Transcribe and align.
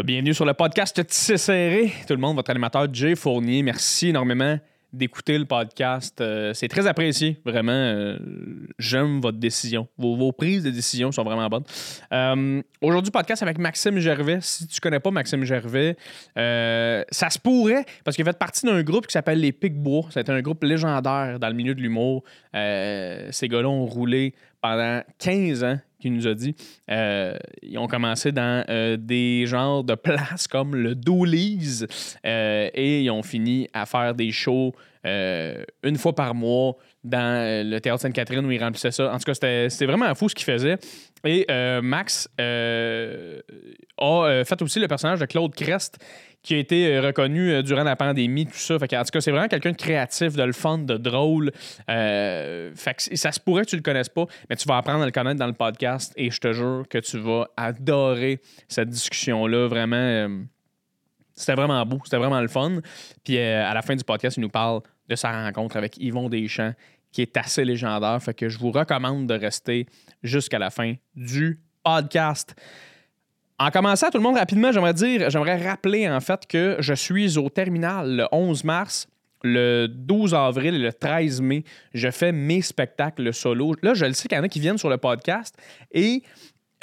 Bienvenue 0.00 0.32
sur 0.32 0.46
le 0.46 0.54
podcast 0.54 1.06
Tissé 1.06 1.36
Serré. 1.36 1.92
Tout 2.08 2.14
le 2.14 2.18
monde, 2.18 2.36
votre 2.36 2.50
animateur 2.50 2.86
Jay 2.90 3.14
Fournier. 3.14 3.62
Merci 3.62 4.08
énormément 4.08 4.58
d'écouter 4.90 5.36
le 5.36 5.44
podcast. 5.44 6.18
Euh, 6.22 6.54
c'est 6.54 6.66
très 6.68 6.86
apprécié, 6.86 7.38
vraiment. 7.44 7.72
Euh, 7.72 8.18
J'aime 8.78 9.20
votre 9.20 9.36
décision. 9.36 9.86
Vos, 9.98 10.32
prises 10.32 10.62
de 10.64 10.70
décision 10.70 11.12
sont 11.12 11.22
vraiment 11.22 11.46
bonnes. 11.50 11.64
Euh, 12.10 12.62
Aujourd'hui, 12.80 13.10
podcast 13.10 13.42
avec 13.42 13.58
Maxime 13.58 13.98
Gervais. 13.98 14.38
Si 14.40 14.66
tu 14.66 14.80
connais 14.80 14.98
pas 14.98 15.10
Maxime 15.10 15.44
Gervais, 15.44 15.94
ça 16.34 17.28
se 17.28 17.38
pourrait, 17.38 17.84
parce 18.02 18.16
qu'il 18.16 18.24
fait 18.24 18.38
partie 18.38 18.64
d'un 18.64 18.82
groupe 18.82 19.06
qui 19.06 19.12
s'appelle 19.12 19.40
Les 19.40 19.52
Pics-Bois. 19.52 20.06
C'est 20.08 20.30
un 20.30 20.40
groupe 20.40 20.64
légendaire 20.64 21.38
dans 21.38 21.48
le 21.48 21.54
milieu 21.54 21.74
de 21.74 21.82
l'humour. 21.82 22.24
Ces 22.54 23.48
gars-là 23.48 23.68
ont 23.68 23.84
roulé 23.84 24.34
pendant 24.62 25.02
15 25.18 25.64
ans 25.64 25.78
qu'il 26.02 26.12
nous 26.12 26.26
a 26.26 26.34
dit. 26.34 26.54
Euh, 26.90 27.36
ils 27.62 27.78
ont 27.78 27.86
commencé 27.86 28.32
dans 28.32 28.64
euh, 28.68 28.96
des 28.98 29.46
genres 29.46 29.84
de 29.84 29.94
places 30.02 30.46
comme 30.48 30.74
le 30.74 30.94
Doolies 30.94 31.86
euh, 32.26 32.68
et 32.74 33.02
ils 33.02 33.10
ont 33.10 33.22
fini 33.22 33.68
à 33.72 33.86
faire 33.86 34.14
des 34.14 34.32
shows 34.32 34.74
euh, 35.04 35.64
une 35.82 35.96
fois 35.96 36.14
par 36.14 36.32
mois 36.34 36.76
dans 37.02 37.18
euh, 37.18 37.64
le 37.64 37.80
Théâtre 37.80 38.02
Sainte-Catherine 38.02 38.46
où 38.46 38.52
ils 38.52 38.62
remplissaient 38.62 38.92
ça. 38.92 39.12
En 39.12 39.18
tout 39.18 39.24
cas, 39.24 39.34
c'était 39.34 39.86
vraiment 39.86 40.14
fou 40.14 40.28
ce 40.28 40.34
qu'ils 40.34 40.44
faisaient. 40.44 40.76
Et 41.24 41.46
euh, 41.50 41.80
Max 41.82 42.28
a 42.38 44.44
fait 44.44 44.62
aussi 44.62 44.80
le 44.80 44.88
personnage 44.88 45.20
de 45.20 45.26
Claude 45.26 45.54
Crest 45.54 45.98
qui 46.42 46.54
a 46.54 46.58
été 46.58 46.98
reconnu 46.98 47.62
durant 47.62 47.84
la 47.84 47.94
pandémie, 47.94 48.46
tout 48.46 48.52
ça. 48.54 48.74
En 48.74 48.78
tout 48.78 48.86
cas, 48.86 49.20
c'est 49.20 49.30
vraiment 49.30 49.46
quelqu'un 49.46 49.70
de 49.70 49.76
créatif, 49.76 50.34
de 50.34 50.42
le 50.42 50.52
fun, 50.52 50.78
de 50.78 50.96
drôle. 50.96 51.52
Fait 51.86 52.96
que 52.96 53.16
ça 53.16 53.30
se 53.30 53.38
pourrait 53.38 53.64
que 53.64 53.70
tu 53.70 53.76
le 53.76 53.82
connaisses 53.82 54.08
pas, 54.08 54.26
mais 54.50 54.56
tu 54.56 54.66
vas 54.66 54.78
apprendre 54.78 55.02
à 55.02 55.06
le 55.06 55.12
connaître 55.12 55.38
dans 55.38 55.46
le 55.46 55.52
podcast 55.52 56.12
et 56.16 56.32
je 56.32 56.40
te 56.40 56.52
jure 56.52 56.82
que 56.90 56.98
tu 56.98 57.18
vas 57.18 57.46
adorer 57.56 58.40
cette 58.66 58.88
discussion-là. 58.88 59.68
Vraiment, 59.68 60.42
c'était 61.34 61.54
vraiment 61.54 61.84
beau, 61.86 62.00
c'était 62.04 62.18
vraiment 62.18 62.40
le 62.40 62.48
fun. 62.48 62.78
Puis 63.24 63.38
euh, 63.38 63.68
à 63.68 63.74
la 63.74 63.82
fin 63.82 63.96
du 63.96 64.04
podcast, 64.04 64.36
il 64.36 64.40
nous 64.40 64.48
parle 64.48 64.80
de 65.08 65.14
sa 65.14 65.32
rencontre 65.32 65.76
avec 65.76 65.96
Yvon 65.98 66.28
Deschamps, 66.28 66.74
qui 67.10 67.22
est 67.22 67.36
assez 67.36 67.64
légendaire. 67.64 68.22
Fait 68.22 68.34
que 68.34 68.48
je 68.48 68.58
vous 68.58 68.70
recommande 68.70 69.26
de 69.26 69.34
rester 69.34 69.86
jusqu'à 70.22 70.58
la 70.58 70.70
fin 70.70 70.94
du 71.14 71.60
podcast. 71.82 72.54
En 73.58 73.70
commençant, 73.70 74.10
tout 74.10 74.18
le 74.18 74.24
monde, 74.24 74.36
rapidement, 74.36 74.72
j'aimerais 74.72 74.94
dire, 74.94 75.30
j'aimerais 75.30 75.68
rappeler 75.68 76.08
en 76.08 76.20
fait 76.20 76.46
que 76.46 76.76
je 76.80 76.94
suis 76.94 77.38
au 77.38 77.48
terminal 77.48 78.16
le 78.16 78.26
11 78.32 78.64
mars. 78.64 79.06
Le 79.44 79.88
12 79.88 80.34
avril 80.34 80.76
et 80.76 80.78
le 80.78 80.92
13 80.92 81.40
mai, 81.40 81.64
je 81.94 82.10
fais 82.12 82.30
mes 82.30 82.62
spectacles 82.62 83.34
solo. 83.34 83.74
Là, 83.82 83.92
je 83.92 84.04
le 84.04 84.12
sais 84.12 84.28
qu'il 84.28 84.38
y 84.38 84.40
en 84.40 84.44
a 84.44 84.48
qui 84.48 84.60
viennent 84.60 84.78
sur 84.78 84.88
le 84.88 84.98
podcast 84.98 85.56
et 85.90 86.22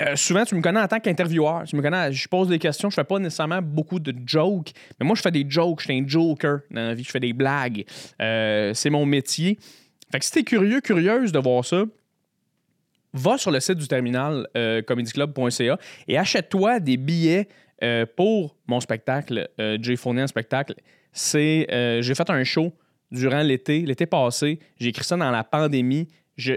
euh, 0.01 0.15
souvent, 0.15 0.45
tu 0.45 0.55
me 0.55 0.61
connais 0.61 0.79
en 0.79 0.87
tant 0.87 0.99
qu'intervieweur. 0.99 1.63
Tu 1.65 1.75
me 1.75 1.81
connais, 1.81 2.11
je 2.11 2.27
pose 2.27 2.47
des 2.47 2.59
questions. 2.59 2.89
Je 2.89 2.95
fais 2.95 3.03
pas 3.03 3.19
nécessairement 3.19 3.61
beaucoup 3.61 3.99
de 3.99 4.13
jokes, 4.25 4.71
mais 4.99 5.05
moi, 5.05 5.15
je 5.15 5.21
fais 5.21 5.31
des 5.31 5.45
jokes. 5.47 5.81
Je 5.81 5.85
suis 5.85 5.99
un 5.99 6.07
joker 6.07 6.59
dans 6.71 6.87
la 6.87 6.93
vie. 6.93 7.03
Je 7.03 7.11
fais 7.11 7.19
des 7.19 7.33
blagues. 7.33 7.85
Euh, 8.21 8.73
c'est 8.73 8.89
mon 8.89 9.05
métier. 9.05 9.59
Fait 10.11 10.19
que 10.19 10.25
si 10.25 10.31
t'es 10.31 10.43
curieux, 10.43 10.81
curieuse 10.81 11.31
de 11.31 11.39
voir 11.39 11.65
ça, 11.65 11.83
va 13.13 13.37
sur 13.37 13.51
le 13.51 13.59
site 13.59 13.77
du 13.77 13.87
terminal 13.87 14.47
euh, 14.55 14.81
comedyclub.ca 14.81 15.77
et 16.07 16.17
achète-toi 16.17 16.79
des 16.79 16.97
billets 16.97 17.47
pour 18.17 18.57
mon 18.67 18.81
spectacle, 18.81 19.47
Jay 19.57 19.95
Fournier 19.95 20.23
en 20.23 20.27
spectacle. 20.27 20.73
C'est, 21.13 21.65
j'ai 22.01 22.13
fait 22.13 22.29
un 22.29 22.43
show 22.43 22.73
durant 23.09 23.41
l'été, 23.41 23.81
l'été 23.81 24.05
passé. 24.05 24.59
J'ai 24.77 24.89
écrit 24.89 25.03
ça 25.03 25.15
dans 25.15 25.31
la 25.31 25.45
pandémie. 25.45 26.07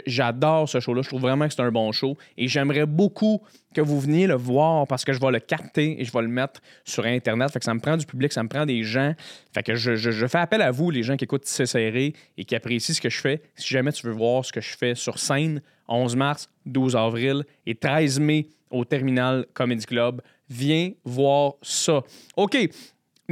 J'adore 0.06 0.68
ce 0.68 0.80
show-là. 0.80 1.02
Je 1.02 1.08
trouve 1.08 1.22
vraiment 1.22 1.46
que 1.48 1.54
c'est 1.54 1.62
un 1.62 1.72
bon 1.72 1.90
show. 1.92 2.16
Et 2.36 2.48
j'aimerais 2.48 2.86
beaucoup 2.86 3.42
que 3.74 3.80
vous 3.80 4.00
veniez 4.00 4.26
le 4.26 4.34
voir 4.34 4.86
parce 4.86 5.04
que 5.04 5.12
je 5.12 5.20
vais 5.20 5.30
le 5.30 5.40
capter 5.40 6.00
et 6.00 6.04
je 6.04 6.12
vais 6.12 6.22
le 6.22 6.28
mettre 6.28 6.60
sur 6.84 7.04
Internet. 7.04 7.50
Fait 7.50 7.58
que 7.58 7.64
ça 7.64 7.74
me 7.74 7.80
prend 7.80 7.96
du 7.96 8.06
public, 8.06 8.32
ça 8.32 8.42
me 8.42 8.48
prend 8.48 8.64
des 8.64 8.84
gens. 8.84 9.14
Fait 9.52 9.62
que 9.62 9.74
je 9.74 10.26
fais 10.26 10.38
appel 10.38 10.62
à 10.62 10.70
vous, 10.70 10.90
les 10.90 11.02
gens 11.02 11.16
qui 11.16 11.24
écoutent 11.24 11.46
C'est 11.46 11.66
serré 11.66 12.14
et 12.36 12.44
qui 12.44 12.54
apprécient 12.54 12.94
ce 12.94 13.00
que 13.00 13.10
je 13.10 13.20
fais. 13.20 13.42
Si 13.56 13.68
jamais 13.68 13.92
tu 13.92 14.06
veux 14.06 14.12
voir 14.12 14.44
ce 14.44 14.52
que 14.52 14.60
je 14.60 14.76
fais 14.76 14.94
sur 14.94 15.18
scène, 15.18 15.60
11 15.88 16.16
mars, 16.16 16.48
12 16.66 16.96
avril 16.96 17.44
et 17.66 17.74
13 17.74 18.20
mai 18.20 18.46
au 18.70 18.84
Terminal 18.84 19.46
Comedy 19.52 19.84
Club, 19.84 20.22
viens 20.48 20.92
voir 21.04 21.54
ça. 21.62 22.02
OK. 22.36 22.56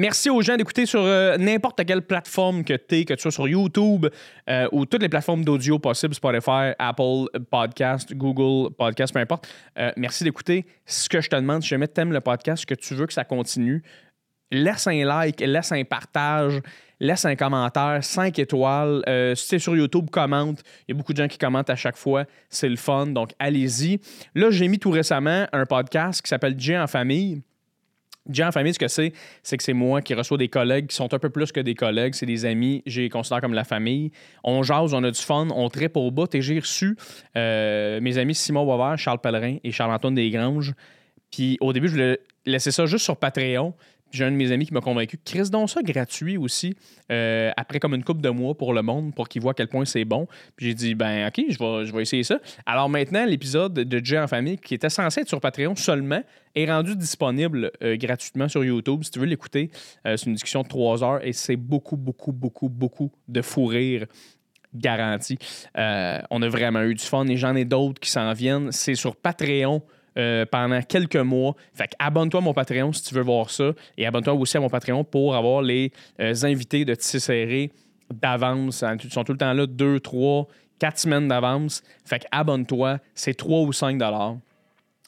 Merci 0.00 0.30
aux 0.30 0.40
gens 0.40 0.56
d'écouter 0.56 0.86
sur 0.86 1.02
euh, 1.02 1.36
n'importe 1.36 1.84
quelle 1.84 2.00
plateforme 2.00 2.64
que 2.64 2.72
tu 2.72 2.94
es, 2.94 3.04
que 3.04 3.12
tu 3.12 3.20
sois 3.20 3.30
sur 3.30 3.46
YouTube 3.46 4.06
euh, 4.48 4.66
ou 4.72 4.86
toutes 4.86 5.02
les 5.02 5.10
plateformes 5.10 5.44
d'audio 5.44 5.78
possibles, 5.78 6.14
Spotify, 6.14 6.72
Apple 6.78 7.26
Podcast, 7.50 8.14
Google 8.14 8.72
Podcast, 8.72 9.12
peu 9.12 9.20
importe. 9.20 9.46
Euh, 9.78 9.92
merci 9.98 10.24
d'écouter. 10.24 10.64
Ce 10.86 11.06
que 11.06 11.20
je 11.20 11.28
te 11.28 11.36
demande, 11.36 11.62
si 11.62 11.68
jamais 11.68 11.86
tu 11.86 12.00
aimes 12.00 12.14
le 12.14 12.22
podcast, 12.22 12.64
que 12.64 12.72
tu 12.72 12.94
veux 12.94 13.06
que 13.06 13.12
ça 13.12 13.24
continue, 13.24 13.82
laisse 14.50 14.86
un 14.86 15.04
like, 15.04 15.38
laisse 15.38 15.70
un 15.70 15.84
partage, 15.84 16.62
laisse 16.98 17.26
un 17.26 17.36
commentaire, 17.36 17.98
5 18.00 18.38
étoiles. 18.38 19.02
Euh, 19.06 19.34
si 19.34 19.56
es 19.56 19.58
sur 19.58 19.76
YouTube, 19.76 20.08
commente. 20.08 20.62
Il 20.88 20.92
y 20.92 20.94
a 20.94 20.96
beaucoup 20.96 21.12
de 21.12 21.18
gens 21.18 21.28
qui 21.28 21.36
commentent 21.36 21.68
à 21.68 21.76
chaque 21.76 21.98
fois. 21.98 22.24
C'est 22.48 22.70
le 22.70 22.76
fun, 22.76 23.08
donc 23.08 23.32
allez-y. 23.38 24.00
Là, 24.34 24.50
j'ai 24.50 24.66
mis 24.68 24.78
tout 24.78 24.92
récemment 24.92 25.46
un 25.52 25.66
podcast 25.66 26.22
qui 26.22 26.30
s'appelle 26.30 26.54
Jay 26.56 26.78
en 26.78 26.86
famille. 26.86 27.42
Jay 28.32 28.44
en 28.44 28.52
famille, 28.52 28.74
ce 28.74 28.78
que 28.78 28.88
c'est, 28.88 29.12
c'est 29.42 29.56
que 29.56 29.62
c'est 29.62 29.72
moi 29.72 30.02
qui 30.02 30.14
reçois 30.14 30.38
des 30.38 30.48
collègues 30.48 30.88
qui 30.88 30.96
sont 30.96 31.12
un 31.12 31.18
peu 31.18 31.30
plus 31.30 31.52
que 31.52 31.60
des 31.60 31.74
collègues, 31.74 32.14
c'est 32.14 32.26
des 32.26 32.44
amis, 32.44 32.82
je 32.86 33.02
les 33.02 33.08
considère 33.08 33.40
comme 33.40 33.54
la 33.54 33.64
famille. 33.64 34.10
On 34.44 34.62
jase, 34.62 34.94
on 34.94 35.02
a 35.04 35.10
du 35.10 35.20
fun, 35.20 35.48
on 35.54 35.68
tripe 35.68 35.96
au 35.96 36.10
bout 36.10 36.34
et 36.34 36.42
j'ai 36.42 36.58
reçu 36.58 36.96
euh, 37.36 38.00
mes 38.00 38.18
amis 38.18 38.34
Simon 38.34 38.64
Boisvert, 38.64 38.98
Charles 38.98 39.20
Pellerin 39.20 39.56
et 39.64 39.70
Charles-Antoine 39.70 40.14
Desgranges. 40.14 40.74
Puis 41.30 41.56
au 41.60 41.72
début, 41.72 41.88
je 41.88 41.92
voulais 41.92 42.20
laisser 42.46 42.70
ça 42.70 42.86
juste 42.86 43.04
sur 43.04 43.16
Patreon. 43.16 43.74
J'ai 44.12 44.24
un 44.24 44.32
de 44.32 44.36
mes 44.36 44.50
amis 44.50 44.66
qui 44.66 44.74
m'a 44.74 44.80
convaincu. 44.80 45.18
Chris, 45.24 45.50
donc 45.50 45.70
ça 45.70 45.82
gratuit 45.82 46.36
aussi, 46.36 46.74
euh, 47.12 47.50
après 47.56 47.78
comme 47.78 47.94
une 47.94 48.02
coupe 48.02 48.20
de 48.20 48.28
mois 48.28 48.56
pour 48.56 48.72
le 48.72 48.82
monde, 48.82 49.14
pour 49.14 49.28
qu'ils 49.28 49.40
voient 49.40 49.52
à 49.52 49.54
quel 49.54 49.68
point 49.68 49.84
c'est 49.84 50.04
bon. 50.04 50.26
Puis 50.56 50.66
j'ai 50.66 50.74
dit, 50.74 50.94
ben 50.94 51.28
OK, 51.28 51.44
je 51.48 51.58
vais, 51.58 51.86
je 51.86 51.92
vais 51.92 52.02
essayer 52.02 52.24
ça. 52.24 52.40
Alors 52.66 52.88
maintenant, 52.88 53.24
l'épisode 53.24 53.74
de 53.74 54.04
Jay 54.04 54.18
en 54.18 54.26
famille, 54.26 54.58
qui 54.58 54.74
était 54.74 54.90
censé 54.90 55.20
être 55.20 55.28
sur 55.28 55.40
Patreon 55.40 55.76
seulement, 55.76 56.22
est 56.56 56.66
rendu 56.66 56.96
disponible 56.96 57.70
euh, 57.82 57.96
gratuitement 57.96 58.48
sur 58.48 58.64
YouTube. 58.64 59.04
Si 59.04 59.12
tu 59.12 59.20
veux 59.20 59.26
l'écouter, 59.26 59.70
euh, 60.06 60.16
c'est 60.16 60.26
une 60.26 60.34
discussion 60.34 60.62
de 60.62 60.68
trois 60.68 61.04
heures 61.04 61.24
et 61.24 61.32
c'est 61.32 61.56
beaucoup, 61.56 61.96
beaucoup, 61.96 62.32
beaucoup, 62.32 62.68
beaucoup 62.68 63.12
de 63.28 63.42
fou 63.42 63.66
rire 63.66 64.06
garanti. 64.72 65.36
On 65.74 66.42
a 66.42 66.48
vraiment 66.48 66.82
eu 66.82 66.94
du 66.94 67.04
fun 67.04 67.26
et 67.26 67.36
j'en 67.36 67.56
ai 67.56 67.64
d'autres 67.64 67.98
qui 67.98 68.08
s'en 68.08 68.32
viennent. 68.32 68.70
C'est 68.70 68.94
sur 68.94 69.16
Patreon. 69.16 69.82
Euh, 70.18 70.44
pendant 70.46 70.82
quelques 70.82 71.16
mois. 71.16 71.54
Fait 71.72 71.88
que 71.88 71.94
abonne-toi 71.98 72.40
à 72.40 72.42
mon 72.42 72.54
Patreon 72.54 72.92
si 72.92 73.02
tu 73.04 73.14
veux 73.14 73.22
voir 73.22 73.50
ça. 73.50 73.72
Et 73.96 74.06
abonne-toi 74.06 74.34
aussi 74.34 74.56
à 74.56 74.60
mon 74.60 74.68
Patreon 74.68 75.04
pour 75.04 75.36
avoir 75.36 75.62
les 75.62 75.92
euh, 76.20 76.34
invités 76.42 76.84
de 76.84 76.94
Tissé 76.94 77.20
Serré 77.20 77.70
d'avance. 78.12 78.84
Ils 79.04 79.12
sont 79.12 79.24
tout 79.24 79.32
le 79.32 79.38
temps 79.38 79.52
là, 79.52 79.66
deux, 79.66 80.00
trois, 80.00 80.48
quatre 80.78 80.98
semaines 80.98 81.28
d'avance. 81.28 81.82
Fait 82.04 82.18
que 82.18 82.26
abonne-toi. 82.32 82.98
C'est 83.14 83.34
3 83.34 83.60
ou 83.60 83.72
5 83.72 83.98
dollars. 83.98 84.36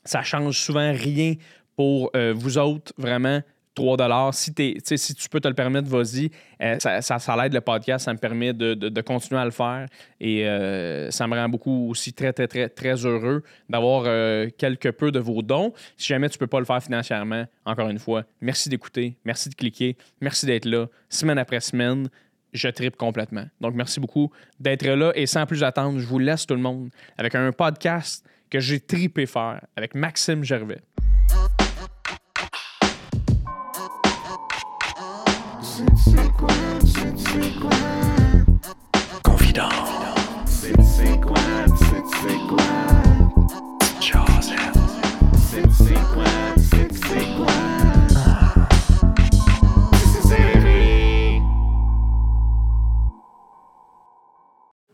Ça 0.05 0.23
change 0.23 0.59
souvent 0.59 0.93
rien 0.93 1.35
pour 1.77 2.11
euh, 2.15 2.33
vous 2.37 2.59
autres, 2.59 2.93
vraiment. 2.99 3.41
3 3.75 3.97
dollars. 3.97 4.35
Si, 4.35 4.53
si 4.97 5.15
tu 5.15 5.29
peux 5.29 5.41
te 5.41 5.49
le 5.49 5.55
permettre, 5.55 5.89
vas-y. 5.89 6.31
Euh, 6.63 6.79
ça, 6.79 7.01
ça, 7.03 7.19
ça 7.19 7.37
l'aide 7.37 7.55
le 7.55 7.61
podcast, 7.61 8.05
ça 8.05 8.13
me 8.13 8.19
permet 8.19 8.53
de, 8.53 8.75
de- 8.75 8.89
de 8.89 9.01
continuer 9.01 9.41
à 9.41 9.45
le 9.45 9.51
faire. 9.51 9.87
Et 10.21 10.47
euh, 10.47 11.11
ça 11.11 11.27
me 11.27 11.35
rend 11.37 11.49
beaucoup 11.49 11.89
aussi 11.91 12.13
très, 12.13 12.33
très, 12.33 12.47
très, 12.49 12.69
très 12.69 12.95
heureux 13.07 13.43
d'avoir 13.69 14.05
euh, 14.07 14.49
quelque 14.59 14.89
peu 14.91 15.11
de 15.11 15.19
vos 15.19 15.43
dons. 15.43 15.73
Si 15.97 16.09
jamais 16.09 16.29
tu 16.29 16.37
ne 16.37 16.41
peux 16.41 16.47
pas 16.47 16.59
le 16.59 16.67
faire 16.67 16.83
financièrement, 16.83 17.45
encore 17.65 17.89
une 17.89 17.99
fois, 17.99 18.25
merci 18.41 18.69
d'écouter, 18.69 19.17
merci 19.25 19.49
de 19.49 19.55
cliquer, 19.55 19.97
merci 20.21 20.45
d'être 20.47 20.67
là, 20.67 20.87
semaine 21.09 21.39
après 21.39 21.61
semaine. 21.61 22.09
Je 22.53 22.69
tripe 22.69 22.97
complètement. 22.99 23.47
Donc, 23.63 23.75
merci 23.75 23.99
beaucoup 23.99 24.31
d'être 24.61 24.87
là. 24.87 25.13
Et 25.15 25.25
sans 25.25 25.47
plus 25.47 25.65
attendre, 25.65 25.99
je 25.99 26.07
vous 26.07 26.19
laisse 26.19 26.45
tout 26.47 26.53
le 26.55 26.61
monde 26.61 26.91
avec 27.17 27.35
un 27.35 27.51
podcast 27.51 28.27
que 28.51 28.61
j'ai 28.61 28.79
tripé 28.81 29.25
faire 29.25 29.63
avec 29.75 29.95
Maxime 29.95 30.45
Gervais. 30.45 30.83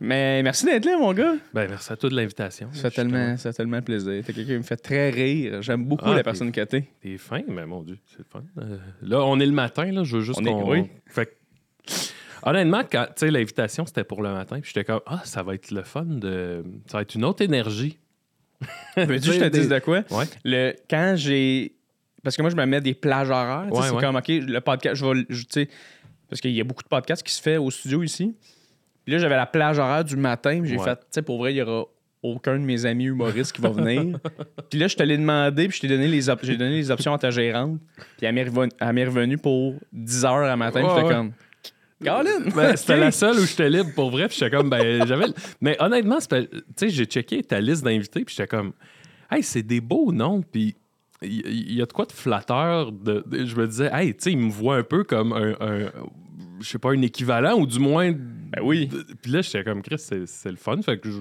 Mais 0.00 0.44
merci 0.44 0.64
d'être 0.64 0.84
là, 0.84 0.96
mon 0.96 1.12
gars. 1.12 1.34
Ben, 1.52 1.69
merci 1.69 1.93
à 1.93 1.96
toi 1.96 2.08
de 2.08 2.14
l'invitation. 2.14 2.69
Ça 2.73 2.88
fait 2.91 2.96
tellement, 3.02 3.37
ça 3.37 3.50
fait 3.50 3.56
tellement 3.56 3.82
plaisir. 3.82 4.23
T'es 4.25 4.32
quelqu'un 4.32 4.52
qui 4.52 4.58
me 4.58 4.62
fait 4.62 4.76
très 4.76 5.11
rire. 5.11 5.61
J'aime 5.61 5.84
beaucoup 5.84 6.05
Ah, 6.06 6.14
la 6.14 6.23
personne 6.23 6.52
que 6.52 6.61
t'es. 6.61 6.84
T'es 7.00 7.19
fin, 7.19 7.43
mais 7.49 7.67
mon 7.67 7.82
Dieu, 7.82 7.99
c'est 8.06 8.19
le 8.19 8.25
fun. 8.25 8.44
Euh, 8.58 8.79
là, 9.02 9.25
on 9.25 9.41
est 9.41 9.46
le 9.46 9.52
matin, 9.52 9.91
là, 9.91 10.05
je 10.05 10.17
veux 10.19 10.23
juste 10.23 10.38
On 10.41 10.44
est- 10.44 10.50
qu'on... 10.50 10.70
oui. 10.70 10.84
Fait 11.06 11.26
que- 11.26 11.32
Honnêtement, 12.43 12.82
quand, 12.90 13.06
tu 13.08 13.26
sais, 13.26 13.31
l'invitation, 13.31 13.87
c'était 13.87 14.05
pour 14.05 14.23
le 14.23 14.32
matin, 14.32 14.61
puis 14.61 14.70
j'étais 14.75 14.85
comme, 14.85 15.00
ah, 15.06 15.20
ça 15.25 15.43
va 15.43 15.55
être 15.55 15.70
le 15.70 15.82
fun 15.82 16.05
de... 16.05 16.64
Ça 16.87 16.99
va 16.99 17.02
être 17.02 17.14
une 17.14 17.25
autre 17.25 17.43
énergie. 17.43 17.99
Veux-tu 18.96 19.29
que 19.29 19.35
je 19.35 19.40
te 19.40 19.49
dise 19.49 19.69
de 19.69 19.79
quoi? 19.79 20.02
Ouais. 20.11 20.25
Le, 20.44 20.75
quand 20.90 21.14
j'ai 21.17 21.75
parce 22.25 22.37
que 22.37 22.43
moi, 22.43 22.50
je 22.50 22.56
me 22.56 22.67
mets 22.67 22.81
des 22.81 22.94
plages 22.94 23.31
horaires. 23.31 23.69
tu 23.70 23.76
Ouais, 23.79 23.87
c'est 23.87 23.94
ouais. 23.94 24.02
comme, 24.02 24.17
OK, 24.17 24.26
le 24.29 24.58
podcast, 24.61 24.96
je 24.96 25.05
vais. 25.06 25.25
je- 25.29 25.44
Tu 25.44 25.69
parce 26.29 26.40
qu'il 26.40 26.50
y 26.50 26.61
a 26.61 26.64
beaucoup 26.64 26.82
de 26.82 26.88
podcasts 26.88 27.23
qui 27.23 27.32
se 27.32 27.40
fait 27.40 27.56
au 27.56 27.70
studio 27.70 28.02
ici. 28.02 28.35
Puis 29.05 29.12
là, 29.14 29.19
j'avais 29.19 29.37
la 29.37 29.46
plage 29.46 29.79
horaire 29.79 30.05
du 30.05 30.17
matin. 30.17 30.61
J'ai 30.64 30.76
fait, 30.79 30.96
tu 30.96 31.02
sais, 31.11 31.23
pour 31.23 31.38
vrai, 31.38 31.55
il 31.55 31.56
y 31.58 31.62
aura 31.62 31.84
aucun 32.23 32.55
de 32.58 32.64
mes 32.64 32.84
amis 32.84 33.05
humoristes 33.06 33.52
qui 33.52 33.62
va 33.62 33.70
venir. 33.70 34.19
puis 34.69 34.79
là, 34.81 34.88
je 34.88 34.96
te 34.96 35.02
l'ai 35.05 35.17
demandé, 35.17 35.69
puis 35.69 35.76
je 35.76 35.81
t'ai 35.82 35.88
donné 35.88 36.08
les, 36.08 36.29
op- 36.29 36.41
j'ai 36.43 36.56
donné 36.56 36.75
les 36.76 36.91
options 36.91 37.14
à 37.14 37.19
ta 37.19 37.31
gérante. 37.31 37.79
Puis 38.19 38.26
elle 38.26 38.34
m'est 38.34 38.44
revenu- 38.44 38.73
revenue 39.06 39.38
pour 39.38 39.75
10 39.93 40.25
heures 40.25 40.34
à 40.50 40.56
matin. 40.56 40.82
puis 40.82 41.08
comme, 41.08 41.32
Colin! 42.04 42.50
Ben, 42.54 42.76
c'était 42.76 42.96
la 42.96 43.10
seule 43.10 43.38
où 43.38 43.44
j'étais 43.44 43.68
libre 43.70 43.90
pour 43.94 44.10
vrai. 44.10 44.28
Puis 44.28 44.38
j'étais 44.38 44.56
comme, 44.56 44.70
ben, 44.70 45.06
j'avais. 45.06 45.26
Mais 45.60 45.76
honnêtement, 45.80 46.18
tu 46.18 46.46
sais, 46.76 46.88
j'ai 46.90 47.04
checké 47.06 47.42
ta 47.42 47.60
liste 47.60 47.84
d'invités. 47.84 48.24
Puis 48.24 48.34
j'étais 48.36 48.48
comme, 48.48 48.72
hey, 49.30 49.42
c'est 49.42 49.62
des 49.62 49.80
beaux 49.80 50.12
noms. 50.12 50.42
Puis 50.42 50.76
il 51.22 51.72
y, 51.72 51.82
a 51.82 51.86
de 51.86 51.92
quoi 51.92 52.06
de 52.06 52.12
flatteur. 52.12 52.92
De, 52.92 53.24
de- 53.26 53.44
je 53.44 53.56
me 53.56 53.66
disais, 53.66 53.90
hey, 53.92 54.14
tu 54.14 54.22
sais, 54.24 54.32
il 54.32 54.38
me 54.38 54.50
voit 54.50 54.76
un 54.76 54.84
peu 54.84 55.04
comme 55.04 55.32
un. 55.32 55.54
un- 55.60 55.90
je 56.60 56.69
sais 56.69 56.78
pas, 56.78 56.90
un 56.90 57.02
équivalent 57.02 57.55
ou 57.58 57.66
du 57.66 57.78
moins. 57.78 58.12
Ben 58.12 58.62
oui. 58.62 58.88
Puis 59.22 59.31
là, 59.32 59.43
j'étais 59.43 59.62
comme, 59.64 59.82
Chris, 59.82 59.99
c'est 59.99 60.50
le 60.50 60.56
fun. 60.56 60.81
Fait 60.82 60.99
que 60.99 61.08
je, 61.10 61.16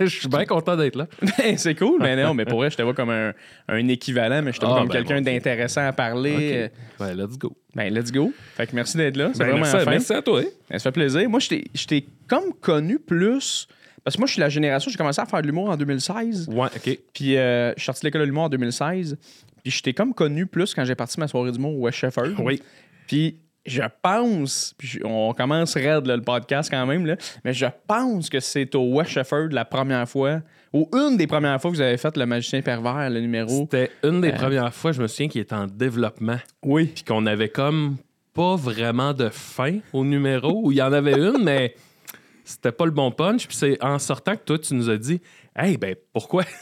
je 0.00 0.06
suis 0.06 0.28
bien 0.28 0.44
content 0.46 0.76
d'être 0.76 0.96
là. 0.96 1.06
Ben, 1.38 1.56
c'est 1.56 1.74
cool, 1.74 2.00
mais 2.00 2.16
non, 2.22 2.34
mais 2.34 2.44
pour 2.44 2.58
vrai, 2.58 2.70
je 2.70 2.76
te 2.76 2.82
vois 2.82 2.94
comme 2.94 3.10
un, 3.10 3.32
un 3.68 3.88
équivalent, 3.88 4.42
mais 4.42 4.52
je 4.52 4.60
te 4.60 4.66
vois 4.66 4.76
Ah, 4.76 4.78
comme 4.80 4.88
ben, 4.88 4.94
quelqu'un 4.94 5.16
bon, 5.16 5.24
d'intéressant 5.24 5.86
à 5.86 5.92
parler. 5.92 6.70
Ok. 6.98 7.06
Ben, 7.06 7.14
let's 7.16 7.38
go. 7.38 7.56
Ben, 7.74 7.92
let's 7.94 8.10
go. 8.12 8.32
Fait 8.56 8.66
que 8.66 8.74
merci 8.74 8.96
d'être 8.96 9.16
là. 9.16 9.30
C'est 9.32 9.38
Ben, 9.40 9.50
vraiment 9.50 9.62
merci, 9.66 9.84
fin. 9.84 9.90
merci 9.90 10.12
à 10.12 10.22
toi. 10.22 10.40
Ben, 10.70 10.78
ça 10.78 10.84
fait 10.84 10.92
plaisir. 10.92 11.28
Moi, 11.28 11.40
je 11.40 11.86
t'ai- 11.86 12.06
comme 12.26 12.52
connu 12.60 12.98
plus. 12.98 13.68
Parce 14.02 14.14
que 14.16 14.20
moi, 14.20 14.26
je 14.28 14.34
suis 14.34 14.40
la 14.40 14.48
génération, 14.48 14.88
j'ai 14.90 14.96
commencé 14.96 15.20
à 15.20 15.26
faire 15.26 15.42
de 15.42 15.46
l'humour 15.48 15.68
en 15.68 15.76
2016. 15.76 16.48
Ouais, 16.48 16.68
OK. 16.76 16.98
Puis, 17.12 17.36
euh, 17.36 17.70
je 17.76 17.80
suis 17.80 17.86
sorti 17.86 18.02
de 18.02 18.06
l'école 18.06 18.20
de 18.20 18.26
l'humour 18.26 18.44
en 18.44 18.48
2016. 18.48 19.16
Puis, 19.64 19.72
je 19.72 19.82
t'ai 19.82 19.94
comme 19.94 20.14
connu 20.14 20.46
plus 20.46 20.74
quand 20.74 20.84
j'ai 20.84 20.94
parti 20.94 21.18
ma 21.18 21.26
soirée 21.26 21.50
d'humour 21.50 21.74
au 21.76 21.80
West 21.80 21.98
Shefford. 21.98 22.28
Oui. 22.38 22.62
Puis, 23.08 23.36
je 23.66 23.82
pense, 24.02 24.74
puis 24.78 25.00
on 25.04 25.32
commence 25.34 25.74
raide 25.74 26.06
là, 26.06 26.16
le 26.16 26.22
podcast 26.22 26.70
quand 26.70 26.86
même, 26.86 27.04
là, 27.06 27.16
mais 27.44 27.52
je 27.52 27.66
pense 27.86 28.28
que 28.30 28.40
c'est 28.40 28.74
au 28.74 28.94
West 28.94 29.10
Shefford 29.10 29.48
la 29.50 29.64
première 29.64 30.08
fois, 30.08 30.40
ou 30.72 30.88
une 30.94 31.16
des 31.16 31.26
premières 31.26 31.60
fois 31.60 31.70
que 31.70 31.76
vous 31.76 31.82
avez 31.82 31.96
fait 31.96 32.16
le 32.16 32.26
magicien 32.26 32.60
pervers, 32.62 33.08
le 33.10 33.20
numéro. 33.20 33.48
C'était 33.70 33.90
une 34.02 34.20
des 34.20 34.30
Euh. 34.32 34.36
premières 34.36 34.74
fois, 34.74 34.92
je 34.92 35.00
me 35.02 35.06
souviens, 35.06 35.28
qui 35.28 35.38
était 35.40 35.54
en 35.54 35.66
développement. 35.66 36.38
Oui. 36.62 36.86
puis 36.94 37.04
qu'on 37.04 37.26
avait 37.26 37.48
comme 37.48 37.96
pas 38.34 38.56
vraiment 38.56 39.14
de 39.14 39.28
fin 39.30 39.78
au 39.92 40.04
numéro, 40.04 40.60
où 40.64 40.72
il 40.72 40.78
y 40.78 40.82
en 40.82 40.92
avait 40.92 41.14
une, 41.18 41.42
mais 41.42 41.74
c'était 42.44 42.72
pas 42.72 42.84
le 42.84 42.90
bon 42.90 43.10
punch. 43.10 43.46
Puis 43.48 43.56
c'est 43.56 43.82
en 43.82 43.98
sortant 43.98 44.36
que 44.36 44.42
toi, 44.44 44.58
tu 44.58 44.74
nous 44.74 44.90
as 44.90 44.98
dit 44.98 45.20
Hey, 45.56 45.76
ben 45.78 45.94
pourquoi? 46.12 46.44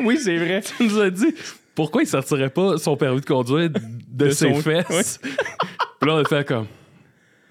Oui, 0.00 0.16
c'est 0.16 0.36
vrai. 0.36 0.60
Tu 0.60 0.84
nous 0.84 1.00
as 1.00 1.10
dit 1.10 1.34
pourquoi 1.74 2.02
il 2.02 2.06
sortirait 2.06 2.50
pas 2.50 2.76
son 2.78 2.96
permis 2.96 3.20
de 3.20 3.26
conduire 3.26 3.68
de, 3.70 3.80
De 4.08 4.30
ses 4.30 4.52
son- 4.52 4.60
fesses? 4.60 5.18
Puis 6.00 6.08
là, 6.08 6.16
on 6.16 6.18
a 6.18 6.24
fait 6.24 6.46
comme 6.46 6.66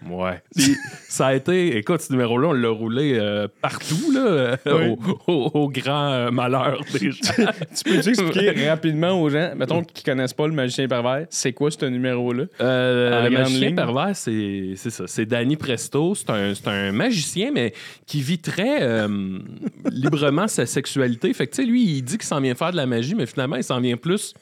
Ouais. 0.08 0.44
Ça 1.10 1.26
a 1.28 1.34
été, 1.34 1.76
écoute, 1.76 2.02
ce 2.02 2.12
numéro-là, 2.12 2.50
on 2.50 2.54
l'a 2.54 2.70
roulé 2.70 3.18
euh, 3.20 3.48
partout, 3.64 4.12
là, 4.14 4.20
euh, 4.28 4.56
Oui. 4.68 4.96
au, 5.26 5.32
au- 5.34 5.52
au 5.64 5.70
grand 5.70 6.12
euh, 6.12 6.30
malheur 6.30 6.80
des 6.94 7.10
gens. 7.12 7.34
tu 7.76 7.84
peux 7.84 8.08
expliquer 8.08 8.70
rapidement 8.70 9.20
aux 9.20 9.28
gens, 9.32 9.54
mettons, 9.56 9.82
qui 9.84 10.04
connaissent 10.04 10.36
pas 10.36 10.46
le 10.46 10.54
magicien 10.54 10.88
pervers, 10.88 11.26
c'est 11.32 11.52
quoi 11.52 11.72
ce 11.72 11.84
numéro-là? 11.86 12.44
Euh, 12.62 13.24
le 13.28 13.30
magicien 13.32 13.68
ligne? 13.70 13.76
pervers, 13.76 14.16
c'est 14.16 14.74
c'est 14.76 14.92
ça. 14.92 15.06
C'est 15.08 15.26
Danny 15.26 15.56
Presto. 15.58 16.14
C'est 16.14 16.30
un, 16.30 16.54
un 16.68 16.92
magicien, 16.92 17.50
mais 17.52 17.74
qui 18.06 18.22
vit 18.22 18.38
très 18.38 19.08
librement 19.92 20.48
sa 20.48 20.68
sexualité. 20.68 21.34
Fait 21.34 21.48
que, 21.48 21.56
tu 21.56 21.64
sais, 21.64 21.68
lui, 21.68 21.84
il 21.84 22.02
dit 22.04 22.20
qu'il 22.20 22.28
s'en 22.28 22.40
vient 22.40 22.54
faire 22.54 22.72
de 22.72 22.78
la 22.78 22.86
magie, 22.86 23.16
mais 23.16 23.26
finalement, 23.26 23.56
il 23.56 23.64
s'en 23.64 23.82
vient 23.82 23.98
plus 23.98 24.36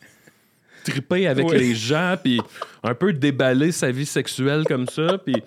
triper 0.85 1.27
avec 1.27 1.49
les 1.51 1.73
gens, 1.75 2.15
puis 2.21 2.39
un 2.83 2.93
peu 2.93 3.11
déballer 3.13 3.71
sa 3.71 3.91
vie 3.91 4.05
sexuelle 4.05 4.63
comme 4.65 4.87
ça. 4.87 5.17
Puis, 5.17 5.33
tu 5.33 5.41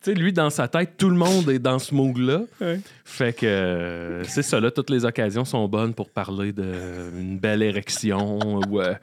sais, 0.00 0.14
lui, 0.14 0.32
dans 0.32 0.50
sa 0.50 0.68
tête, 0.68 0.92
tout 0.98 1.08
le 1.10 1.16
monde 1.16 1.48
est 1.50 1.58
dans 1.58 1.78
ce 1.78 1.94
mood-là. 1.94 2.42
Ouais. 2.60 2.80
Fait 3.04 3.34
que 3.36 3.46
euh, 3.46 4.24
c'est 4.24 4.42
ça, 4.42 4.60
là, 4.60 4.70
toutes 4.70 4.90
les 4.90 5.04
occasions 5.04 5.44
sont 5.44 5.66
bonnes 5.68 5.94
pour 5.94 6.10
parler 6.10 6.52
d'une 6.52 7.38
belle 7.38 7.62
érection 7.62 8.38
ou. 8.68 8.80
euh, 8.80 8.94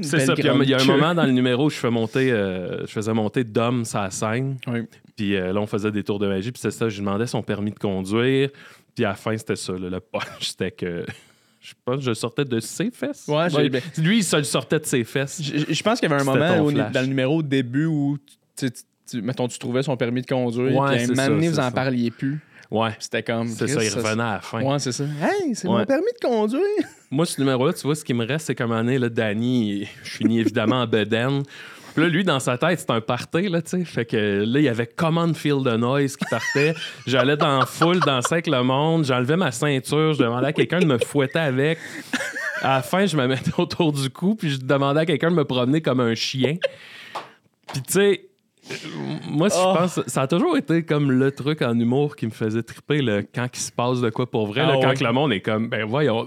c'est 0.00 0.20
ça. 0.20 0.34
Puis 0.34 0.42
il 0.42 0.68
y 0.68 0.74
a- 0.74 0.78
un 0.80 0.84
moment 0.84 1.14
dans 1.14 1.24
le 1.24 1.32
numéro 1.32 1.66
où 1.66 1.70
je, 1.70 1.76
fais 1.76 1.90
monter, 1.90 2.30
euh, 2.30 2.80
je 2.86 2.92
faisais 2.92 3.14
monter 3.14 3.44
Dom 3.44 3.84
sa 3.86 4.10
scène. 4.10 4.58
Oui. 4.66 4.80
Puis 5.16 5.34
euh, 5.36 5.52
là, 5.54 5.60
on 5.60 5.66
faisait 5.66 5.90
des 5.90 6.02
tours 6.04 6.18
de 6.18 6.26
magie. 6.28 6.52
Puis 6.52 6.60
c'est 6.60 6.70
ça, 6.70 6.88
je 6.90 6.96
lui 6.98 7.04
demandais 7.06 7.26
son 7.26 7.42
permis 7.42 7.70
de 7.70 7.78
conduire. 7.78 8.50
Puis 8.94 9.04
à 9.06 9.08
la 9.10 9.14
fin, 9.14 9.34
c'était 9.36 9.56
ça. 9.56 9.72
là, 9.72 9.88
le 9.88 10.00
punch, 10.00 10.22
c'était 10.40 10.70
que 10.70 11.04
je 11.66 11.74
pense 11.84 11.96
que 11.96 12.02
je 12.02 12.14
sortais 12.14 12.44
de 12.44 12.60
ses 12.60 12.90
fesses. 12.92 13.24
Ouais, 13.26 13.48
ben- 13.68 13.82
lui, 13.98 14.18
il 14.18 14.24
se 14.24 14.36
le 14.36 14.44
sortait 14.44 14.78
de 14.78 14.86
ses 14.86 15.02
fesses. 15.02 15.42
Je, 15.42 15.82
pense 15.82 15.98
qu'il 15.98 16.08
y 16.08 16.12
avait 16.12 16.22
un 16.22 16.24
moment 16.24 16.70
dans 16.90 17.00
le 17.00 17.06
numéro 17.06 17.38
au 17.38 17.42
début 17.42 17.86
où, 17.86 18.18
tu, 18.56 18.70
tu- 18.70 18.82
tu- 19.10 19.22
mettons, 19.22 19.48
tu 19.48 19.58
trouvais 19.58 19.82
son 19.82 19.96
permis 19.96 20.22
de 20.22 20.26
conduire, 20.26 20.76
Ouais, 20.76 20.96
puis 20.96 21.00
à 21.00 21.04
un 21.04 21.06
moment 21.08 21.28
donné, 21.28 21.48
vous 21.48 21.58
en 21.58 21.62
ça. 21.62 21.70
parliez 21.72 22.10
plus. 22.12 22.38
Ouais. 22.70 22.90
C'était 22.98 23.22
comme. 23.22 23.48
C'est 23.48 23.68
ça, 23.68 23.82
il 23.82 23.90
revenait 23.90 24.22
à 24.22 24.32
la 24.34 24.40
fin. 24.40 24.60
Ouais, 24.62 24.78
c'est 24.78 24.92
ça. 24.92 25.04
Hey, 25.04 25.54
c'est 25.54 25.68
Ouais. 25.68 25.78
mon 25.80 25.84
permis 25.86 26.12
de 26.20 26.26
conduire. 26.26 26.62
Moi, 27.10 27.24
ce 27.26 27.40
numéro-là, 27.40 27.72
tu 27.72 27.82
vois, 27.82 27.94
ce 27.94 28.04
qui 28.04 28.14
me 28.14 28.24
reste, 28.26 28.46
c'est 28.46 28.60
moment 28.60 28.76
donné, 28.76 28.98
là, 28.98 29.08
Danny, 29.08 29.86
je 30.02 30.10
finis 30.10 30.40
évidemment 30.40 30.82
en 30.82 30.86
bedaine. 30.86 31.42
Puis 31.96 32.04
là, 32.04 32.10
lui, 32.10 32.24
dans 32.24 32.40
sa 32.40 32.58
tête, 32.58 32.78
c'est 32.78 32.90
un 32.90 33.00
party, 33.00 33.48
là, 33.48 33.62
tu 33.62 33.70
sais. 33.70 33.84
Fait 33.86 34.04
que 34.04 34.44
là, 34.46 34.58
il 34.58 34.64
y 34.64 34.68
avait 34.68 34.86
Common 34.86 35.32
Feel 35.32 35.62
de 35.64 35.76
Noise 35.78 36.16
qui 36.18 36.26
partait. 36.30 36.74
J'allais 37.06 37.38
dans 37.38 37.60
la 37.60 37.64
foule, 37.64 38.00
danser 38.00 38.34
avec 38.34 38.48
le 38.48 38.62
monde. 38.62 39.04
J'enlevais 39.06 39.38
ma 39.38 39.50
ceinture. 39.50 40.12
Je 40.12 40.18
demandais 40.22 40.48
à 40.48 40.52
quelqu'un 40.52 40.80
de 40.80 40.84
me 40.84 40.98
fouetter 40.98 41.38
avec. 41.38 41.78
À 42.60 42.74
la 42.76 42.82
fin, 42.82 43.06
je 43.06 43.16
me 43.16 43.26
mettais 43.26 43.50
autour 43.56 43.92
du 43.94 44.10
cou, 44.10 44.34
puis 44.34 44.50
je 44.50 44.58
demandais 44.60 45.00
à 45.00 45.06
quelqu'un 45.06 45.30
de 45.30 45.36
me 45.36 45.44
promener 45.46 45.80
comme 45.80 46.00
un 46.00 46.14
chien. 46.14 46.56
Puis, 47.72 47.82
tu 47.82 47.92
sais, 47.94 48.22
moi, 49.30 49.48
je 49.48 49.54
Oh. 49.56 49.74
pense 49.74 50.00
ça 50.06 50.22
a 50.22 50.26
toujours 50.26 50.56
été 50.58 50.82
comme 50.82 51.10
le 51.12 51.30
truc 51.30 51.62
en 51.62 51.78
humour 51.78 52.14
qui 52.16 52.26
me 52.26 52.30
faisait 52.32 52.62
triper 52.62 53.00
là, 53.00 53.22
quand 53.22 53.48
il 53.54 53.60
se 53.60 53.72
passe 53.72 54.00
de 54.02 54.10
quoi 54.10 54.30
pour 54.30 54.48
vrai. 54.48 54.62
Ah 54.64 54.72
là, 54.72 54.78
quand 54.82 55.00
le 55.00 55.12
monde 55.12 55.32
est 55.32 55.40
comme, 55.40 55.68
ben 55.68 55.84
voyons, 55.86 56.26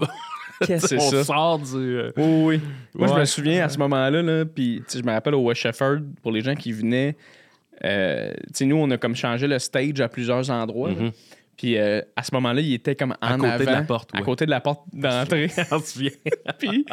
Qu'est-ce 0.66 0.94
que 0.94 1.00
on 1.00 1.10
c'est 1.10 1.16
ça? 1.16 1.24
sort 1.24 1.58
du. 1.58 1.76
euh, 1.76 2.12
Oui. 2.16 2.60
Moi, 2.94 3.08
je 3.08 3.14
me 3.14 3.24
souviens 3.24 3.64
à 3.64 3.68
ce 3.68 3.78
moment-là, 3.78 4.22
là, 4.22 4.44
puis 4.44 4.82
je 4.92 5.02
me 5.02 5.12
rappelle 5.12 5.34
au 5.34 5.42
West 5.42 5.62
Shefford, 5.62 5.98
pour 6.22 6.32
les 6.32 6.42
gens 6.42 6.54
qui 6.54 6.72
venaient, 6.72 7.16
euh, 7.84 8.32
nous, 8.60 8.76
on 8.76 8.90
a 8.90 8.98
comme 8.98 9.16
changé 9.16 9.46
le 9.46 9.58
stage 9.58 10.00
à 10.00 10.08
plusieurs 10.08 10.50
endroits. 10.50 10.90
Mhm. 10.90 11.12
Puis 11.56 11.76
euh, 11.76 12.00
à 12.16 12.22
ce 12.22 12.34
moment-là, 12.34 12.62
il 12.62 12.72
était 12.72 12.94
comme 12.94 13.14
en 13.20 13.36
côté 13.36 13.48
avant, 13.50 13.64
de 13.64 13.70
la 13.70 13.82
porte, 13.82 14.10
à 14.14 14.22
côté 14.22 14.46
de 14.46 14.50
la 14.50 14.60
porte 14.60 14.82
d'entrée. 14.94 15.50
Puis 16.58 16.86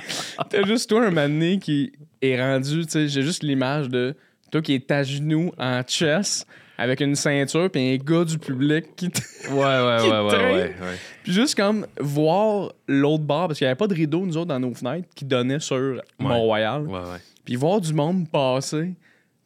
t'as 0.49 0.65
juste 0.65 0.89
toi 0.89 1.05
un 1.05 1.11
donné 1.11 1.57
qui 1.57 1.93
est 2.21 2.41
rendu, 2.41 2.85
tu 2.85 2.91
sais, 2.91 3.07
j'ai 3.07 3.21
juste 3.21 3.43
l'image 3.43 3.87
de 3.87 4.13
toi 4.51 4.61
qui 4.61 4.73
est 4.73 4.91
à 4.91 5.03
genoux 5.03 5.51
en 5.57 5.81
chess 5.87 6.45
avec 6.77 6.99
une 7.01 7.15
ceinture 7.15 7.69
puis 7.71 7.93
un 7.93 7.97
gars 7.97 8.23
du 8.23 8.37
public 8.37 8.95
qui 8.95 9.05
Ouais, 9.49 9.55
ouais, 9.55 9.97
Qui 10.01 10.09
ouais, 10.09 10.19
ouais, 10.19 10.35
ouais, 10.37 10.75
ouais. 10.81 10.97
puis 11.23 11.33
juste 11.33 11.55
comme 11.55 11.85
voir 11.99 12.71
l'autre 12.87 13.23
bar 13.23 13.47
parce 13.47 13.57
qu'il 13.59 13.65
n'y 13.65 13.69
avait 13.69 13.75
pas 13.77 13.87
de 13.87 13.95
rideau 13.95 14.25
nous 14.25 14.37
autres 14.37 14.47
dans 14.49 14.59
nos 14.59 14.73
fenêtres 14.73 15.07
qui 15.15 15.25
donnait 15.25 15.59
sur 15.59 16.01
Mont-Royal. 16.19 16.83
Ouais, 16.83 16.99
ouais. 16.99 17.21
Puis 17.45 17.55
voir 17.55 17.81
du 17.81 17.93
monde 17.93 18.29
passer 18.29 18.93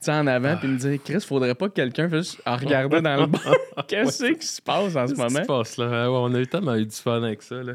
tu 0.01 0.05
sais, 0.05 0.11
en 0.13 0.25
avant 0.25 0.57
puis 0.57 0.67
me 0.67 0.77
dire 0.77 0.99
Chris, 1.03 1.21
faudrait 1.21 1.53
pas 1.53 1.69
que 1.69 1.75
quelqu'un 1.75 2.09
fasse 2.09 2.35
regarder 2.45 3.01
dans 3.01 3.17
le 3.21 3.27
bar. 3.27 3.41
Qu'est-ce 3.87 4.25
qui 4.33 4.47
se 4.47 4.61
passe 4.61 4.95
en 4.95 5.07
ce 5.07 5.13
Qu'est-ce 5.13 5.27
qui 5.27 5.33
moment? 5.33 5.43
se 5.43 5.47
passe 5.47 5.77
là? 5.77 6.11
Ouais, 6.11 6.17
on 6.19 6.33
a 6.33 6.39
eu 6.39 6.47
tellement 6.47 6.75
eu 6.75 6.85
du 6.85 6.95
fun 6.95 7.21
avec 7.21 7.41
ça. 7.43 7.61
Là. 7.61 7.73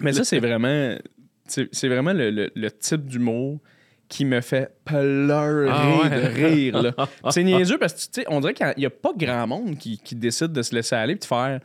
Mais 0.00 0.12
ça, 0.12 0.24
c'est 0.24 0.38
vraiment. 0.40 0.96
C'est 1.46 1.68
c'est 1.72 1.88
vraiment 1.88 2.12
le, 2.12 2.30
le- 2.30 2.50
le 2.54 2.70
type 2.70 3.06
d'humour 3.06 3.58
qui 4.08 4.24
me 4.24 4.40
fait 4.40 4.70
pleurer 4.84 5.68
Ah 5.70 5.98
ouais. 6.02 6.10
de 6.10 6.26
rire. 6.44 6.82
là. 6.82 6.92
C'est 7.30 7.44
niaiseux 7.44 7.78
parce 7.78 7.92
que, 7.92 7.98
tu 8.00 8.20
sais, 8.22 8.24
on 8.28 8.40
dirait 8.40 8.54
qu'il 8.54 8.72
n'y 8.78 8.86
a 8.86 8.90
pas 8.90 9.10
grand 9.16 9.46
monde 9.46 9.76
qui, 9.76 9.98
qui 9.98 10.14
décide 10.14 10.52
de 10.52 10.62
se 10.62 10.74
laisser 10.74 10.94
aller 10.96 11.12
et 11.14 11.16
de 11.16 11.24
faire. 11.24 11.60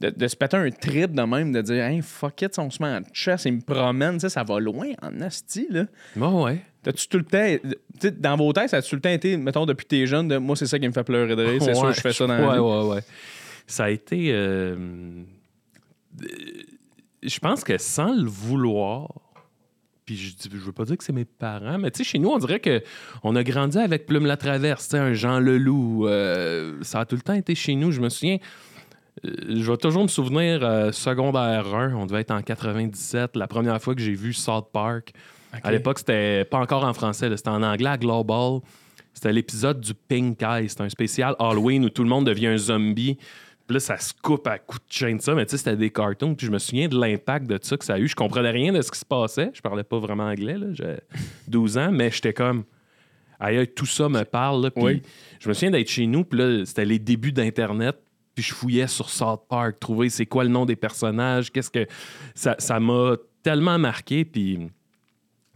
De, 0.00 0.08
de 0.08 0.26
se 0.26 0.34
péter 0.34 0.56
un 0.56 0.70
trip 0.70 1.12
de 1.12 1.22
même, 1.22 1.52
de 1.52 1.60
dire, 1.60 1.84
hey, 1.84 2.00
fuck 2.00 2.40
it, 2.40 2.58
on 2.58 2.70
se 2.70 2.82
met 2.82 2.88
en 2.88 3.00
chess, 3.12 3.44
il 3.44 3.52
me 3.52 3.60
promène, 3.60 4.18
sais, 4.18 4.30
ça 4.30 4.42
va 4.42 4.58
loin 4.58 4.86
en 5.02 5.20
asti, 5.20 5.66
là. 5.68 5.84
Bon, 6.16 6.46
ouais. 6.46 6.62
T'as-tu 6.82 7.08
tout 7.08 7.18
le 7.18 7.24
temps. 7.24 7.44
Tu 7.62 7.76
sais, 8.00 8.10
dans 8.10 8.36
vos 8.36 8.50
têtes, 8.54 8.70
ça 8.70 8.78
a 8.78 8.82
tout 8.82 8.94
le 8.94 9.02
temps 9.02 9.10
été, 9.10 9.36
mettons, 9.36 9.66
depuis 9.66 9.84
que 9.84 9.88
t'es 9.90 10.06
jeune, 10.06 10.28
de 10.28 10.38
moi, 10.38 10.56
c'est 10.56 10.64
ça 10.66 10.78
qui 10.78 10.88
me 10.88 10.92
fait 10.94 11.04
pleurer 11.04 11.36
de 11.36 11.44
rire, 11.44 11.62
c'est 11.62 11.74
sûr 11.74 11.84
Ouais, 11.84 11.90
que 11.90 11.96
je 11.96 12.00
fais 12.00 12.12
ça 12.14 12.26
dans 12.26 12.38
la 12.38 12.48
ouais, 12.48 12.54
vie. 12.54 12.60
ouais, 12.88 12.94
ouais. 12.94 13.00
Ça 13.66 13.84
a 13.84 13.90
été. 13.90 14.32
euh, 14.32 14.74
euh, 16.22 16.26
Je 17.22 17.38
pense 17.38 17.62
que 17.62 17.76
sans 17.78 18.14
le 18.14 18.28
vouloir, 18.28 19.08
puis 20.04 20.16
je, 20.16 20.32
je 20.50 20.56
veux 20.56 20.72
pas 20.72 20.84
dire 20.84 20.96
que 20.96 21.04
c'est 21.04 21.12
mes 21.12 21.24
parents, 21.24 21.78
mais 21.78 21.90
tu 21.90 21.98
sais, 21.98 22.04
chez 22.04 22.18
nous, 22.18 22.28
on 22.30 22.38
dirait 22.38 22.60
que 22.60 22.82
on 23.22 23.36
a 23.36 23.44
grandi 23.44 23.78
avec 23.78 24.06
Plume 24.06 24.26
la 24.26 24.36
Traverse, 24.36 24.84
tu 24.88 24.90
sais, 24.92 24.98
un 24.98 25.12
Jean 25.14 25.38
Leloup. 25.38 26.06
euh, 26.08 26.78
ça 26.82 27.00
a 27.00 27.04
tout 27.04 27.16
le 27.16 27.22
temps 27.22 27.34
été 27.34 27.54
chez 27.54 27.74
nous. 27.74 27.92
Je 27.92 28.00
me 28.00 28.08
souviens. 28.08 28.38
euh, 29.24 29.30
Je 29.48 29.70
vais 29.70 29.76
toujours 29.76 30.02
me 30.02 30.08
souvenir, 30.08 30.64
euh, 30.64 30.90
secondaire 30.92 31.74
1, 31.74 31.94
on 31.94 32.06
devait 32.06 32.20
être 32.22 32.30
en 32.32 32.42
97, 32.42 33.36
la 33.36 33.46
première 33.46 33.80
fois 33.80 33.94
que 33.94 34.00
j'ai 34.00 34.14
vu 34.14 34.32
South 34.32 34.68
Park. 34.72 35.12
À 35.62 35.70
l'époque, 35.70 35.98
c'était 35.98 36.44
pas 36.46 36.58
encore 36.58 36.84
en 36.84 36.94
français, 36.94 37.28
c'était 37.36 37.50
en 37.50 37.62
anglais 37.62 37.90
à 37.90 37.98
Global. 37.98 38.60
C'était 39.12 39.32
l'épisode 39.34 39.80
du 39.80 39.92
Pink 39.92 40.42
Eye. 40.42 40.68
C'était 40.70 40.84
un 40.84 40.88
spécial 40.88 41.36
Halloween 41.38 41.84
où 41.84 41.90
tout 41.90 42.02
le 42.02 42.08
monde 42.08 42.24
devient 42.26 42.46
un 42.46 42.56
zombie. 42.56 43.18
Puis 43.66 43.74
là, 43.74 43.80
ça 43.80 43.96
se 43.98 44.12
coupe 44.20 44.46
à 44.46 44.58
coups 44.58 44.86
de 44.88 44.92
chaîne, 44.92 45.20
ça. 45.20 45.34
Mais 45.34 45.44
tu 45.46 45.52
sais, 45.52 45.58
c'était 45.58 45.76
des 45.76 45.90
cartoons. 45.90 46.34
Puis 46.34 46.46
je 46.46 46.52
me 46.52 46.58
souviens 46.58 46.88
de 46.88 46.98
l'impact 46.98 47.46
de 47.46 47.58
ça 47.62 47.76
que 47.76 47.84
ça 47.84 47.94
a 47.94 47.98
eu. 47.98 48.08
Je 48.08 48.16
comprenais 48.16 48.50
rien 48.50 48.72
de 48.72 48.82
ce 48.82 48.90
qui 48.90 48.98
se 48.98 49.04
passait. 49.04 49.50
Je 49.54 49.60
parlais 49.60 49.84
pas 49.84 49.98
vraiment 49.98 50.24
anglais, 50.24 50.58
là. 50.58 50.66
J'avais 50.72 51.00
12 51.48 51.78
ans, 51.78 51.90
mais 51.92 52.10
j'étais 52.10 52.32
comme. 52.32 52.64
Aïe, 53.40 53.66
tout 53.74 53.86
ça 53.86 54.08
me 54.08 54.22
parle. 54.24 54.62
là. 54.64 54.70
Puis 54.70 54.84
Oui. 54.84 55.02
je 55.40 55.48
me 55.48 55.54
souviens 55.54 55.70
d'être 55.72 55.88
chez 55.90 56.06
nous. 56.06 56.24
Puis 56.24 56.38
là, 56.38 56.64
c'était 56.64 56.84
les 56.84 56.98
débuts 56.98 57.32
d'Internet. 57.32 57.96
Puis 58.34 58.44
je 58.44 58.54
fouillais 58.54 58.86
sur 58.86 59.10
South 59.10 59.42
Park, 59.48 59.78
trouver 59.78 60.08
c'est 60.08 60.26
quoi 60.26 60.44
le 60.44 60.50
nom 60.50 60.64
des 60.64 60.76
personnages. 60.76 61.50
Qu'est-ce 61.52 61.70
que. 61.70 61.86
Ça 62.34 62.56
ça 62.58 62.80
m'a 62.80 63.16
tellement 63.42 63.78
marqué. 63.78 64.24
Puis 64.24 64.68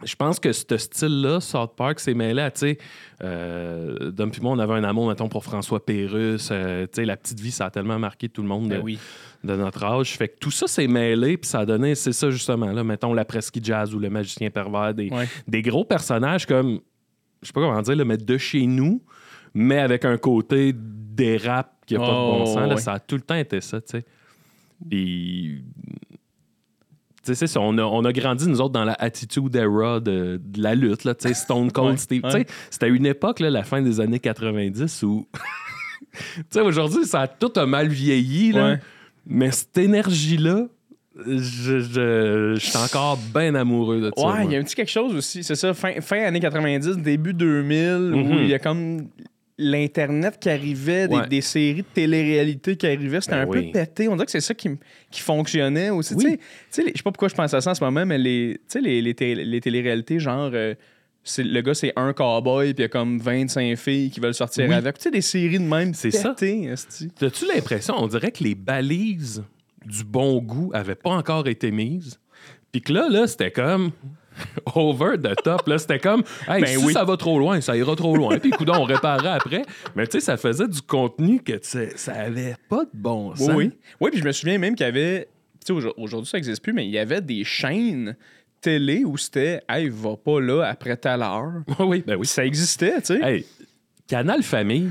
je 0.05 0.15
pense 0.15 0.39
que 0.39 0.53
ce 0.53 0.77
style-là, 0.77 1.41
South 1.41 1.75
Park, 1.77 2.01
s'est 2.01 2.13
mêlé 2.15 2.43
à, 2.43 2.51
tu 2.51 2.61
sais, 2.61 2.79
euh, 3.25 4.11
Dom 4.11 4.31
puis 4.31 4.43
moi, 4.43 4.53
on 4.53 4.59
avait 4.59 4.75
un 4.75 4.85
amour, 4.85 5.09
mettons, 5.09 5.29
pour 5.29 5.43
François 5.45 5.85
Pérusse. 5.85 6.51
euh, 6.53 6.85
tu 6.87 6.97
sais, 6.97 7.05
la 7.05 7.17
petite 7.17 7.41
vie, 7.41 7.51
ça 7.51 7.67
a 7.67 7.71
tellement 7.71 7.99
marqué 7.99 8.29
tout 8.29 8.43
le 8.43 8.49
monde 8.49 8.65
de, 8.69 8.77
Ben 8.77 8.83
oui. 8.85 8.99
de 9.43 9.57
notre 9.57 9.83
âge. 9.85 10.17
Fait 10.17 10.29
que 10.29 10.39
tout 10.39 10.51
ça 10.51 10.67
s'est 10.67 10.87
mêlé, 10.87 11.37
puis 11.39 11.49
ça 11.49 11.61
a 11.61 11.67
donné, 11.67 11.95
c'est 11.95 12.13
ça 12.13 12.31
justement, 12.31 12.71
là, 12.73 12.85
mettons, 12.85 13.15
la 13.15 13.25
presqu'île 13.25 13.65
jazz 13.65 13.95
ou 13.95 13.99
le 13.99 14.11
magicien 14.11 14.51
pervers, 14.51 14.93
des, 14.93 15.09
Ouais. 15.11 15.27
des 15.49 15.63
gros 15.63 15.85
personnages 15.85 16.45
comme, 16.47 16.81
je 17.43 17.47
sais 17.47 17.53
pas 17.55 17.61
comment 17.63 17.81
dire, 17.81 17.97
le 17.97 18.05
mais 18.05 18.19
de 18.19 18.37
chez 18.39 18.67
nous, 18.67 19.03
mais 19.55 19.79
avec 19.79 20.05
un 20.05 20.19
côté 20.19 20.75
des 20.75 21.39
rap 21.39 21.73
qui 21.87 21.97
a 21.97 22.01
pas 22.01 22.07
de 22.07 22.11
bon 22.11 22.43
Oh, 22.43 22.47
sens. 22.47 22.57
là, 22.57 22.69
ouais. 22.75 22.81
ça 22.81 22.93
a 22.95 22.99
tout 23.01 23.15
le 23.17 23.23
temps 23.23 23.35
été 23.37 23.63
ça, 23.63 23.81
tu 23.81 23.93
sais. 23.93 24.05
Puis, 24.91 25.65
tu 25.65 25.95
sais, 26.06 26.06
c'est 27.35 27.47
ça, 27.47 27.61
on 27.61 27.77
a, 27.79 27.83
on 27.83 28.05
a 28.05 28.13
grandi, 28.13 28.49
nous 28.49 28.61
autres, 28.61 28.73
dans 28.73 28.85
la 28.85 28.95
attitude 28.99 29.55
era 29.57 30.01
de, 30.01 30.41
de 30.45 30.63
la 30.63 30.75
lutte, 30.75 31.05
là, 31.05 31.15
tu 31.15 31.29
sais, 31.29 31.35
Stone 31.35 31.71
Cold 31.73 31.91
Ouais, 31.93 31.97
Steve. 31.97 32.23
ouais. 32.25 32.47
C'était 32.71 32.89
une 32.89 33.07
époque, 33.07 33.41
là, 33.41 33.51
la 33.51 33.63
fin 33.65 33.83
des 33.83 34.01
années 34.01 34.21
90, 34.21 35.03
où. 35.03 35.27
tu 36.13 36.19
sais, 36.51 36.61
aujourd'hui, 36.61 37.05
ça 37.05 37.23
a 37.23 37.27
tout 37.29 37.53
a 37.57 37.67
mal 37.67 37.89
vieilli, 37.89 38.53
là. 38.53 38.71
Ouais. 38.73 38.79
Mais 39.27 39.51
cette 39.51 39.77
énergie-là, 39.79 40.67
je, 41.27 41.79
je, 41.81 42.55
je 42.55 42.61
suis 42.61 42.77
encore 42.77 43.19
bien 43.35 43.55
amoureux 43.55 44.01
de 44.01 44.11
ça. 44.17 44.27
Ouais, 44.27 44.45
il 44.45 44.53
y 44.53 44.57
a 44.57 44.59
un 44.59 44.63
petit 44.63 44.75
quelque 44.77 44.91
chose 44.91 45.15
aussi. 45.15 45.43
C'est 45.43 45.55
ça, 45.55 45.73
fin, 45.75 46.01
fin 46.01 46.23
années 46.25 46.41
90, 46.41 46.99
début 46.99 47.33
2000, 47.33 48.13
où 48.13 48.17
Mhm. 48.19 48.39
il 48.43 48.49
y 48.49 48.55
a 48.55 48.59
comme 48.59 49.09
l'Internet 49.59 50.39
qui 50.39 50.51
arrivait, 50.51 51.09
des, 51.09 51.15
Ouais. 51.17 51.29
des 51.29 51.41
séries 51.41 51.83
de 51.83 51.87
télé-réalité 51.95 52.77
qui 52.77 52.87
arrivaient. 52.87 53.21
C'était 53.21 53.37
Ben 53.37 53.43
un 53.43 53.47
oui. 53.51 53.67
peu 53.67 53.73
pété. 53.81 54.09
On 54.09 54.15
dirait 54.17 54.27
que 54.27 54.33
c'est 54.33 54.41
ça 54.41 54.55
qui, 54.55 54.69
qui 55.11 55.21
fonctionnait 55.21 55.91
aussi. 55.91 56.15
Oui. 56.15 56.39
Je 56.71 56.83
sais 56.83 56.85
pas 57.03 57.11
pourquoi 57.11 57.29
je 57.29 57.35
pense 57.35 57.55
à 57.55 57.61
ça 57.61 57.71
en 57.71 57.75
ce 57.75 57.83
moment, 57.83 58.05
mais 58.05 58.19
les, 58.19 58.55
tu 58.59 58.65
sais, 58.69 58.81
les, 58.81 59.01
les, 59.01 59.15
té- 59.15 59.35
les 59.35 59.61
télé-réalités, 59.61 60.19
genre. 60.19 60.51
euh, 60.53 60.75
le 61.39 61.61
gars, 61.61 61.75
c'est 61.75 61.93
un 61.97 62.13
cowboy, 62.13 62.73
puis 62.73 62.83
il 62.83 62.83
y 62.83 62.85
a 62.85 62.89
comme 62.89 63.19
25 63.19 63.77
filles 63.77 64.11
qui 64.11 64.21
veulent 64.21 64.33
sortir 64.35 64.69
Oui. 64.69 64.75
avec. 64.75 64.97
Tu 64.99 65.05
sais, 65.05 65.11
des 65.11 65.21
séries 65.23 65.59
de 65.59 65.65
même. 65.65 65.93
C'est 65.95 66.11
ça. 66.13 66.35
T'as-tu 66.39 67.47
l'impression, 67.53 67.95
on 67.99 68.07
dirait 68.07 68.31
que 68.31 68.45
les 68.45 68.55
balises 68.55 69.43
du 69.85 70.05
bon 70.05 70.41
goût 70.41 70.71
avaient 70.75 70.95
pas 70.95 71.11
encore 71.11 71.49
été 71.49 71.71
mises? 71.73 72.21
Puis 72.71 72.81
que 72.83 72.93
là, 72.93 73.09
là, 73.09 73.27
c'était 73.27 73.51
comme 73.51 73.91
over 74.75 75.17
the 75.17 75.35
top. 75.43 75.67
Là, 75.67 75.79
c'était 75.79 75.99
comme, 75.99 76.23
hey, 76.49 76.61
Ben 76.63 76.79
si 76.79 76.85
oui. 76.85 76.93
ça 76.93 77.05
va 77.05 77.17
trop 77.17 77.39
loin, 77.39 77.61
ça 77.61 77.77
ira 77.77 77.95
trop 77.97 78.17
loin. 78.17 78.39
Puis, 78.39 78.51
coudonc, 78.51 78.75
on 78.81 78.85
réparera 78.85 79.35
après. 79.35 79.63
Mais 79.95 80.07
tu 80.07 80.19
sais, 80.19 80.25
ça 80.25 80.37
faisait 80.37 80.69
du 80.69 80.83
contenu 80.83 81.41
que 81.41 81.53
tu 81.53 81.59
sais, 81.63 81.93
ça 81.97 82.13
avait 82.15 82.57
pas 82.69 82.85
de 82.85 82.91
bon 82.95 83.35
sens. 83.37 83.51
oui. 83.55 83.73
Oui, 84.01 84.11
puis 84.11 84.21
je 84.21 84.25
me 84.25 84.33
souviens 84.33 84.59
même 84.59 84.75
qu'il 84.75 84.87
y 84.87 84.89
avait. 84.89 85.29
Tu 85.61 85.67
sais, 85.67 85.73
aujourd- 85.73 85.95
aujourd'hui, 85.99 86.31
ça 86.31 86.37
n'existe 86.39 86.63
plus, 86.63 86.73
mais 86.73 86.85
il 86.87 86.91
y 86.93 86.99
avait 86.99 87.21
des 87.21 87.43
chaînes 87.45 88.17
télé 88.61 89.05
où 89.05 89.17
c'était 89.17 89.61
Hey, 89.69 89.89
va 89.89 90.17
pas 90.17 90.41
là 90.41 90.63
après 90.65 90.97
telle 90.97 91.23
heure. 91.23 91.53
Oui, 91.79 91.87
oui, 91.87 92.05
ben 92.07 92.17
oui. 92.17 92.27
Ça 92.27 92.45
existait, 92.45 93.01
tu 93.01 93.19
sais. 93.19 93.21
Hey, 93.23 93.47
Canal 94.09 94.43
Famille, 94.43 94.91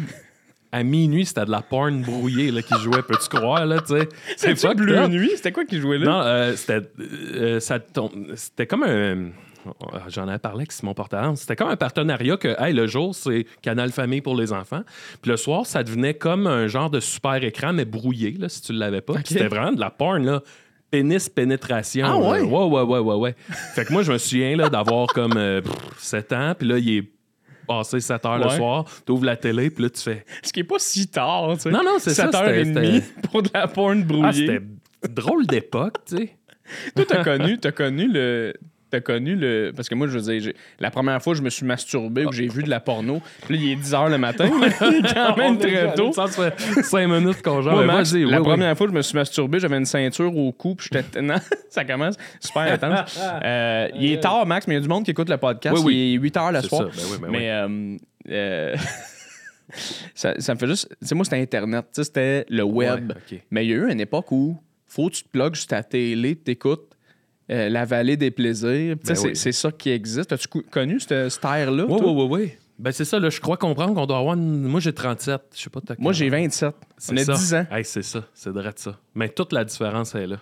à 0.76 0.84
minuit, 0.84 1.26
c'était 1.26 1.46
de 1.46 1.52
la 1.52 1.62
porn 1.62 2.02
brouillée 2.02 2.52
là, 2.52 2.62
qui 2.62 2.74
jouait, 2.82 3.02
peux-tu 3.02 3.30
croire, 3.30 3.66
là, 3.66 3.80
tu 3.80 3.98
sais? 3.98 4.10
C'est 4.36 4.56
C'était 4.56 4.68
fucked 4.68 4.78
Bleu 4.78 4.98
up. 4.98 5.10
Nuit, 5.10 5.32
c'était 5.36 5.52
quoi 5.52 5.66
qui 5.66 5.80
jouait 5.80 5.98
là? 6.00 6.06
Non, 6.06 6.22
euh, 6.24 6.56
c'était 6.56 6.82
euh, 7.00 7.60
ça 7.60 7.80
tom- 7.80 8.28
c'était 8.36 8.68
comme 8.68 8.84
un. 8.84 9.30
J'en 10.10 10.28
avais 10.28 10.38
parlé 10.38 10.60
avec 10.60 10.72
Simon 10.72 10.94
Portalance. 10.94 11.42
C'était 11.42 11.56
comme 11.56 11.70
un 11.70 11.76
partenariat 11.76 12.38
que, 12.38 12.56
hey, 12.62 12.72
le 12.72 12.86
jour, 12.86 13.16
c'est 13.16 13.48
Canal 13.64 13.92
Famille 13.92 14.22
pour 14.22 14.36
les 14.36 14.54
enfants. 14.54 14.82
Puis 15.24 15.32
le 15.32 15.38
soir, 15.38 15.66
ça 15.66 15.82
devenait 15.84 16.14
comme 16.14 16.46
un 16.46 16.68
genre 16.68 16.92
de 16.92 17.00
super 17.00 17.44
écran, 17.44 17.74
mais 17.74 17.86
brouillé, 17.86 18.36
là, 18.38 18.48
si 18.48 18.62
tu 18.62 18.74
ne 18.74 18.78
l'avais 18.80 19.02
pas. 19.02 19.16
C'était 19.26 19.48
vraiment 19.48 19.72
de 19.72 19.80
la 19.80 19.90
porn, 19.90 20.24
là. 20.24 20.42
Pénis 20.92 21.30
pénétration. 21.30 22.06
Ah 22.08 22.16
ouais? 22.18 22.42
Ouais, 22.42 22.64
ouais, 22.66 22.82
ouais, 22.84 23.00
ouais, 23.00 23.16
ouais. 23.16 23.36
fait 23.74 23.86
que 23.86 23.92
moi, 23.92 24.04
je 24.04 24.12
me 24.12 24.18
souviens 24.20 24.56
là, 24.56 24.70
d'avoir 24.70 25.08
comme 25.08 25.34
euh, 25.36 25.62
pff, 25.62 25.74
7 25.98 26.34
ans, 26.34 26.54
puis 26.58 26.68
là, 26.68 26.78
il 26.78 26.98
est 26.98 27.10
passé 27.66 28.00
7 28.00 28.26
heures 28.26 28.38
le 28.38 28.46
Ouais. 28.48 28.56
soir, 28.58 28.86
tu 29.06 29.12
ouvres 29.12 29.26
la 29.26 29.36
télé, 29.36 29.70
puis 29.70 29.84
là, 29.84 29.90
tu 29.90 30.02
fais. 30.02 30.26
Ce 30.44 30.54
qui 30.54 30.62
est 30.62 30.64
pas 30.64 30.80
si 30.80 31.08
tard, 31.08 31.50
tu 31.56 31.62
sais. 31.62 31.72
Non, 31.72 31.84
non, 31.84 31.96
c'est 32.00 32.14
ça, 32.14 32.26
7h30 32.28 32.66
c'était- 32.74 33.04
pour 33.32 33.42
de 33.44 33.50
la 33.54 33.68
porn 33.68 34.00
Ah, 34.02 34.06
brouillée. 34.06 34.32
c'était 34.48 34.62
drôle 35.10 35.46
d'époque, 35.48 35.98
tu 36.06 36.18
sais. 36.18 36.38
Toi, 36.96 37.06
t'as 37.08 37.24
connu, 37.24 37.60
t'as 37.60 37.72
connu 37.72 38.08
le. 38.12 38.54
T'as 38.96 39.02
connu 39.02 39.36
le. 39.36 39.74
Parce 39.76 39.90
que 39.90 39.96
moi, 39.96 40.08
je 40.08 40.18
veux 40.18 40.40
dire, 40.40 40.54
la 40.80 40.90
première 40.90 41.22
fois, 41.22 41.34
je 41.34 41.42
me 41.42 41.50
suis 41.50 41.66
masturbé 41.66 42.26
ou 42.26 42.32
j'ai 42.32 42.48
vu 42.48 42.64
de 42.64 42.70
la 42.70 42.80
porno. 42.80 43.22
Puis 43.46 43.58
là, 43.58 43.62
il 43.62 43.72
est 43.74 43.76
10 43.76 43.92
h 43.92 44.10
le 44.10 44.18
matin. 44.18 44.50
quand 45.14 45.36
même 45.36 45.58
très 45.58 45.94
tôt. 45.96 46.14
Ça 46.14 46.28
fait 46.28 46.58
5 46.82 47.06
minutes 47.06 47.42
qu'on 47.42 47.62
genre. 47.62 47.74
Moi, 47.74 47.86
la 47.86 48.04
oui, 48.04 48.24
oui. 48.24 48.40
première 48.40 48.78
fois 48.78 48.88
je 48.88 48.94
me 48.94 49.02
suis 49.02 49.18
masturbé, 49.18 49.60
j'avais 49.60 49.78
une 49.78 49.86
ceinture 49.86 50.34
au 50.34 50.54
cou, 50.54 50.76
puis 50.76 50.88
j'étais. 50.90 51.22
Non, 51.26 51.36
ça 51.70 51.84
commence 51.84 52.16
super 52.40 52.74
intense. 52.74 53.20
Euh, 53.44 53.90
il 53.96 54.14
est 54.14 54.22
tard, 54.22 54.46
Max, 54.46 54.68
mais 54.68 54.76
il 54.76 54.78
y 54.78 54.80
a 54.80 54.82
du 54.82 54.88
monde 54.88 55.04
qui 55.04 55.12
écoute 55.12 55.30
le 55.30 55.38
podcast. 55.38 55.76
Oui, 55.80 55.84
oui. 55.86 55.96
Il 55.96 56.16
est 56.16 56.20
8 56.20 56.36
h 56.36 56.54
le 56.54 56.62
soir. 56.62 56.94
ça, 56.94 57.02
ben 57.12 57.22
ben 57.22 57.32
mais 57.32 57.52
euh, 57.52 57.98
euh, 58.30 58.76
ça, 60.14 60.40
ça 60.40 60.54
me 60.54 60.60
fait 60.60 60.68
juste. 60.68 60.88
Tu 61.02 61.08
sais, 61.08 61.16
moi, 61.16 61.26
c'était 61.26 61.42
Internet. 61.42 61.86
C'était 61.92 62.46
le 62.50 62.64
web. 62.64 63.12
Ouais. 63.12 63.44
Mais 63.52 63.66
il 63.66 63.70
y 63.72 63.74
a 63.74 63.78
eu 63.78 63.92
une 63.92 64.00
époque 64.00 64.32
où 64.32 64.58
faut 64.88 65.10
que 65.10 65.16
tu 65.16 65.24
te 65.24 65.30
plugues 65.30 65.56
sur 65.56 65.68
ta 65.68 65.84
télé, 65.84 66.38
tu 66.38 66.58
écoutes 67.50 67.72
La 67.72 67.86
Vallée 67.86 68.18
des 68.18 68.32
Plaisirs. 68.32 68.96
Ben 68.96 69.16
c'est 69.16 69.28
oui. 69.28 69.36
c'est 69.36 69.52
ça 69.52 69.72
qui 69.72 69.90
existe. 69.90 70.32
As-tu 70.32 70.48
connu 70.48 71.00
cette, 71.00 71.30
cette 71.30 71.46
ère-là? 71.46 71.86
Oui, 71.88 72.00
oui, 72.04 72.12
oui, 72.14 72.28
oui. 72.30 72.52
Ben, 72.78 72.92
c'est 72.92 73.06
ça, 73.06 73.20
là, 73.20 73.30
je 73.30 73.40
crois 73.40 73.56
comprendre 73.56 73.94
qu'on 73.94 74.06
doit 74.06 74.18
avoir. 74.18 74.36
une- 74.36 74.64
Moi, 74.64 74.82
j'ai 74.82 74.92
37. 74.94 75.42
Je 75.56 75.62
sais 75.62 75.70
pas, 75.70 75.80
Moi, 75.98 76.12
j'ai 76.12 76.26
âge? 76.26 76.32
27. 76.32 76.76
C'est 76.98 77.14
On 77.14 77.18
a 77.18 77.24
ça. 77.24 77.34
10 77.34 77.54
ans. 77.54 77.66
Hey, 77.72 77.86
c'est 77.86 78.02
ça, 78.02 78.26
c'est 78.34 78.54
de 78.54 78.64
ça. 78.76 79.00
Mais 79.14 79.30
toute 79.30 79.54
la 79.54 79.64
différence 79.64 80.14
est 80.16 80.28
là. 80.28 80.40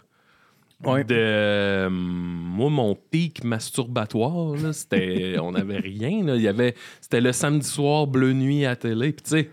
Ouais. 0.84 1.04
De, 1.04 1.16
euh, 1.16 1.90
moi, 1.92 2.70
mon 2.70 2.96
pic 2.96 3.44
masturbatoire, 3.44 4.74
c'était. 4.74 5.38
on 5.42 5.52
n'avait 5.52 5.78
rien. 5.78 6.24
Là. 6.26 6.36
Il 6.36 6.42
y 6.42 6.48
avait, 6.48 6.74
c'était 7.00 7.22
le 7.22 7.32
samedi 7.32 7.68
soir, 7.68 8.08
bleu 8.08 8.34
nuit 8.34 8.66
à 8.66 8.70
la 8.70 8.76
télé. 8.76 9.14
Puis, 9.14 9.24
tu 9.24 9.30
sais. 9.30 9.50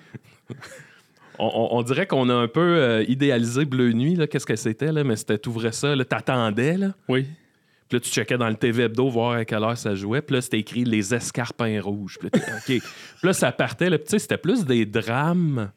On, 1.43 1.83
dirait 1.83 2.07
qu'on 2.07 2.29
a 2.29 2.35
un 2.35 2.49
peu 2.49 2.61
euh, 2.61 3.03
idéalisé 3.09 3.65
Bleu 3.65 3.93
Nuit, 3.93 4.19
qu'est-ce 4.31 4.45
que 4.45 4.57
c'était, 4.57 4.93
là, 4.93 5.05
mais 5.05 5.17
c'était 5.17 5.39
t'ouvrais 5.39 5.73
ça, 5.73 5.97
là, 5.97 6.05
t'attendais, 6.05 6.77
là. 6.77 6.93
Oui. 7.09 7.29
Puis 7.91 7.97
là, 7.97 8.01
tu 8.03 8.11
checkais 8.11 8.39
dans 8.39 8.49
le 8.49 8.55
TV 8.55 8.85
Hebdo 8.85 9.09
voir 9.09 9.33
à 9.33 9.45
quelle 9.45 9.65
heure 9.65 9.77
ça 9.77 9.97
jouait. 9.97 10.23
Puis 10.23 10.37
là, 10.37 10.41
c'était 10.41 10.61
écrit 10.61 10.85
Les 10.85 11.13
Escarpins 11.13 11.81
Rouges. 11.83 12.19
Puis 12.21 12.31
là, 12.33 12.39
t'es, 12.39 12.53
OK. 12.53 12.83
Puis 12.83 13.27
là, 13.27 13.33
ça 13.33 13.51
partait. 13.51 13.91
Là, 13.91 13.99
Puis 13.99 14.05
tu 14.05 14.11
sais, 14.13 14.19
c'était 14.21 14.39
plus 14.39 14.65
des 14.65 14.87
drames, 14.87 15.73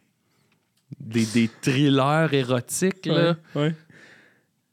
des, 0.99 1.25
des 1.25 1.49
thrillers 1.59 2.31
érotiques. 2.31 3.07
Là. 3.07 3.35
Ouais. 3.55 3.73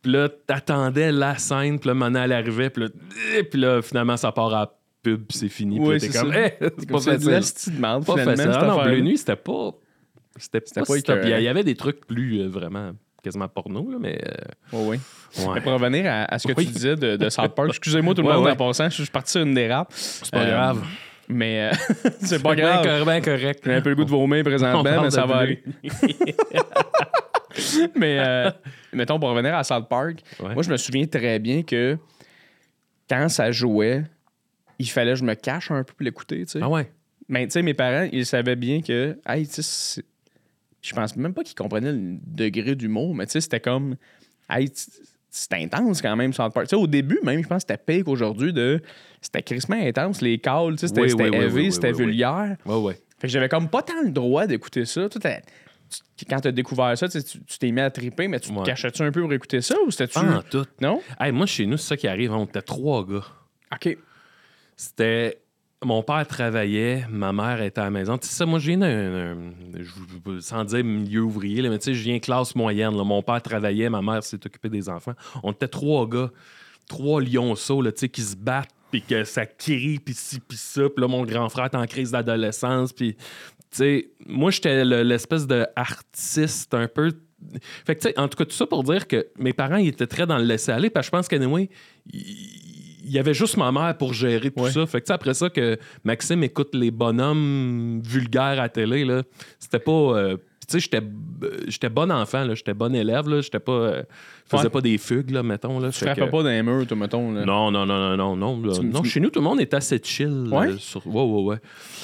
Puis 0.02 0.12
là, 0.12 0.28
t'attendais 0.28 1.10
la 1.12 1.38
scène. 1.38 1.78
Puis 1.78 1.88
là, 1.88 1.94
maintenant, 1.94 2.24
elle 2.24 2.32
arrivait. 2.32 2.68
Puis 2.68 2.82
là, 2.82 2.88
eh, 3.34 3.42
puis 3.42 3.58
là, 3.58 3.80
finalement, 3.80 4.18
ça 4.18 4.32
part 4.32 4.52
à 4.52 4.78
pub. 5.02 5.24
Puis 5.24 5.38
c'est 5.38 5.48
fini. 5.48 5.78
Puis 5.78 5.88
Oui, 5.88 5.94
là, 5.94 6.00
t'es 6.00 6.10
c'est 6.10 6.20
comme, 6.20 6.32
ça. 6.34 6.46
Eh, 6.46 6.52
c'est 6.60 6.90
pas 6.90 7.00
C'est 7.00 7.18
facile. 7.18 7.80
merde, 7.80 8.04
Pas 8.04 8.16
facile. 8.18 8.50
non. 8.50 8.82
Bleu 8.82 9.00
Nuit, 9.00 9.16
c'était 9.16 9.36
pas... 9.36 9.70
C'était 10.36 10.60
pas, 10.60 10.84
pas 10.84 10.96
écœurant. 10.96 11.22
il 11.24 11.42
y 11.42 11.48
avait 11.48 11.64
des 11.64 11.74
trucs 11.74 12.06
plus 12.06 12.40
euh, 12.42 12.48
vraiment 12.48 12.92
quasiment 13.22 13.48
porno, 13.48 13.88
là, 13.90 13.96
mais... 14.00 14.18
euh, 14.24 14.34
Oui, 14.72 14.98
oui. 15.38 15.44
ouais. 15.46 15.54
Mais 15.54 15.60
pour 15.60 15.72
revenir 15.72 16.06
à, 16.06 16.24
à 16.34 16.38
ce 16.38 16.48
que 16.48 16.52
Oui. 16.56 16.66
tu 16.66 16.72
disais 16.72 16.96
de, 16.96 17.16
de 17.16 17.28
South 17.30 17.54
Park, 17.54 17.68
excusez-moi 17.70 18.14
tout 18.14 18.22
le 18.22 18.28
Ouais, 18.28 18.34
monde 18.34 18.44
ouais. 18.46 18.52
en 18.52 18.56
passant, 18.56 18.88
je 18.90 19.02
suis 19.02 19.10
parti 19.10 19.32
sur 19.32 19.42
une 19.42 19.54
dérape. 19.54 19.88
C'est 19.92 20.30
pas 20.30 20.40
Euh, 20.42 20.50
grave. 20.50 20.84
Mais 21.28 21.70
euh, 21.70 21.94
c'est 22.22 22.42
pas 22.42 22.56
grave. 22.56 23.04
Bien, 23.04 23.20
correct. 23.20 23.60
J'ai 23.64 23.74
un 23.74 23.80
peu 23.80 23.90
le 23.90 23.96
goût 23.96 24.04
de 24.04 24.10
vomir 24.10 24.42
présentement, 24.42 25.02
mais 25.02 25.10
ça 25.10 25.26
va 25.26 25.36
aller. 25.38 25.62
mais 27.96 28.18
euh, 28.20 28.50
mettons, 28.92 29.18
pour 29.18 29.30
revenir 29.30 29.54
à 29.54 29.64
South 29.64 29.88
Park, 29.88 30.20
moi, 30.40 30.62
je 30.62 30.70
me 30.70 30.76
souviens 30.76 31.06
très 31.06 31.38
bien 31.38 31.62
que 31.62 31.98
quand 33.08 33.28
ça 33.28 33.50
jouait, 33.52 34.04
il 34.78 34.88
fallait 34.88 35.12
que 35.12 35.18
je 35.18 35.24
me 35.24 35.34
cache 35.34 35.70
un 35.70 35.82
peu 35.84 35.92
pour 35.94 36.04
l'écouter, 36.04 36.44
tu 36.46 36.52
sais. 36.52 36.60
Ah 36.62 36.68
ouais? 36.68 36.90
Mais 37.28 37.44
tu 37.46 37.52
sais, 37.52 37.62
mes 37.62 37.74
parents, 37.74 38.08
ils 38.10 38.26
savaient 38.26 38.56
bien 38.56 38.80
que, 38.82 39.16
hey, 39.28 39.46
tu 39.46 39.54
sais, 39.54 39.62
c'est- 39.62 40.04
je 40.82 40.94
pense 40.94 41.16
même 41.16 41.34
pas 41.34 41.42
qu'ils 41.44 41.54
comprenaient 41.54 41.92
le 41.92 42.18
degré 42.26 42.74
d'humour, 42.74 43.14
mais 43.14 43.26
tu 43.26 43.32
sais, 43.32 43.40
c'était 43.40 43.60
comme, 43.60 43.96
hey, 44.48 44.70
c'est 45.32 45.52
intense 45.54 46.02
quand 46.02 46.16
même, 46.16 46.32
South 46.32 46.52
Park. 46.52 46.66
Tu 46.66 46.70
sais, 46.70 46.76
au 46.82 46.86
début, 46.86 47.20
même, 47.22 47.42
je 47.42 47.46
pense 47.48 47.64
que 47.64 47.72
c'était 47.72 47.82
pire 47.94 48.04
qu'aujourd'hui 48.04 48.52
de. 48.52 48.80
C'était 49.20 49.42
crissement 49.42 49.76
intense, 49.80 50.22
les 50.22 50.38
calls, 50.38 50.72
tu 50.72 50.78
sais, 50.78 50.88
c'était 50.88 51.02
Oui, 51.02 51.10
c'était 51.10 51.24
oui, 51.24 51.30
oui, 51.30 51.36
heavy, 51.44 51.54
oui, 51.60 51.72
c'était 51.72 51.92
vulgaire. 51.92 52.56
Ouais, 52.66 52.76
ouais. 52.76 52.94
Fait 53.18 53.26
que 53.26 53.32
j'avais 53.32 53.48
comme 53.48 53.68
pas 53.68 53.82
tant 53.82 54.02
le 54.02 54.10
droit 54.10 54.46
d'écouter 54.46 54.86
ça. 54.86 55.08
T'as- 55.08 55.40
tu- 56.16 56.24
quand 56.24 56.40
t'as 56.40 56.52
découvert 56.52 56.96
ça, 56.96 57.08
tu 57.08 57.20
t'es 57.58 57.70
mis 57.70 57.80
à 57.80 57.90
triper, 57.90 58.28
mais 58.28 58.40
tu 58.40 58.48
te 58.50 58.64
cachais-tu 58.64 59.02
un 59.02 59.12
peu 59.12 59.20
pour 59.20 59.32
écouter 59.32 59.60
ça 59.60 59.74
ou 59.86 59.90
c'était-tu. 59.90 60.14
Pas 60.14 60.38
en 60.38 60.42
tout. 60.42 60.64
Non? 60.80 61.02
Hey, 61.20 61.30
moi, 61.32 61.46
chez 61.46 61.66
nous, 61.66 61.76
c'est 61.76 61.88
ça 61.88 61.96
qui 61.96 62.08
arrive. 62.08 62.32
On 62.32 62.44
était 62.46 62.62
trois 62.62 63.04
gars. 63.06 63.24
OK. 63.72 63.98
C'était. 64.76 65.40
Mon 65.82 66.02
père 66.02 66.26
travaillait, 66.26 67.06
ma 67.08 67.32
mère 67.32 67.62
était 67.62 67.80
à 67.80 67.84
la 67.84 67.90
maison. 67.90 68.18
Tu 68.18 68.28
sais, 68.28 68.44
moi, 68.44 68.58
je 68.58 68.72
viens 68.72 69.36
sans 70.40 70.64
dire 70.64 70.84
milieu 70.84 71.22
ouvrier, 71.22 71.66
mais 71.68 71.78
tu 71.78 71.84
sais, 71.86 71.94
je 71.94 72.02
viens 72.02 72.18
classe 72.18 72.54
moyenne. 72.54 72.92
Mon 72.94 73.22
père 73.22 73.40
travaillait, 73.40 73.88
ma 73.88 74.02
mère 74.02 74.22
s'est 74.22 74.44
occupée 74.44 74.68
des 74.68 74.88
enfants. 74.88 75.14
On 75.42 75.52
était 75.52 75.68
trois 75.68 76.06
gars, 76.06 76.30
trois 76.88 77.22
lionceaux, 77.22 77.80
là, 77.82 77.92
tu 77.92 78.00
sais, 78.00 78.08
qui 78.08 78.22
se 78.22 78.36
battent, 78.36 78.70
puis 78.90 79.02
que 79.02 79.24
ça 79.24 79.46
crie, 79.46 79.98
puis 79.98 80.14
ci, 80.14 80.40
puis 80.40 80.58
ça. 80.58 80.82
Puis 80.90 81.00
là, 81.00 81.08
mon 81.08 81.24
grand 81.24 81.48
frère 81.48 81.66
est 81.66 81.76
en 81.76 81.86
crise 81.86 82.10
d'adolescence, 82.12 82.92
puis. 82.92 83.16
Tu 83.72 83.76
sais, 83.76 84.10
moi, 84.26 84.50
j'étais 84.50 84.84
le- 84.84 85.04
l'espèce 85.04 85.46
de 85.46 85.64
artiste 85.76 86.74
un 86.74 86.88
peu. 86.88 87.12
Fait 87.86 87.94
que, 87.94 88.00
tu 88.00 88.08
sais, 88.08 88.18
en 88.18 88.26
tout 88.26 88.36
cas, 88.36 88.44
tout 88.44 88.50
ça 88.56 88.66
pour 88.66 88.82
dire 88.82 89.06
que 89.06 89.28
mes 89.38 89.52
parents, 89.52 89.76
ils 89.76 89.86
étaient 89.86 90.08
très 90.08 90.26
dans 90.26 90.38
le 90.38 90.44
laisser-aller, 90.44 90.90
parce 90.90 91.06
que 91.06 91.10
je 91.12 91.16
pense 91.16 91.28
qu'anyway, 91.28 91.70
il 93.04 93.10
y 93.10 93.18
avait 93.18 93.34
juste 93.34 93.56
ma 93.56 93.70
mère 93.72 93.96
pour 93.98 94.12
gérer 94.14 94.50
tout 94.50 94.62
Ouais. 94.62 94.70
ça. 94.70 94.86
Fait 94.86 95.00
que, 95.00 95.04
tu 95.06 95.08
sais, 95.08 95.12
après 95.14 95.34
ça, 95.34 95.50
que 95.50 95.78
Maxime 96.04 96.42
écoute 96.42 96.74
les 96.74 96.90
bonhommes 96.90 98.00
vulgaires 98.04 98.60
à 98.60 98.68
télé, 98.68 99.04
là, 99.04 99.22
c'était 99.58 99.78
pas. 99.78 99.90
euh, 99.92 100.36
tu 100.68 100.78
sais, 100.78 100.80
j'étais, 100.80 101.00
euh, 101.42 101.56
j'étais 101.66 101.88
bon 101.88 102.12
enfant, 102.12 102.44
là, 102.44 102.54
j'étais 102.54 102.74
bon 102.74 102.94
élève, 102.94 103.28
là, 103.28 103.40
j'étais 103.40 103.58
pas. 103.58 103.72
euh, 103.72 104.02
je 104.44 104.50
faisais 104.56 104.64
Ouais. 104.64 104.70
pas 104.70 104.80
des 104.80 104.98
fugues, 104.98 105.30
là, 105.30 105.42
mettons. 105.42 105.80
Là, 105.80 105.90
Tu 105.90 106.04
frappais 106.04 106.20
que- 106.26 106.30
pas 106.30 106.42
dans 106.44 106.48
les 106.48 106.62
murs, 106.62 106.86
toi, 106.86 106.96
mettons. 106.96 107.32
Là. 107.32 107.44
Non, 107.44 107.70
non, 107.72 107.86
non, 107.86 108.16
non, 108.16 108.16
non, 108.16 108.36
non. 108.36 108.62
là, 108.66 108.74
Tu- 108.78 108.84
non, 108.86 109.00
tu- 109.02 109.08
chez 109.08 109.18
nous, 109.20 109.30
tout 109.30 109.40
le 109.40 109.44
monde 109.44 109.60
est 109.60 109.74
assez 109.74 110.00
chill. 110.02 110.48
Ouais? 110.50 110.68
euh, 110.68 110.76
sur... 110.78 111.04
Ouais, 111.06 111.22
ouais, 111.24 111.42
ouais. 111.42 111.56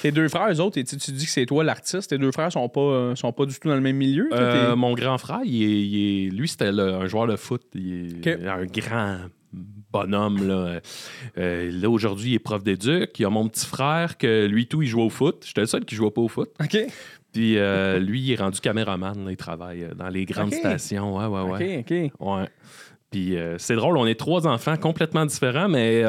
Tes 0.02 0.10
deux 0.10 0.28
frères, 0.28 0.48
eux 0.52 0.60
autres, 0.60 0.78
et 0.78 0.84
tu 0.84 0.96
tu 0.96 1.12
dis 1.12 1.24
que 1.26 1.30
c'est 1.30 1.46
toi 1.46 1.62
l'artiste. 1.62 2.10
Tes 2.10 2.18
deux 2.18 2.32
frères 2.32 2.50
sont 2.50 2.68
pas, 2.68 2.80
euh, 2.80 3.14
sont 3.14 3.32
pas 3.32 3.46
du 3.46 3.54
tout 3.56 3.68
dans 3.68 3.74
le 3.76 3.80
même 3.80 3.96
milieu. 3.96 4.28
toi, 4.30 4.38
Euh, 4.38 4.76
mon 4.76 4.94
grand 4.94 5.18
frère, 5.18 5.40
il 5.44 5.62
est, 5.62 5.86
il 5.86 6.26
est- 6.26 6.30
lui, 6.30 6.48
c'était 6.48 6.72
le- 6.72 6.94
un 6.94 7.06
joueur 7.06 7.26
de 7.28 7.36
foot. 7.36 7.62
Il 7.74 8.16
est 8.26 8.46
un 8.46 8.64
grand 8.66 9.18
bonhomme. 10.00 10.46
Là, 10.46 10.80
Euh, 11.38 11.70
là 11.72 11.90
aujourd'hui, 11.90 12.30
il 12.30 12.34
est 12.34 12.38
prof 12.38 12.62
d'éduc. 12.62 13.18
Il 13.18 13.22
y 13.22 13.24
a 13.24 13.30
mon 13.30 13.48
petit 13.48 13.66
frère 13.66 14.16
que 14.18 14.46
lui, 14.46 14.66
tout, 14.66 14.82
il 14.82 14.88
joue 14.88 15.00
au 15.02 15.10
foot. 15.10 15.44
J'étais 15.46 15.62
le 15.62 15.66
seul 15.66 15.84
qui 15.84 15.94
jouait 15.94 16.10
pas 16.10 16.20
au 16.22 16.28
foot. 16.28 16.50
OK. 16.60 16.76
Puis 17.32 17.58
euh, 17.58 17.98
lui, 17.98 18.20
il 18.20 18.32
est 18.32 18.36
rendu 18.36 18.60
caméraman. 18.60 19.24
là, 19.24 19.30
il 19.30 19.36
travaille 19.36 19.84
euh, 19.84 19.94
dans 19.94 20.08
les 20.08 20.24
grandes 20.24 20.54
stations. 20.54 21.16
Ouais, 21.18 21.26
ouais, 21.26 21.50
ouais. 21.50 21.78
OK, 21.80 22.10
OK. 22.20 22.26
Ouais. 22.26 22.48
Puis 23.10 23.36
euh, 23.36 23.56
c'est 23.58 23.76
drôle, 23.76 23.96
on 23.98 24.06
est 24.06 24.18
trois 24.18 24.46
enfants 24.46 24.76
complètement 24.76 25.26
différents, 25.26 25.68
mais 25.68 26.02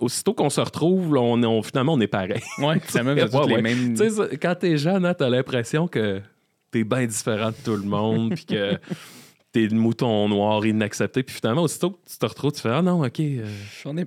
aussitôt 0.00 0.34
qu'on 0.34 0.50
se 0.50 0.60
retrouve, 0.60 1.14
là, 1.14 1.20
on, 1.20 1.62
finalement, 1.62 1.92
on 1.94 2.00
est 2.00 2.06
pareil. 2.08 2.40
Ouais, 2.58 2.80
finalement, 2.84 3.14
vous 3.14 3.38
Ouais, 3.38 3.46
les 3.46 3.54
ouais. 3.56 3.62
mêmes. 3.62 3.90
Tu 3.94 3.96
sais, 4.04 4.10
ça, 4.10 4.26
quand 4.40 4.54
t'es 4.58 4.76
jeune, 4.76 5.04
hein, 5.06 5.14
t'as 5.14 5.28
l'impression 5.28 5.86
que 5.86 6.20
t'es 6.70 6.82
bien 6.84 7.06
différent 7.06 7.50
de 7.50 7.56
tout 7.64 7.76
le 7.76 7.86
monde, 7.88 8.34
puis 8.34 8.44
que 8.46 8.78
t'es 9.52 9.66
le 9.66 9.76
mouton 9.76 10.28
noir 10.28 10.64
inaccepté. 10.66 11.22
Puis 11.22 11.36
finalement, 11.36 11.62
aussitôt 11.62 11.90
que 11.90 11.98
tu 12.10 12.16
te 12.18 12.26
retrouves, 12.26 12.52
tu 12.52 12.60
fais 12.60 12.70
Ah 12.70 12.82
non, 12.82 13.04
ok. 13.04 13.20
euh, 13.20 13.46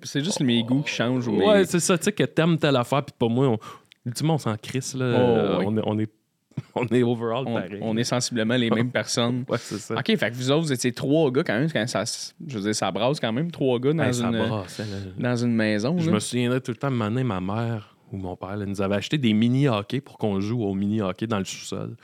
C'est 0.03 0.23
juste 0.23 0.41
mes 0.41 0.63
goûts 0.63 0.81
qui 0.81 0.91
changent. 0.93 1.29
mes- 1.29 1.45
Ouais, 1.45 1.65
c'est 1.65 1.79
ça, 1.79 1.97
tu 1.97 2.05
sais, 2.05 2.11
que 2.11 2.23
t'aimes 2.23 2.57
telle 2.57 2.75
affaire, 2.75 3.03
puis 3.03 3.13
pas 3.17 3.27
moi. 3.27 3.47
On... 3.47 3.57
Ultimement, 4.05 4.35
on 4.35 4.39
s'en 4.39 4.55
crisse, 4.57 4.95
là. 4.95 5.15
Oh, 5.17 5.57
oui. 5.59 5.65
on, 5.67 5.77
est, 5.77 5.81
on, 5.85 5.99
est, 5.99 6.11
on 6.75 6.85
est 6.87 7.03
overall 7.03 7.43
on, 7.47 7.53
pareil. 7.55 7.79
on 7.81 7.95
est 7.97 8.03
sensiblement 8.03 8.55
les 8.55 8.69
mêmes 8.69 8.91
personnes. 8.91 9.45
Ouais, 9.47 9.57
c'est 9.59 9.77
ça. 9.77 9.95
OK, 9.95 10.05
fait 10.17 10.31
que 10.31 10.35
vous 10.35 10.51
autres, 10.51 10.61
vous 10.65 10.73
étiez 10.73 10.91
trois 10.91 11.31
gars 11.31 11.43
quand 11.43 11.57
même. 11.59 11.71
Quand 11.71 11.87
ça, 11.87 12.03
je 12.47 12.57
veux 12.57 12.63
dire, 12.63 12.75
ça 12.75 12.91
brasse 12.91 13.19
quand 13.19 13.31
même, 13.33 13.51
trois 13.51 13.79
gars 13.79 13.93
dans, 13.93 14.11
une, 14.11 14.31
brasse, 14.47 14.81
dans 15.17 15.35
une 15.35 15.53
maison. 15.55 15.97
Je 15.99 16.07
là. 16.09 16.15
me 16.15 16.19
souviendrai 16.19 16.61
tout 16.61 16.71
le 16.71 16.77
temps, 16.77 16.91
donné, 16.91 17.23
ma 17.23 17.39
mère 17.41 17.95
ou 18.11 18.17
mon 18.17 18.35
père 18.35 18.55
là, 18.55 18.65
nous 18.65 18.81
avait 18.81 18.95
acheté 18.95 19.17
des 19.17 19.33
mini-hockey 19.33 20.01
pour 20.01 20.17
qu'on 20.17 20.39
joue 20.39 20.63
au 20.63 20.73
mini-hockey 20.75 21.25
dans 21.27 21.39
le 21.39 21.45
sous-sol. 21.45 21.95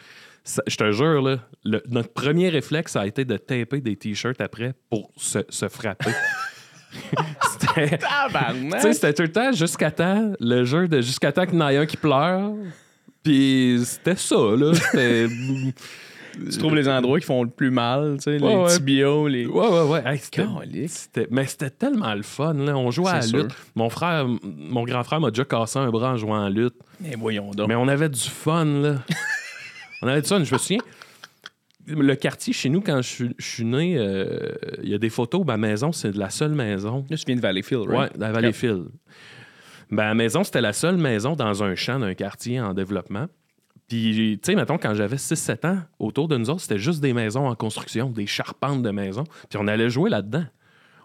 Ça- 0.43 0.63
Je 0.67 0.75
te 0.75 0.91
jure, 0.91 1.21
là, 1.21 1.37
le- 1.63 1.83
notre 1.89 2.11
premier 2.13 2.49
réflexe 2.49 2.95
a 2.95 3.05
été 3.05 3.25
de 3.25 3.37
taper 3.37 3.79
des 3.81 3.95
t-shirts 3.95 4.41
après 4.41 4.73
pour 4.89 5.11
se, 5.17 5.39
se 5.49 5.67
frapper. 5.69 6.11
C'était- 7.61 7.99
c'était 8.93 9.13
tout 9.13 9.21
le 9.23 9.31
temps 9.31 9.51
jusqu'à 9.53 9.91
temps, 9.91 10.33
le 10.39 10.65
jeu 10.65 10.87
de 10.87 10.99
jusqu'à 11.01 11.31
temps 11.31 11.45
qu'il 11.45 11.57
y 11.59 11.61
en 11.61 11.69
ait 11.69 11.77
un 11.77 11.85
qui 11.85 11.95
pleure. 11.97 12.51
Puis 13.23 13.79
c'était 13.85 14.15
ça, 14.15 14.35
là. 14.57 14.73
C'était. 14.73 15.27
Tu 16.49 16.57
trouves 16.59 16.75
les 16.75 16.87
endroits 16.87 17.19
qui 17.19 17.25
font 17.25 17.43
le 17.43 17.49
plus 17.49 17.71
mal, 17.71 18.15
tu 18.15 18.23
sais, 18.23 18.37
les 18.37 18.47
Ouais, 18.47 18.73
tibios, 18.73 19.27
les... 19.27 19.45
Ouais, 19.45 19.67
ouais, 19.67 19.81
ouais. 19.81 20.01
Hey, 20.05 20.17
c'était- 20.17 21.27
mais 21.29 21.45
c'était 21.45 21.69
tellement 21.69 22.13
le 22.15 22.21
fun, 22.23 22.53
là. 22.53 22.77
On 22.77 22.89
jouait 22.89 23.09
à 23.11 23.19
la 23.19 23.25
lutte. 23.27 23.51
Mon 23.75 23.89
frère, 23.89 24.25
mon 24.41 24.85
grand 24.85 25.03
frère 25.03 25.19
m'a 25.19 25.29
déjà 25.29 25.43
cassé 25.43 25.77
un 25.77 25.89
bras 25.89 26.13
en 26.13 26.15
jouant 26.15 26.39
à 26.39 26.43
la 26.45 26.49
lutte. 26.49 26.75
Mais 27.01 27.15
voyons 27.17 27.51
donc. 27.51 27.67
Mais 27.67 27.75
on 27.75 27.85
avait 27.89 28.07
du 28.07 28.21
fun, 28.21 28.63
là. 28.63 28.95
on 30.01 30.07
avait 30.07 30.21
du 30.21 30.27
fun. 30.27 30.43
Je 30.43 30.53
me 30.53 30.57
souviens, 30.59 30.81
le 31.87 32.15
quartier 32.15 32.53
chez 32.53 32.69
nous, 32.69 32.81
quand 32.81 33.01
je 33.01 33.07
suis, 33.07 33.35
je 33.37 33.45
suis 33.45 33.65
né, 33.65 33.97
euh, 33.97 34.53
il 34.83 34.89
y 34.89 34.93
a 34.93 34.97
des 34.97 35.09
photos. 35.09 35.45
Ma 35.45 35.57
maison, 35.57 35.91
c'est 35.91 36.15
la 36.15 36.29
seule 36.29 36.53
maison. 36.53 37.05
Là, 37.09 37.17
tu 37.17 37.25
viens 37.25 37.35
de 37.35 37.41
Valleyfield, 37.41 37.87
right? 37.87 38.17
la 38.17 38.31
Valleyfield. 38.31 38.87
Ben, 39.89 40.05
la 40.05 40.13
maison, 40.13 40.43
c'était 40.43 40.61
la 40.61 40.73
seule 40.73 40.97
maison 40.97 41.35
dans 41.35 41.63
un 41.63 41.75
champ 41.75 41.99
d'un 41.99 42.13
quartier 42.13 42.61
en 42.61 42.73
développement. 42.73 43.27
Puis, 43.87 44.39
tu 44.41 44.51
sais, 44.51 44.55
mettons, 44.55 44.77
quand 44.77 44.93
j'avais 44.93 45.17
6-7 45.17 45.67
ans, 45.67 45.79
autour 45.99 46.29
de 46.29 46.37
nous 46.37 46.49
autres, 46.49 46.61
c'était 46.61 46.77
juste 46.77 47.01
des 47.01 47.11
maisons 47.11 47.47
en 47.47 47.55
construction, 47.55 48.09
des 48.09 48.25
charpentes 48.25 48.83
de 48.83 48.91
maisons. 48.91 49.25
Puis 49.49 49.59
on 49.61 49.67
allait 49.67 49.89
jouer 49.89 50.09
là-dedans. 50.09 50.45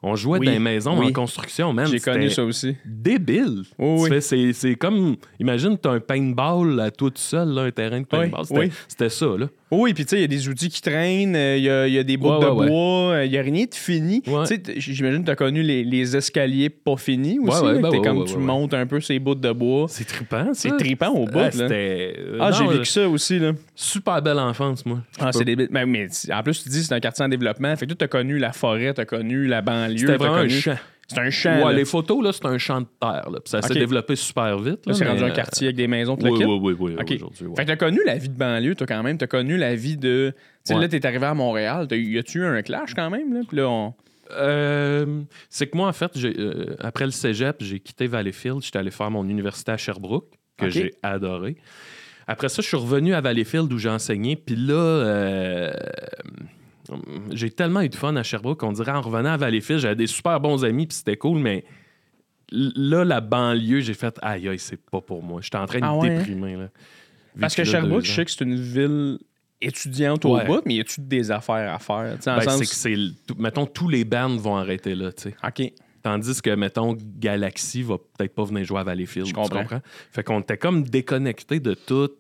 On 0.08 0.14
jouait 0.14 0.38
Oui, 0.38 0.46
dans 0.46 0.52
des 0.52 0.58
maisons 0.60 0.96
oui. 1.00 1.06
en 1.06 1.12
construction, 1.12 1.72
man. 1.72 1.86
J'ai 1.86 1.98
connu 1.98 2.30
C'était 2.30 2.34
ça 2.36 2.44
aussi. 2.44 2.76
Débile. 2.84 3.64
Oui. 3.76 4.08
C'est, 4.20 4.76
comme, 4.76 5.16
imagine, 5.40 5.76
tu 5.76 5.88
as 5.88 5.92
un 5.92 6.00
paintball 6.00 6.78
à 6.78 6.92
tout 6.92 7.10
seul, 7.16 7.48
là, 7.48 7.62
un 7.62 7.70
terrain 7.72 8.00
de 8.00 8.06
paintball. 8.06 8.44
C'était 8.86 9.08
ça, 9.08 9.26
là. 9.36 9.48
Oui, 9.72 9.94
puis 9.94 10.04
tu 10.04 10.10
sais, 10.10 10.16
il 10.18 10.20
y 10.20 10.24
a 10.24 10.28
des 10.28 10.48
outils 10.48 10.68
qui 10.68 10.80
traînent, 10.80 11.34
euh, 11.34 11.56
il 11.56 11.64
y, 11.64 11.68
a, 11.70 11.88
il 11.88 11.94
y 11.94 11.98
a 11.98 12.04
des 12.04 12.16
bouts 12.16 12.28
Ouais, 12.30 12.40
de 12.40 12.50
ouais, 12.50 12.68
bois, 12.68 13.12
euh, 13.14 13.24
il 13.24 13.32
n'y 13.32 13.36
a 13.38 13.42
rien 13.42 13.64
de 13.64 13.74
fini. 13.74 14.22
Ouais. 14.28 14.42
Tu 14.42 14.46
sais, 14.54 14.58
t- 14.58 14.74
j'imagine 14.80 15.20
que 15.22 15.26
tu 15.26 15.30
as 15.32 15.36
connu 15.36 15.62
les, 15.62 15.82
les 15.82 16.16
escaliers 16.16 16.70
pas 16.70 16.96
finis 16.96 17.40
aussi. 17.40 17.60
Ouais, 17.62 17.72
ouais, 17.72 17.80
là, 17.82 17.90
ben 17.90 18.00
comme 18.02 18.18
ouais, 18.18 18.24
tu 18.26 18.36
montes 18.38 18.74
un 18.74 18.86
peu 18.86 19.00
ces 19.00 19.18
bouts 19.18 19.34
de 19.34 19.50
bois. 19.50 19.86
C'est 19.88 20.04
trippant, 20.04 20.54
ça. 20.54 20.68
C'est 20.70 20.76
tripant 20.76 21.08
au 21.10 21.24
bout, 21.26 21.32
Ah, 21.38 21.42
là. 21.46 21.50
C'était... 21.50 22.16
Ah, 22.38 22.50
j'ai 22.52 22.66
vécu 22.66 22.84
ça 22.84 23.08
aussi, 23.08 23.40
là. 23.40 23.52
Super 23.74 24.22
belle 24.22 24.38
enfance, 24.38 24.86
moi. 24.86 25.00
Ah, 25.18 25.32
c'est 25.32 25.44
débile. 25.44 25.66
Mais, 25.72 25.84
mais 25.84 26.06
en 26.32 26.42
plus, 26.44 26.62
tu 26.62 26.68
dis 26.68 26.78
que 26.80 26.86
c'est 26.86 26.94
un 26.94 27.00
quartier 27.00 27.24
en 27.24 27.28
développement. 27.28 27.74
Fait 27.74 27.86
que 27.88 27.92
tu 27.94 28.04
as 28.04 28.08
connu 28.08 28.38
la 28.38 28.52
forêt, 28.52 28.94
tu 28.94 29.00
as 29.00 29.04
connu 29.04 29.46
la 29.48 29.62
banlieue. 29.62 29.98
C'était 29.98 30.12
t'as 30.12 30.16
vraiment 30.18 30.34
un 30.36 30.42
connu- 30.46 30.60
champ. 30.60 30.76
C'est 31.08 31.18
un 31.20 31.30
champ. 31.30 31.58
Ouais, 31.58 31.64
là. 31.64 31.72
les 31.72 31.84
photos, 31.84 32.22
là, 32.22 32.32
c'est 32.32 32.46
un 32.46 32.58
champ 32.58 32.80
de 32.80 32.86
terre. 33.00 33.30
Là. 33.30 33.40
Puis 33.40 33.50
ça 33.50 33.62
s'est 33.62 33.74
développé 33.74 34.16
super 34.16 34.58
vite. 34.58 34.84
Là, 34.86 34.94
c'est 34.94 35.04
mais, 35.04 35.10
rendu 35.10 35.22
un 35.22 35.28
euh, 35.28 35.34
quartier 35.34 35.68
avec 35.68 35.76
des 35.76 35.86
maisons, 35.86 36.16
Oui, 36.20 36.30
oui, 36.30 36.44
oui, 36.44 36.76
oui, 36.78 36.94
aujourd'hui. 36.94 37.46
ouais. 37.46 37.56
Fait 37.56 37.62
que 37.62 37.68
t'as 37.68 37.76
connu 37.76 38.00
la 38.04 38.16
vie 38.16 38.28
de 38.28 38.34
banlieue, 38.36 38.74
toi, 38.74 38.86
quand 38.86 39.02
même. 39.02 39.16
T'as 39.16 39.28
connu 39.28 39.56
la 39.56 39.74
vie 39.76 39.96
de. 39.96 40.32
Tu 40.34 40.42
sais, 40.64 40.74
Ouais. 40.74 40.80
là, 40.80 40.88
t'es 40.88 41.06
arrivé 41.06 41.26
à 41.26 41.34
Montréal. 41.34 41.86
T'as 41.88 41.96
Y 41.96 42.18
a-tu 42.18 42.38
eu 42.40 42.44
un 42.44 42.60
clash 42.62 42.94
quand 42.94 43.08
même, 43.10 43.32
là? 43.32 43.40
Puis 43.46 43.56
là, 43.56 43.68
on. 43.68 43.94
Euh, 44.32 45.22
c'est 45.48 45.68
que 45.68 45.76
moi, 45.76 45.86
en 45.88 45.92
fait, 45.92 46.10
j'ai, 46.16 46.34
euh, 46.36 46.74
après 46.80 47.04
le 47.04 47.12
cégep, 47.12 47.58
j'ai 47.60 47.78
quitté 47.78 48.08
Valleyfield. 48.08 48.60
J'étais 48.62 48.78
allé 48.78 48.90
faire 48.90 49.10
mon 49.10 49.24
université 49.28 49.70
à 49.72 49.76
Sherbrooke, 49.76 50.32
que 50.58 50.68
j'ai 50.68 50.92
adoré. 51.04 51.56
Après 52.26 52.48
ça, 52.48 52.60
je 52.60 52.66
suis 52.66 52.76
revenu 52.76 53.14
à 53.14 53.20
Valleyfield 53.20 53.72
où 53.72 53.78
j'ai 53.78 53.88
enseigné. 53.88 54.34
Puis 54.34 54.56
là, 54.56 54.74
euh, 54.74 55.72
j'ai 57.32 57.50
tellement 57.50 57.80
eu 57.82 57.88
de 57.88 57.94
fun 57.94 58.14
à 58.16 58.22
Sherbrooke 58.22 58.60
qu'on 58.60 58.72
dirait 58.72 58.92
en 58.92 59.00
revenant 59.00 59.30
à 59.32 59.36
Valleyfield, 59.36 59.80
j'avais 59.80 59.96
des 59.96 60.06
super 60.06 60.40
bons 60.40 60.64
amis, 60.64 60.86
puis 60.86 60.96
c'était 60.96 61.16
cool, 61.16 61.38
mais 61.38 61.64
là, 62.50 63.04
la 63.04 63.20
banlieue, 63.20 63.80
j'ai 63.80 63.94
fait 63.94 64.16
aïe, 64.22 64.48
aïe, 64.48 64.58
c'est 64.58 64.80
pas 64.80 65.00
pour 65.00 65.22
moi. 65.22 65.40
J'étais 65.42 65.58
en 65.58 65.66
train 65.66 65.80
de 65.80 65.84
Ah 65.84 65.96
ouais, 65.96 66.08
hein? 66.10 66.18
déprimer. 66.18 66.56
Là. 66.56 66.68
Parce 67.40 67.54
que 67.54 67.64
Sherbrooke, 67.64 68.04
je 68.04 68.12
sais 68.12 68.24
que 68.24 68.30
c'est 68.30 68.44
une 68.44 68.56
ville 68.60 69.18
étudiante 69.60 70.24
au 70.24 70.38
bout, 70.44 70.60
mais 70.66 70.74
y 70.76 70.80
a-tu 70.80 71.00
des 71.00 71.30
affaires 71.30 71.74
à 71.74 71.78
faire? 71.78 72.16
Ben, 72.24 72.40
sens- 72.42 72.58
c'est 72.58 72.66
que 72.66 72.74
c'est. 72.74 73.34
Mettons, 73.38 73.66
tous 73.66 73.88
les 73.88 74.04
bands 74.04 74.36
vont 74.36 74.56
arrêter 74.56 74.94
là, 74.94 75.12
tu 75.12 75.30
sais. 75.30 75.36
OK. 75.46 75.72
Tandis 76.02 76.40
que, 76.40 76.50
mettons, 76.54 76.96
Galaxy 77.18 77.82
va 77.82 77.96
peut-être 77.98 78.32
pas 78.34 78.44
venir 78.44 78.64
jouer 78.64 78.78
à 78.78 78.84
Valleyfield. 78.84 79.26
Je 79.26 79.32
tu 79.32 79.34
comprends. 79.34 79.60
comprends? 79.62 79.80
Fait 80.12 80.22
qu'on 80.22 80.40
était 80.40 80.56
comme 80.56 80.84
déconnecté 80.84 81.58
de 81.58 81.74
tout. 81.74 82.10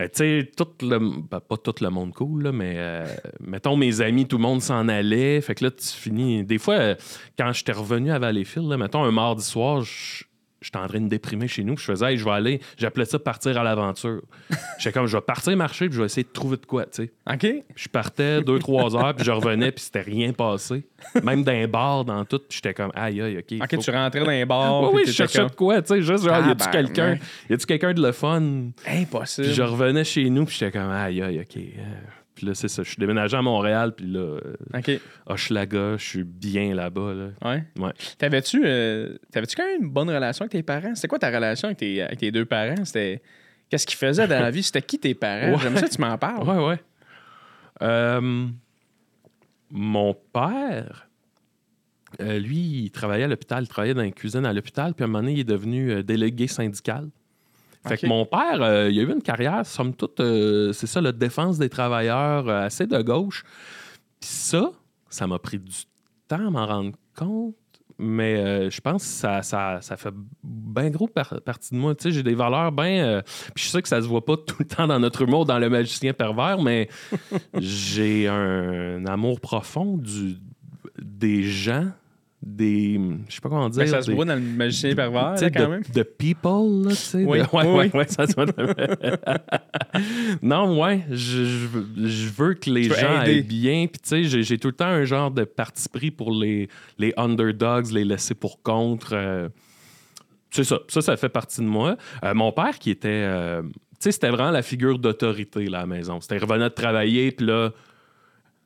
Euh, 0.00 0.04
tu 0.04 0.10
sais, 0.14 0.50
le. 0.82 0.98
ben, 0.98 1.40
pas 1.40 1.56
tout 1.56 1.74
le 1.80 1.90
monde 1.90 2.12
cool, 2.14 2.44
là, 2.44 2.52
mais 2.52 2.74
euh, 2.78 3.04
mettons, 3.40 3.76
mes 3.76 4.00
amis, 4.00 4.26
tout 4.26 4.36
le 4.38 4.42
monde 4.42 4.62
s'en 4.62 4.88
allait. 4.88 5.40
Fait 5.40 5.54
que 5.54 5.64
là, 5.64 5.70
tu 5.70 5.86
finis. 5.86 6.42
Des 6.44 6.58
fois, 6.58 6.74
euh, 6.74 6.94
quand 7.38 7.52
j'étais 7.52 7.72
revenu 7.72 8.10
à 8.10 8.18
Valleyfield, 8.18 8.68
là, 8.68 8.76
mettons, 8.76 9.04
un 9.04 9.10
mardi 9.10 9.44
soir, 9.44 9.82
je- 9.82 10.24
J'étais 10.62 10.78
en 10.78 10.86
train 10.86 11.00
de 11.00 11.08
déprimer 11.08 11.48
chez 11.48 11.64
nous. 11.64 11.74
puis 11.74 11.84
Je 11.86 11.90
faisais, 11.92 12.12
hey, 12.12 12.18
je 12.18 12.24
vais 12.24 12.30
aller. 12.32 12.60
J'appelais 12.76 13.06
ça 13.06 13.18
partir 13.18 13.56
à 13.58 13.64
l'aventure. 13.64 14.20
J'étais 14.78 14.92
comme, 14.92 15.06
je 15.06 15.16
vais 15.16 15.22
partir 15.22 15.56
marcher, 15.56 15.86
puis 15.86 15.94
je 15.96 16.00
vais 16.00 16.06
essayer 16.06 16.22
de 16.24 16.28
trouver 16.32 16.56
de 16.58 16.66
quoi, 16.66 16.84
tu 16.86 17.04
sais. 17.04 17.12
OK. 17.32 17.64
Je 17.74 17.88
partais 17.88 18.42
deux, 18.42 18.58
trois 18.58 18.94
heures, 18.96 19.14
puis 19.14 19.24
je 19.24 19.30
revenais, 19.30 19.72
puis 19.72 19.82
c'était 19.84 20.02
rien 20.02 20.32
passé. 20.32 20.84
Même 21.22 21.42
dans 21.44 21.52
un 21.52 21.66
bar, 21.66 22.04
dans 22.04 22.24
tout, 22.26 22.38
puis 22.40 22.56
j'étais 22.62 22.74
comme, 22.74 22.90
aïe, 22.94 23.22
aïe, 23.22 23.38
OK. 23.38 23.56
OK, 23.62 23.74
faut- 23.76 23.82
tu 23.82 23.90
rentrais 23.90 24.20
dans 24.20 24.28
un 24.30 24.46
bar. 24.46 24.82
Ouais, 24.82 24.88
puis 24.90 24.96
oui, 24.98 25.02
je 25.06 25.12
cherchais 25.12 25.44
de 25.46 25.50
quoi, 25.54 25.80
tu 25.80 25.88
sais, 25.94 26.02
juste 26.02 26.24
genre, 26.24 26.46
y 26.46 26.50
a-tu 26.50 26.68
quelqu'un 26.70 27.18
y 27.48 27.54
a-tu 27.54 27.64
quelqu'un 27.66 27.94
de 27.94 28.02
le 28.02 28.12
fun? 28.12 28.42
Impossible. 28.86 29.46
Puis 29.46 29.56
je 29.56 29.62
revenais 29.62 30.04
chez 30.04 30.28
nous, 30.28 30.44
puis 30.44 30.56
j'étais 30.58 30.78
comme, 30.78 30.90
aïe, 30.90 31.22
aïe, 31.22 31.40
OK. 31.40 31.62
Puis 32.40 32.46
là, 32.46 32.54
c'est 32.54 32.68
ça. 32.68 32.82
Je 32.82 32.88
suis 32.88 32.96
déménagé 32.98 33.36
à 33.36 33.42
Montréal, 33.42 33.92
puis 33.94 34.06
là, 34.06 34.18
euh, 34.20 34.54
OK. 34.74 34.90
Hochelaga, 35.26 35.98
je 35.98 36.02
suis 36.06 36.24
bien 36.24 36.74
là-bas, 36.74 37.12
là. 37.12 37.28
Ouais. 37.44 37.64
Ouais. 37.78 37.92
T'avais-tu 38.16 38.62
euh, 38.64 39.18
t'avais-tu 39.30 39.56
quand 39.56 39.66
même 39.66 39.82
une 39.82 39.90
bonne 39.90 40.08
relation 40.08 40.44
avec 40.44 40.52
tes 40.52 40.62
parents? 40.62 40.94
C'était 40.94 41.08
quoi 41.08 41.18
ta 41.18 41.28
relation 41.28 41.66
avec 41.68 41.76
tes, 41.76 42.00
avec 42.00 42.18
tes 42.18 42.30
deux 42.32 42.46
parents? 42.46 42.82
C'était. 42.86 43.20
Qu'est-ce 43.68 43.86
qu'ils 43.86 43.98
faisaient 43.98 44.26
dans 44.26 44.40
la 44.40 44.50
vie? 44.50 44.62
C'était 44.62 44.80
qui 44.80 44.98
tes 44.98 45.12
parents? 45.14 45.52
Ouais. 45.52 45.58
J'aime 45.60 45.76
ça 45.76 45.86
que 45.86 45.94
tu 45.94 46.00
m'en 46.00 46.16
parles. 46.16 46.48
Ouais, 46.48 46.66
ouais. 46.66 46.80
Euh, 47.82 48.46
mon 49.70 50.14
père, 50.32 51.08
Euh, 52.20 52.38
lui, 52.40 52.56
il 52.84 52.90
travaillait 52.90 53.24
à 53.24 53.28
l'hôpital, 53.28 53.62
il 53.62 53.68
travaillait 53.68 53.94
dans 53.94 54.02
la 54.02 54.10
cuisine 54.10 54.44
à 54.46 54.52
l'hôpital, 54.54 54.94
puis 54.94 55.04
à 55.04 55.06
un 55.06 55.08
moment 55.08 55.20
donné, 55.20 55.34
il 55.34 55.40
est 55.40 55.44
devenu 55.44 55.92
euh, 55.92 56.02
délégué 56.02 56.48
syndical. 56.48 57.08
Fait 57.86 57.96
que 57.96 58.06
mon 58.06 58.26
père, 58.26 58.60
euh, 58.60 58.90
il 58.90 58.98
a 58.98 59.02
eu 59.02 59.12
une 59.12 59.22
carrière, 59.22 59.64
somme 59.64 59.94
toute, 59.94 60.20
euh, 60.20 60.72
c'est 60.72 60.86
ça, 60.86 61.00
la 61.00 61.12
défense 61.12 61.58
des 61.58 61.70
travailleurs, 61.70 62.48
euh, 62.48 62.66
assez 62.66 62.86
de 62.86 63.00
gauche. 63.00 63.42
Puis 64.20 64.28
ça, 64.30 64.70
ça 65.08 65.26
m'a 65.26 65.38
pris 65.38 65.58
du 65.58 65.72
temps 66.28 66.46
à 66.46 66.50
m'en 66.50 66.66
rendre 66.66 66.92
compte, 67.16 67.54
mais 67.98 68.70
je 68.70 68.80
pense 68.80 69.02
que 69.02 69.08
ça, 69.08 69.42
ça, 69.42 69.78
ça 69.80 69.96
fait 69.96 70.12
bien 70.42 70.90
gros 70.90 71.06
par- 71.08 71.40
partie 71.42 71.74
de 71.74 71.78
moi. 71.80 71.94
Tu 71.94 72.04
sais, 72.04 72.10
j'ai 72.12 72.22
des 72.22 72.34
valeurs 72.34 72.72
bien. 72.72 73.22
puis 73.54 73.64
je 73.64 73.70
sais 73.70 73.82
que 73.82 73.88
ça 73.88 74.00
se 74.00 74.06
voit 74.06 74.24
pas 74.24 74.36
tout 74.46 74.56
le 74.58 74.64
temps 74.66 74.86
dans 74.86 74.98
notre 74.98 75.22
humour, 75.22 75.44
dans 75.46 75.58
le 75.58 75.68
magicien 75.70 76.12
pervers, 76.12 76.60
mais 76.62 76.88
j'ai 77.58 78.28
un 78.28 79.04
amour 79.06 79.40
profond 79.40 79.96
du, 79.96 80.36
des 80.98 81.42
gens, 81.42 81.90
des. 82.42 82.98
Je 83.28 83.34
sais 83.34 83.40
pas 83.40 83.48
comment 83.50 83.68
dire. 83.68 83.80
Mais 83.82 83.86
ça 83.88 84.00
se 84.02 84.08
des- 84.08 84.14
voit 84.14 84.24
dans 84.24 84.34
le 84.34 84.40
magicien 84.40 84.94
pervers, 84.94 85.34
sais, 85.38 85.44
là, 85.46 85.50
quand 85.50 85.64
de, 85.64 85.70
même. 85.70 85.82
de 85.94 86.02
people, 86.02 86.84
là, 86.84 86.90
tu 86.90 86.96
sais. 86.96 87.24
Oui, 87.24 87.38
de- 87.38 87.42
ouais, 87.44 87.48
oui, 87.52 87.66
ouais, 87.66 87.90
oui. 87.92 87.98
ouais, 88.00 88.08
ça 88.08 88.26
se 88.26 88.34
voit 88.34 88.46
dans- 88.46 88.54
non, 90.42 90.80
ouais, 90.80 91.02
je, 91.10 91.44
je 91.44 91.66
veux- 91.66 91.86
je 92.08 92.28
veux 92.30 92.54
que 92.54 92.70
les 92.70 92.84
gens 92.84 93.18
aillent 93.18 93.42
bien. 93.42 93.86
Puis, 93.86 94.00
tu 94.02 94.28
sais, 94.30 94.42
j'ai- 94.42 94.58
tout 94.58 94.68
le 94.68 94.74
temps 94.74 94.86
un 94.86 95.04
genre 95.04 95.30
de 95.30 95.44
parti 95.44 95.88
pris 95.88 96.10
pour 96.10 96.32
les, 96.32 96.68
les 96.98 97.12
underdogs, 97.16 97.90
les 97.90 98.04
laisser 98.04 98.34
pour 98.34 98.62
contre. 98.62 99.10
euh, 99.14 99.48
c'est 100.50 100.64
ça. 100.64 100.80
Ça, 100.88 101.00
ça 101.00 101.16
fait 101.16 101.28
partie 101.28 101.60
de 101.60 101.66
moi. 101.66 101.96
Euh, 102.24 102.34
mon 102.34 102.52
père, 102.52 102.78
qui 102.78 102.90
était. 102.90 103.08
euh, 103.08 103.62
tu 103.62 103.68
sais, 104.00 104.12
c'était 104.12 104.30
vraiment 104.30 104.50
la 104.50 104.62
figure 104.62 104.98
d'autorité, 104.98 105.66
là, 105.66 105.78
à 105.78 105.80
la 105.82 105.86
maison. 105.86 106.20
C'était 106.20 106.38
revenait 106.38 106.64
de 106.70 106.74
travailler, 106.74 107.30
puis 107.32 107.46
là, 107.46 107.70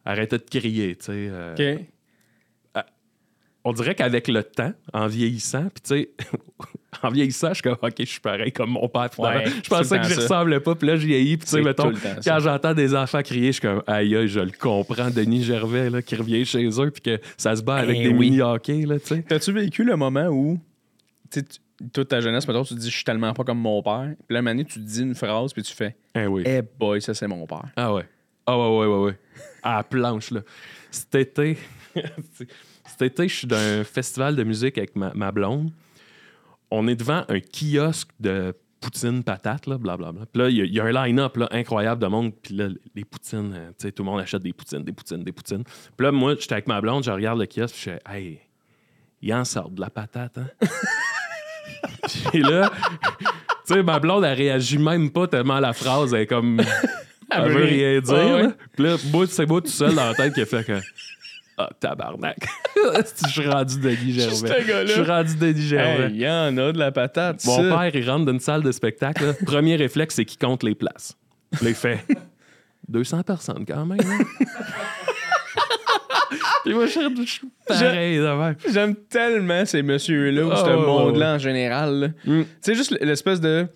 arrêtait 0.05 0.39
de 0.39 0.45
crier, 0.45 0.97
tu 0.97 1.07
sais. 1.07 1.13
euh, 1.31 1.55
OK. 1.79 1.85
On 3.65 3.73
dirait 3.73 3.95
qu'avec 3.95 4.29
le 4.29 4.43
temps, 4.43 4.73
en 4.93 5.07
vieillissant, 5.07 5.65
puis 5.75 5.83
tu 5.83 5.89
sais, 5.89 6.11
en 7.03 7.09
vieillissant, 7.11 7.49
je 7.49 7.55
suis 7.55 7.63
comme, 7.63 7.77
OK, 7.81 7.95
je 7.99 8.05
suis 8.05 8.21
pareil 8.21 8.53
comme 8.53 8.71
mon 8.71 8.89
père. 8.89 9.09
finalement. 9.13 9.41
Ouais, 9.45 9.51
je 9.65 9.69
pensais 9.69 9.99
que 9.99 10.07
je 10.09 10.21
ressemblais 10.21 10.61
pas, 10.61 10.75
puis 10.75 10.87
là, 10.89 10.97
je 10.97 11.07
vieillis, 11.07 11.37
puis 11.39 11.47
tu 11.47 11.53
sais, 11.53 11.63
mettons, 11.63 11.91
temps 11.93 11.99
quand 12.25 12.39
j'entends 12.41 12.75
des 12.75 12.95
enfants 12.95 13.23
crier, 13.23 13.47
je 13.49 13.53
suis 13.53 13.61
comme, 13.63 13.83
aïe, 13.87 14.15
aïe, 14.17 14.29
je 14.29 14.41
le 14.41 14.51
comprends, 14.51 15.11
Denis 15.11 15.43
Gervais, 15.45 15.89
là, 15.91 16.03
qui 16.03 16.15
revient 16.17 16.45
chez 16.45 16.67
eux, 16.81 16.91
puis 16.91 17.03
que 17.03 17.21
ça 17.37 17.57
se 17.57 17.63
bat 17.63 17.77
avec 17.77 17.97
Eh 17.99 18.03
des 18.05 18.09
oui. 18.11 18.31
mini-hockey, 18.31 18.87
là, 18.87 18.99
tu 19.01 19.07
sais. 19.07 19.23
T'as-tu 19.23 19.53
vécu 19.53 19.83
le 19.85 19.97
moment 19.97 20.27
où, 20.29 20.59
tu 21.31 21.43
toute 21.93 22.09
ta 22.09 22.21
jeunesse, 22.21 22.47
mettons, 22.47 22.63
tu 22.63 22.75
te 22.75 22.79
dis, 22.81 22.89
je 22.89 22.95
suis 22.95 23.05
tellement 23.05 23.33
pas 23.35 23.43
comme 23.43 23.59
mon 23.59 23.83
père. 23.83 24.13
Puis 24.29 24.35
là, 24.35 24.49
un 24.49 24.57
tu 24.59 24.65
te 24.65 24.79
dis 24.79 25.03
une 25.03 25.15
phrase, 25.15 25.53
puis 25.53 25.63
tu 25.63 25.75
fais, 25.75 25.97
Eh 26.15 26.27
oui. 26.27 26.43
eh 26.47 26.63
boy, 26.63 27.03
ça, 27.03 27.15
c'est 27.15 27.27
mon 27.27 27.47
père. 27.47 27.65
Ah 27.77 27.93
ouais. 27.93 28.05
Ah 28.47 28.57
ouais, 28.59 28.79
ouais, 28.79 28.87
ouais, 28.87 29.05
ouais. 29.07 29.19
À 29.63 29.77
la 29.79 29.83
planche, 29.83 30.31
là. 30.31 30.41
Cet 30.91 31.15
été, 31.17 31.57
cet 32.99 33.03
été, 33.13 33.29
je 33.29 33.35
suis 33.35 33.47
dans 33.47 33.57
un 33.57 33.85
festival 33.85 34.37
de 34.37 34.45
musique 34.45 34.79
avec 34.79 34.95
ma, 34.97 35.13
ma 35.15 35.33
blonde. 35.33 35.71
On 36.71 36.87
est 36.89 36.97
devant 36.97 37.25
un 37.29 37.41
kiosque 37.41 38.11
de 38.21 38.55
poutine 38.81 39.23
patate, 39.25 39.67
là, 39.67 39.79
blablabla. 39.79 40.27
Puis 40.33 40.43
là, 40.43 40.49
il 40.51 40.57
y 40.57 40.61
a- 40.61 40.65
il 40.65 40.75
y, 40.75 40.81
a 40.81 40.85
un 40.85 41.07
line-up 41.07 41.37
là, 41.37 41.49
incroyable 41.53 42.03
de 42.03 42.07
monde. 42.07 42.33
Puis 42.43 42.55
là, 42.55 42.69
les 42.95 43.05
poutines, 43.05 43.53
euh, 43.55 43.69
tu 43.71 43.75
sais, 43.87 43.93
tout 43.93 44.03
le 44.03 44.11
monde 44.11 44.21
achète 44.21 44.43
des 44.43 44.53
poutines, 44.53 44.83
des 44.85 44.93
poutines, 44.93 45.23
des 45.25 45.33
poutines. 45.33 45.65
Puis 45.65 46.05
là, 46.05 46.13
moi, 46.13 46.35
j'étais 46.39 46.53
avec 46.55 46.67
ma 46.69 46.81
blonde, 46.81 47.03
je 47.05 47.11
regarde 47.11 47.39
le 47.39 47.47
kiosque, 47.47 47.75
puis 47.75 47.85
je 47.85 47.91
fais, 47.91 48.01
hey, 48.07 48.41
il 49.23 49.33
en 49.33 49.45
sort 49.45 49.71
de 49.71 49.81
la 49.81 49.89
patate, 49.89 50.37
hein? 50.39 50.49
puis 52.31 52.43
là, 52.43 52.71
tu 53.67 53.75
sais, 53.75 53.83
ma 53.83 53.99
blonde, 53.99 54.25
elle 54.25 54.37
réagit 54.37 54.79
même 54.79 55.11
pas 55.11 55.27
tellement 55.27 55.55
à 55.57 55.61
la 55.61 55.73
phrase. 55.73 56.13
Elle 56.13 56.23
est 56.23 56.27
comme. 56.27 56.61
Elle 57.31 57.51
veut 57.53 57.65
rien 57.65 58.01
dire. 58.01 58.53
Puis 58.75 58.85
là, 58.85 58.97
moi, 59.11 59.27
c'est 59.27 59.47
moi 59.47 59.61
tout 59.61 59.67
seul 59.69 59.95
dans 59.95 60.05
la 60.05 60.15
tête 60.15 60.35
qui 60.35 60.43
a 60.43 60.47
fait 60.47 60.63
que. 60.65 60.79
Ah, 61.57 61.71
tabarnak. 61.79 62.37
je 63.27 63.29
suis 63.31 63.47
rendu 63.49 63.79
Denis 63.81 64.13
Gervais. 64.13 64.87
Je 64.87 64.93
suis 64.93 65.03
rendu 65.03 65.37
Denis 65.37 65.63
Gervais. 65.69 66.09
Il 66.11 66.17
y 66.21 66.29
en 66.29 66.57
a 66.59 66.73
de 66.73 66.79
la 66.79 66.91
patate. 66.91 67.45
Mon 67.45 67.57
ça. 67.57 67.63
père, 67.79 67.95
il 67.95 68.11
rentre 68.11 68.25
dans 68.25 68.33
une 68.33 68.41
salle 68.41 68.63
de 68.63 68.73
spectacle. 68.73 69.25
là. 69.27 69.33
Premier 69.47 69.77
réflexe, 69.77 70.17
c'est 70.17 70.25
qu'il 70.25 70.39
compte 70.39 70.63
les 70.65 70.75
places. 70.75 71.17
Puis 71.53 71.65
là, 71.67 71.71
il 71.71 71.77
fait 71.77 72.05
200 72.89 73.23
personnes 73.23 73.65
quand 73.67 73.87
même. 73.87 74.01
hein. 74.01 74.25
Puis 76.65 76.73
moi, 76.75 76.87
je 76.87 77.25
suis 77.27 77.49
pareil. 77.67 78.21
J'aime 78.73 78.95
tellement 78.97 79.65
ces 79.67 79.83
messieurs-là 79.83 80.47
ou 80.47 80.51
Ah, 80.53 80.57
ce 80.57 80.71
ouais, 80.71 80.77
monde-là 80.77 81.35
en 81.35 81.39
général. 81.39 82.15
Mm. 82.25 82.43
Tu 82.43 82.47
sais, 82.63 82.75
juste 82.75 82.91
l'espèce 83.01 83.41
de 83.41 83.67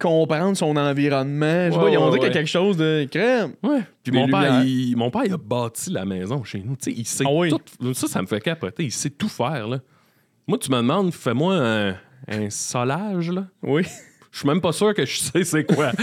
comprendre 0.00 0.56
son 0.56 0.76
environnement. 0.76 1.66
Je 1.66 1.70
sais 1.72 1.76
pas, 1.78 1.84
Ouais, 1.84 1.92
ils 1.92 1.98
ont 1.98 2.06
ouais, 2.06 2.10
dit 2.12 2.16
qu'il 2.18 2.22
y 2.22 2.24
a 2.24 2.28
ouais. 2.28 2.32
quelque 2.34 2.46
chose 2.48 2.76
de 2.76 3.06
crème. 3.10 3.52
Ouais. 3.62 3.80
Puis 4.02 4.12
mon 4.12 4.26
père, 4.28 4.64
il, 4.64 4.96
mon 4.96 5.10
père, 5.10 5.22
il 5.26 5.32
a 5.32 5.36
bâti 5.36 5.90
la 5.90 6.04
maison 6.04 6.42
chez 6.42 6.62
nous. 6.64 6.76
Il 6.86 7.06
sait 7.06 7.24
Ah 7.26 7.30
oui. 7.32 7.50
tout. 7.50 7.94
Ça, 7.94 8.06
ça 8.08 8.20
me 8.22 8.26
fait 8.26 8.40
capoter. 8.40 8.84
Il 8.84 8.92
sait 8.92 9.10
tout 9.10 9.28
faire. 9.28 9.68
Là. 9.68 9.78
Moi, 10.48 10.58
tu 10.58 10.70
me 10.70 10.76
demandes, 10.78 11.12
fais-moi 11.12 11.54
un, 11.54 11.90
un 12.28 12.50
solage. 12.50 13.30
Là. 13.30 13.46
Oui. 13.62 13.82
Je 14.32 14.38
suis 14.38 14.48
même 14.48 14.60
pas 14.60 14.70
sûr 14.72 14.94
que 14.94 15.04
je 15.04 15.18
sais 15.18 15.42
c'est 15.42 15.64
quoi. 15.64 15.90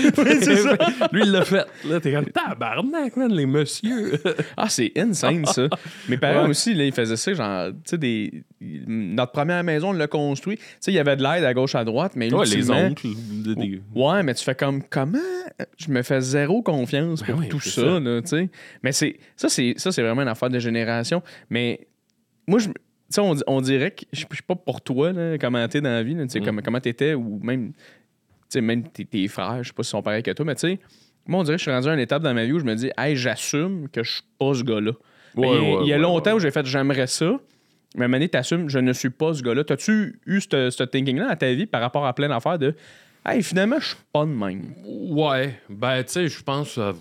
Lui, 1.11 1.21
il 1.23 1.31
l'a 1.31 1.45
fait. 1.45 1.65
Là, 1.85 1.99
t'es 2.01 2.11
comme 2.11 2.25
tabarnak, 2.25 3.15
man, 3.15 3.31
les 3.33 3.45
messieurs. 3.45 4.19
Ah, 4.57 4.67
c'est 4.69 4.91
insane, 4.97 5.45
ça. 5.45 5.67
Mes 6.09 6.17
parents 6.17 6.43
Ouais. 6.43 6.49
aussi, 6.49 6.73
là, 6.73 6.83
ils 6.85 6.91
faisaient 6.93 7.15
ça, 7.15 7.33
genre, 7.33 7.69
tu 7.69 7.75
sais, 7.85 7.97
des... 7.97 8.43
notre 8.87 9.31
première 9.31 9.63
maison, 9.63 9.89
on 9.89 9.93
l'a 9.93 10.07
construit. 10.07 10.57
Tu 10.57 10.63
sais, 10.79 10.91
il 10.91 10.95
y 10.95 10.99
avait 10.99 11.15
de 11.15 11.23
l'aide 11.23 11.43
à 11.43 11.53
gauche, 11.53 11.75
à 11.75 11.83
droite, 11.85 12.13
mais 12.15 12.33
ouais, 12.33 12.45
les 12.47 12.69
oncles. 12.69 13.07
des- 13.45 13.81
Ouais, 13.95 14.23
mais 14.23 14.33
tu 14.33 14.43
fais 14.43 14.55
comme 14.55 14.83
comment 14.83 15.17
je 15.77 15.89
me 15.89 16.01
fais 16.01 16.21
zéro 16.21 16.61
confiance 16.61 17.23
Ben 17.23 17.33
pour 17.35 17.47
tout 17.47 17.59
ça, 17.61 17.81
ça. 17.81 17.99
là, 17.99 18.21
tu 18.21 18.27
sais? 18.27 18.49
Mais 18.83 18.91
c'est 18.91 19.17
ça 19.35 19.49
c'est 19.49 19.73
ça 19.77 19.91
c'est 19.91 20.01
vraiment 20.01 20.21
une 20.21 20.27
affaire 20.27 20.49
de 20.49 20.59
génération, 20.59 21.23
mais 21.49 21.87
moi 22.47 22.59
je 22.59 22.67
tu 22.67 22.73
sais 23.09 23.21
on, 23.21 23.35
on 23.47 23.61
dirait 23.61 23.91
que 23.91 24.03
je 24.11 24.19
sais 24.21 24.25
pas 24.45 24.55
pour 24.55 24.81
toi 24.81 25.13
là, 25.13 25.37
comment 25.39 25.65
t'es 25.67 25.81
dans 25.81 25.89
la 25.89 26.03
vie, 26.03 26.13
là, 26.13 26.25
Mm. 26.25 26.45
comment 26.45 26.61
comment 26.63 26.79
t'étais 26.79 27.13
ou 27.15 27.39
même 27.41 27.71
sais 28.49 28.61
même 28.61 28.83
tes, 28.89 29.05
tes 29.05 29.27
frères, 29.27 29.63
je 29.63 29.69
sais 29.69 29.73
pas 29.73 29.83
s'ils 29.83 29.91
sont 29.91 30.01
pareils 30.01 30.23
que 30.23 30.31
toi, 30.31 30.45
mais 30.45 30.55
tu 30.55 30.61
sais 30.61 30.79
moi 31.29 31.41
on 31.41 31.43
dirait 31.43 31.55
que 31.55 31.59
je 31.59 31.63
suis 31.63 31.71
rendu 31.71 31.89
à 31.89 31.93
une 31.93 31.99
étape 31.99 32.23
dans 32.23 32.33
ma 32.33 32.45
vie 32.45 32.53
où 32.53 32.59
je 32.59 32.63
me 32.65 32.73
dis 32.75 32.89
"Hey, 32.97 33.15
j'assume 33.17 33.89
que 33.89 34.01
je 34.03 34.11
suis 34.11 34.23
pas 34.39 34.53
ce 34.53 34.63
gars-là." 34.63 34.91
Ouais, 35.35 35.47
il 35.47 35.53
y 35.53 35.57
a, 35.57 35.61
ouais, 35.61 35.77
il 35.81 35.87
y 35.89 35.93
a 35.93 35.95
ouais, 35.97 36.01
longtemps 36.01 36.33
où 36.35 36.39
j'ai 36.39 36.51
fait 36.51 36.65
j'aimerais 36.65 37.07
ça. 37.07 37.37
Mais 37.95 38.03
à 38.03 38.05
un 38.05 38.07
moment 38.07 38.17
donné, 38.17 38.29
t'assumes, 38.29 38.69
je 38.69 38.79
ne 38.79 38.93
suis 38.93 39.09
pas 39.09 39.33
ce 39.33 39.41
gars-là. 39.41 39.63
T'as-tu 39.63 40.19
eu 40.25 40.39
ce 40.41 40.69
ce 40.69 40.83
thinking-là 40.83 41.27
dans 41.29 41.35
ta 41.35 41.51
vie 41.53 41.65
par 41.65 41.81
rapport 41.81 42.05
à 42.05 42.13
plein 42.13 42.29
d'affaires 42.29 42.57
de 42.59 42.75
Hey, 43.25 43.43
finalement, 43.43 43.77
je 43.79 43.87
suis 43.87 43.97
pas 44.13 44.21
de 44.25 44.29
même? 44.31 44.73
Ouais, 44.85 45.59
ben, 45.69 46.01
tu 46.03 46.11
sais, 46.13 46.27
je 46.29 46.41
pense. 46.43 46.77
euh, 46.77 46.93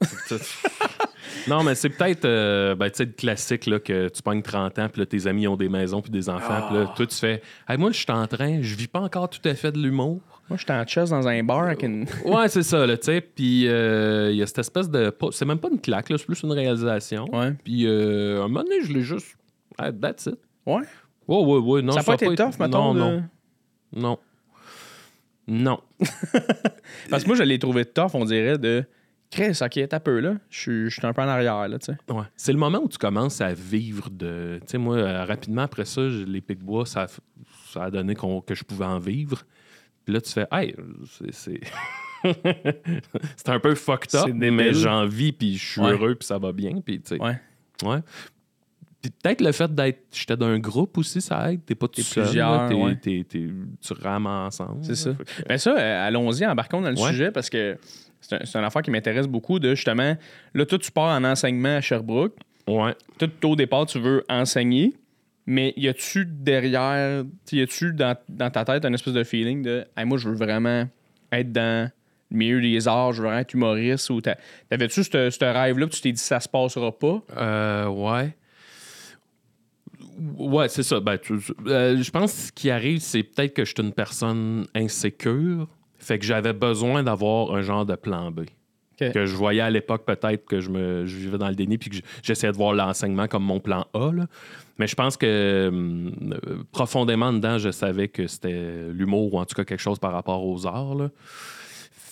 non, 1.48 1.62
mais 1.62 1.74
c'est 1.74 1.88
peut-être, 1.90 2.24
euh, 2.24 2.74
ben, 2.74 2.90
le 2.98 3.04
classique, 3.06 3.66
là, 3.66 3.78
que 3.80 4.08
tu 4.08 4.22
pognes 4.22 4.42
30 4.42 4.78
ans, 4.78 4.88
puis 4.88 5.00
là, 5.00 5.06
tes 5.06 5.26
amis 5.26 5.46
ont 5.48 5.56
des 5.56 5.68
maisons, 5.68 6.00
puis 6.02 6.10
des 6.10 6.28
enfants, 6.28 6.66
puis 6.68 6.76
là, 6.78 6.92
toi, 6.94 7.06
tu 7.06 7.16
fais, 7.16 7.42
hey, 7.68 7.76
moi, 7.78 7.90
je 7.90 7.98
suis 7.98 8.10
en 8.10 8.26
train, 8.26 8.60
je 8.62 8.74
vis 8.74 8.86
pas 8.86 9.00
encore 9.00 9.28
tout 9.28 9.40
à 9.44 9.54
fait 9.54 9.72
de 9.72 9.78
l'humour. 9.78 10.20
Moi, 10.48 10.56
j'étais 10.56 10.72
en 10.72 10.86
chess 10.86 11.10
dans 11.10 11.28
un 11.28 11.42
bar 11.42 11.64
avec 11.64 11.82
une. 11.82 12.06
Ouais, 12.24 12.48
c'est 12.48 12.62
ça, 12.62 12.86
là, 12.86 12.96
tu 12.96 13.04
sais, 13.06 13.20
puis 13.20 13.68
euh, 13.68 14.30
il 14.30 14.36
y 14.38 14.42
a 14.42 14.46
cette 14.46 14.60
espèce 14.60 14.88
de. 14.88 15.14
C'est 15.30 15.44
même 15.44 15.58
pas 15.58 15.68
une 15.70 15.80
claque, 15.80 16.08
là, 16.08 16.16
c'est 16.16 16.24
plus 16.26 16.42
une 16.42 16.52
réalisation. 16.52 17.26
Ouais. 17.32 17.52
Puis, 17.62 17.86
euh, 17.86 18.40
à 18.40 18.44
un 18.44 18.48
moment 18.48 18.62
donné, 18.64 18.82
je 18.82 18.92
l'ai 18.92 19.02
juste. 19.02 19.36
Ah, 19.76 19.92
that's 19.92 20.26
it. 20.26 20.38
Ouais. 20.64 20.80
Ouais, 21.26 21.44
ouais, 21.44 21.58
ouais. 21.58 21.82
Non, 21.82 21.92
ça 21.92 21.98
n'a 21.98 22.04
pas 22.04 22.14
été 22.14 22.34
tough, 22.34 22.58
mettons. 22.58 22.94
Non, 22.94 22.94
de- 22.94 22.98
non. 23.00 23.28
Non. 23.92 24.18
Non. 25.46 25.80
Parce 27.10 27.22
que 27.24 27.28
moi, 27.28 27.36
je 27.36 27.42
l'ai 27.42 27.58
trouvé 27.58 27.84
tough, 27.84 28.10
on 28.14 28.24
dirait, 28.24 28.56
de. 28.56 28.84
Chris, 29.30 29.58
ok, 29.60 29.88
t'as 29.88 30.00
peu, 30.00 30.20
là. 30.20 30.34
Je 30.48 30.58
suis- 30.58 30.90
je 30.90 30.94
suis 30.98 31.06
un 31.06 31.12
peu 31.12 31.20
en 31.22 31.28
arrière, 31.28 31.68
là, 31.68 31.78
tu 31.78 31.86
sais. 31.92 31.98
Ouais. 32.12 32.24
C'est 32.36 32.52
le 32.52 32.58
moment 32.58 32.80
où 32.82 32.88
tu 32.88 32.96
commences 32.98 33.40
à 33.42 33.52
vivre 33.52 34.08
de. 34.10 34.58
Tu 34.62 34.66
sais, 34.72 34.78
moi, 34.78 34.96
euh, 34.96 35.24
rapidement 35.24 35.62
après 35.62 35.84
ça, 35.84 36.00
les 36.02 36.40
pics-bois, 36.40 36.86
ça, 36.86 37.02
a 37.02 37.06
f- 37.06 37.18
ça 37.70 37.84
a 37.84 37.90
donné 37.90 38.14
qu'on- 38.14 38.40
que 38.40 38.54
je 38.54 38.64
pouvais 38.64 38.86
en 38.86 38.98
vivre. 38.98 39.42
Puis 40.04 40.14
là, 40.14 40.20
tu 40.22 40.32
fais, 40.32 40.46
hey, 40.50 40.74
c'est. 41.06 41.32
C'est 41.34 41.60
c'est 43.36 43.48
un 43.48 43.60
peu 43.60 43.74
fucked 43.74 44.14
up, 44.14 44.24
C'est 44.26 44.32
mais 44.50 44.72
j'en 44.72 45.06
vis, 45.06 45.32
puis 45.32 45.56
je 45.56 45.72
suis 45.72 45.80
Ouais. 45.80 45.92
heureux, 45.92 46.14
puis 46.14 46.26
ça 46.26 46.38
va 46.38 46.52
bien. 46.52 46.80
Puis, 46.84 47.00
tu 47.00 47.08
sais. 47.16 47.22
Ouais. 47.22 47.38
Ouais. 47.84 47.98
Puis 49.00 49.12
peut-être 49.22 49.40
le 49.40 49.52
fait 49.52 49.72
d'être. 49.72 50.00
J'étais 50.12 50.36
dans 50.36 50.46
un 50.46 50.58
groupe 50.58 50.98
aussi, 50.98 51.20
ça 51.20 51.52
aide. 51.52 51.60
T'es 51.64 51.76
pas 51.76 51.86
tout 51.86 51.94
T'es 51.96 52.02
seul. 52.02 52.24
plusieurs, 52.24 52.68
là. 52.68 52.94
Tu 53.00 53.92
rames 54.02 54.26
ensemble. 54.26 54.84
C'est 54.84 54.96
ça. 54.96 55.12
Que- 55.12 55.48
Ben 55.48 55.56
ça, 55.58 55.76
euh, 55.78 56.06
allons-y, 56.08 56.44
embarquons 56.44 56.80
dans 56.80 56.90
le 56.90 56.98
Ouais. 56.98 57.10
sujet 57.10 57.30
parce 57.30 57.48
que 57.48 57.78
c'est 58.20 58.36
un, 58.56 58.60
une 58.60 58.64
affaire 58.66 58.82
qui 58.82 58.90
m'intéresse 58.90 59.26
beaucoup 59.26 59.58
de 59.58 59.74
justement. 59.74 60.16
Là, 60.54 60.66
toi, 60.66 60.78
tu 60.78 60.90
pars 60.90 61.16
en 61.18 61.24
enseignement 61.24 61.76
à 61.76 61.80
Sherbrooke. 61.80 62.34
Ouais. 62.66 62.94
Toi, 63.18 63.28
au 63.50 63.56
départ, 63.56 63.86
tu 63.86 63.98
veux 63.98 64.24
enseigner. 64.28 64.94
Mais 65.46 65.72
y 65.78 65.88
a-tu 65.88 66.26
derrière, 66.26 67.24
y 67.52 67.60
a-tu 67.62 67.94
dans, 67.94 68.14
dans 68.28 68.50
ta 68.50 68.66
tête 68.66 68.84
un 68.84 68.92
espèce 68.92 69.14
de 69.14 69.24
feeling 69.24 69.62
de, 69.62 69.86
Hey, 69.96 70.04
moi, 70.04 70.18
je 70.18 70.28
veux 70.28 70.34
vraiment 70.34 70.86
être 71.32 71.50
dans 71.52 71.90
le 72.30 72.36
milieu 72.36 72.60
des 72.60 72.86
arts, 72.86 73.14
je 73.14 73.22
veux 73.22 73.28
vraiment 73.28 73.40
être 73.40 73.54
humoriste 73.54 74.10
ou 74.10 74.20
t'a- 74.20 74.36
t'avais-tu 74.68 75.02
ce 75.02 75.44
rêve-là, 75.44 75.86
puis 75.86 75.96
tu 75.96 76.02
t'es 76.02 76.12
dit 76.12 76.20
ça 76.20 76.38
se 76.40 76.48
passera 76.50 76.92
pas? 76.92 77.22
Euh, 77.38 77.86
ouais. 77.86 78.34
Ouais, 80.36 80.68
c'est 80.68 80.82
ça. 80.82 81.00
Ben, 81.00 81.16
tu- 81.16 81.38
euh, 81.66 82.02
je 82.02 82.10
pense 82.10 82.32
que 82.34 82.38
ce 82.40 82.52
qui 82.52 82.70
arrive, 82.70 82.98
c'est 83.00 83.22
peut-être 83.22 83.54
que 83.54 83.64
je 83.64 83.72
suis 83.74 83.82
une 83.82 83.92
personne 83.92 84.66
insécure. 84.74 85.68
Fait 85.98 86.18
que 86.18 86.24
j'avais 86.24 86.52
besoin 86.52 87.02
d'avoir 87.02 87.54
un 87.54 87.62
genre 87.62 87.84
de 87.86 87.94
plan 87.96 88.30
B. 88.30 88.40
Que 89.12 89.26
je 89.26 89.36
voyais 89.36 89.60
à 89.60 89.70
l'époque 89.70 90.04
peut-être 90.04 90.44
que 90.44 90.60
je, 90.60 90.70
me, 90.70 91.06
je 91.06 91.16
vivais 91.16 91.38
dans 91.38 91.48
le 91.48 91.54
déni 91.54 91.78
puis 91.78 91.88
que 91.90 91.96
je- 91.96 92.02
j'essayais 92.22 92.52
de 92.52 92.56
voir 92.56 92.72
l'enseignement 92.72 93.28
comme 93.28 93.44
mon 93.44 93.60
plan 93.60 93.86
A. 93.94 94.10
là. 94.12 94.26
Mais 94.78 94.86
je 94.88 94.94
pense 94.96 95.16
que 95.16 95.68
hum, 95.68 96.12
euh, 96.32 96.62
profondément 96.72 97.32
dedans, 97.32 97.58
je 97.58 97.70
savais 97.70 98.08
que 98.08 98.26
c'était 98.26 98.88
l'humour 98.92 99.32
ou 99.34 99.38
en 99.38 99.44
tout 99.44 99.54
cas 99.54 99.64
quelque 99.64 99.80
chose 99.80 99.98
par 100.00 100.12
rapport 100.12 100.44
aux 100.44 100.66
arts. 100.66 100.94
là. 100.96 101.10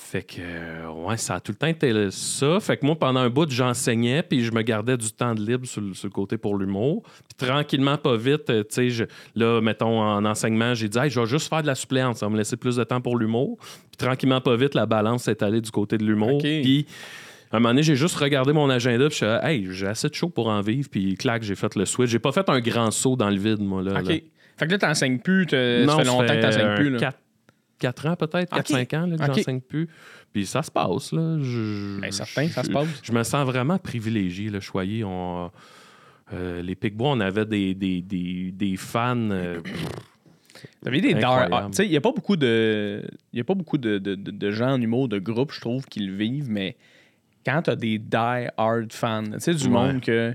Fait 0.08 0.22
que, 0.22 0.36
euh, 0.40 0.88
ouais, 0.88 1.16
ça 1.16 1.34
a 1.34 1.40
tout 1.40 1.50
le 1.50 1.56
temps 1.56 1.66
été 1.66 1.92
ça. 2.12 2.60
Fait 2.60 2.76
que 2.76 2.86
moi, 2.86 2.96
pendant 2.96 3.18
un 3.18 3.28
bout, 3.28 3.50
j'enseignais, 3.50 4.22
puis 4.22 4.44
je 4.44 4.52
me 4.52 4.62
gardais 4.62 4.96
du 4.96 5.10
temps 5.10 5.34
de 5.34 5.40
libre 5.44 5.66
sur, 5.66 5.80
le- 5.80 5.94
sur 5.94 6.06
le 6.06 6.12
côté 6.12 6.38
pour 6.38 6.56
l'humour. 6.56 7.02
Puis 7.02 7.46
tranquillement, 7.48 7.98
pas 7.98 8.16
vite, 8.16 8.48
euh, 8.50 8.62
tu 8.62 8.88
sais, 8.90 9.08
là, 9.34 9.60
mettons, 9.60 10.00
en 10.00 10.24
enseignement, 10.24 10.74
j'ai 10.74 10.88
dit, 10.88 10.96
hey, 10.96 11.10
je 11.10 11.18
vais 11.18 11.26
juste 11.26 11.48
faire 11.48 11.62
de 11.62 11.66
la 11.66 11.74
suppléance, 11.74 12.18
ça 12.18 12.26
va 12.26 12.30
me 12.32 12.36
laisser 12.38 12.56
plus 12.56 12.76
de 12.76 12.84
temps 12.84 13.00
pour 13.00 13.16
l'humour. 13.18 13.58
Puis 13.60 13.96
tranquillement, 14.06 14.40
pas 14.40 14.54
vite, 14.54 14.74
la 14.74 14.86
balance 14.86 15.26
est 15.26 15.42
allée 15.42 15.60
du 15.60 15.72
côté 15.72 15.98
de 15.98 16.04
l'humour. 16.04 16.38
Puis 16.62 16.86
à 17.50 17.56
un 17.56 17.58
moment 17.58 17.70
donné, 17.70 17.82
j'ai 17.82 17.96
juste 17.96 18.16
regardé 18.16 18.52
mon 18.52 18.70
agenda, 18.70 19.08
puis 19.08 19.18
je 19.20 19.24
suis 19.26 19.46
hey, 19.48 19.66
j'ai 19.72 19.86
assez 19.88 20.08
de 20.08 20.14
chaud 20.14 20.28
pour 20.28 20.46
en 20.46 20.60
vivre, 20.60 20.88
puis 20.88 21.16
clac, 21.16 21.42
j'ai 21.42 21.56
fait 21.56 21.74
le 21.74 21.84
switch. 21.84 22.10
J'ai 22.10 22.20
pas 22.20 22.30
fait 22.30 22.48
un 22.48 22.60
grand 22.60 22.92
saut 22.92 23.16
dans 23.16 23.28
le 23.30 23.38
vide, 23.38 23.60
moi, 23.60 23.82
là. 23.82 23.98
OK. 24.00 24.08
là. 24.08 24.14
Fait 24.56 24.66
que 24.66 24.70
là, 24.70 24.78
t'enseignes 24.78 25.18
plus. 25.18 25.46
ça 25.50 25.56
fait 25.96 26.04
longtemps 26.04 26.26
que 26.26 26.40
t'enseignes 26.42 26.74
plus. 26.76 26.90
Là. 26.90 26.98
4, 27.00 27.18
ans 27.84 28.16
peut-être, 28.16 28.52
Ok. 28.56 28.66
4-5 28.70 28.94
ans 28.96 29.06
là, 29.06 29.16
que 29.16 29.22
Ok. 29.30 29.36
j'enseigne 29.36 29.60
plus. 29.60 29.88
Puis 30.32 30.46
ça 30.46 30.62
se 30.62 30.70
passe, 30.70 31.12
là. 31.12 31.38
Je, 31.40 32.00
Ben, 32.00 32.10
certain, 32.12 32.48
ça 32.48 32.62
se 32.64 32.70
passe. 32.70 32.88
Je 33.02 33.12
me 33.12 33.22
sens 33.22 33.46
vraiment 33.46 33.78
privilégié, 33.78 34.50
là, 34.50 34.60
choyé. 34.60 35.02
On, 35.04 35.50
euh, 36.32 36.62
les 36.62 36.74
Picbois, 36.74 37.10
on 37.10 37.20
avait 37.20 37.46
des, 37.46 37.74
des, 37.74 38.02
des, 38.02 38.50
des 38.52 38.76
fans. 38.76 39.16
euh, 39.30 39.60
T'avais 40.82 41.00
des 41.00 41.08
die 41.14 41.14
Incroyable. 41.22 41.54
hard- 41.54 41.70
Tu 41.70 41.76
sais, 41.76 41.84
il 41.86 41.90
n'y 41.90 41.96
a 41.96 42.00
pas 42.00 42.12
beaucoup 42.12 42.36
de. 42.36 43.02
Il 43.32 43.36
y 43.38 43.40
a 43.40 43.44
pas 43.44 43.54
beaucoup 43.54 43.78
de, 43.78 43.98
de, 43.98 44.14
de- 44.14 44.30
de 44.30 44.50
gens 44.50 44.72
en 44.72 44.80
humour, 44.80 45.08
de 45.08 45.18
groupes, 45.18 45.52
je 45.52 45.60
trouve, 45.60 45.84
qui 45.86 46.00
le 46.00 46.14
vivent, 46.16 46.50
mais 46.50 46.76
quand 47.44 47.62
t'as 47.62 47.76
des 47.76 47.98
die 47.98 48.48
hard 48.56 48.92
fans, 48.92 49.24
tu 49.24 49.40
sais, 49.40 49.54
du 49.54 49.64
Ouais. 49.64 49.70
monde 49.70 50.00
que 50.00 50.34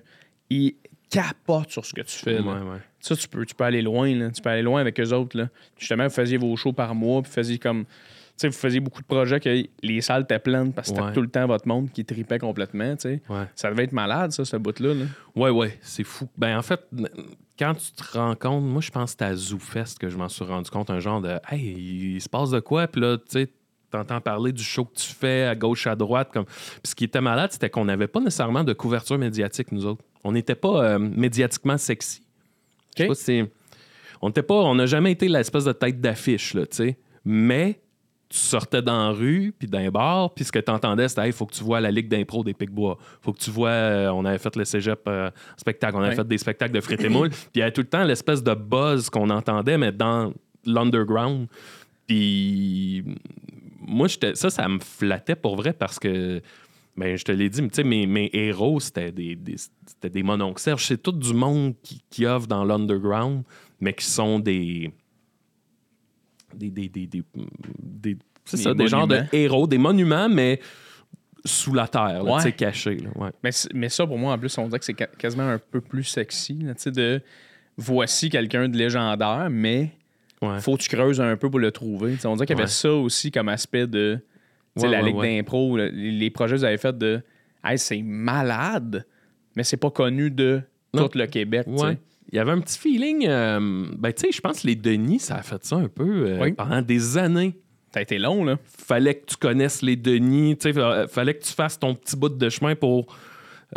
ils 0.49 0.75
capotent 1.10 1.71
sur 1.71 1.86
ce 1.86 1.93
que 1.93 2.01
tu 2.01 2.17
fais. 2.17 2.36
là. 2.36 2.41
ouais, 2.41 2.62
ouais. 2.71 2.77
Ça, 3.02 3.16
tu 3.16 3.28
peux, 3.28 3.46
tu 3.46 3.56
peux 3.56 3.64
aller 3.64 3.82
loin, 3.82 4.14
là. 4.16 4.30
Tu 4.32 4.42
peux 4.42 4.50
aller 4.50 4.62
loin 4.62 4.80
avec 4.82 5.00
eux 5.00 5.12
autres, 5.14 5.38
là. 5.38 5.50
Justement, 5.78 6.04
vous 6.06 6.14
faisiez 6.14 6.38
vos 6.38 6.56
shows 6.56 6.74
par 6.74 6.94
mois, 6.96 7.22
puis 7.22 7.30
vous 7.30 7.34
faisiez 7.36 7.58
comme. 7.58 7.86
Tu 7.86 7.92
sais, 8.38 8.48
vous 8.48 8.54
faisiez 8.58 8.80
beaucoup 8.80 9.02
de 9.02 9.08
projets 9.08 9.40
que 9.40 9.64
les 9.84 10.02
salles 10.02 10.24
étaient 10.24 10.40
pleines 10.40 10.72
parce 10.74 10.88
que 10.90 10.96
c'était 10.96 11.08
Ouais. 11.08 11.14
tout 11.14 11.22
le 11.22 11.28
temps 11.28 11.46
votre 11.48 11.68
monde 11.68 11.92
qui 11.92 12.06
tripait 12.06 12.40
complètement, 12.40 12.96
tu 12.96 13.02
sais. 13.02 13.22
Ouais. 13.30 13.44
Ça 13.56 13.70
devait 13.70 13.84
être 13.84 13.92
malade, 13.92 14.32
ça, 14.32 14.46
ce 14.46 14.56
bout-là, 14.58 14.94
là. 14.94 15.06
Ouais, 15.36 15.50
ouais, 15.50 15.78
c'est 15.82 16.04
fou. 16.04 16.28
Ben, 16.38 16.58
en 16.58 16.62
fait, 16.62 16.80
quand 17.60 17.76
tu 17.76 17.92
te 17.92 18.18
rends 18.18 18.36
compte, 18.36 18.64
moi, 18.64 18.82
je 18.82 18.90
pense 18.90 19.06
que 19.06 19.10
c'était 19.12 19.26
à 19.26 19.36
ZooFest 19.36 19.98
que 20.00 20.10
je 20.10 20.18
m'en 20.18 20.30
suis 20.30 20.46
rendu 20.46 20.70
compte, 20.72 20.90
un 20.90 21.00
genre 21.00 21.22
de 21.22 21.38
Hey, 21.50 21.62
il 22.16 22.22
se 22.22 22.30
passe 22.30 22.50
de 22.50 22.60
quoi? 22.60 22.88
Puis 22.88 23.02
là, 23.02 23.18
tu 23.18 23.24
sais, 23.28 23.50
t'entends 23.92 24.22
parler 24.22 24.54
du 24.54 24.64
show 24.64 24.86
que 24.86 24.96
tu 24.96 25.12
fais 25.14 25.44
à 25.44 25.54
gauche, 25.54 25.86
à 25.86 25.96
droite. 25.96 26.30
Comme... 26.34 26.46
Puis 26.46 26.82
ce 26.86 26.96
qui 26.96 27.04
était 27.04 27.22
malade, 27.22 27.52
c'était 27.52 27.70
qu'on 27.70 27.86
n'avait 27.86 28.08
pas 28.08 28.22
nécessairement 28.22 28.64
de 28.64 28.74
couverture 28.74 29.18
médiatique, 29.18 29.72
nous 29.72 29.86
autres. 29.86 30.04
On 30.24 30.32
n'était 30.32 30.56
pas 30.56 30.84
euh, 30.84 30.98
médiatiquement 31.00 31.78
sexy. 31.78 32.22
Je 32.97 33.04
sais 33.04 33.04
OK. 33.04 33.08
pas 33.10 33.15
si 33.15 33.23
c'est- 33.23 33.51
On 34.21 34.27
n'était 34.27 34.43
pas. 34.43 34.56
On 34.56 34.75
n'a 34.75 34.86
jamais 34.86 35.12
été 35.12 35.27
l'espèce 35.27 35.65
de 35.65 35.71
tête 35.71 35.99
d'affiche, 35.99 36.54
là, 36.54 36.65
tu 36.67 36.77
sais. 36.77 36.97
Mais 37.25 37.80
tu 38.30 38.38
sortais 38.38 38.82
dans 38.82 39.08
la 39.08 39.10
rue, 39.10 39.54
puis 39.58 39.67
dans 39.67 39.80
les 39.80 39.89
bars, 39.91 40.34
puis 40.34 40.45
ce 40.45 40.51
que 40.51 40.60
tu 40.60 40.71
entendais, 40.71 41.08
c'était 41.10 41.25
il 41.27 41.34
faut 41.34 41.45
que 41.45 41.54
tu 41.54 41.63
vois 41.63 41.82
la 41.82 41.91
Ligue 41.91 42.08
d'impro 42.08 42.43
des 42.43 42.54
Picbois. 42.54 42.97
faut 43.21 43.34
que 43.34 43.39
tu 43.39 43.49
vois, 43.51 43.69
euh, 43.69 44.10
on 44.10 44.23
avait 44.23 44.38
fait 44.38 44.56
le 44.56 44.63
cégep 44.63 45.01
euh, 45.08 45.30
spectacle, 45.58 45.95
on 45.97 45.99
avait 45.99 46.10
Ouais. 46.12 46.15
fait 46.15 46.27
des 46.27 46.38
spectacles 46.38 46.73
de 46.73 46.80
frites 46.82 47.04
et 47.04 47.10
moules, 47.10 47.30
puis 47.30 47.39
il 47.56 47.60
y 47.60 47.62
avait 47.62 47.71
tout 47.73 47.82
le 47.82 47.88
temps 47.88 48.04
l'espèce 48.06 48.41
de 48.41 48.54
buzz 48.54 49.10
qu'on 49.10 49.30
entendait, 49.30 49.77
mais 49.77 49.91
dans 49.91 50.32
l'underground. 50.65 51.47
Puis 52.08 53.04
moi, 53.80 54.08
j'étais- 54.08 54.36
ça, 54.36 54.49
ça 54.49 54.67
me 54.67 54.80
flattait 54.80 55.36
pour 55.36 55.56
vrai 55.56 55.73
parce 55.73 55.99
que. 55.99 56.41
Ben, 56.97 57.15
je 57.17 57.23
te 57.23 57.32
l'ai 57.32 57.49
dit, 57.49 57.62
mais 57.62 57.69
tu 57.69 57.75
sais, 57.75 57.84
mes, 57.84 58.06
mes 58.06 58.30
héros, 58.34 58.80
c'était 58.80 59.12
des, 59.12 59.36
des, 59.36 59.56
c'était 59.86 60.10
des 60.10 60.23
mononcles. 60.23 60.62
C'est 60.77 61.01
tout 61.01 61.13
du 61.13 61.34
monde 61.34 61.73
qui, 61.82 62.04
qui 62.10 62.25
offre 62.25 62.47
dans 62.47 62.65
l'underground, 62.65 63.43
mais 63.80 63.93
qui 63.93 64.06
sont 64.06 64.39
des. 64.39 64.91
Des. 66.54 66.69
Des. 66.69 66.89
Des. 66.89 67.08
des, 67.08 67.23
des- 67.80 68.17
c'est 68.43 68.58
ça, 68.58 68.73
des 68.73 68.88
genres 68.88 69.08
de 69.08 69.21
héros, 69.32 69.67
des 69.67 69.77
monuments, 69.77 70.27
mais 70.27 70.60
sous 71.45 71.73
la 71.73 71.88
terre, 71.88 72.23
Ouais. 72.23 72.51
tu 72.51 72.95
là, 72.95 73.10
ouais. 73.15 73.30
Mais, 73.43 73.51
mais 73.73 73.89
ça, 73.89 74.06
pour 74.06 74.17
moi, 74.17 74.34
en 74.34 74.38
plus, 74.38 74.56
on 74.58 74.67
dirait 74.67 74.80
que 74.80 74.86
c'est 74.86 74.93
quasiment 75.17 75.47
un 75.47 75.60
peu 75.60 75.80
plus 75.82 76.04
sexy. 76.04 76.60
Tu 76.80 76.91
de 76.91 77.21
voici 77.77 78.30
quelqu'un 78.30 78.67
de 78.67 78.77
légendaire, 78.77 79.47
mais 79.49 79.91
Ouais. 80.41 80.60
faut 80.60 80.75
que 80.75 80.82
tu 80.82 80.89
creuses 80.89 81.21
un 81.21 81.38
peu 81.38 81.49
pour 81.51 81.60
le 81.60 81.71
trouver. 81.71 82.15
On 82.25 82.34
dirait 82.36 82.47
qu'il 82.47 82.58
y 82.58 82.60
avait 82.60 82.67
ça 82.67 82.91
aussi 82.91 83.30
comme 83.32 83.47
aspect 83.47 83.86
de 83.88 84.19
Ouais, 84.77 84.88
la 84.89 84.99
ouais, 84.99 85.05
Ligue 85.07 85.15
ouais. 85.17 85.36
d'impro, 85.38 85.77
le- 85.77 85.89
les, 85.89 86.12
les 86.12 86.29
projets 86.29 86.53
que 86.55 86.60
vous 86.60 86.65
avez 86.65 86.77
fait 86.77 86.97
de 86.97 87.21
hey, 87.63 87.77
c'est 87.77 88.01
malade, 88.01 89.05
mais 89.55 89.63
c'est 89.63 89.77
pas 89.77 89.91
connu 89.91 90.31
de 90.31 90.62
Non. 90.93 91.07
tout 91.07 91.17
le 91.17 91.25
Québec. 91.27 91.67
Il 91.67 92.38
y 92.38 92.39
avait 92.39 92.51
un 92.51 92.62
petit 92.62 92.79
feeling. 92.79 93.25
euh, 93.27 93.86
ben, 93.97 94.13
tu 94.13 94.21
sais, 94.21 94.31
je 94.31 94.39
pense 94.39 94.62
que 94.62 94.67
les 94.67 94.75
Denis, 94.75 95.19
ça 95.19 95.36
a 95.36 95.41
fait 95.41 95.63
ça 95.65 95.75
un 95.75 95.89
peu 95.89 96.27
euh, 96.27 96.39
Oui. 96.41 96.53
pendant 96.53 96.81
des 96.81 97.17
années. 97.17 97.57
Ça 97.93 97.99
a 97.99 98.03
été 98.03 98.17
long, 98.19 98.45
là. 98.45 98.57
Fallait 98.63 99.15
que 99.15 99.25
tu 99.25 99.36
connaisses 99.36 99.81
les 99.81 99.97
Denis. 99.97 100.55
Tu 100.57 100.71
sais, 100.71 101.07
fallait 101.10 101.34
que 101.34 101.43
tu 101.43 101.51
fasses 101.51 101.77
ton 101.77 101.93
petit 101.93 102.15
bout 102.15 102.29
de 102.29 102.49
chemin 102.49 102.73
pour 102.73 103.13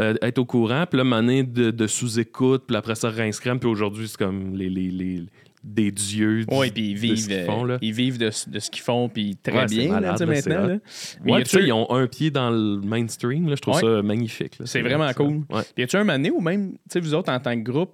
euh, 0.00 0.14
être 0.22 0.38
au 0.38 0.44
courant. 0.44 0.84
Puis 0.88 0.98
là, 0.98 1.02
maner 1.02 1.42
de, 1.42 1.72
de 1.72 1.86
sous-écoute. 1.88 2.62
Puis 2.68 2.76
après 2.76 2.94
ça, 2.94 3.10
rince 3.10 3.40
crème. 3.40 3.58
Puis 3.58 3.68
aujourd'hui, 3.68 4.06
c'est 4.06 4.16
comme 4.18 4.54
les, 4.54 4.68
les, 4.70 4.88
les- 4.92 5.24
des 5.64 5.90
dieux. 5.90 6.40
du- 6.40 6.46
puis 6.46 6.70
ils 6.76 6.94
de 6.94 6.98
vivent, 7.00 7.16
ce 7.16 7.26
qu'ils 7.28 7.36
euh, 7.38 7.46
font, 7.46 7.64
là. 7.64 7.78
ils 7.80 7.92
vivent 7.92 8.18
de, 8.18 8.26
de 8.26 8.58
ce 8.58 8.70
qu'ils 8.70 8.82
font, 8.82 9.08
puis 9.08 9.36
très 9.42 9.60
Ouais, 9.60 9.66
bien, 9.66 9.88
là, 9.88 10.00
malade, 10.00 10.22
maintenant. 10.28 10.66
là. 10.66 10.76
Mais 11.24 11.32
Ouais, 11.32 11.42
tu 11.44 11.62
ils 11.64 11.72
ont 11.72 11.90
un 11.90 12.06
pied 12.06 12.30
dans 12.30 12.50
le 12.50 12.80
mainstream. 12.80 13.48
Là, 13.48 13.54
je 13.56 13.60
trouve 13.62 13.80
ça 13.80 14.02
magnifique. 14.02 14.58
C'est 14.64 14.82
vraiment 14.82 15.08
ça. 15.08 15.14
cool. 15.14 15.40
Y 15.76 15.82
a-tu 15.82 15.96
un 15.96 16.04
donné 16.04 16.30
où 16.30 16.40
même, 16.40 16.72
tu 16.72 16.78
sais, 16.90 17.00
vous 17.00 17.14
autres, 17.14 17.32
en 17.32 17.40
tant 17.40 17.54
que 17.54 17.62
groupe, 17.68 17.92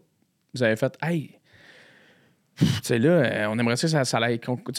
vous 0.54 0.62
avez 0.62 0.76
fait, 0.76 0.98
hey, 1.02 1.36
tu 2.58 2.66
sais, 2.82 2.98
là, 2.98 3.08
euh, 3.10 3.46
on 3.48 3.58
aimerait 3.58 3.76
ça, 3.76 4.04
ça, 4.04 4.18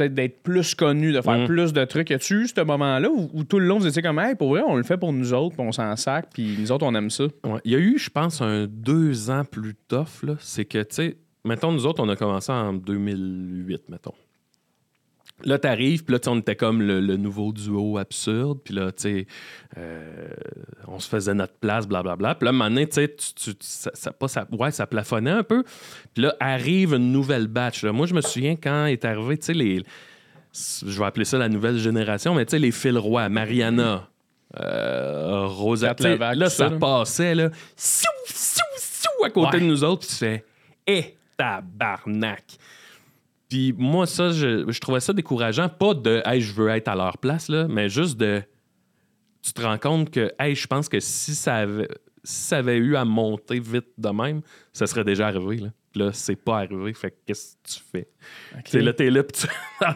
d'être 0.09 0.43
plus 0.43 0.75
connu, 0.75 1.13
de 1.13 1.21
faire 1.21 1.39
Mhm. 1.39 1.47
plus 1.47 1.73
de 1.73 1.83
trucs. 1.85 2.11
Y 2.11 2.13
a-tu 2.13 2.47
ce 2.47 2.61
moment-là 2.61 3.09
où, 3.09 3.29
où 3.33 3.43
tout 3.43 3.57
le 3.57 3.65
long, 3.65 3.79
vous 3.79 3.87
étiez 3.87 4.03
comme, 4.03 4.19
hey, 4.19 4.35
pour 4.35 4.49
vrai, 4.49 4.61
on 4.67 4.75
le 4.75 4.83
fait 4.83 4.97
pour 4.97 5.11
nous 5.13 5.33
autres, 5.33 5.55
puis 5.55 5.65
on 5.65 5.71
s'en 5.71 5.95
sac, 5.95 6.27
puis 6.31 6.57
nous 6.59 6.71
autres, 6.71 6.85
on 6.85 6.93
aime 6.93 7.09
ça? 7.09 7.23
Ouais. 7.43 7.59
Il 7.65 7.71
y 7.71 7.75
a 7.75 7.79
eu, 7.79 7.97
je 7.97 8.09
pense, 8.11 8.39
un 8.41 8.67
deux 8.67 9.31
ans 9.31 9.43
plus 9.49 9.73
tough. 9.87 10.21
là. 10.23 10.35
C'est 10.39 10.65
que, 10.65 10.77
tu 10.79 10.85
sais, 10.95 11.17
mettons, 11.45 11.71
nous 11.71 11.85
autres, 11.85 12.01
on 12.03 12.09
a 12.09 12.15
commencé 12.15 12.51
en 12.51 12.73
2008, 12.73 13.89
mettons. 13.89 14.13
Là, 15.43 15.57
t'arrives, 15.57 16.03
puis 16.03 16.13
là, 16.13 16.19
on 16.27 16.37
était 16.37 16.55
comme 16.55 16.83
le, 16.83 16.99
le 16.99 17.17
nouveau 17.17 17.51
duo 17.51 17.97
absurde, 17.97 18.59
puis 18.63 18.75
là, 18.75 18.91
tu 18.91 19.01
sais, 19.01 19.27
euh, 19.77 20.27
on 20.87 20.99
se 20.99 21.09
faisait 21.09 21.33
notre 21.33 21.55
place, 21.55 21.87
blablabla. 21.87 22.35
Puis 22.35 22.45
là, 22.45 22.51
maintenant, 22.51 22.85
tu 22.85 22.91
sais, 22.91 23.15
tu- 23.15 23.53
ça, 23.59 23.89
ça- 23.95 24.11
pas 24.13 24.27
ça, 24.27 24.45
ouais, 24.51 24.69
ça 24.69 24.85
plafonnait 24.85 25.31
un 25.31 25.41
peu. 25.43 25.63
Puis 26.13 26.21
là, 26.23 26.35
arrive 26.39 26.93
une 26.93 27.11
nouvelle 27.11 27.47
batch. 27.47 27.83
là. 27.83 27.91
Moi, 27.91 28.05
je 28.05 28.13
me 28.13 28.21
souviens 28.21 28.55
quand 28.55 28.85
est 28.85 29.03
arrivé, 29.03 29.37
tu 29.39 29.45
sais, 29.47 29.53
les. 29.53 29.83
Je 30.53 30.99
vais 30.99 31.05
appeler 31.05 31.25
ça 31.25 31.39
la 31.39 31.49
nouvelle 31.49 31.77
génération, 31.79 32.35
mais 32.35 32.45
tu 32.45 32.51
sais, 32.51 32.59
les 32.59 32.71
fils 32.71 32.95
rois, 32.97 33.27
Mariana, 33.29 34.09
euh, 34.59 35.45
Rosa. 35.47 35.95
Là, 35.97 36.49
ça, 36.49 36.55
ça 36.65 36.69
là. 36.69 36.77
passait, 36.77 37.33
là, 37.33 37.49
siou, 37.75 38.11
siou, 38.25 38.63
siou, 38.77 39.25
à 39.25 39.29
côté 39.31 39.55
Ouais. 39.57 39.61
de 39.61 39.65
nous 39.65 39.83
autres, 39.83 40.01
puis 40.01 40.09
tu 40.09 40.15
fais, 40.15 40.45
eh, 40.85 41.15
tabarnak. 41.37 42.43
Puis 43.49 43.73
moi, 43.77 44.05
ça, 44.07 44.31
je, 44.31 44.71
je 44.71 44.79
trouvais 44.79 44.99
ça 45.01 45.11
décourageant. 45.13 45.67
Pas 45.69 45.93
de, 45.93 46.21
hey, 46.25 46.41
je 46.41 46.53
veux 46.53 46.69
être 46.69 46.87
à 46.87 46.95
leur 46.95 47.17
place, 47.17 47.49
là, 47.49 47.67
mais 47.69 47.89
juste 47.89 48.17
de. 48.17 48.41
Tu 49.43 49.53
te 49.53 49.61
rends 49.61 49.77
compte 49.77 50.11
que, 50.11 50.31
hey, 50.39 50.55
je 50.55 50.67
pense 50.67 50.87
que 50.87 50.99
si 50.99 51.35
ça 51.35 51.55
avait, 51.55 51.87
si 52.23 52.35
ça 52.43 52.57
avait 52.59 52.77
eu 52.77 52.95
à 52.95 53.03
monter 53.05 53.59
vite 53.59 53.87
de 53.97 54.09
même, 54.09 54.41
ça 54.71 54.85
serait 54.87 55.03
déjà 55.03 55.27
arrivé, 55.27 55.57
là. 55.57 55.69
Là, 55.93 56.11
c'est 56.13 56.37
pas 56.37 56.59
arrivé. 56.59 56.93
Fait 56.93 57.11
que 57.11 57.15
qu'est-ce 57.25 57.55
que 57.55 57.67
tu 57.67 57.79
fais? 57.91 58.07
Tu 58.63 58.71
sais, 58.71 58.81
là, 58.81 58.93
t'es 58.93 59.09
là, 59.09 59.23
puis 59.23 59.41
tu- 59.41 59.47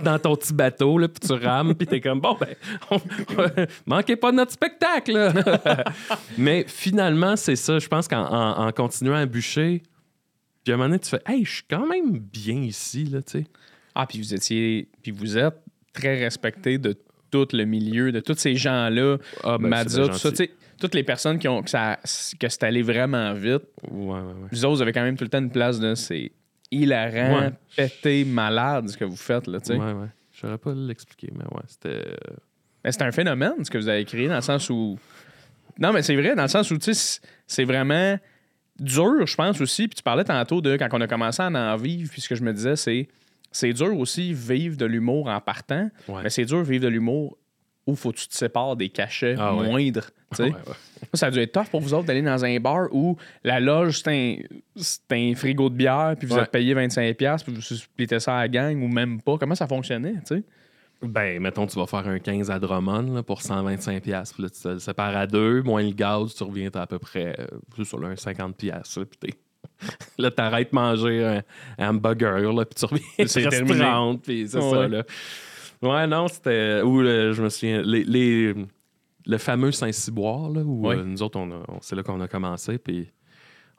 dans 0.04 0.20
ton 0.20 0.36
petit 0.36 0.54
bateau, 0.54 0.98
là, 0.98 1.08
puis 1.08 1.26
tu 1.26 1.32
rames, 1.34 1.74
puis 1.74 1.88
t'es 1.88 2.02
comme, 2.02 2.20
bon, 2.20 2.36
ben, 2.38 2.54
on- 2.92 3.00
manquez 3.86 4.18
pas 4.18 4.32
de 4.32 4.36
notre 4.36 4.52
spectacle, 4.52 5.14
là. 5.14 5.84
Mais 6.38 6.66
finalement, 6.68 7.38
c'est 7.38 7.56
ça. 7.56 7.80
Je 7.80 7.88
pense 7.88 8.10
qu'en 8.10 8.26
en, 8.26 8.68
en 8.68 8.72
continuant 8.74 9.16
à 9.16 9.26
bûcher, 9.26 9.84
puis 10.66 10.72
à 10.74 10.76
un 10.76 10.78
moment 10.78 10.90
donné, 10.90 11.00
tu 11.00 11.10
fais, 11.10 11.22
hey, 11.26 11.46
je 11.46 11.52
suis 11.54 11.64
quand 11.70 11.88
même 11.88 12.18
bien 12.20 12.56
ici, 12.62 13.06
là, 13.06 13.22
tu 13.22 13.40
sais. 13.40 13.46
Ah, 13.94 14.06
puis 14.06 14.18
vous 14.20 14.34
étiez, 14.34 14.90
puis 15.02 15.12
vous 15.12 15.38
êtes 15.38 15.56
très 15.94 16.20
respecté 16.20 16.78
de 16.78 16.98
tout 17.32 17.48
le 17.54 17.64
milieu, 17.64 18.12
de 18.12 18.20
tous 18.20 18.36
ces 18.38 18.56
gens-là, 18.56 19.18
Ah, 19.44 19.58
ben, 19.58 19.70
Madza, 19.70 20.08
tout 20.10 20.14
ça, 20.18 20.32
tu 20.32 20.38
sais, 20.38 20.52
toutes 20.80 20.94
les 20.96 21.04
personnes 21.04 21.40
qui 21.40 21.48
ont, 21.48 21.62
que, 21.64 21.70
ça, 21.70 21.98
que 22.40 22.50
c'est 22.50 22.64
allé 22.64 22.82
vraiment 22.82 23.34
vite. 23.34 23.64
Ouais, 23.90 24.14
ouais, 24.16 24.20
ouais. 24.20 24.34
Vous 24.52 24.66
autres, 24.66 24.76
vous 24.76 24.82
avez 24.82 24.92
quand 24.92 25.04
même 25.04 25.16
tout 25.16 25.24
le 25.24 25.30
temps 25.30 25.40
une 25.40 25.52
place 25.52 25.80
de 25.80 25.96
c'est 25.96 26.32
hilarant, 26.72 27.40
Ouais. 27.44 27.52
pété, 27.78 28.26
malade 28.26 28.90
ce 28.90 28.98
que 28.98 29.06
vous 29.06 29.16
faites, 29.16 29.48
là, 29.48 29.60
tu 29.62 29.68
sais. 29.68 29.76
Ouais, 29.78 29.94
ouais. 29.94 30.08
Je 30.34 30.40
saurais 30.42 30.58
pas 30.58 30.74
l'expliquer, 30.74 31.30
mais 31.34 31.46
ouais, 31.46 31.62
c'était. 31.68 31.90
euh, 32.10 32.16
Mais 32.84 32.92
c'est 32.92 33.04
un 33.04 33.12
phénomène, 33.12 33.64
ce 33.64 33.72
que 33.72 33.78
vous 33.78 33.88
avez 33.88 34.04
créé, 34.04 34.28
dans 34.28 34.36
le 34.36 34.42
sens 34.42 34.70
où. 34.70 34.98
Non, 35.80 35.94
mais 35.94 36.02
c'est 36.02 36.16
vrai, 36.16 36.36
dans 36.36 36.42
le 36.44 36.48
sens 36.50 36.70
où, 36.72 36.78
tu 36.78 36.94
sais, 36.94 37.22
c'est 37.48 37.64
vraiment 37.64 38.18
dur, 38.80 39.26
je 39.26 39.36
pense 39.36 39.62
aussi. 39.62 39.88
Puis 39.88 39.96
tu 39.96 40.04
parlais 40.04 40.24
tantôt 40.24 40.62
de 40.62 40.76
quand 40.78 40.90
on 40.94 41.02
a 41.02 41.08
commencé 41.08 41.42
à 41.42 41.48
en 41.48 41.76
vivre, 41.76 42.10
puis 42.12 42.22
ce 42.22 42.30
que 42.30 42.36
je 42.36 42.44
me 42.44 42.54
disais, 42.54 42.76
c'est. 42.76 43.08
C'est 43.52 43.72
dur 43.72 43.98
aussi 43.98 44.34
vivre 44.34 44.76
de 44.76 44.86
l'humour 44.86 45.30
en 45.30 45.40
partant, 45.40 45.90
Ouais. 46.10 46.24
mais 46.24 46.30
c'est 46.30 46.44
dur 46.44 46.62
vivre 46.62 46.84
de 46.84 46.90
l'humour 46.90 47.38
où 47.88 47.96
faut 47.96 48.12
que 48.12 48.18
tu 48.18 48.28
te 48.28 48.36
sépares 48.36 48.76
des 48.76 48.90
cachets 48.90 49.36
Ah 49.38 49.54
moindres. 49.54 50.10
Ouais, 50.38 50.48
ouais. 50.48 50.54
Ça 51.14 51.28
a 51.28 51.32
dû 51.32 51.40
être 51.40 51.54
tough 51.54 51.70
pour 51.72 51.80
vous 51.80 51.94
autres 51.94 52.06
d'aller 52.06 52.22
dans 52.22 52.44
un 52.44 52.60
bar 52.60 52.88
où 52.92 53.16
la 53.46 53.62
loge, 53.62 54.02
c'est 54.04 54.44
un, 55.12 55.36
frigo 55.36 55.70
de 55.70 55.76
bière, 55.76 56.16
puis 56.20 56.28
vous 56.28 56.38
êtes 56.38 56.52
payé 56.52 56.74
25$, 56.76 57.44
puis 57.44 57.54
vous 57.54 57.62
splittez 57.62 58.20
ça 58.20 58.36
à 58.36 58.42
la 58.42 58.48
gang 58.50 58.82
ou 58.84 58.90
même 58.90 59.22
pas. 59.22 59.38
Comment 59.38 59.56
ça 59.56 59.68
fonctionnait, 59.68 60.16
tu 60.28 60.36
sais? 60.36 60.44
Ben, 61.02 61.42
mettons, 61.42 61.68
tu 61.68 61.78
vas 61.78 61.86
faire 61.86 62.08
un 62.08 62.20
15 62.20 62.50
à 62.50 62.60
Drummond 62.60 63.14
là, 63.14 63.24
pour 63.24 63.42
125$. 63.42 64.02
piastres. 64.02 64.36
Puis 64.36 64.44
là, 64.44 64.50
tu 64.50 64.62
te 64.62 64.68
le 64.70 64.80
sépares 64.80 65.16
à 65.16 65.28
deux, 65.28 65.62
moins 65.62 65.84
le 65.84 65.92
gaz, 65.92 66.34
tu 66.34 66.44
reviens 66.44 66.70
à, 66.74 66.82
à 66.82 66.88
peu 66.88 67.00
près 67.00 67.36
euh, 67.40 67.46
juste 67.78 67.90
sur 67.90 68.00
là, 68.00 68.08
un 68.10 68.14
50$. 68.16 68.54
piastres, 68.54 69.00
Là, 69.00 69.06
puis 69.20 69.34
là, 70.18 70.32
t'arrêtes 70.32 70.72
de 70.72 70.76
manger 70.76 71.26
un, 71.26 71.44
un 71.78 71.90
hamburger, 71.90 72.54
là, 72.54 72.66
puis 72.66 72.76
tu 72.76 72.86
reviens 72.86 73.06
C'est 73.18 73.42
il 73.42 73.44
te 73.46 73.50
reste 73.50 73.66
terminé. 73.66 73.80
30, 73.80 74.22
puis 74.24 74.48
c'est 74.48 74.58
Ouais. 74.58 74.72
ça, 74.72 74.88
là. 74.88 75.04
Ouais, 75.82 76.08
non, 76.08 76.28
c'était... 76.28 76.82
Ou, 76.82 77.02
euh, 77.02 77.34
je 77.34 77.44
me 77.44 77.50
souviens, 77.50 77.82
les, 77.84 78.04
les- 78.04 78.54
le 79.28 79.38
fameux 79.38 79.72
Saint-Cyboire, 79.72 80.50
là, 80.50 80.62
où 80.62 80.90
euh, 80.90 81.04
nous 81.04 81.22
autres, 81.22 81.38
on 81.40 81.52
on- 81.52 81.80
c'est 81.82 81.96
là 81.96 82.04
qu'on 82.04 82.22
a 82.22 82.28
commencé, 82.28 82.78
puis 82.78 83.12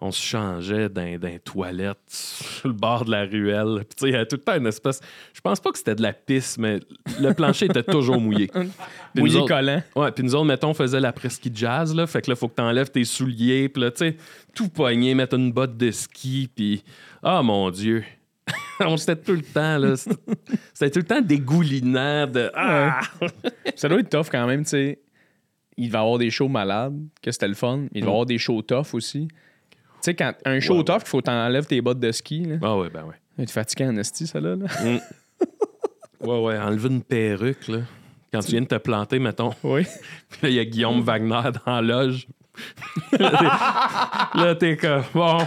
on 0.00 0.10
se 0.10 0.22
changeait 0.22 0.88
dans, 0.88 1.02
les 1.02 1.38
toilettes 1.38 1.98
sur 2.06 2.68
le 2.68 2.74
bord 2.74 3.04
de 3.04 3.10
la 3.10 3.24
ruelle. 3.24 3.84
Puis, 3.88 3.96
tu 3.96 4.00
sais, 4.00 4.08
il 4.08 4.12
y 4.12 4.16
avait 4.16 4.26
tout 4.26 4.36
le 4.36 4.42
temps 4.42 4.56
une 4.56 4.66
espèce... 4.66 5.00
Je 5.32 5.40
pense 5.40 5.60
pas 5.60 5.70
que 5.70 5.78
c'était 5.78 5.94
de 5.94 6.02
la 6.02 6.12
pisse, 6.12 6.58
mais 6.58 6.80
le 7.20 7.32
plancher 7.32 7.66
était 7.66 7.82
toujours 7.82 8.20
mouillé. 8.20 8.50
Mouillé 9.14 9.38
autres- 9.38 9.48
collant. 9.48 9.82
Ouais, 9.94 10.12
puis 10.12 10.22
nous 10.24 10.34
autres, 10.34 10.44
mettons, 10.44 10.70
on 10.70 10.74
faisait 10.74 11.00
la 11.00 11.12
presqu'île 11.12 11.56
jazz, 11.56 11.94
là. 11.94 12.06
Fait 12.06 12.20
que 12.20 12.30
là, 12.30 12.36
faut 12.36 12.48
que 12.48 12.54
t'enlèves 12.54 12.90
tes 12.90 13.04
souliers, 13.04 13.68
puis 13.68 13.82
là, 13.82 13.90
tu 13.90 13.98
sais, 13.98 14.16
tout 14.54 14.68
poigné, 14.68 15.14
mettre 15.14 15.36
une 15.36 15.52
botte 15.52 15.76
de 15.76 15.90
ski, 15.90 16.50
puis... 16.54 16.84
Ah, 17.22 17.42
mon 17.42 17.70
Dieu! 17.70 18.04
on 18.80 18.96
s'était 18.96 19.16
tout 19.16 19.32
le 19.32 19.42
temps, 19.42 19.78
là. 19.78 19.94
C'était 20.74 20.90
tout 20.90 20.98
le 20.98 21.06
temps 21.06 21.20
dégoulinant 21.20 22.26
de... 22.26 22.50
Ah! 22.54 23.00
Ça 23.74 23.88
doit 23.88 24.00
être 24.00 24.10
tough 24.10 24.30
quand 24.30 24.46
même, 24.46 24.64
tu 24.64 24.70
sais. 24.70 25.00
Il 25.78 25.90
va 25.90 25.98
y 25.98 26.02
avoir 26.02 26.18
des 26.18 26.30
shows 26.30 26.48
malades, 26.48 26.98
que 27.22 27.30
c'était 27.30 27.48
le 27.48 27.54
fun. 27.54 27.86
Il 27.92 28.02
va 28.02 28.06
y 28.06 28.10
avoir 28.10 28.26
des 28.26 28.38
shows 28.38 28.62
tough 28.62 28.94
aussi. 28.94 29.28
Tu 30.06 30.12
sais, 30.12 30.14
quand 30.14 30.34
un 30.44 30.60
show 30.60 30.78
Mm. 30.78 30.84
Tough, 30.84 31.00
il 31.02 31.08
faut 31.08 31.20
t'enlèves 31.20 31.66
tes 31.66 31.80
bottes 31.80 31.98
de 31.98 32.12
ski. 32.12 32.44
Là. 32.44 32.56
Ah 32.62 32.76
ouais, 32.76 32.88
ben 32.90 33.02
ouais. 33.06 33.44
Tu 33.44 33.52
fatigué 33.52 33.86
en 33.86 33.96
esti, 33.96 34.24
ça 34.28 34.38
là. 34.38 34.54
là. 34.54 34.66
Ouais, 36.20 36.40
ouais, 36.40 36.58
enlever 36.58 36.88
une 36.90 37.02
perruque, 37.02 37.66
là. 37.66 37.78
Quand 38.32 38.38
tu 38.38 38.52
viens 38.52 38.60
de 38.60 38.66
te 38.66 38.76
planter, 38.76 39.18
mettons. 39.18 39.50
Oui. 39.64 39.82
Puis 40.30 40.38
là, 40.42 40.48
il 40.48 40.54
y 40.54 40.60
a 40.60 40.64
Guillaume 40.64 41.00
Wagner 41.00 41.50
dans 41.66 41.80
la 41.80 41.82
loge. 41.82 42.28
là, 43.18 44.54
t'es- 44.54 44.56
t'es 44.58 44.76
comme, 44.76 45.02
bon, 45.12 45.38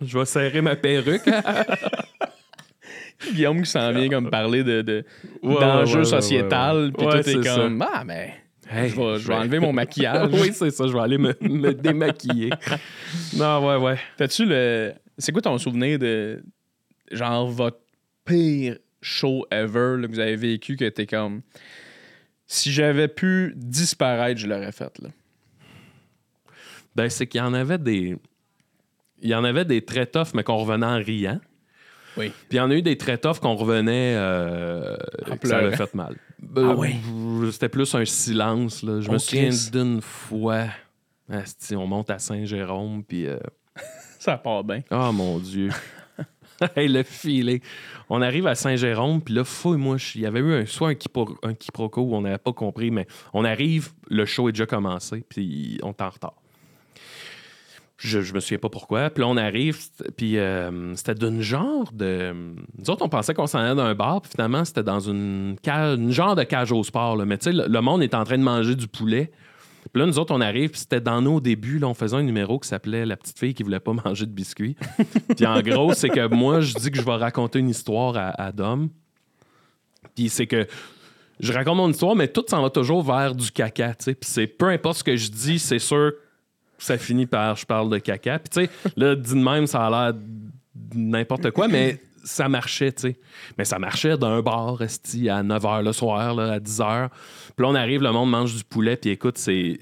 je 0.00 0.18
vais 0.18 0.24
serrer 0.24 0.62
ma 0.62 0.74
perruque. 0.74 1.28
Guillaume 3.34 3.60
qui 3.60 3.70
s'en 3.70 3.92
vient 3.92 4.08
comme 4.08 4.30
parler 4.30 4.64
de, 4.64 4.80
de 4.80 5.04
Ouais, 5.42 5.60
d'enjeux 5.60 5.98
ouais, 5.98 6.04
sociétal. 6.06 6.92
Puis 6.96 7.06
est 7.08 7.22
c'est 7.24 7.40
comme, 7.42 7.82
ah, 7.82 8.04
mais 8.06 8.32
Hey, 8.70 8.90
je 8.90 8.96
vais, 8.96 9.18
je 9.18 9.28
vais 9.28 9.34
enlever 9.34 9.60
mon 9.60 9.72
maquillage. 9.72 10.30
oui, 10.32 10.50
c'est 10.52 10.70
ça, 10.70 10.86
je 10.86 10.92
vais 10.92 11.00
aller 11.00 11.18
me, 11.18 11.34
me 11.40 11.72
démaquiller. 11.72 12.50
non, 13.36 13.66
ouais, 13.66 13.76
ouais. 13.76 13.98
T'as-tu 14.16 14.44
le. 14.44 14.92
C'est 15.16 15.32
quoi 15.32 15.42
ton 15.42 15.56
souvenir 15.58 15.98
de. 15.98 16.42
Genre, 17.10 17.48
votre 17.48 17.80
pire 18.24 18.76
show 19.00 19.46
ever 19.50 19.96
là, 19.98 20.06
que 20.06 20.12
vous 20.12 20.18
avez 20.18 20.36
vécu 20.36 20.76
que 20.76 20.88
t'es 20.88 21.06
comme. 21.06 21.40
Si 22.46 22.70
j'avais 22.72 23.08
pu 23.08 23.54
disparaître, 23.56 24.40
je 24.40 24.46
l'aurais 24.46 24.72
fait. 24.72 24.98
Là? 25.00 25.08
Ben, 26.94 27.08
c'est 27.08 27.26
qu'il 27.26 27.40
y 27.40 27.44
en 27.44 27.54
avait 27.54 27.78
des. 27.78 28.16
Il 29.20 29.30
y 29.30 29.34
en 29.34 29.44
avait 29.44 29.64
des 29.64 29.82
très 29.82 30.06
toughs, 30.06 30.34
mais 30.34 30.44
qu'on 30.44 30.56
revenait 30.56 30.86
en 30.86 30.98
riant. 30.98 31.40
Oui. 32.16 32.28
Puis 32.48 32.52
il 32.52 32.56
y 32.56 32.60
en 32.60 32.70
a 32.70 32.74
eu 32.74 32.82
des 32.82 32.98
très 32.98 33.18
toughs 33.18 33.38
qu'on 33.38 33.54
revenait. 33.54 34.14
Euh, 34.16 34.96
En 35.30 35.36
que 35.36 35.48
ça 35.48 35.58
avait 35.58 35.76
fait 35.76 35.94
mal. 35.94 36.16
Ah? 36.56 36.74
Euh, 36.76 37.50
C'était 37.50 37.68
plus 37.68 37.94
un 37.94 38.04
silence. 38.04 38.82
Là. 38.82 39.00
Je 39.00 39.08
me 39.10 39.16
Oh, 39.16 39.18
souviens 39.18 39.50
d'une 39.72 40.00
fois. 40.00 40.66
asti, 41.30 41.74
on 41.76 41.86
monte 41.86 42.10
à 42.10 42.18
Saint-Jérôme, 42.18 43.02
puis. 43.04 43.26
euh, 43.26 43.38
Ça 44.18 44.36
part 44.36 44.64
bien. 44.64 44.82
Oh 44.90 45.10
mon 45.12 45.38
Dieu. 45.38 45.70
hey, 46.76 46.88
le 46.88 47.02
filet. 47.04 47.60
On 48.08 48.20
arrive 48.22 48.46
à 48.46 48.54
Saint-Jérôme, 48.54 49.20
puis 49.20 49.34
là, 49.34 49.44
fouille-moi, 49.44 49.96
il 50.14 50.20
y 50.22 50.26
avait 50.26 50.40
eu 50.40 50.52
un, 50.54 50.66
soit 50.66 50.90
un, 50.90 50.94
un 51.48 51.54
quiproquo 51.54 52.02
où 52.02 52.14
on 52.14 52.22
n'avait 52.22 52.38
pas 52.38 52.52
compris, 52.52 52.90
mais 52.90 53.06
on 53.32 53.44
arrive, 53.44 53.90
le 54.08 54.24
show 54.26 54.48
est 54.48 54.52
déjà 54.52 54.66
commencé, 54.66 55.24
puis 55.28 55.78
on 55.82 55.90
est 55.90 56.02
en 56.02 56.08
retard. 56.10 56.37
Je, 57.98 58.20
je 58.20 58.32
me 58.32 58.38
souviens 58.38 58.58
pas 58.58 58.68
pourquoi. 58.68 59.10
Puis 59.10 59.22
là, 59.22 59.28
on 59.28 59.36
arrive, 59.36 59.76
puis 60.16 60.38
euh, 60.38 60.94
c'était 60.94 61.16
d'une 61.16 61.40
genre 61.40 61.90
de. 61.92 62.32
Nous 62.78 62.90
autres, 62.90 63.04
on 63.04 63.08
pensait 63.08 63.34
qu'on 63.34 63.48
s'en 63.48 63.58
allait 63.58 63.74
d'un 63.74 63.94
bar, 63.94 64.22
puis 64.22 64.30
finalement, 64.30 64.64
c'était 64.64 64.84
dans 64.84 65.00
une, 65.00 65.56
cage, 65.60 65.98
une 65.98 66.12
genre 66.12 66.36
de 66.36 66.44
cage 66.44 66.70
au 66.70 66.84
sport. 66.84 67.16
là. 67.16 67.24
Mais 67.24 67.38
tu 67.38 67.44
sais, 67.44 67.52
le, 67.52 67.66
le 67.66 67.80
monde 67.80 68.02
est 68.04 68.14
en 68.14 68.22
train 68.22 68.38
de 68.38 68.44
manger 68.44 68.76
du 68.76 68.86
poulet. 68.86 69.32
Puis 69.92 70.00
là, 70.00 70.06
nous 70.06 70.18
autres, 70.18 70.34
on 70.34 70.40
arrive, 70.40 70.70
puis 70.70 70.80
c'était 70.80 71.00
dans 71.00 71.20
nos 71.22 71.40
débuts, 71.40 71.78
là, 71.78 71.88
on 71.88 71.94
faisait 71.94 72.16
un 72.16 72.22
numéro 72.22 72.58
qui 72.58 72.68
s'appelait 72.68 73.06
La 73.06 73.16
petite 73.16 73.38
fille 73.38 73.54
qui 73.54 73.62
voulait 73.64 73.80
pas 73.80 73.92
manger 74.04 74.26
de 74.26 74.32
biscuits. 74.32 74.76
puis 75.36 75.46
en 75.46 75.60
gros, 75.60 75.92
c'est 75.92 76.08
que 76.08 76.28
moi, 76.28 76.60
je 76.60 76.74
dis 76.74 76.90
que 76.90 76.98
je 76.98 77.04
vais 77.04 77.16
raconter 77.16 77.58
une 77.58 77.70
histoire 77.70 78.16
à, 78.16 78.28
à 78.40 78.52
Dom. 78.52 78.90
Puis 80.14 80.28
c'est 80.28 80.46
que 80.46 80.66
je 81.40 81.52
raconte 81.52 81.76
mon 81.76 81.90
histoire, 81.90 82.14
mais 82.16 82.28
tout 82.28 82.44
s'en 82.48 82.62
va 82.62 82.70
toujours 82.70 83.02
vers 83.02 83.34
du 83.34 83.50
caca, 83.50 83.94
tu 83.94 84.04
sais. 84.04 84.14
Puis 84.14 84.28
c'est 84.30 84.46
peu 84.46 84.66
importe 84.66 84.98
ce 84.98 85.04
que 85.04 85.16
je 85.16 85.30
dis, 85.30 85.58
c'est 85.58 85.78
sûr 85.78 86.12
que 86.12 86.27
ça 86.78 86.98
finit 86.98 87.26
par 87.26 87.56
je 87.56 87.66
parle 87.66 87.90
de 87.90 87.98
caca. 87.98 88.38
Puis 88.38 88.48
tu 88.48 88.66
sais, 88.66 88.90
là, 88.96 89.14
dit 89.14 89.34
de 89.34 89.42
même, 89.42 89.66
ça 89.66 89.86
a 89.86 89.90
l'air 89.90 90.20
n'importe 90.94 91.50
quoi, 91.50 91.68
mais 91.68 92.00
ça 92.24 92.48
marchait, 92.48 92.92
tu 92.92 93.02
sais. 93.02 93.16
Mais 93.56 93.64
ça 93.64 93.78
marchait 93.78 94.16
d'un 94.16 94.42
bar, 94.42 94.80
esti, 94.82 95.28
à 95.28 95.42
9h 95.42 95.82
le 95.82 95.92
soir, 95.92 96.34
là, 96.34 96.52
à 96.54 96.58
10h. 96.58 97.08
Puis 97.56 97.64
là, 97.64 97.68
on 97.68 97.74
arrive, 97.74 98.02
le 98.02 98.12
monde 98.12 98.30
mange 98.30 98.54
du 98.54 98.64
poulet, 98.64 98.96
puis 98.96 99.10
écoute, 99.10 99.38
c'est... 99.38 99.80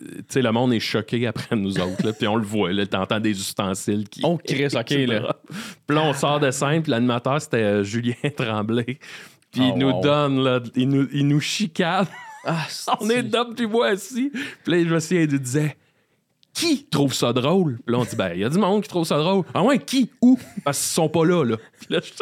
Tu 0.00 0.24
sais, 0.28 0.40
le 0.40 0.50
monde 0.50 0.72
est 0.72 0.80
choqué 0.80 1.26
après 1.26 1.54
nous 1.56 1.78
autres, 1.78 2.06
là, 2.06 2.14
puis 2.14 2.26
on 2.26 2.36
le 2.36 2.44
voit, 2.44 2.72
là, 2.72 2.86
t'entends 2.86 3.20
des 3.20 3.38
ustensiles 3.38 4.08
qui... 4.08 4.22
Oh, 4.24 4.38
Chris, 4.42 4.68
ok, 4.74 4.90
là. 4.90 5.36
Puis 5.86 5.96
là, 5.96 6.04
on 6.04 6.14
sort 6.14 6.40
de 6.40 6.50
scène, 6.50 6.82
puis 6.82 6.90
l'animateur, 6.90 7.40
c'était 7.40 7.58
euh, 7.58 7.84
Julien 7.84 8.14
Tremblay. 8.36 8.98
Puis 9.52 9.62
Oh, 9.62 9.72
il 9.74 9.78
nous 9.78 9.90
wow. 9.90 10.00
donne, 10.00 10.44
là, 10.44 10.60
il 10.76 10.88
nous, 10.88 11.08
il 11.12 11.26
nous 11.26 11.40
chicane. 11.40 12.06
Ah, 12.44 12.66
on 13.00 13.10
est 13.10 13.22
Dom 13.22 13.54
puis 13.54 13.66
moi 13.66 13.88
assis. 13.88 14.30
Puis 14.64 14.72
là, 14.72 14.88
je 14.88 14.94
me 14.94 15.00
souviens, 15.00 15.22
il 15.22 15.30
nous 15.30 15.38
disait 15.38 15.76
Qui 16.52 16.84
trouve 16.86 17.14
ça 17.14 17.32
drôle? 17.32 17.78
Puis 17.84 17.92
là, 17.94 17.98
on 18.00 18.04
dit 18.04 18.16
Ben, 18.16 18.32
il 18.34 18.40
y 18.40 18.44
a 18.44 18.48
du 18.48 18.58
monde 18.58 18.82
qui 18.82 18.88
trouve 18.88 19.04
ça 19.06 19.18
drôle. 19.18 19.44
Ah 19.54 19.62
ouais, 19.62 19.78
qui? 19.78 20.10
Où? 20.20 20.38
Parce 20.64 20.78
qu'ils 20.78 20.92
sont 20.94 21.08
pas 21.08 21.24
là, 21.24 21.44
là. 21.44 21.56
Puis 21.78 21.86
là, 21.94 22.00
je-. 22.02 22.12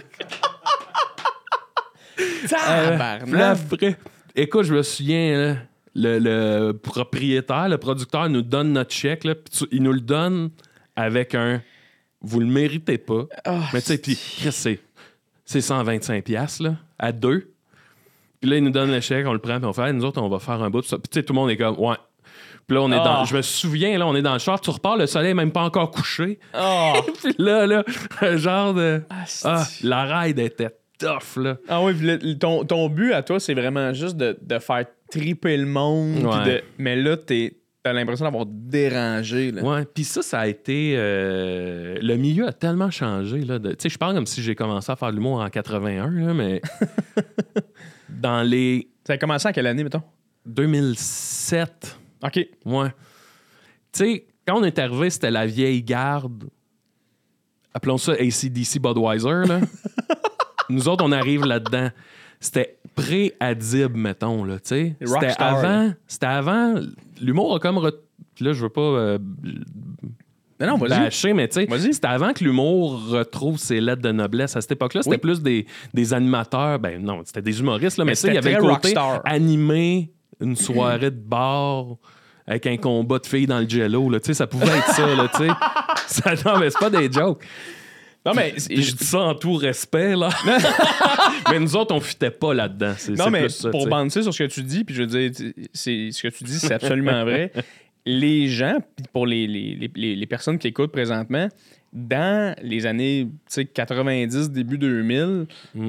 Puis 3.24 3.32
là, 3.32 3.50
après, 3.50 3.96
écoute, 4.34 4.64
je 4.64 4.74
me 4.74 4.82
souviens, 4.82 5.38
là, 5.38 5.56
le, 5.94 6.18
le 6.18 6.72
propriétaire, 6.72 7.68
le 7.68 7.78
producteur 7.78 8.28
nous 8.28 8.42
donne 8.42 8.72
notre 8.72 8.92
chèque, 8.92 9.24
là, 9.24 9.34
puis 9.34 9.44
tu- 9.58 9.68
il 9.72 9.82
nous 9.82 9.92
le 9.92 10.00
donne 10.00 10.50
avec 10.96 11.34
un 11.34 11.62
Vous 12.20 12.40
le 12.40 12.46
méritez 12.46 12.98
pas. 12.98 13.26
Ah, 13.44 13.60
Mais 13.72 13.80
tu 13.80 13.86
sais, 13.88 13.98
puis 13.98 14.16
c'est, 14.50 14.80
c'est 15.44 15.60
125$, 15.60 16.22
piastres, 16.22 16.64
là, 16.64 16.74
à 16.98 17.12
deux. 17.12 17.52
Puis 18.40 18.50
là, 18.50 18.56
il 18.56 18.64
nous 18.64 18.70
donne 18.70 18.90
le 18.90 19.00
chèque, 19.00 19.26
on 19.26 19.32
le 19.32 19.38
prend, 19.38 19.58
puis 19.58 19.66
on 19.66 19.72
fait, 19.72 19.86
Hey, 19.88 19.92
nous 19.92 20.04
autres, 20.04 20.20
on 20.20 20.28
va 20.28 20.38
faire 20.40 20.60
un 20.62 20.68
bout 20.70 20.80
de 20.80 20.86
ça. 20.86 20.98
Puis 20.98 21.08
tu 21.08 21.18
sais, 21.20 21.24
tout 21.24 21.32
le 21.32 21.38
monde 21.38 21.50
est 21.50 21.56
comme, 21.56 21.78
ouais. 21.78 21.96
Puis 22.68 22.74
là, 22.76 22.82
on 22.82 22.92
est 22.92 22.96
Ah. 23.00 23.04
dans. 23.04 23.24
Je 23.24 23.34
me 23.36 23.42
souviens, 23.42 23.98
là, 23.98 24.06
on 24.06 24.14
est 24.14 24.22
dans 24.22 24.34
le 24.34 24.38
char, 24.38 24.60
tu 24.60 24.68
repars, 24.70 24.96
le 24.96 25.06
soleil 25.06 25.30
est 25.30 25.34
même 25.34 25.50
pas 25.52 25.62
encore 25.62 25.90
couché. 25.90 26.38
Oh. 26.56 26.92
puis 27.24 27.34
là, 27.38 27.66
là, 27.66 27.82
genre 28.36 28.74
de. 28.74 29.02
Ah, 29.10 29.24
Ah, 29.44 29.66
la 29.82 30.20
ride 30.20 30.38
était 30.38 30.70
tough, 30.98 31.36
là. 31.42 31.56
Ah 31.68 31.82
oui, 31.82 31.94
le- 32.00 32.34
ton, 32.38 32.64
ton 32.64 32.88
but 32.88 33.12
à 33.12 33.22
toi, 33.22 33.40
c'est 33.40 33.54
vraiment 33.54 33.92
juste 33.94 34.16
de, 34.16 34.38
de 34.40 34.58
faire 34.58 34.84
triper 35.10 35.56
le 35.56 35.64
monde. 35.66 36.16
puis 36.16 36.24
Ouais. 36.26 36.44
de- 36.44 36.62
mais 36.76 36.94
là, 36.96 37.16
t'es- 37.16 37.56
t'as 37.82 37.92
l'impression 37.94 38.26
d'avoir 38.26 38.44
dérangé. 38.46 39.50
Là. 39.52 39.62
Ouais, 39.62 39.84
puis 39.86 40.04
ça, 40.04 40.20
ça 40.20 40.40
a 40.40 40.46
été. 40.48 40.94
euh, 40.98 41.96
le 42.02 42.16
milieu 42.16 42.46
a 42.48 42.52
tellement 42.52 42.90
changé. 42.90 43.38
là, 43.46 43.58
de- 43.58 43.70
Tu 43.70 43.76
sais, 43.84 43.88
je 43.88 43.96
parle 43.96 44.14
comme 44.14 44.26
si 44.26 44.42
j'ai 44.42 44.54
commencé 44.54 44.92
à 44.92 44.96
faire 44.96 45.08
de 45.10 45.14
l'humour 45.16 45.40
en 45.40 45.48
81, 45.48 46.10
là, 46.10 46.34
mais. 46.34 46.60
dans 48.10 48.42
les 48.42 48.88
Ça 49.06 49.14
a 49.14 49.16
commencé 49.18 49.48
en 49.48 49.52
quelle 49.52 49.66
année, 49.68 49.84
mettons? 49.84 50.02
2007. 50.44 51.96
OK. 52.22 52.36
Ouais. 52.64 52.88
Tu 53.92 53.98
sais, 54.04 54.26
quand 54.46 54.58
on 54.60 54.64
est 54.64 54.78
arrivé, 54.78 55.10
c'était 55.10 55.30
la 55.30 55.46
vieille 55.46 55.82
garde. 55.82 56.44
Appelons 57.74 57.98
ça 57.98 58.12
ACDC 58.12 58.80
Budweiser, 58.80 59.46
là. 59.46 59.60
Nous 60.70 60.88
autres, 60.88 61.04
on 61.04 61.12
arrive 61.12 61.44
là-dedans. 61.44 61.90
C'était 62.40 62.78
pré-Adib, 62.94 63.96
mettons, 63.96 64.44
là, 64.44 64.58
tu 64.58 64.68
sais. 64.68 64.96
C'était 65.00 65.34
avant... 65.38 65.92
C'était 66.06 66.26
avant... 66.26 66.74
L'humour 67.20 67.54
a 67.56 67.58
comme... 67.60 67.76
re- 67.78 67.92
là, 68.40 68.52
je 68.52 68.62
veux 68.62 68.68
pas 68.68 68.80
euh, 68.80 69.18
Non, 70.60 70.66
non, 70.66 70.76
vas-y. 70.76 70.88
bâcher, 70.90 71.32
mais 71.32 71.48
tu 71.48 71.60
sais, 71.60 71.66
Vas-y. 71.66 71.94
c'était 71.94 72.06
avant 72.08 72.32
que 72.32 72.42
l'humour 72.44 73.08
retrouve 73.08 73.58
ses 73.58 73.80
lettres 73.80 74.02
de 74.02 74.12
noblesse. 74.12 74.56
À 74.56 74.60
cette 74.60 74.72
époque-là, 74.72 75.02
c'était 75.02 75.16
Oui. 75.16 75.20
plus 75.20 75.42
des, 75.42 75.66
des 75.94 76.12
animateurs. 76.14 76.78
Ben 76.78 77.02
non, 77.02 77.22
c'était 77.24 77.42
des 77.42 77.60
humoristes, 77.60 77.96
là, 77.98 78.04
mais, 78.04 78.12
Mais 78.12 78.16
tu 78.16 78.20
sais, 78.22 78.28
il 78.28 78.34
y 78.34 78.38
avait 78.38 78.52
le 78.54 78.58
côté 78.60 78.72
rockstar. 78.72 79.22
animé, 79.24 80.12
une 80.40 80.56
soirée 80.56 81.10
de 81.10 81.16
bar 81.18 81.96
avec 82.46 82.66
un 82.66 82.76
combat 82.76 83.18
de 83.18 83.26
filles 83.26 83.46
dans 83.46 83.60
le 83.60 83.68
jello. 83.68 84.08
Là, 84.10 84.18
ça 84.22 84.46
pouvait 84.46 84.66
être 84.78 84.88
ça, 84.94 85.14
là, 85.14 85.28
tu 85.34 85.44
sais. 85.46 85.52
Ça- 86.06 86.34
non, 86.50 86.58
mais 86.58 86.70
c'est 86.70 86.78
pas 86.78 86.90
des 86.90 87.10
jokes. 87.12 87.44
Non, 88.24 88.32
mais 88.34 88.52
Puis 88.52 88.82
je 88.82 88.94
dis 88.96 89.04
ça 89.04 89.20
en 89.20 89.34
tout 89.34 89.54
respect, 89.54 90.16
là. 90.16 90.30
mais 91.50 91.60
nous 91.60 91.76
autres, 91.76 91.94
on 91.94 92.00
fitait 92.00 92.30
pas 92.30 92.52
là-dedans. 92.54 92.88
Non, 92.90 92.94
c'est 93.24 93.30
mais 93.30 93.40
plus 93.42 93.50
ça, 93.50 93.70
pour 93.70 93.86
banter 93.86 94.22
sur 94.22 94.32
ce 94.34 94.42
que 94.42 94.48
tu 94.48 94.62
dis, 94.62 94.84
puis 94.84 94.94
je 94.94 95.02
veux 95.02 95.06
dire, 95.06 95.30
c'est, 95.72 96.10
ce 96.12 96.22
que 96.22 96.28
tu 96.28 96.44
dis, 96.44 96.58
c'est 96.58 96.74
absolument 96.74 97.24
vrai. 97.24 97.52
Les 98.06 98.48
gens, 98.48 98.78
pour 99.12 99.26
les, 99.26 99.46
les, 99.46 99.90
les- 99.94 100.16
les- 100.16 100.26
personnes 100.26 100.58
qui 100.58 100.68
écoutent 100.68 100.92
présentement, 100.92 101.48
dans 101.92 102.54
les 102.62 102.86
années 102.86 103.26
tu 103.30 103.38
sais, 103.48 103.64
90, 103.66 104.50
début 104.50 104.78
2000, 104.78 105.46
Mm. 105.74 105.88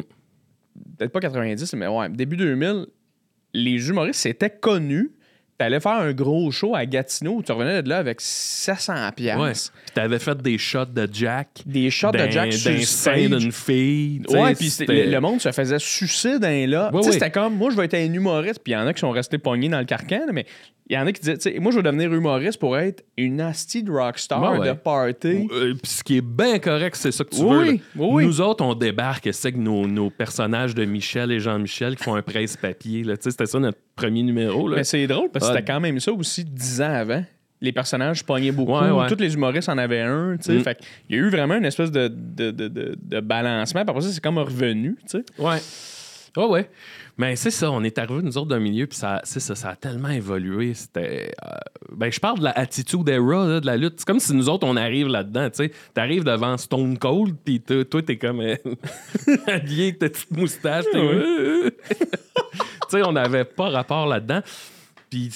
peut-être 0.97 1.11
pas 1.11 1.19
90, 1.21 1.73
mais 1.75 1.87
ouais, 1.87 2.09
début 2.09 2.35
2000, 2.37 2.85
les 3.53 3.89
humoristes 3.89 4.21
c'était 4.21 4.49
connu. 4.49 5.11
T'allais 5.57 5.81
faire 5.81 5.91
un 5.91 6.13
gros 6.13 6.49
show 6.51 6.73
à 6.73 6.85
Gatineau, 6.85 7.41
tu 7.45 7.51
revenais 7.51 7.83
de 7.83 7.89
là 7.89 7.97
avec 7.97 8.21
700 8.21 9.11
piastres. 9.13 9.41
Ouais. 9.43 9.51
Puis 9.51 9.93
t'avais 9.93 10.17
fait 10.19 10.37
des 10.41 10.57
shots 10.57 10.85
de 10.85 11.05
Jack. 11.11 11.49
Des 11.65 11.89
shots 11.91 12.11
de 12.11 12.29
Jack 12.29 12.53
sur 12.53 12.71
le 12.71 12.79
stage. 12.79 13.29
d'une 13.29 13.51
fille. 13.51 14.21
Ouais, 14.29 14.55
puis 14.55 14.69
c'était- 14.69 15.05
le, 15.05 15.11
le 15.11 15.19
monde 15.19 15.41
se 15.41 15.51
faisait 15.51 15.79
sucer 15.79 16.39
d'un 16.39 16.65
là. 16.65 16.89
Ouais, 16.93 16.99
Tu 16.99 17.03
sais, 17.03 17.07
ouais. 17.09 17.13
C'était 17.15 17.31
comme, 17.31 17.55
moi, 17.57 17.71
je 17.71 17.75
vais 17.75 17.83
être 17.85 17.95
un 17.95 18.13
humoriste, 18.13 18.61
puis 18.63 18.71
il 18.71 18.75
y 18.75 18.77
en 18.77 18.87
a 18.87 18.93
qui 18.93 19.01
sont 19.01 19.11
restés 19.11 19.37
pognés 19.37 19.67
dans 19.67 19.79
le 19.79 19.85
carcan, 19.85 20.21
là, 20.27 20.31
mais 20.31 20.45
il 20.89 20.95
y 20.95 20.97
en 20.97 21.05
a 21.05 21.11
qui 21.11 21.19
disaient, 21.21 21.37
tu 21.37 21.51
sais, 21.51 21.59
moi, 21.59 21.71
je 21.71 21.77
vais 21.77 21.83
devenir 21.83 22.11
humoriste 22.11 22.59
pour 22.59 22.75
être 22.77 23.03
une 23.15 23.41
asti 23.41 23.83
de 23.83 23.91
rockstar 23.91 24.41
Ouais, 24.41 24.57
ouais. 24.57 24.67
de 24.69 24.73
party. 24.73 25.47
Euh, 25.51 25.73
puis 25.75 25.91
ce 25.91 26.03
qui 26.03 26.17
est 26.17 26.21
bien 26.25 26.57
correct, 26.57 26.95
c'est 26.95 27.11
ça 27.11 27.23
que 27.23 27.29
tu 27.35 27.41
Oui, 27.43 27.47
veux. 27.49 27.65
là. 27.65 27.71
oui, 27.95 28.07
oui. 28.11 28.25
Nous 28.25 28.41
autres, 28.41 28.63
on 28.65 28.73
débarque, 28.73 29.29
c'est 29.31 29.51
que 29.51 29.57
nos, 29.57 29.85
nos 29.87 30.09
personnages 30.09 30.73
de 30.73 30.83
Michel 30.85 31.31
et 31.31 31.39
Jean-Michel 31.39 31.95
qui 31.95 32.03
font 32.03 32.15
un 32.15 32.23
presse-papier. 32.23 33.03
C'était 33.19 33.45
ça 33.45 33.59
notre 33.59 33.77
premier 33.95 34.23
numéro. 34.23 34.67
Là. 34.67 34.77
Mais 34.77 34.83
c'est 34.83 35.05
drôle, 35.05 35.29
parce 35.31 35.45
que 35.45 35.51
Ah. 35.51 35.55
c'était 35.57 35.71
quand 35.71 35.79
même 35.79 35.99
ça 35.99 36.11
aussi 36.11 36.43
dix 36.43 36.81
ans 36.81 36.91
avant. 36.93 37.23
Les 37.61 37.73
personnages 37.73 38.23
pognaient 38.25 38.53
beaucoup. 38.53 38.71
Ouais, 38.71 38.89
ouais. 38.89 39.07
Tous 39.09 39.19
les 39.19 39.33
humoristes 39.33 39.67
en 39.69 39.77
avaient 39.77 39.99
un. 39.99 40.35
Mm. 40.35 40.39
Fait 40.63 40.75
qu'il 40.75 41.15
y 41.17 41.19
a 41.19 41.23
eu 41.23 41.29
vraiment 41.29 41.55
une 41.55 41.65
espèce 41.65 41.91
de, 41.91 42.07
de, 42.07 42.51
de, 42.51 42.67
de- 42.69 42.97
de 42.99 43.19
balancement. 43.19 43.83
Ça, 43.99 44.11
c'est 44.11 44.21
comme 44.23 44.37
revenu, 44.37 44.95
tu 45.09 45.19
sais. 45.19 45.25
Ouais. 46.37 46.43
Ouais, 46.43 46.49
ouais. 46.49 46.69
Mais 47.17 47.35
c'est 47.35 47.51
ça, 47.51 47.69
on 47.71 47.83
est 47.83 47.97
arrivé 47.97 48.21
nous 48.21 48.37
autres 48.37 48.47
d'un 48.47 48.59
milieu, 48.59 48.87
puis 48.87 48.97
ça, 48.97 49.19
c'est 49.23 49.39
ça, 49.39 49.53
ça 49.55 49.69
a 49.71 49.75
tellement 49.75 50.09
évolué. 50.09 50.73
C'était. 50.73 51.33
euh, 51.45 51.49
ben, 51.91 52.11
je 52.11 52.19
parle 52.19 52.39
de 52.39 52.43
la 52.45 52.51
attitude 52.51 53.07
era, 53.09 53.45
là, 53.45 53.59
de 53.59 53.65
la 53.65 53.75
lutte. 53.77 53.95
C'est 53.97 54.05
comme 54.07 54.19
si 54.19 54.33
nous 54.33 54.47
autres, 54.47 54.65
on 54.65 54.77
arrive 54.77 55.07
là-dedans, 55.07 55.49
tu 55.49 55.65
sais. 55.65 55.71
T'arrives 55.93 56.23
devant 56.23 56.55
Stone 56.57 56.97
Cold, 56.97 57.35
puis 57.43 57.61
toi, 57.61 58.01
t'es 58.01 58.17
comme. 58.17 58.39
euh, 58.41 58.55
habillé 59.47 59.83
avec 59.85 59.99
ta 59.99 60.09
petite 60.09 60.31
moustache. 60.31 60.85
tu 60.93 61.71
sais, 62.89 63.03
on 63.03 63.11
n'avait 63.11 63.45
pas 63.45 63.69
rapport 63.69 64.07
là-dedans. 64.07 64.41
Puis 65.09 65.31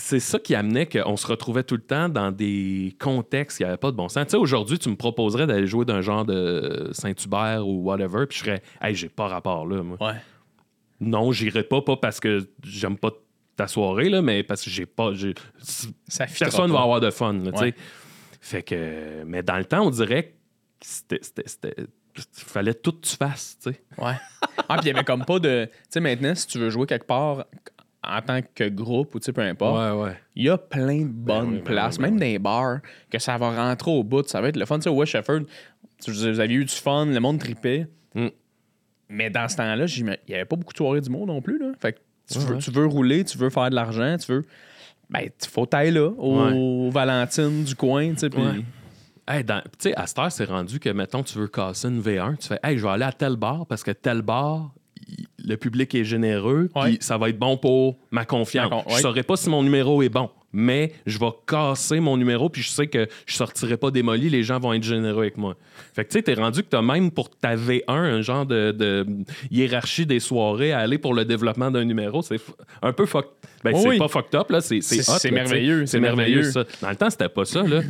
c'est 0.00 0.20
ça 0.20 0.38
qui 0.38 0.54
amenait 0.54 0.86
qu'on 0.86 1.16
se 1.16 1.26
retrouvait 1.26 1.64
tout 1.64 1.74
le 1.74 1.82
temps 1.82 2.08
dans 2.08 2.30
des 2.30 2.96
contextes 3.00 3.58
qui 3.58 3.64
n'avaient 3.64 3.76
pas 3.76 3.90
de 3.90 3.96
bon 3.96 4.08
sens. 4.08 4.24
Tu 4.26 4.30
sais, 4.30 4.36
aujourd'hui, 4.36 4.78
tu 4.78 4.88
me 4.88 4.94
proposerais 4.96 5.46
d'aller 5.46 5.66
jouer 5.66 5.84
d'un 5.84 6.00
genre 6.00 6.24
de 6.24 6.88
Saint-Hubert 6.92 7.66
ou 7.66 7.82
whatever, 7.82 8.26
puis 8.26 8.38
je 8.38 8.44
serais, 8.44 8.62
hey, 8.80 8.94
j'ai 8.94 9.08
pas 9.08 9.26
rapport 9.26 9.66
là, 9.66 9.82
moi. 9.82 9.96
Ouais. 10.00 10.14
Non, 11.00 11.30
j'irai 11.32 11.62
pas, 11.64 11.82
pas 11.82 11.96
parce 11.96 12.20
que 12.20 12.48
j'aime 12.64 12.96
pas 12.96 13.10
ta 13.56 13.66
soirée, 13.66 14.08
là, 14.08 14.22
mais 14.22 14.42
parce 14.44 14.62
que 14.62 14.70
j'ai 14.70 14.86
pas. 14.86 15.12
j'ai- 15.14 15.34
Ça 16.08 16.26
Personne 16.26 16.70
va 16.72 16.80
avoir 16.82 17.00
de 17.00 17.10
fun, 17.10 17.32
là. 17.34 17.50
Ouais. 17.60 17.74
Fait 18.40 18.62
que. 18.62 19.24
Mais 19.26 19.42
dans 19.42 19.58
le 19.58 19.64
temps, 19.64 19.84
on 19.84 19.90
dirait 19.90 20.24
que 20.24 20.34
c'était. 20.80 21.18
c'était- 21.22 21.42
c'était- 21.48 21.76
fallait 22.32 22.74
tout 22.74 22.92
que 22.92 23.00
tu 23.06 23.16
fasses, 23.16 23.58
tu 23.62 23.70
sais. 23.70 23.80
Ouais. 23.96 24.14
Ah, 24.68 24.76
puis 24.78 24.84
il 24.84 24.86
y 24.88 24.90
avait 24.90 25.04
comme 25.04 25.24
pas 25.24 25.38
de. 25.38 25.66
Tu 25.66 25.78
sais, 25.90 26.00
maintenant, 26.00 26.34
si 26.34 26.46
tu 26.46 26.58
veux 26.58 26.70
jouer 26.70 26.86
quelque 26.86 27.06
part 27.06 27.44
en 28.08 28.22
tant 28.22 28.40
que 28.54 28.68
groupe 28.68 29.14
ou 29.14 29.18
tu 29.20 29.26
sais, 29.26 29.32
peu 29.32 29.42
importe, 29.42 29.96
ouais. 29.98 30.16
il 30.34 30.44
y 30.44 30.48
a 30.48 30.56
plein 30.58 31.02
de 31.02 31.08
bonnes 31.08 31.48
oui, 31.50 31.54
ben 31.56 31.64
places, 31.64 31.98
ben 31.98 32.10
même 32.10 32.18
les 32.18 32.38
bars, 32.38 32.78
que 33.10 33.18
ça 33.18 33.36
va 33.36 33.50
rentrer 33.50 33.90
au 33.90 34.02
bout. 34.02 34.26
Ça 34.26 34.40
va 34.40 34.48
être 34.48 34.56
le 34.56 34.64
fun. 34.64 34.76
Tu 34.76 34.84
sais, 34.84 34.88
au 34.88 34.94
West 34.96 35.12
Shefford, 35.12 35.40
vous 36.06 36.40
aviez 36.40 36.56
eu 36.56 36.64
du 36.64 36.74
fun, 36.74 37.06
le 37.06 37.20
monde 37.20 37.38
tripait. 37.38 37.86
Mm. 38.14 38.28
Mais 39.10 39.30
dans 39.30 39.48
ce 39.48 39.56
temps-là, 39.56 39.84
il 39.86 40.04
n'y 40.28 40.34
avait 40.34 40.44
pas 40.44 40.56
beaucoup 40.56 40.72
de 40.72 40.76
soirées 40.78 41.00
du 41.00 41.10
monde 41.10 41.28
non 41.28 41.40
plus. 41.40 41.58
Là. 41.58 41.72
Fait 41.78 41.92
que 41.94 41.98
tu, 42.30 42.38
Ouais, 42.38 42.44
veux, 42.44 42.54
ouais. 42.54 42.60
tu 42.60 42.70
veux 42.70 42.86
rouler, 42.86 43.24
tu 43.24 43.38
veux 43.38 43.50
faire 43.50 43.70
de 43.70 43.74
l'argent, 43.74 44.16
tu 44.18 44.32
veux. 44.32 44.44
Ben, 45.10 45.20
il 45.22 45.48
faut 45.48 45.64
tailler 45.66 45.90
là, 45.92 46.08
au 46.18 46.90
Valentine 46.90 47.64
du 47.64 47.74
coin, 47.74 48.10
tu 48.12 48.18
sais. 48.18 48.30
puis- 48.30 48.42
Ouais. 48.42 48.64
Hey, 49.26 49.44
dans- 49.44 49.60
tu 49.60 49.68
sais, 49.90 49.94
à 49.94 50.06
cette 50.06 50.18
heure, 50.18 50.32
c'est 50.32 50.44
rendu 50.46 50.78
que, 50.80 50.88
mettons, 50.88 51.22
tu 51.22 51.38
veux 51.38 51.48
casser 51.48 51.88
une 51.88 52.00
V1, 52.00 52.36
tu 52.36 52.48
fais, 52.48 52.58
hey, 52.62 52.78
je 52.78 52.82
vais 52.82 52.88
aller 52.92 53.04
à 53.04 53.12
tel 53.12 53.36
bar 53.36 53.66
parce 53.66 53.82
que 53.82 53.90
tel 53.90 54.22
bar, 54.22 54.72
le 55.44 55.56
public 55.56 55.94
est 55.94 56.04
généreux, 56.04 56.68
Ouais. 56.74 56.90
puis 56.90 56.98
ça 57.00 57.16
va 57.18 57.28
être 57.30 57.38
bon 57.38 57.56
pour 57.56 57.96
ma 58.10 58.24
confiance. 58.24 58.72
Je 58.88 58.94
ouais. 58.94 59.00
saurais 59.00 59.22
pas 59.22 59.36
si 59.36 59.48
mon 59.48 59.62
numéro 59.62 60.02
est 60.02 60.08
bon, 60.08 60.30
mais 60.52 60.92
je 61.06 61.18
vais 61.18 61.30
casser 61.46 62.00
mon 62.00 62.16
numéro, 62.16 62.48
puis 62.48 62.62
je 62.62 62.68
sais 62.70 62.86
que 62.86 63.06
je 63.26 63.34
sortirai 63.34 63.76
pas 63.76 63.90
démoli, 63.90 64.28
les 64.30 64.42
gens 64.42 64.58
vont 64.58 64.72
être 64.72 64.82
généreux 64.82 65.22
avec 65.22 65.36
moi. 65.36 65.56
Fait 65.94 66.04
que, 66.04 66.10
tu 66.10 66.18
sais, 66.18 66.22
t'es 66.22 66.34
rendu 66.34 66.62
que 66.62 66.68
t'as 66.68 66.82
même 66.82 67.10
pour 67.10 67.30
ta 67.30 67.56
V1 67.56 67.82
un 67.88 68.20
genre 68.22 68.44
de, 68.46 68.72
de 68.72 69.06
hiérarchie 69.50 70.06
des 70.06 70.20
soirées 70.20 70.72
à 70.72 70.78
aller 70.80 70.98
pour 70.98 71.14
le 71.14 71.24
développement 71.24 71.70
d'un 71.70 71.84
numéro. 71.84 72.22
C'est 72.22 72.40
un 72.82 72.92
peu 72.92 73.06
fuck. 73.06 73.26
Ben, 73.64 73.72
Oh 73.74 73.80
c'est 73.82 73.88
oui. 73.88 73.98
pas 73.98 74.08
fucked 74.08 74.34
up, 74.38 74.50
là, 74.50 74.60
c'est 74.60 74.80
c'est 74.82 75.30
merveilleux, 75.30 75.86
C'est 75.86 76.00
merveilleux, 76.00 76.44
ça. 76.44 76.64
Dans 76.82 76.90
le 76.90 76.96
temps, 76.96 77.10
c'était 77.10 77.28
pas 77.28 77.44
ça, 77.44 77.62
là. 77.62 77.80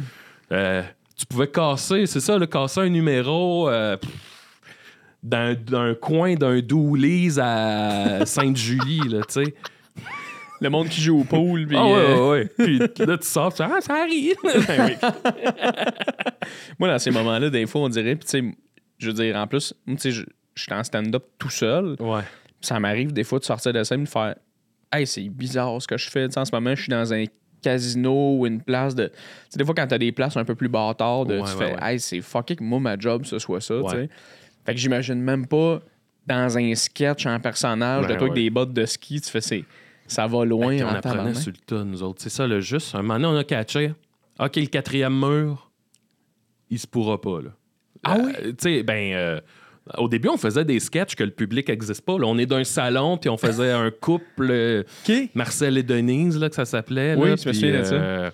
Euh, 0.52 0.82
tu 1.16 1.26
pouvais 1.26 1.48
casser, 1.48 2.06
c'est 2.06 2.20
ça, 2.20 2.38
là, 2.38 2.46
casser 2.46 2.80
un 2.80 2.88
numéro 2.88 3.68
euh, 3.68 3.96
pff, 3.96 4.10
d'un, 5.22 5.94
coin 6.00 6.34
d'un 6.34 6.60
doulise 6.60 7.38
à 7.42 8.24
Sainte-Julie, 8.24 9.00
là, 9.08 9.20
tu 9.28 9.44
sais. 9.44 9.54
Le 10.60 10.70
monde 10.70 10.88
qui 10.88 11.00
joue 11.00 11.20
au 11.20 11.24
pool. 11.24 11.66
puis, 11.68 11.76
Ah 11.78 11.86
ouais, 11.86 11.92
euh, 11.92 12.30
ouais, 12.30 12.50
ouais. 12.58 12.88
Puis 12.88 13.06
là, 13.06 13.16
tu 13.16 13.26
sors, 13.26 13.54
tu 13.54 13.62
ah, 13.62 13.80
ça 13.80 13.94
arrive. 14.02 14.34
Ben. 14.66 14.96
Moi, 16.78 16.88
dans 16.88 16.98
ces 16.98 17.10
moments-là, 17.10 17.50
des 17.50 17.66
fois, 17.66 17.82
on 17.82 17.88
dirait, 17.88 18.16
puis 18.16 18.28
tu 18.28 18.38
sais, 18.40 18.56
je 18.98 19.06
veux 19.08 19.12
dire, 19.12 19.36
en 19.36 19.46
plus, 19.46 19.74
tu 19.86 19.96
sais, 19.98 20.10
je 20.10 20.24
je 20.58 20.64
suis 20.64 20.72
en 20.74 20.82
stand-up 20.82 21.24
tout 21.38 21.50
seul. 21.50 21.94
Ouais. 22.00 22.22
Ça 22.60 22.80
m'arrive 22.80 23.12
des 23.12 23.22
fois 23.22 23.38
de 23.38 23.44
sortir 23.44 23.72
de 23.72 23.84
scène 23.84 24.00
et 24.00 24.04
de 24.04 24.08
faire 24.08 24.34
Hey, 24.92 25.06
c'est 25.06 25.28
bizarre 25.28 25.80
ce 25.80 25.86
que 25.86 25.96
je 25.96 26.10
fais. 26.10 26.26
En 26.36 26.44
ce 26.44 26.50
moment, 26.52 26.74
je 26.74 26.80
suis 26.82 26.90
dans 26.90 27.12
un 27.14 27.24
casino 27.62 28.36
ou 28.38 28.44
une 28.46 28.60
place 28.60 28.96
de. 28.96 29.06
Tu 29.06 29.12
sais, 29.50 29.58
des 29.58 29.64
fois, 29.64 29.74
quand 29.76 29.86
t'as 29.86 29.98
des 29.98 30.10
places 30.10 30.36
un 30.36 30.44
peu 30.44 30.56
plus 30.56 30.68
bâtards, 30.68 31.26
de, 31.26 31.38
Ouais, 31.38 31.44
tu 31.48 31.56
ouais, 31.58 31.76
fais. 31.76 31.92
Hey, 31.92 32.00
c'est 32.00 32.20
fucké 32.20 32.56
que 32.56 32.64
moi, 32.64 32.80
ma 32.80 32.98
job, 32.98 33.24
ce 33.24 33.38
soit 33.38 33.60
ça. 33.60 33.74
tu 33.74 33.82
Ouais. 33.82 33.90
sais. 33.92 34.08
Fait 34.68 34.74
que 34.74 34.80
j'imagine 34.80 35.20
même 35.22 35.46
pas 35.46 35.80
dans 36.26 36.58
un 36.58 36.74
sketch 36.74 37.24
en 37.24 37.40
personnage 37.40 38.06
de 38.06 38.10
Ouais, 38.12 38.18
toi 38.18 38.26
avec 38.26 38.34
des 38.34 38.50
bottes 38.50 38.74
de 38.74 38.84
ski, 38.84 39.18
tu 39.18 39.30
fais 39.30 39.40
c'est. 39.40 39.64
Ça 40.06 40.26
va 40.26 40.44
loin 40.44 40.68
Puis 40.74 40.82
on 40.84 40.88
en 40.88 40.90
apprenait 40.90 41.14
tabarnak. 41.14 41.36
sur 41.36 41.52
le 41.52 41.58
tas, 41.58 41.84
nous 41.84 42.02
autres. 42.02 42.20
C'est 42.20 42.28
ça, 42.28 42.46
le 42.46 42.60
juste. 42.60 42.94
Un 42.94 42.98
moment 43.00 43.14
donné, 43.14 43.26
on 43.26 43.36
a 43.38 43.44
catché. 43.44 43.94
OK, 44.38 44.56
le 44.56 44.66
quatrième 44.66 45.18
mur, 45.18 45.70
il 46.68 46.78
se 46.78 46.86
pourra 46.86 47.18
pas, 47.18 47.40
là. 47.40 47.50
Ah 48.04 48.16
Euh, 48.18 48.22
oui? 48.26 48.32
Tu 48.50 48.54
sais, 48.58 48.82
ben... 48.82 49.12
euh, 49.14 49.40
au 49.96 50.06
début, 50.06 50.28
on 50.28 50.36
faisait 50.36 50.66
des 50.66 50.80
sketchs 50.80 51.14
que 51.14 51.24
le 51.24 51.30
public 51.30 51.68
n'existe 51.68 52.02
pas. 52.04 52.18
là. 52.18 52.26
On 52.26 52.36
est 52.36 52.44
d'un 52.44 52.62
salon, 52.64 53.16
puis 53.16 53.30
on 53.30 53.38
faisait 53.38 53.72
un 53.72 53.90
couple, 54.00 54.48
euh. 54.50 54.82
Marcel 55.34 55.78
et 55.78 55.82
Denise, 55.82 56.38
là, 56.38 56.50
que 56.50 56.54
ça 56.56 56.66
s'appelait. 56.66 57.14
Oui, 57.14 57.30
là, 57.30 57.36
je 57.36 57.48
me 57.48 57.52
puis, 57.52 57.60
ça. 57.86 57.94
euh, 57.94 58.30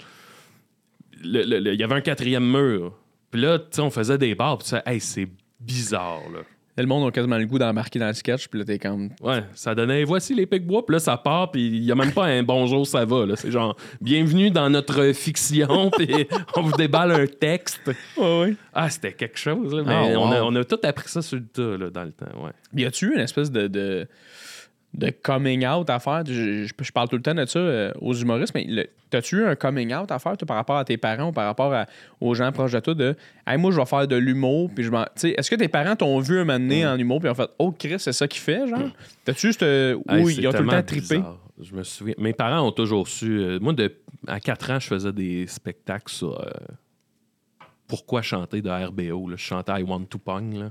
Il 1.23 1.77
y 1.79 1.83
avait 1.85 1.95
un 1.95 2.01
quatrième 2.01 2.51
mur. 2.51 2.93
Puis 3.31 3.41
là, 3.41 3.59
tu 3.61 3.67
sais, 3.71 3.81
on 3.83 3.91
faisait 3.91 4.19
des 4.19 4.35
bars, 4.35 4.59
puis 4.59 4.65
tu 4.65 4.71
sais, 4.71 4.83
hey, 4.87 5.01
c'est 5.01 5.29
bizarre, 5.67 6.23
là. 6.33 6.41
Là, 6.77 6.83
le 6.83 6.89
monde 6.89 7.07
a 7.07 7.13
quasiment 7.13 7.39
le 7.39 7.47
goût 7.47 7.57
d'embarquer 7.61 8.01
dans 8.01 8.09
le 8.09 8.15
sketch, 8.15 8.49
puis 8.49 8.59
là, 8.59 8.65
t'es 8.65 8.81
comme. 8.81 9.11
Ouais, 9.23 9.45
ça 9.55 9.77
donnait 9.77 10.03
voici 10.03 10.35
les 10.35 10.45
pics-bois, 10.45 10.85
puis 10.85 10.95
là, 10.95 10.99
ça 10.99 11.17
part, 11.17 11.53
puis 11.53 11.65
il 11.69 11.83
n'y 11.83 11.93
a 11.93 11.95
même 11.95 12.11
pas 12.11 12.25
un 12.25 12.43
bonjour, 12.43 12.85
ça 12.85 13.05
va. 13.05 13.27
là. 13.27 13.37
C'est 13.37 13.53
genre 13.53 13.77
bienvenue 14.01 14.51
dans 14.51 14.69
notre 14.69 15.13
fiction, 15.13 15.89
puis 15.97 16.27
on 16.57 16.63
vous 16.63 16.77
déballe 16.77 17.13
un 17.13 17.27
texte. 17.29 17.93
Ouais, 18.17 18.41
ouais. 18.41 18.57
Ah, 18.73 18.91
c'était 18.91 19.13
quelque 19.13 19.39
chose, 19.39 19.73
là, 19.73 19.85
mais 19.87 19.95
Ah, 19.95 20.19
on, 20.19 20.33
a, 20.33 20.43
on 20.43 20.55
a 20.57 20.65
tout 20.65 20.81
appris 20.83 21.09
ça 21.09 21.23
sur 21.23 21.37
le 21.37 21.45
tas, 21.47 21.77
là, 21.79 21.91
dans 21.91 22.03
le 22.03 22.11
temps. 22.11 22.43
Ouais. 22.43 22.51
Y 22.75 22.85
a-tu 22.87 23.07
eu 23.07 23.15
une 23.15 23.21
espèce 23.21 23.53
de, 23.53 23.69
de, 23.69 24.09
de 24.95 25.11
coming 25.11 25.67
out 25.67 25.91
à 25.91 25.99
faire? 25.99 26.23
Je, 26.25 26.65
je- 26.67 26.73
je 26.81 26.93
parle 26.93 27.09
tout 27.09 27.17
le 27.17 27.23
temps 27.23 27.35
de 27.35 27.45
ça 27.47 27.59
euh, 27.59 27.93
aux 28.01 28.15
humoristes, 28.15 28.55
mais 28.55 28.89
t'as-tu 29.11 29.39
eu 29.39 29.45
un 29.45 29.57
coming 29.57 29.93
out 29.93 30.11
à 30.13 30.19
faire 30.21 30.37
toi, 30.37 30.47
par 30.47 30.57
rapport 30.57 30.77
à 30.77 30.85
tes 30.85 30.97
parents 30.97 31.29
ou 31.29 31.33
par 31.33 31.47
rapport 31.47 31.75
à- 31.75 31.87
aux 32.21 32.35
gens 32.35 32.51
proches 32.53 32.73
de 32.73 32.81
toi 32.81 32.95
de 32.95 33.17
hey, 33.47 33.59
moi 33.59 33.71
je 33.73 33.77
vais 33.79 33.87
faire 33.87 34.07
de 34.07 34.17
l'humour 34.17 34.71
puis 34.75 34.85
je 34.85 34.91
Est-ce 35.29 35.51
que 35.51 35.57
tes 35.57 35.69
parents 35.69 35.97
t'ont 35.97 36.19
vu 36.21 36.39
un 36.39 36.45
moment 36.45 36.59
donné 36.61 36.87
en 36.87 36.97
humour 36.99 37.19
puis 37.21 37.29
ont 37.29 37.35
fait 37.35 37.49
Oh 37.59 37.73
Chris, 37.73 37.97
c'est 37.99 38.13
ça 38.13 38.29
qu'il 38.29 38.41
fait, 38.41 38.67
genre? 38.69 38.89
T'as-tu 39.25 39.49
juste 39.49 39.63
euh, 39.65 39.99
Hey, 40.09 40.23
où 40.23 40.29
ils 40.31 40.47
ont 40.47 40.53
tout 40.53 40.63
le 40.63 40.69
temps 40.71 40.83
trippé? 40.83 41.17
bizarre. 41.17 41.39
Je 41.61 41.75
me 41.75 41.83
souviens. 41.83 42.15
Mes 42.19 42.33
parents 42.33 42.67
ont 42.67 42.73
toujours 42.73 43.07
su. 43.09 43.39
euh, 43.39 43.59
moi, 43.61 43.73
de, 43.73 43.93
à 44.27 44.41
4 44.41 44.71
ans, 44.73 44.81
je 44.81 44.87
faisais 44.89 45.13
des 45.13 45.47
spectacles 45.47 46.13
sur 46.13 46.41
euh, 46.41 46.51
Pourquoi 47.87 48.23
chanter 48.23 48.63
de 48.63 48.71
RBO. 48.71 49.29
là? 49.29 49.37
Je 49.37 49.43
chantais 49.45 49.73
I 49.81 49.83
Want 49.83 50.05
to 50.07 50.19
Pong. 50.19 50.55
Là. 50.55 50.71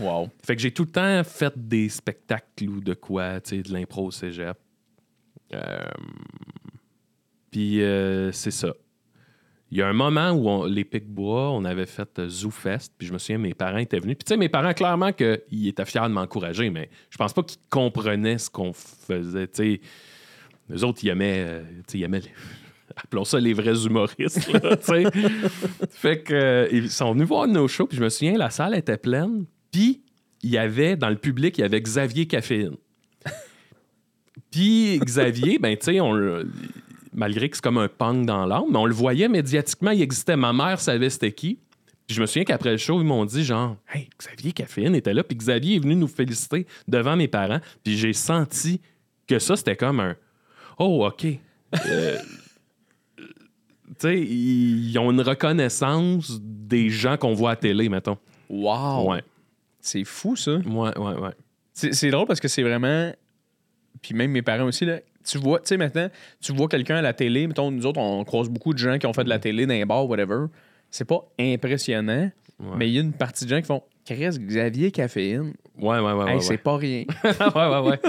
Wow. 0.00 0.28
Fait 0.44 0.56
que 0.56 0.62
j'ai 0.62 0.72
tout 0.72 0.84
le 0.84 0.90
temps 0.90 1.22
fait 1.24 1.52
des 1.56 1.88
spectacles 1.88 2.68
ou 2.68 2.80
de 2.80 2.94
quoi, 2.94 3.40
tu 3.40 3.50
sais, 3.56 3.62
de 3.62 3.72
l'impro 3.72 4.06
au 4.06 4.10
cégep. 4.10 4.56
Euh, 5.52 5.84
Puis 7.50 7.82
euh, 7.82 8.32
c'est 8.32 8.50
ça. 8.50 8.74
Il 9.70 9.78
y 9.78 9.82
a 9.82 9.88
un 9.88 9.92
moment 9.92 10.30
où 10.30 10.48
on- 10.48 10.64
les 10.64 10.84
Pic-Bois, 10.84 11.50
on 11.50 11.64
avait 11.64 11.86
fait 11.86 12.18
euh, 12.18 12.28
Zoo 12.28 12.50
Fest, 12.50 12.92
puis 12.96 13.06
je 13.08 13.12
me 13.12 13.18
souviens, 13.18 13.38
mes 13.38 13.54
parents 13.54 13.78
étaient 13.78 13.98
venus. 13.98 14.16
Puis 14.16 14.24
tu 14.24 14.28
sais, 14.30 14.36
mes 14.36 14.48
parents, 14.48 14.72
clairement, 14.72 15.12
qu'ils 15.12 15.68
étaient 15.68 15.84
fiers 15.84 16.02
de 16.02 16.08
m'encourager, 16.08 16.70
mais 16.70 16.90
je 17.10 17.16
pense 17.16 17.32
pas 17.32 17.42
qu'ils 17.42 17.60
comprenaient 17.70 18.38
ce 18.38 18.50
qu'on 18.50 18.72
faisait. 18.72 19.48
Tu 19.48 19.54
sais, 19.54 19.80
eux 20.72 20.84
autres, 20.84 21.00
ils 21.02 21.08
aimaient, 21.08 21.44
euh, 21.48 21.62
tu 21.62 21.92
sais, 21.92 21.98
ils 21.98 22.04
aimaient 22.04 22.20
les- 22.20 22.30
appelons 22.96 23.24
ça 23.24 23.40
les 23.40 23.52
vrais 23.52 23.84
humoristes. 23.86 24.52
là, 24.52 24.76
tu 24.76 24.84
sais. 24.84 25.04
fait 25.90 26.22
que 26.22 26.34
euh, 26.34 26.68
ils 26.70 26.90
sont 26.90 27.12
venus 27.12 27.26
voir 27.28 27.46
nos 27.48 27.66
shows, 27.68 27.86
puis 27.86 27.96
je 27.98 28.02
me 28.04 28.08
souviens, 28.08 28.36
la 28.36 28.50
salle 28.50 28.74
était 28.76 28.98
pleine, 28.98 29.44
puis 29.74 30.02
il 30.44 30.50
y 30.50 30.58
avait, 30.58 30.94
dans 30.94 31.08
le 31.08 31.16
public, 31.16 31.58
il 31.58 31.62
y 31.62 31.64
avait 31.64 31.80
Xavier 31.80 32.26
Caféine. 32.26 32.76
Puis 34.52 35.00
Xavier, 35.00 35.58
ben 35.58 35.76
tu 35.76 35.86
sais, 35.86 36.00
on 36.00 36.44
malgré 37.12 37.48
que 37.48 37.56
c'est 37.56 37.62
comme 37.62 37.78
un 37.78 37.88
punk 37.88 38.24
dans 38.24 38.46
l'âme, 38.46 38.66
mais 38.70 38.78
on 38.78 38.86
le 38.86 38.94
voyait 38.94 39.28
médiatiquement, 39.28 39.90
il 39.90 40.00
existait. 40.00 40.36
Ma 40.36 40.52
mère 40.52 40.80
savait 40.80 41.10
c'était 41.10 41.32
qui. 41.32 41.58
Puis 42.06 42.14
je 42.14 42.20
me 42.20 42.26
souviens 42.26 42.44
qu'après 42.44 42.70
le 42.70 42.76
show, 42.76 43.00
ils 43.00 43.06
m'ont 43.06 43.24
dit 43.24 43.42
genre, 43.42 43.76
hey, 43.92 44.08
Xavier 44.16 44.52
Caféine 44.52 44.94
était 44.94 45.12
là, 45.12 45.24
puis 45.24 45.36
Xavier 45.36 45.76
est 45.76 45.80
venu 45.80 45.96
nous 45.96 46.06
féliciter 46.06 46.68
devant 46.86 47.16
mes 47.16 47.26
parents. 47.26 47.60
Puis 47.82 47.96
j'ai 47.96 48.12
senti 48.12 48.80
que 49.26 49.40
ça, 49.40 49.56
c'était 49.56 49.76
comme 49.76 49.98
un, 49.98 50.14
oh, 50.78 51.04
OK. 51.04 51.26
Euh, 51.86 52.18
tu 53.18 53.24
sais, 53.98 54.20
ils 54.20 54.90
ils 54.90 54.98
ont 55.00 55.10
une 55.10 55.22
reconnaissance 55.22 56.38
des 56.40 56.90
gens 56.90 57.16
qu'on 57.16 57.34
voit 57.34 57.52
à 57.52 57.56
télé, 57.56 57.88
mettons. 57.88 58.18
Wow! 58.48 59.10
Ouais, 59.10 59.24
C'est 59.86 60.04
fou, 60.04 60.34
ça. 60.34 60.52
ouais, 60.56 60.98
ouais, 60.98 61.14
ouais. 61.20 61.30
C'est 61.74 61.92
c'est 61.92 62.10
drôle 62.10 62.26
parce 62.26 62.40
que 62.40 62.48
c'est 62.48 62.62
vraiment. 62.62 63.12
Puis 64.00 64.14
même 64.14 64.30
mes 64.30 64.42
parents 64.42 64.64
aussi, 64.64 64.84
là. 64.86 64.98
Tu 65.26 65.38
vois, 65.38 65.58
tu 65.60 65.68
sais, 65.68 65.76
maintenant, 65.76 66.08
tu 66.40 66.52
vois 66.52 66.68
quelqu'un 66.68 66.96
à 66.96 67.02
la 67.02 67.12
télé. 67.12 67.46
Mettons, 67.46 67.70
nous 67.70 67.84
autres, 67.86 68.00
on 68.00 68.24
croise 68.24 68.48
beaucoup 68.48 68.72
de 68.72 68.78
gens 68.78 68.98
qui 68.98 69.06
ont 69.06 69.12
fait 69.12 69.24
de 69.24 69.28
la 69.28 69.38
télé 69.38 69.66
dans 69.66 69.72
les 69.74 69.84
bars, 69.84 70.06
whatever. 70.08 70.46
C'est 70.90 71.04
pas 71.06 71.20
impressionnant, 71.38 72.30
Ouais. 72.60 72.76
mais 72.76 72.88
il 72.88 72.94
y 72.94 72.98
a 72.98 73.00
une 73.00 73.12
partie 73.12 73.44
de 73.44 73.50
gens 73.50 73.60
qui 73.60 73.66
font 73.66 73.82
Chris 74.04 74.38
Xavier 74.38 74.90
Caféine. 74.90 75.54
Ouais, 75.78 75.98
ouais, 75.98 76.12
ouais. 76.12 76.28
Hey, 76.28 76.34
ouais, 76.36 76.40
c'est 76.40 76.50
ouais. 76.50 76.56
pas 76.58 76.76
rien. 76.76 77.04
ouais, 77.24 77.30
ouais, 77.54 77.78
ouais. 77.90 78.00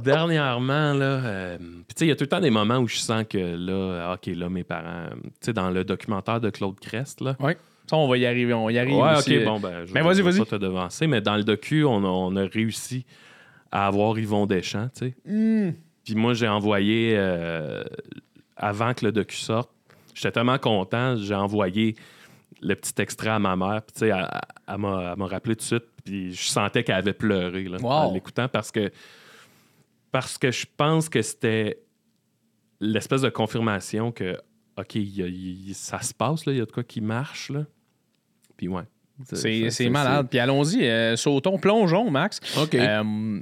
Dernièrement, 0.00 0.92
là, 0.92 1.04
euh, 1.24 1.58
puis 1.58 1.94
tu 1.94 2.00
sais, 2.00 2.04
il 2.06 2.08
y 2.08 2.12
a 2.12 2.16
tout 2.16 2.24
le 2.24 2.28
temps 2.28 2.40
des 2.40 2.50
moments 2.50 2.78
où 2.78 2.86
je 2.88 2.96
sens 2.96 3.24
que 3.28 3.38
là, 3.38 4.14
OK, 4.14 4.26
là, 4.34 4.48
mes 4.48 4.64
parents, 4.64 5.08
tu 5.24 5.30
sais, 5.40 5.52
dans 5.52 5.70
le 5.70 5.84
documentaire 5.84 6.40
de 6.40 6.50
Claude 6.50 6.78
Crest, 6.80 7.20
là. 7.20 7.36
ouais. 7.40 7.56
Ça, 7.88 7.96
on 7.96 8.08
va 8.08 8.16
y 8.18 8.26
arriver. 8.26 8.52
On 8.54 8.68
y 8.70 8.78
arrive. 8.78 8.96
Ouais, 8.96 9.16
aussi. 9.16 9.38
OK, 9.38 9.44
bon, 9.44 9.60
ben, 9.60 9.84
je 9.86 9.92
vais- 9.92 10.02
vas-y, 10.02 10.20
vas-y. 10.22 10.38
pas 10.38 10.44
te 10.44 10.56
devancer, 10.56 11.06
mais 11.06 11.20
dans 11.20 11.36
le 11.36 11.44
docu, 11.44 11.84
on 11.84 12.04
a, 12.04 12.08
on 12.08 12.34
a 12.36 12.44
réussi 12.46 13.04
à 13.70 13.86
avoir 13.86 14.18
Yvon 14.18 14.46
Deschamps, 14.46 14.88
tu 14.96 15.06
sais. 15.08 15.14
Hmm. 15.24 15.72
Puis 16.04 16.14
moi, 16.14 16.34
j'ai 16.34 16.48
envoyé, 16.48 17.14
euh, 17.16 17.82
avant 18.56 18.94
que 18.94 19.04
le 19.04 19.12
docu 19.12 19.36
sorte, 19.36 19.70
j'étais 20.14 20.32
tellement 20.32 20.58
content, 20.58 21.16
j'ai 21.16 21.34
envoyé 21.34 21.94
le 22.62 22.74
petit 22.74 22.94
extrait 23.02 23.30
à 23.30 23.38
ma 23.38 23.54
mère. 23.56 23.82
Puis, 23.82 23.92
tu 23.94 23.98
sais, 24.00 24.08
elle, 24.08 24.26
elle 24.68 24.78
m'a 24.78 25.10
elle 25.12 25.18
m'a 25.18 25.26
rappelé 25.26 25.54
tout 25.56 25.60
de 25.60 25.64
suite. 25.66 25.84
Puis, 26.04 26.32
je 26.32 26.44
sentais 26.48 26.84
qu'elle 26.84 26.94
avait 26.96 27.12
pleuré 27.12 27.64
là, 27.64 27.78
Wow. 27.80 27.90
en 27.90 28.12
l'écoutant 28.14 28.48
parce 28.48 28.70
que, 28.70 28.90
parce 30.12 30.38
que 30.38 30.50
je 30.50 30.64
pense 30.76 31.08
que 31.08 31.20
c'était 31.22 31.80
l'espèce 32.80 33.22
de 33.22 33.28
confirmation 33.28 34.12
que, 34.12 34.36
OK, 34.78 34.94
y 34.94 35.22
a- 35.70 35.74
ça 35.74 36.00
se 36.00 36.14
passe, 36.14 36.46
là, 36.46 36.52
il 36.52 36.58
y 36.58 36.60
a 36.60 36.66
de 36.66 36.70
quoi 36.72 36.84
qui 36.84 37.00
marche. 37.00 37.50
Là. 37.50 37.64
Puis, 38.56 38.68
ouais. 38.68 38.82
C'est 39.32 39.70
c'est 39.70 39.88
malade. 39.88 40.26
Puis 40.28 40.38
allons-y, 40.38 40.84
euh, 40.84 41.16
sautons, 41.16 41.58
plongeons, 41.58 42.10
Max. 42.10 42.38
OK. 42.58 42.74
Euh, 42.74 43.40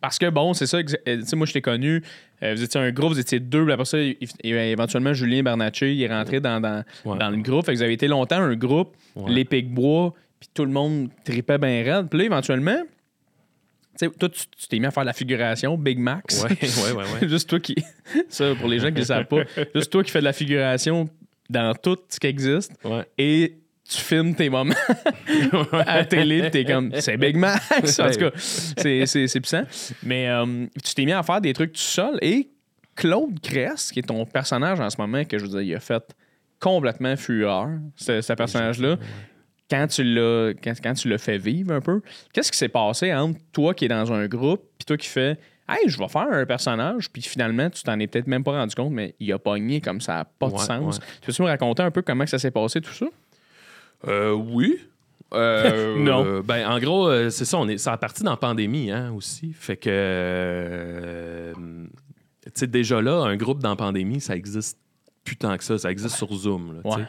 parce 0.00 0.18
que 0.18 0.28
bon, 0.30 0.54
c'est 0.54 0.66
ça, 0.66 0.78
euh, 0.78 0.82
tu 0.84 1.24
sais, 1.26 1.36
moi 1.36 1.46
je 1.46 1.52
t'ai 1.52 1.60
connu, 1.60 2.02
euh, 2.42 2.54
vous 2.54 2.62
étiez 2.62 2.80
un 2.80 2.90
groupe, 2.90 3.12
vous 3.12 3.18
étiez 3.18 3.38
deux, 3.40 3.64
puis 3.64 3.72
après 3.72 3.84
ça, 3.84 3.98
éventuellement 4.42 5.12
Julien 5.14 5.42
Bernatchez, 5.42 5.94
il 5.94 6.02
est 6.02 6.08
rentré 6.08 6.40
dans, 6.40 6.60
dans, 6.60 6.84
Ouais. 7.04 7.18
dans 7.18 7.30
le 7.30 7.36
groupe, 7.38 7.64
fait 7.66 7.72
que 7.72 7.76
vous 7.78 7.82
avez 7.82 7.92
été 7.92 8.08
longtemps 8.08 8.38
un 8.40 8.54
groupe, 8.56 8.96
Ouais. 9.16 9.30
les 9.32 9.44
Pic-Bois, 9.44 10.12
puis 10.40 10.48
tout 10.52 10.64
le 10.64 10.72
monde 10.72 11.10
tripait 11.24 11.58
bien 11.58 11.82
raide. 11.84 12.08
Puis 12.08 12.18
là, 12.18 12.24
éventuellement, 12.24 12.76
tu 13.98 14.06
sais, 14.06 14.10
toi, 14.10 14.28
tu 14.28 14.42
tu 14.56 14.66
t'es 14.68 14.78
mis 14.80 14.86
à 14.86 14.90
faire 14.90 15.04
la 15.04 15.12
figuration, 15.12 15.78
Big 15.78 15.98
Max. 15.98 16.42
Ouais, 16.42 16.50
ouais, 16.60 16.92
ouais, 16.92 17.04
ouais. 17.22 17.28
juste 17.28 17.48
toi 17.48 17.60
qui. 17.60 17.76
Ça, 18.28 18.52
pour 18.56 18.68
les 18.68 18.80
gens 18.80 18.88
qui 18.88 18.94
ne 18.94 18.98
le 18.98 19.04
savent 19.04 19.26
pas, 19.26 19.42
juste 19.74 19.90
toi 19.92 20.02
qui 20.02 20.10
fais 20.10 20.18
de 20.20 20.24
la 20.24 20.32
figuration 20.32 21.08
dans 21.48 21.72
tout 21.74 21.98
ce 22.08 22.18
qui 22.18 22.26
existe 22.26 22.72
ouais. 22.84 23.04
et 23.18 23.54
tu 23.88 23.98
filmes 23.98 24.34
tes 24.34 24.48
moments 24.48 24.74
à 25.72 25.96
la 25.98 26.04
télé, 26.04 26.50
t'es 26.50 26.64
comme, 26.64 26.90
c'est 27.00 27.16
Big 27.16 27.36
Max. 27.36 28.00
En 28.00 28.10
tout 28.10 28.18
cas, 28.18 28.30
c'est, 28.36 29.40
puissant. 29.40 29.64
Mais 30.02 30.28
euh, 30.28 30.66
tu 30.82 30.94
t'es 30.94 31.04
mis 31.04 31.12
à 31.12 31.22
faire 31.22 31.40
des 31.40 31.52
trucs 31.52 31.72
tout 31.72 31.80
seul 31.80 32.18
et 32.22 32.48
Claude 32.96 33.40
Cress, 33.40 33.92
qui 33.92 33.98
est 33.98 34.04
ton 34.04 34.24
personnage 34.24 34.80
en 34.80 34.88
ce 34.88 34.96
moment, 34.98 35.24
que 35.24 35.38
je 35.38 35.44
veux 35.44 35.50
dire, 35.50 35.60
il 35.60 35.74
a 35.74 35.80
fait 35.80 36.02
complètement 36.60 37.16
fureur, 37.16 37.68
ce, 37.96 38.20
ce 38.20 38.32
personnage-là. 38.32 38.96
Quand 39.70 39.86
tu 39.86 40.04
l'as 40.04 40.52
quand, 40.62 40.74
quand 40.82 40.94
tu 40.94 41.08
l'as 41.08 41.18
fait 41.18 41.38
vivre 41.38 41.72
un 41.72 41.80
peu, 41.80 42.00
qu'est-ce 42.32 42.52
qui 42.52 42.58
s'est 42.58 42.68
passé 42.68 43.12
entre 43.12 43.40
toi 43.52 43.74
qui 43.74 43.86
es 43.86 43.88
dans 43.88 44.12
un 44.12 44.26
groupe 44.26 44.62
puis 44.78 44.84
toi 44.84 44.96
qui 44.96 45.08
fais 45.08 45.38
Hey, 45.66 45.88
je 45.88 45.98
vais 45.98 46.08
faire 46.08 46.28
un 46.30 46.44
personnage, 46.44 47.10
puis 47.10 47.22
finalement, 47.22 47.70
tu 47.70 47.82
t'en 47.82 47.98
es 47.98 48.06
peut-être 48.06 48.26
même 48.26 48.44
pas 48.44 48.52
rendu 48.52 48.74
compte, 48.74 48.92
mais 48.92 49.14
il 49.18 49.32
a 49.32 49.38
pogné 49.38 49.80
comme 49.80 49.98
ça 49.98 50.16
n'a 50.16 50.24
pas 50.24 50.50
de 50.50 50.58
sens. 50.58 50.98
ouais. 50.98 51.04
Tu 51.22 51.26
peux-tu 51.26 51.40
me 51.40 51.46
raconter 51.46 51.82
un 51.82 51.90
peu 51.90 52.02
comment 52.02 52.26
ça 52.26 52.38
s'est 52.38 52.50
passé, 52.50 52.82
tout 52.82 52.92
ça? 52.92 53.06
Euh, 54.06 54.32
oui. 54.32 54.78
Euh, 55.32 55.96
Non. 55.98 56.40
ben, 56.40 56.66
en 56.68 56.78
gros, 56.78 57.08
euh, 57.08 57.30
c'est 57.30 57.44
ça, 57.44 57.58
on 57.58 57.68
est, 57.68 57.78
ça 57.78 57.92
a 57.92 57.96
parti 57.96 58.22
dans 58.22 58.32
la 58.32 58.36
pandémie 58.36 58.90
hein, 58.90 59.12
aussi. 59.12 59.52
Fait 59.52 59.76
que, 59.76 59.88
euh, 59.90 61.52
tu 62.44 62.50
sais, 62.54 62.66
déjà 62.66 63.00
là, 63.00 63.22
un 63.22 63.36
groupe 63.36 63.60
dans 63.60 63.70
la 63.70 63.76
pandémie, 63.76 64.20
ça 64.20 64.36
existe 64.36 64.78
plus 65.24 65.36
tant 65.36 65.56
que 65.56 65.64
ça. 65.64 65.78
Ça 65.78 65.90
existe 65.90 66.16
sur 66.16 66.32
Zoom. 66.34 66.80
là. 66.82 66.96
Ouais. 66.96 67.04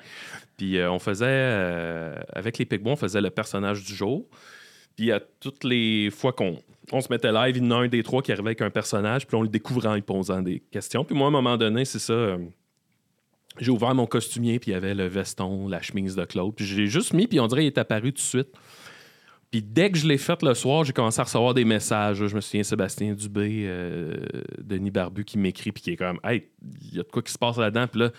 Puis 0.58 0.82
on 0.82 1.00
faisait, 1.00 2.16
avec 2.34 2.58
les 2.58 2.66
Pigbois, 2.66 2.94
on 2.94 2.98
faisait 2.98 3.20
le 3.22 3.30
personnage 3.30 3.84
du 3.84 3.94
jour. 3.94 4.26
Puis 4.96 5.12
à 5.12 5.20
toutes 5.20 5.66
les 5.66 6.10
fois 6.10 6.32
qu'on 6.32 6.58
on 6.92 7.02
se 7.02 7.08
mettait 7.12 7.32
live, 7.32 7.58
il 7.58 7.64
y 7.64 7.68
en 7.68 7.72
a 7.72 7.76
un 7.84 7.88
des 7.88 8.04
trois 8.04 8.22
qui 8.22 8.32
arrivait 8.32 8.50
avec 8.50 8.62
un 8.62 8.70
personnage, 8.70 9.28
puis 9.28 9.36
on 9.36 9.42
le 9.42 9.50
découvrait 9.50 9.90
en 9.90 9.96
lui 9.96 10.02
posant 10.02 10.42
des 10.42 10.60
questions. 10.72 11.04
Puis 11.04 11.16
moi, 11.16 11.26
à 11.26 11.28
un 11.30 11.32
moment 11.32 11.58
donné, 11.58 11.84
c'est 11.84 12.00
ça. 12.00 12.38
J'ai 13.60 13.72
ouvert 13.72 13.94
mon 13.96 14.06
costumier, 14.06 14.60
puis 14.60 14.72
il 14.72 14.74
y 14.74 14.78
avait 14.78 14.94
le 14.96 15.08
veston, 15.08 15.68
la 15.68 15.82
chemise 15.82 16.16
de 16.16 16.26
Claude. 16.26 16.54
Puis 16.56 16.66
j'ai 16.66 16.88
juste 16.88 17.14
mis, 17.14 17.28
puis 17.28 17.40
on 17.40 17.48
dirait 17.48 17.62
qu'il 17.62 17.68
est 17.68 17.78
apparu 17.78 18.12
tout 18.12 18.18
de 18.18 18.20
suite. 18.22 18.50
Puis 19.52 19.62
dès 19.62 19.90
que 19.92 19.98
je 19.98 20.08
l'ai 20.08 20.18
fait 20.18 20.42
le 20.44 20.54
soir, 20.54 20.84
j'ai 20.84 20.92
commencé 20.92 21.20
à 21.22 21.24
recevoir 21.24 21.54
des 21.54 21.64
messages. 21.66 22.26
Je 22.26 22.36
me 22.36 22.42
souviens, 22.42 22.64
Sébastien 22.64 23.14
Dubé, 23.14 23.64
euh, 23.68 24.16
Denis 24.62 24.92
Barbu 24.92 25.24
qui 25.24 25.38
m'écrit, 25.38 25.72
puis 25.72 25.82
qui 25.84 25.92
est 25.92 25.96
comme, 25.96 26.20
hey, 26.26 26.48
il 26.82 26.96
y 26.96 27.00
a 27.00 27.04
de 27.04 27.08
quoi 27.10 27.22
qui 27.22 27.32
se 27.32 27.38
passe 27.38 27.58
là-dedans? 27.58 27.88
Puis 27.88 28.02
là, 28.02 28.10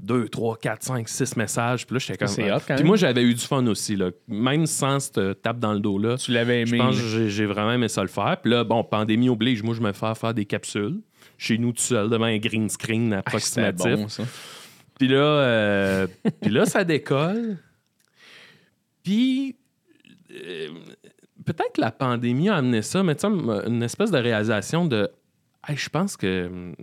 2, 0.00 0.28
3, 0.28 0.56
4, 0.58 0.82
5, 0.84 1.08
6 1.08 1.36
messages. 1.36 1.84
Puis 1.86 1.94
là, 1.94 1.98
j'étais 1.98 2.16
comme. 2.16 2.28
C'est 2.28 2.50
hot, 2.52 2.58
quand 2.66 2.76
Puis 2.76 2.84
moi, 2.84 2.96
j'avais 2.96 3.22
eu 3.22 3.34
du 3.34 3.40
fun 3.44 3.66
aussi, 3.66 3.96
là. 3.96 4.10
Même 4.28 4.64
sans 4.66 5.00
cette 5.00 5.42
tape 5.42 5.58
dans 5.58 5.74
le 5.74 5.80
dos-là. 5.80 6.16
Tu 6.16 6.30
l'avais 6.30 6.64
Je 6.64 6.74
aimé. 6.74 6.78
pense 6.84 6.96
que 6.98 7.28
j'ai- 7.28 7.46
vraiment 7.46 7.72
aimé 7.72 7.88
ça 7.88 8.00
le 8.02 8.08
faire. 8.08 8.38
Puis 8.40 8.50
là, 8.52 8.62
bon, 8.64 8.84
pandémie 8.84 9.28
oblige, 9.28 9.62
moi, 9.64 9.74
je 9.74 9.80
me 9.82 9.92
fais 9.92 10.14
faire 10.14 10.32
des 10.32 10.44
capsules 10.46 11.00
chez 11.36 11.58
nous 11.58 11.72
tout 11.72 11.82
seul, 11.82 12.08
devant 12.08 12.24
un 12.26 12.38
green 12.38 12.68
screen 12.70 13.12
Ah, 13.12 13.18
approximatif. 13.18 13.96
bon, 13.96 14.08
ça. 14.08 14.22
Puis 14.98 15.08
là, 15.08 15.16
euh, 15.16 16.06
puis 16.40 16.50
là, 16.50 16.66
ça 16.66 16.84
décolle. 16.84 17.58
Puis 19.02 19.56
euh, 20.32 20.68
peut-être 21.44 21.72
que 21.74 21.80
la 21.80 21.92
pandémie 21.92 22.48
a 22.48 22.56
amené 22.56 22.82
ça, 22.82 23.02
mais 23.02 23.16
une 23.24 23.82
espèce 23.82 24.10
de 24.10 24.18
réalisation 24.18 24.86
de 24.86 25.10
Hey, 25.66 25.76
je 25.76 25.88
pense 25.88 26.16
que. 26.16 26.74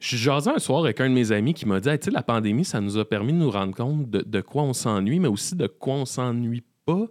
Je 0.00 0.16
jasais 0.16 0.50
un 0.50 0.58
soir 0.58 0.80
avec 0.80 1.00
un 1.00 1.08
de 1.08 1.14
mes 1.14 1.32
amis 1.32 1.54
qui 1.54 1.66
m'a 1.66 1.80
dit 1.80 1.88
Hey, 1.88 1.98
tu 1.98 2.06
sais, 2.06 2.10
la 2.10 2.22
pandémie, 2.22 2.64
ça 2.64 2.80
nous 2.80 2.98
a 2.98 3.08
permis 3.08 3.32
de 3.32 3.38
nous 3.38 3.50
rendre 3.50 3.74
compte 3.74 4.10
de, 4.10 4.20
de 4.20 4.40
quoi 4.40 4.62
on 4.62 4.72
s'ennuie, 4.72 5.18
mais 5.18 5.28
aussi 5.28 5.56
de 5.56 5.66
quoi 5.66 5.94
on 5.94 6.04
s'ennuie 6.04 6.64
pas. 6.84 7.06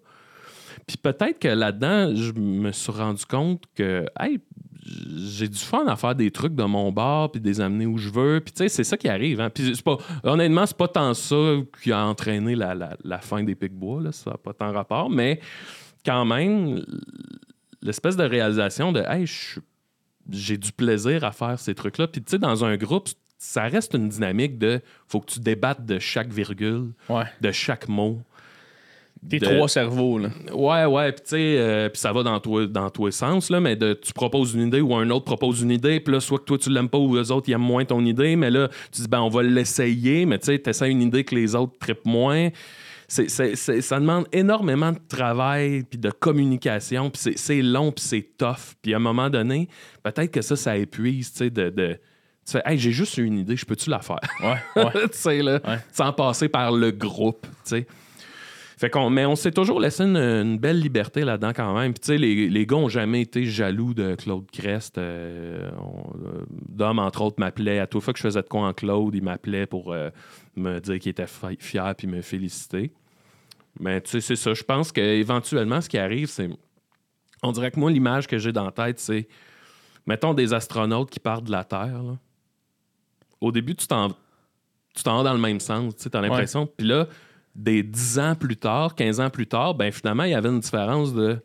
Puis 0.88 0.98
peut-être 0.98 1.40
que 1.40 1.48
là-dedans, 1.48 2.16
je 2.16 2.34
me 2.34 2.72
suis 2.72 2.92
rendu 2.92 3.26
compte 3.26 3.64
que 3.76 4.06
hey, 4.20 4.40
j'ai 4.86 5.48
du 5.48 5.58
fun 5.58 5.86
à 5.88 5.96
faire 5.96 6.14
des 6.16 6.30
trucs 6.32 6.56
de 6.56 6.64
mon 6.64 6.92
bar 6.92 7.32
puis 7.32 7.40
des 7.40 7.62
amener 7.62 7.86
où 7.86 7.98
je 7.98 8.10
veux. 8.10 8.42
Puis 8.44 8.54
tu 8.54 8.58
sais, 8.60 8.70
c'est 8.70 8.84
ça 8.84 8.98
qui 8.98 9.08
arrive. 9.08 9.40
Hein. 9.40 9.50
Puis 9.50 9.74
pas, 9.84 9.98
honnêtement, 10.24 10.66
c'est 10.66 10.76
pas 10.78 10.88
tant 10.88 11.14
ça 11.14 11.56
qui 11.82 11.92
a 11.92 12.06
entraîné 12.06 12.56
la, 12.56 12.76
la- 12.76 12.98
la 13.04 13.18
fin 13.20 13.44
des 13.44 13.56
Pic-Bois. 13.56 14.02
Là. 14.02 14.12
Ça 14.12 14.32
n'a 14.32 14.38
pas 14.38 14.54
tant 14.54 14.72
rapport. 14.74 15.10
Mais 15.10 15.40
quand 16.06 16.26
même, 16.26 16.84
l'espèce 17.82 18.16
de 18.18 18.24
réalisation 18.24 18.92
de 18.92 19.00
Hey, 19.02 19.26
j'ai 20.30 20.58
du 20.58 20.72
plaisir 20.72 21.24
à 21.24 21.32
faire 21.32 21.60
ces 21.60 21.76
trucs-là. 21.76 22.08
Puis 22.08 22.22
tu 22.22 22.32
sais, 22.32 22.38
dans 22.40 22.64
un 22.66 22.76
groupe, 22.78 23.10
ça 23.38 23.64
reste 23.64 23.94
une 23.94 24.08
dynamique 24.10 24.58
de 24.58 24.82
faut 25.08 25.20
que 25.20 25.32
tu 25.32 25.40
débattes 25.40 25.86
de 25.86 26.00
chaque 26.00 26.32
virgule, 26.32 26.92
Ouais. 27.10 27.26
de 27.42 27.52
chaque 27.52 27.88
mot. 27.90 28.22
Tes 29.30 29.40
de- 29.40 29.46
trois 29.46 29.68
cerveaux, 29.70 30.18
là. 30.20 30.30
Ouais, 30.54 30.86
ouais, 30.86 31.12
puis 31.12 31.22
tu 31.24 31.30
sais, 31.30 31.56
euh, 31.58 31.90
puis 31.90 32.00
ça 32.00 32.12
va 32.12 32.24
dans, 32.24 32.40
toi, 32.40 32.66
dans 32.68 32.90
tous 32.90 33.06
les 33.08 33.12
sens, 33.12 33.50
là, 33.50 33.60
mais 33.60 33.76
de, 33.76 33.94
tu 33.94 34.12
proposes 34.14 34.54
une 34.54 34.68
idée 34.68 34.82
ou 34.82 34.96
un 34.96 35.10
autre 35.10 35.26
propose 35.26 35.62
une 35.62 35.72
idée, 35.72 36.00
puis 36.00 36.14
là, 36.14 36.20
soit 36.20 36.40
que 36.40 36.44
toi, 36.44 36.58
tu 36.58 36.70
l'aimes 36.70 36.90
pas 36.90 36.98
ou 36.98 37.16
les 37.16 37.32
autres, 37.32 37.48
ils 37.50 37.54
aiment 37.54 37.62
moins 37.62 37.86
ton 37.86 38.04
idée, 38.06 38.36
mais 38.36 38.52
là, 38.52 38.68
tu 38.92 39.02
dis, 39.02 39.08
ben, 39.08 39.22
on 39.22 39.30
va 39.30 39.42
l'essayer, 39.44 40.26
mais 40.26 40.40
tu 40.40 40.48
sais, 40.48 40.60
tu 40.60 40.70
essaies 40.70 40.90
une 40.92 41.02
idée 41.02 41.24
que 41.24 41.36
les 41.36 41.56
autres 41.56 41.74
trippent 41.80 42.06
moins. 42.06 42.50
C'est, 43.08 43.30
c'est- 43.30 43.56
c'est- 43.56 43.82
ça 43.82 44.00
demande 44.00 44.26
énormément 44.32 44.92
de 44.92 45.00
travail, 45.08 45.84
puis 45.84 46.00
de 46.00 46.10
communication, 46.10 47.10
puis 47.10 47.22
c'est, 47.22 47.38
c'est 47.38 47.62
long, 47.62 47.92
puis 47.92 48.04
c'est 48.04 48.38
tough. 48.38 48.76
Puis 48.82 48.94
à 48.94 48.98
un 48.98 49.00
moment 49.00 49.30
donné, 49.30 49.68
peut-être 50.04 50.32
que 50.32 50.42
ça, 50.42 50.56
ça 50.56 50.76
épuise, 50.78 51.32
tu 51.32 51.38
sais, 51.40 51.50
de... 51.50 51.70
de 51.70 52.00
tu 52.46 52.52
fais, 52.52 52.62
hey, 52.66 52.78
j'ai 52.78 52.92
juste 52.92 53.18
une 53.18 53.38
idée, 53.40 53.56
je 53.56 53.66
peux-tu 53.66 53.90
la 53.90 54.00
faire? 54.00 54.20
Ouais, 54.42 54.84
ouais. 54.84 54.92
tu 55.04 55.18
sais, 55.18 55.42
là, 55.42 55.62
Ouais. 55.66 55.78
sans 55.94 56.12
passer 56.12 56.50
par 56.50 56.74
le 56.74 56.92
groupe, 56.92 57.46
tu 57.64 57.70
sais. 57.70 57.88
Fait 58.84 58.90
qu'on, 58.90 59.10
mais 59.10 59.26
on 59.26 59.38
s'est 59.38 59.52
toujours 59.54 59.80
laissé 59.80 60.04
une, 60.04 60.18
une 60.18 60.58
belle 60.58 60.78
liberté 60.82 61.22
là-dedans 61.24 61.54
quand 61.56 61.74
même. 61.74 61.94
Puis 61.94 62.02
tu 62.02 62.08
sais, 62.08 62.18
les, 62.18 62.50
les 62.50 62.66
gars 62.66 62.76
ont 62.76 62.90
jamais 62.90 63.22
été 63.22 63.46
jaloux 63.46 63.94
de 63.94 64.16
Claude 64.16 64.46
Crest. 64.52 64.98
Euh, 64.98 65.72
euh, 65.72 66.44
Dom, 66.68 67.00
entre 67.00 67.22
autres, 67.22 67.38
m'appelait. 67.40 67.80
À 67.80 67.88
toute 67.88 68.04
fois 68.04 68.12
que 68.12 68.18
je 68.20 68.24
faisais 68.24 68.42
de 68.42 68.48
quoi 68.50 68.68
en 68.68 68.74
Claude, 68.74 69.16
il 69.16 69.24
m'appelait 69.24 69.68
pour 69.68 69.94
euh, 69.94 70.10
me 70.58 70.80
dire 70.80 71.00
qu'il 71.00 71.12
était 71.12 71.28
fi- 71.28 71.56
fier 71.62 71.96
puis 71.96 72.08
me 72.08 72.22
féliciter. 72.22 72.92
Mais 73.80 74.02
tu 74.02 74.10
sais, 74.12 74.20
c'est 74.20 74.36
ça. 74.36 74.54
Je 74.54 74.64
pense 74.64 74.92
qu'éventuellement, 74.92 75.80
ce 75.80 75.88
qui 75.88 75.98
arrive, 75.98 76.28
c'est. 76.28 76.50
On 77.42 77.54
dirait 77.54 77.72
que 77.72 77.80
moi, 77.80 77.90
l'image 77.90 78.28
que 78.28 78.38
j'ai 78.38 78.52
dans 78.52 78.66
la 78.66 78.72
tête, 78.74 79.00
c'est. 79.00 79.30
Mettons 80.06 80.34
des 80.34 80.54
astronautes 80.54 81.10
qui 81.10 81.22
partent 81.22 81.46
de 81.46 81.52
la 81.52 81.64
Terre. 81.64 82.04
là. 82.04 82.18
Au 83.40 83.54
début, 83.54 83.76
tu 83.76 83.88
t'en 83.88 84.10
tu 84.94 85.04
t'en 85.04 85.16
vas 85.20 85.24
dans 85.24 85.34
le 85.34 85.40
même 85.40 85.62
sens. 85.62 85.96
Tu 85.96 86.10
as 86.14 86.20
l'impression. 86.22 86.68
Puis 86.68 86.86
là, 86.86 87.08
des 87.56 87.84
10 87.84 88.20
ans 88.20 88.36
plus 88.36 88.58
tard, 88.58 88.96
15 88.96 89.20
ans 89.20 89.30
plus 89.30 89.48
tard, 89.48 89.76
ben 89.76 89.92
finalement, 89.92 90.24
il 90.24 90.32
y 90.32 90.36
avait 90.36 90.50
une 90.50 90.60
différence 90.60 91.14
de 91.14 91.40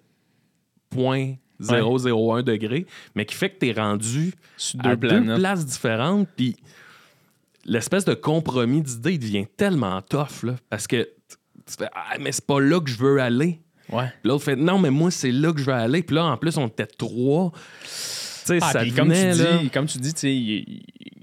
0.001 0.95 2.43
degré, 2.43 2.87
mais 3.15 3.25
qui 3.27 3.35
fait 3.35 3.51
que 3.51 3.59
tu 3.59 3.69
es 3.69 3.73
rendu 3.73 4.33
Sur 4.57 4.81
à 4.85 4.97
deux 4.97 5.09
planètes. 5.09 5.27
deux 5.27 5.35
places 5.39 5.67
différentes. 5.67 6.29
Puis 6.37 6.57
l'espèce 7.65 8.05
de 8.05 8.15
compromis 8.15 8.83
d'idée, 8.83 9.13
il 9.15 9.19
devient 9.19 9.47
tellement 9.57 10.01
tough, 10.03 10.43
là, 10.45 10.55
parce 10.71 10.87
que 10.87 11.03
tu 11.67 11.75
fais 11.79 11.89
Ah, 11.95 12.17
mais 12.21 12.33
c'est 12.33 12.47
pas 12.47 12.61
là 12.61 12.81
que 12.81 12.89
je 12.91 12.97
veux 12.99 13.21
aller. 13.21 13.61
Ouais. 13.91 14.07
Puis 14.23 14.29
L'autre 14.31 14.45
fait 14.45 14.57
Non, 14.57 14.79
mais 14.79 14.91
moi, 14.91 15.11
c'est 15.11 15.33
là 15.33 15.53
que 15.53 15.61
je 15.61 15.65
veux 15.67 15.73
aller. 15.73 16.03
Puis 16.03 16.15
là, 16.17 16.25
en 16.25 16.37
plus, 16.37 16.57
on 16.57 16.67
était 16.69 16.87
trois. 16.87 17.51
Tu 17.83 17.89
sais, 17.91 18.59
Ah, 18.63 18.73
ça 18.73 18.81
puis 18.81 18.93
comme 18.93 19.09
tu 19.13 19.15
devenait, 19.15 19.35
là- 19.35 19.59
dis, 19.59 19.71
comme 19.71 19.87
tu 19.87 19.99
dis, 19.99 20.15
tu 20.15 20.21
sais, 20.21 20.35
il- 20.35 20.65
il- 20.67 21.18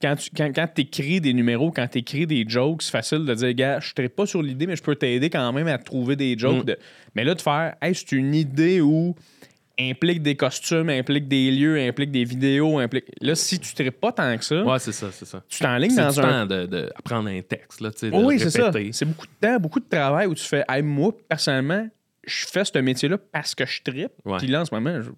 quand 0.00 0.16
tu 0.16 0.30
quand, 0.36 0.50
quand 0.54 0.78
écris 0.78 1.20
des 1.20 1.32
numéros, 1.32 1.70
quand 1.70 1.86
tu 1.88 1.98
écris 1.98 2.26
des 2.26 2.44
jokes, 2.46 2.82
c'est 2.82 2.90
facile 2.90 3.24
de 3.24 3.34
dire, 3.34 3.52
gars, 3.54 3.80
je 3.80 3.92
ne 4.00 4.08
pas 4.08 4.26
sur 4.26 4.42
l'idée, 4.42 4.66
mais 4.66 4.76
je 4.76 4.82
peux 4.82 4.96
t'aider 4.96 5.30
quand 5.30 5.52
même 5.52 5.66
à 5.68 5.78
trouver 5.78 6.16
des 6.16 6.36
jokes. 6.38 6.62
Mm. 6.64 6.66
de- 6.66 6.78
Mais 7.14 7.24
là, 7.24 7.34
de 7.34 7.40
faire, 7.42 7.74
hey, 7.80 7.94
c'est 7.94 8.12
une 8.12 8.34
idée 8.34 8.80
où 8.80 9.14
implique 9.78 10.22
des 10.22 10.36
costumes, 10.36 10.88
implique 10.88 11.28
des 11.28 11.50
lieux, 11.50 11.78
implique 11.78 12.10
des 12.10 12.24
vidéos, 12.24 12.78
implique. 12.78 13.04
Là, 13.20 13.34
si 13.34 13.58
tu 13.58 13.82
ne 13.82 13.90
pas 13.90 14.10
tant 14.10 14.36
que 14.38 14.44
ça, 14.44 14.62
Ouais, 14.64 14.78
c'est 14.78 14.92
ça, 14.92 15.08
c'est 15.12 15.26
ça. 15.26 15.42
tu 15.48 15.58
t'enlignes 15.60 15.94
dans 15.94 16.10
du 16.10 16.18
un. 16.20 16.22
temps 16.22 16.46
de, 16.46 16.64
de 16.66 16.90
apprendre 16.96 17.28
un 17.28 17.42
texte, 17.42 17.80
là, 17.82 17.90
tu 17.90 17.98
sais, 17.98 18.10
Oh 18.12 18.22
oui, 18.24 18.38
c'est 18.40 18.50
ça. 18.50 18.70
C'est 18.92 19.04
beaucoup 19.04 19.26
de 19.26 19.32
temps, 19.46 19.58
beaucoup 19.60 19.80
de 19.80 19.88
travail 19.88 20.26
où 20.28 20.34
tu 20.34 20.44
fais, 20.44 20.64
hey, 20.68 20.80
moi, 20.82 21.12
personnellement, 21.28 21.86
je 22.26 22.46
fais 22.46 22.64
ce 22.64 22.78
métier-là 22.78 23.18
parce 23.30 23.54
que 23.54 23.66
je 23.66 23.82
trippe. 23.82 24.12
Ouais. 24.24 24.38
Puis 24.38 24.46
là, 24.46 24.62
en 24.62 24.64
ce 24.64 24.74
moment, 24.74 25.00
je- 25.02 25.10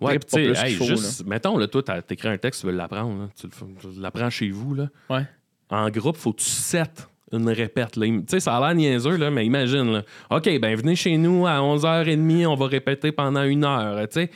Ouais, 0.00 0.18
tu 0.18 0.26
sais, 0.28 0.66
hey, 0.66 0.74
juste, 0.74 1.24
mettons, 1.26 1.56
là, 1.56 1.66
toi, 1.68 1.82
t'as 1.82 2.00
écrit 2.10 2.28
un 2.28 2.36
texte, 2.38 2.60
tu 2.60 2.66
veux 2.66 2.72
l'apprendre, 2.72 3.22
là, 3.22 3.28
tu, 3.38 3.46
le 3.46 3.52
fais- 3.52 3.64
tu 3.94 4.00
l'apprends 4.00 4.30
chez 4.30 4.50
vous, 4.50 4.74
là. 4.74 4.88
Ouais. 5.08 5.22
En 5.70 5.88
groupe, 5.90 6.16
faut 6.16 6.32
que 6.32 6.40
tu 6.42 6.48
settes 6.50 7.08
une 7.32 7.48
répète, 7.48 7.96
là. 7.96 8.06
Tu 8.06 8.22
sais, 8.28 8.40
ça 8.40 8.56
a 8.56 8.60
l'air 8.60 8.74
niaiseux, 8.74 9.16
là, 9.16 9.30
mais 9.30 9.44
imagine, 9.46 9.92
là. 9.92 10.02
OK, 10.30 10.48
ben 10.60 10.76
venez 10.76 10.94
chez 10.96 11.16
nous 11.16 11.46
à 11.46 11.58
11h30, 11.60 12.46
on 12.46 12.54
va 12.54 12.66
répéter 12.66 13.10
pendant 13.12 13.42
une 13.42 13.64
heure, 13.64 13.98
tu 14.08 14.14
sais. 14.20 14.30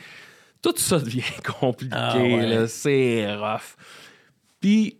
Tout 0.61 0.73
ça 0.77 0.99
devient 0.99 1.21
compliqué, 1.59 1.95
Ah 1.95 2.17
ouais. 2.17 2.45
là, 2.47 2.67
c'est 2.67 3.33
rough. 3.35 3.75
Puis, 4.59 4.97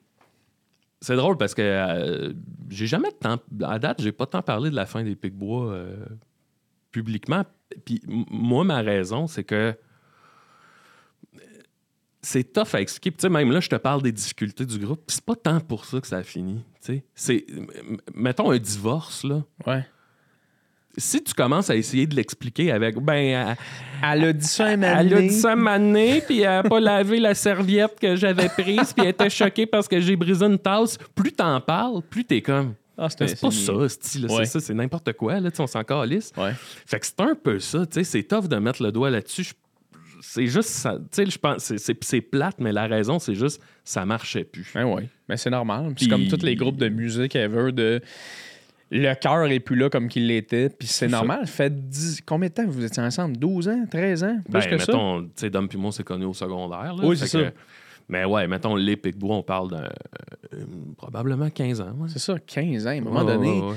c'est 1.01 1.15
drôle 1.15 1.37
parce 1.37 1.53
que 1.55 1.61
euh, 1.61 2.33
j'ai 2.69 2.87
jamais 2.87 3.11
tant, 3.19 3.37
à 3.63 3.77
date, 3.79 4.01
j'ai 4.01 4.11
pas 4.11 4.25
tant 4.27 4.41
parlé 4.41 4.69
de 4.69 4.75
la 4.75 4.85
fin 4.85 5.03
des 5.03 5.15
Picbois 5.15 5.71
euh, 5.71 5.95
publiquement. 6.91 7.43
Puis 7.85 8.01
moi, 8.07 8.63
ma 8.63 8.81
raison, 8.81 9.27
c'est 9.27 9.43
que 9.43 9.75
c'est 12.21 12.53
tough 12.53 12.73
à 12.75 12.81
expliquer. 12.81 13.11
Puis, 13.11 13.17
tu 13.17 13.21
sais, 13.23 13.29
même 13.29 13.51
là, 13.51 13.59
je 13.59 13.69
te 13.69 13.75
parle 13.75 14.01
des 14.01 14.11
difficultés 14.11 14.65
du 14.65 14.77
groupe. 14.77 15.01
C'est 15.07 15.23
pas 15.25 15.35
tant 15.35 15.59
pour 15.59 15.85
ça 15.85 15.99
que 15.99 16.07
ça 16.07 16.17
a 16.17 16.23
fini. 16.23 16.61
tu 16.83 16.93
sais. 16.93 17.03
C'est, 17.15 17.45
mettons 18.13 18.51
un 18.51 18.57
divorce, 18.59 19.23
là. 19.23 19.43
ouais. 19.65 19.85
Si 20.97 21.23
tu 21.23 21.33
commences 21.33 21.69
à 21.69 21.75
essayer 21.77 22.05
de 22.05 22.15
l'expliquer 22.17 22.69
avec, 22.69 22.97
ben, 22.99 23.55
elle, 24.03 24.23
a 24.25 24.33
dit 24.33 24.45
ça 24.45 24.65
un 24.65 24.81
elle 24.81 25.13
a 25.13 25.21
dit 25.21 25.29
ça 25.29 25.55
mané, 25.55 26.21
puis 26.21 26.41
elle 26.41 26.47
a 26.47 26.63
pas 26.63 26.79
lavé 26.81 27.17
la 27.21 27.33
serviette 27.33 27.97
que 27.97 28.17
j'avais 28.17 28.49
prise, 28.49 28.91
puis 28.91 29.05
elle 29.05 29.11
était 29.11 29.29
choquée 29.29 29.65
parce 29.65 29.87
que 29.87 30.01
j'ai 30.01 30.17
brisé 30.17 30.45
une 30.45 30.59
tasse. 30.59 30.97
Plus 31.15 31.31
t'en 31.31 31.61
parles, 31.61 32.01
plus 32.09 32.25
t'es 32.25 32.41
comme. 32.41 32.73
Ah, 32.97 33.07
c'est 33.09 33.19
pas 33.39 33.51
ça, 33.51 33.89
style, 33.89 34.25
Ouais. 34.25 34.43
c'est 34.45 34.51
ça, 34.51 34.59
c'est 34.59 34.73
n'importe 34.73 35.13
quoi, 35.13 35.39
là, 35.39 35.49
on 35.59 35.65
s'en 35.65 35.83
calisse. 35.85 36.33
Ouais. 36.35 36.51
Fait 36.85 36.99
que 36.99 37.05
c'est 37.05 37.21
un 37.21 37.35
peu 37.35 37.57
ça, 37.59 37.85
tu 37.85 37.93
sais, 37.93 38.03
c'est 38.03 38.23
tough 38.23 38.47
de 38.49 38.57
mettre 38.57 38.83
le 38.83 38.91
doigt 38.91 39.09
là-dessus. 39.09 39.43
Je- 39.45 39.53
C'est 40.23 40.47
juste 40.47 40.69
tu 40.83 40.89
sais, 41.11 41.25
je 41.29 41.37
pense, 41.37 41.73
c'est- 41.75 42.21
plate, 42.21 42.55
mais 42.59 42.71
la 42.71 42.87
raison, 42.87 43.19
c'est 43.19 43.35
juste, 43.35 43.61
ça 43.83 44.05
marchait 44.05 44.43
plus. 44.43 44.71
Ben 44.73 44.85
oui, 44.85 45.03
mais 45.27 45.35
c'est 45.35 45.49
normal. 45.49 45.93
C'est 45.97 46.07
comme 46.07 46.27
tous 46.27 46.43
les 46.43 46.55
groupes 46.55 46.77
de 46.77 46.89
musique 46.89 47.35
ever 47.35 47.71
de 47.71 47.99
le 48.93 49.13
cœur 49.15 49.45
est 49.47 49.59
plus 49.61 49.75
là 49.77 49.89
comme 49.89 50.07
qu'il 50.09 50.27
l'était, 50.27 50.67
puis 50.69 50.87
c'est 50.87 51.07
ça. 51.09 51.17
normal. 51.17 51.47
Fait 51.47 51.73
10... 51.89 52.21
combien 52.25 52.49
de 52.49 52.53
temps 52.53 52.67
vous 52.67 52.83
étiez 52.83 53.01
ensemble? 53.01 53.37
12 53.37 53.69
ans, 53.69 53.85
13 53.89 54.23
ans, 54.25 54.37
plus 54.43 54.51
Ben, 54.51 54.59
que 54.69 54.77
ça? 54.79 54.91
mettons, 54.91 55.21
tu 55.23 55.29
sais, 55.37 55.49
Dom 55.49 55.67
puis 55.69 55.77
moi, 55.77 55.91
connus 56.03 56.25
au 56.25 56.33
secondaire. 56.33 56.93
là, 56.95 57.03
Oui, 57.03 57.15
c'est 57.17 57.25
que- 57.25 57.45
ça. 57.45 57.51
Mais 58.09 58.25
ouais, 58.25 58.45
mettons, 58.47 58.75
les 58.75 58.97
Picbois, 58.97 59.37
on 59.37 59.43
parle 59.43 59.69
d'un. 59.69 59.83
euh, 60.53 60.65
probablement 60.97 61.49
15 61.49 61.79
ans. 61.79 61.93
ouais. 61.99 62.09
C'est 62.09 62.19
ça, 62.19 62.37
15 62.37 62.85
ans. 62.85 62.89
À 62.89 62.93
un 62.93 62.99
moment 63.01 63.21
Ouais, 63.23 63.33
donné, 63.37 63.61
ouais. 63.61 63.75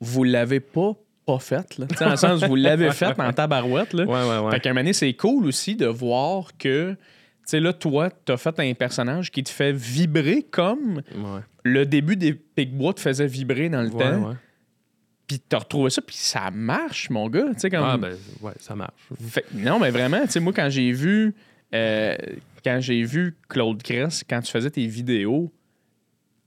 vous 0.00 0.24
l'avez 0.24 0.58
pas 0.58 0.96
pas 1.28 1.38
fait 1.38 1.78
là. 1.78 1.86
Tu 1.86 1.96
sais, 1.96 2.04
dans 2.04 2.10
le 2.12 2.16
sens 2.16 2.42
vous 2.44 2.56
l'avez 2.56 2.90
fait 2.92 3.18
en 3.20 3.32
tabarouette 3.32 3.92
là. 3.92 4.04
Ouais, 4.04 4.28
ouais, 4.28 4.44
ouais. 4.46 4.50
Fait 4.52 4.60
qu'à 4.60 4.70
un 4.70 4.72
moment 4.72 4.80
donné, 4.80 4.94
c'est 4.94 5.12
cool 5.12 5.46
aussi 5.46 5.76
de 5.76 5.86
voir 5.86 6.56
que 6.58 6.92
tu 6.92 6.96
sais 7.44 7.60
là 7.60 7.74
toi, 7.74 8.08
t'as 8.10 8.38
fait 8.38 8.58
un 8.60 8.72
personnage 8.72 9.30
qui 9.30 9.42
te 9.42 9.50
fait 9.50 9.72
vibrer 9.72 10.42
comme 10.42 11.02
le 11.64 11.84
début 11.84 12.16
des 12.16 12.32
Picbois 12.32 12.94
te 12.94 13.00
faisait 13.00 13.26
vibrer 13.26 13.68
dans 13.68 13.82
le 13.82 13.90
temps. 13.90 14.34
Puis 15.26 15.40
t'as 15.46 15.58
retrouvé 15.58 15.90
ça, 15.90 16.00
puis 16.00 16.16
ça 16.16 16.50
marche, 16.50 17.10
mon 17.10 17.28
gars. 17.28 17.48
Tu 17.52 17.60
sais, 17.60 17.68
comme... 17.68 17.84
Ah, 17.84 17.98
ben, 17.98 18.16
ouais, 18.40 18.54
ça 18.60 18.74
marche. 18.74 18.94
Fait- 19.28 19.44
non, 19.52 19.78
mais 19.78 19.90
vraiment, 19.90 20.22
tu 20.22 20.30
sais, 20.30 20.40
moi, 20.40 20.54
quand 20.56 20.70
j'ai 20.70 20.90
vu... 20.90 21.34
euh, 21.74 22.16
quand 22.64 22.78
j'ai 22.80 23.02
vu 23.02 23.36
Claude 23.46 23.82
Cress, 23.82 24.24
quand 24.28 24.40
tu 24.40 24.50
faisais 24.50 24.70
tes 24.70 24.86
vidéos, 24.86 25.52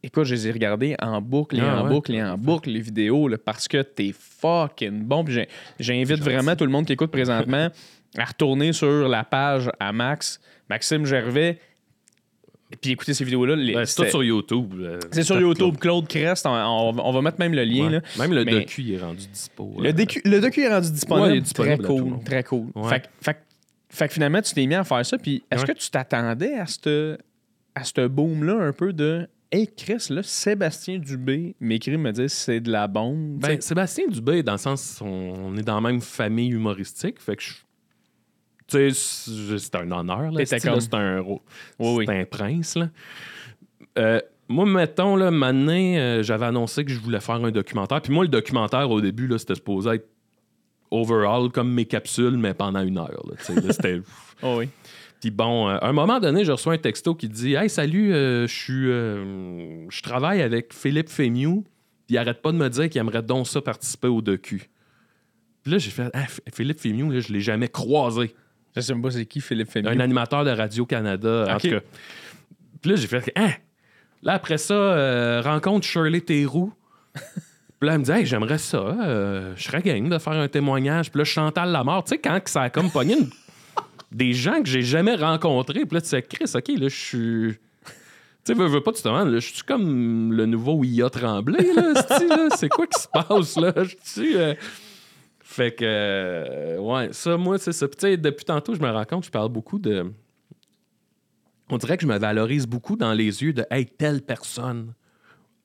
écoute, 0.04 0.24
je 0.26 0.34
les 0.36 0.47
ai 0.47 0.52
regardées 0.52 0.95
en 1.02 1.22
boucle 1.22 1.58
et 1.58 1.62
Ah 1.62 1.82
en 1.82 1.84
ouais? 1.84 1.89
boucle 1.89 2.14
et 2.16 2.24
en 2.24 2.38
boucle, 2.38 2.70
les 2.70 2.82
vidéos, 2.82 3.28
là, 3.28 3.38
parce 3.38 3.68
que 3.68 3.82
t'es 3.82 4.14
fucking 4.18 5.04
bon. 5.04 5.24
Puis 5.24 5.45
j'invite 5.80 6.20
vraiment 6.20 6.56
tout 6.56 6.66
le 6.66 6.72
monde 6.72 6.86
qui 6.86 6.93
écoute 6.93 7.12
présentement 7.12 7.70
à 8.18 8.26
retourner 8.26 8.74
sur 8.74 9.08
la 9.08 9.24
page 9.24 9.70
à 9.80 9.91
Max, 9.93 10.39
Maxime 10.70 11.06
Gervais, 11.06 11.60
puis 12.82 12.91
écouter 12.91 13.14
ces 13.14 13.26
vidéos-là. 13.26 13.56
Ben, 13.58 13.86
c'est 13.86 14.02
tout 14.04 14.10
sur 14.10 14.24
YouTube. 14.24 14.74
euh, 14.80 14.97
c'est 15.12 15.24
sur 15.24 15.39
YouTube, 15.39 15.76
Claude 15.78 16.08
Crest. 16.08 16.45
On, 16.45 16.52
on- 16.52 16.99
on 16.99 17.12
va 17.12 17.22
mettre 17.22 17.38
même 17.39 17.54
le 17.54 17.64
lien. 17.66 17.86
Ouais. 17.88 17.91
Là. 17.91 18.02
Même 18.18 18.34
le 18.34 18.45
Mais- 18.45 18.52
docu 18.52 18.93
est 18.93 18.97
rendu 18.97 19.28
dispo. 19.28 19.76
Le, 19.78 19.89
euh, 19.89 19.91
docu, 19.93 20.22
le 20.24 20.39
docu 20.39 20.62
est 20.62 20.70
rendu 20.70 20.89
disponible. 20.91 21.28
Ouais, 21.28 21.34
il 21.36 21.38
est 21.39 21.41
disponible 21.41 21.84
très 21.84 21.93
cool. 21.93 22.24
Très 22.24 22.43
cool. 22.43 22.68
Fait, 22.88 22.99
que- 23.02 23.08
fait 23.22 23.34
que- 23.34 23.39
fait 23.89 24.08
que 24.08 24.14
finalement, 24.14 24.41
tu 24.41 24.54
t'es 24.54 24.66
mis 24.66 24.76
à 24.76 24.86
faire 24.86 25.06
ça. 25.06 25.18
Puis 25.18 25.43
est-ce 25.52 25.66
que 25.66 25.74
tu 25.74 25.89
t'attendais 25.89 26.54
à 26.56 26.66
ce 26.66 27.18
à 27.76 27.84
ce 27.84 28.08
boom-là 28.08 28.56
un 28.68 28.72
peu 28.74 28.91
de 28.93 29.28
Hey 29.52 29.68
Chris, 29.68 30.08
là, 30.10 30.24
Sébastien 30.24 30.97
Dubé 30.97 31.56
m'écrit, 31.60 31.97
me 31.97 32.12
dit 32.12 32.30
c'est 32.30 32.62
de 32.62 32.72
la 32.72 32.88
bombe. 32.88 33.38
Ben, 33.39 33.60
Sébastien 33.60 34.08
Dubé, 34.08 34.43
dans 34.43 34.54
le 34.54 34.58
sens, 34.58 34.99
on, 35.02 35.08
on 35.08 35.58
est 35.58 35.62
dans 35.64 35.76
la 35.76 35.82
même 35.82 35.99
famille 36.02 36.49
humoristique, 36.52 37.20
fait 37.20 37.36
que 37.36 37.43
je- 37.43 37.54
Tu 38.68 38.93
sais, 38.93 39.58
c'est 39.60 39.76
un 39.76 39.91
honneur, 39.91 40.32
là. 40.32 40.39
C'est- 40.45 40.56
comme- 40.70 40.80
un, 40.93 41.22
Oui, 41.80 42.06
c'est 42.08 42.22
un 42.22 42.24
prince, 42.26 42.76
là. 42.78 42.89
Euh, 43.99 44.22
moi, 44.47 44.66
mettons, 44.66 45.18
là, 45.18 45.30
maintenant, 45.32 45.74
euh, 45.74 46.24
j'avais 46.24 46.45
annoncé 46.45 46.86
que 46.86 46.91
je 46.91 46.99
voulais 46.99 47.20
faire 47.20 47.36
un 47.43 47.52
documentaire. 47.52 48.02
Puis 48.02 48.14
moi, 48.14 48.24
le 48.24 48.30
documentaire, 48.30 48.89
au 48.89 49.02
début, 49.02 49.30
c'était 49.38 49.56
supposé 49.56 49.89
être 49.95 50.08
overall, 50.89 51.49
comme 51.52 51.74
mes 51.74 51.84
capsules, 51.86 52.38
mais 52.38 52.54
pendant 52.54 52.82
une 52.82 52.97
heure. 52.97 53.22
c'était... 53.39 54.02
Oh 54.43 54.56
oui. 54.58 54.70
Puis 55.22 55.30
bon, 55.32 55.69
euh, 55.69 55.78
à 55.80 55.88
un 55.88 55.93
moment 55.93 56.19
donné, 56.19 56.43
je 56.43 56.51
reçois 56.51 56.74
un 56.74 56.78
texto 56.78 57.15
qui 57.15 57.30
dit 57.30 57.53
Hey, 57.53 57.69
salut, 57.69 58.13
euh, 58.13 58.47
je 58.47 58.53
suis. 58.53 58.89
euh, 58.91 59.86
je 59.89 60.01
travaille 60.01 60.41
avec 60.41 60.74
Philippe 60.74 61.09
Fémiou, 61.09 61.63
puis 62.07 62.15
il 62.15 62.17
arrête 62.17 62.41
pas 62.41 62.51
de 62.51 62.57
me 62.57 62.67
dire 62.69 62.89
qu'il 62.89 62.99
aimerait 62.99 63.22
donc 63.22 63.47
ça 63.47 63.61
participer 63.61 64.07
au 64.07 64.22
docu. 64.22 64.69
Puis 65.63 65.72
là, 65.72 65.78
j'ai 65.78 65.91
fait 65.91 66.09
Ah, 66.13 66.26
Philippe 66.53 66.80
Fémiou, 66.80 67.11
là, 67.11 67.19
je 67.19 67.32
l'ai 67.32 67.39
jamais 67.41 67.67
croisé. 67.67 68.34
Je 68.76 68.82
sais 68.82 68.93
même 68.93 69.03
pas 69.03 69.11
c'est 69.11 69.26
qui 69.26 69.41
Philippe 69.41 69.69
Fémieux. 69.69 69.89
Un 69.91 69.99
animateur 69.99 70.43
de 70.43 70.49
Radio-Canada, 70.49 71.45
en 71.53 71.57
tout 71.57 71.69
cas. 71.69 71.82
Puis 72.82 72.89
là, 72.91 72.95
j'ai 72.97 73.07
fait 73.07 73.32
Ah! 73.36 73.51
Là, 74.24 74.34
après 74.34 74.57
ça, 74.57 74.74
euh, 74.74 75.41
rencontre 75.43 75.86
Shirley 75.86 76.22
Theroux. 76.22 76.74
Puis 77.80 77.88
là, 77.88 77.93
elle 77.95 77.99
me 77.99 78.03
dit 78.05 78.11
Hey, 78.11 78.26
j'aimerais 78.26 78.57
ça. 78.59 78.78
euh, 78.78 79.53
je 79.55 79.63
serais 79.63 79.82
game 79.82 80.07
de 80.09 80.17
faire 80.19 80.34
un 80.34 80.47
témoignage. 80.47 81.11
Puis 81.11 81.17
là, 81.19 81.26
Chantal 81.26 81.72
Lamar, 81.72 82.03
tu 82.03 82.09
sais, 82.09 82.17
quand 82.19 82.39
que 82.39 82.49
ça 82.49 82.61
a 82.63 82.69
comme 82.69 82.89
pogné 82.91 83.17
une- 83.19 83.30
des 84.12 84.34
gens 84.34 84.62
que 84.62 84.68
j'ai 84.70 84.82
jamais 84.82 85.16
rencontrés. 85.16 85.86
Puis 85.86 85.95
là, 85.95 86.01
tu 86.01 86.07
sais, 86.09 86.22
Chris, 86.22 86.51
OK, 86.53 86.68
là, 86.68 86.88
je 86.89 86.95
suis. 86.95 87.57
Tu 88.43 88.53
sais, 88.53 88.53
veux, 88.55 88.66
veux 88.68 88.82
pas, 88.82 88.91
tu 88.91 89.01
te 89.03 89.07
demandes, 89.07 89.30
là, 89.30 89.39
je 89.39 89.53
suis 89.53 89.64
comme 89.64 90.34
le 90.34 90.45
nouveau 90.47 90.84
IA 90.84 91.09
Tremblay, 91.09 91.74
là? 91.74 91.93
C'est 92.57 92.70
quoi 92.70 92.88
qui 92.88 92.99
se 92.99 93.07
passe, 93.07 93.55
là? 93.57 93.72
Je 93.84 93.95
suis. 94.03 94.36
euh, 94.36 94.55
Fait 95.39 95.72
que. 95.76 95.86
euh, 95.86 96.80
ouais, 96.80 97.09
ça, 97.14 97.38
moi, 97.38 97.57
c'est 97.59 97.72
ça. 97.72 97.88
Puis, 97.88 97.97
tu 97.97 98.07
sais, 98.07 98.18
depuis 98.18 98.45
tantôt, 98.45 98.74
je 98.74 98.82
me 98.82 98.89
rends 98.89 99.05
compte, 99.05 99.26
je 99.26 99.30
parle 99.32 99.49
beaucoup 99.49 99.78
de. 99.80 100.12
On 101.70 101.78
dirait 101.78 101.95
que 101.97 102.03
je 102.03 102.07
me 102.07 102.18
valorise 102.18 102.66
beaucoup 102.68 102.95
dans 102.97 103.14
les 103.14 103.43
yeux 103.43 103.53
de, 103.53 103.64
hey, 103.72 103.86
telle 103.86 104.22
personne 104.22 104.93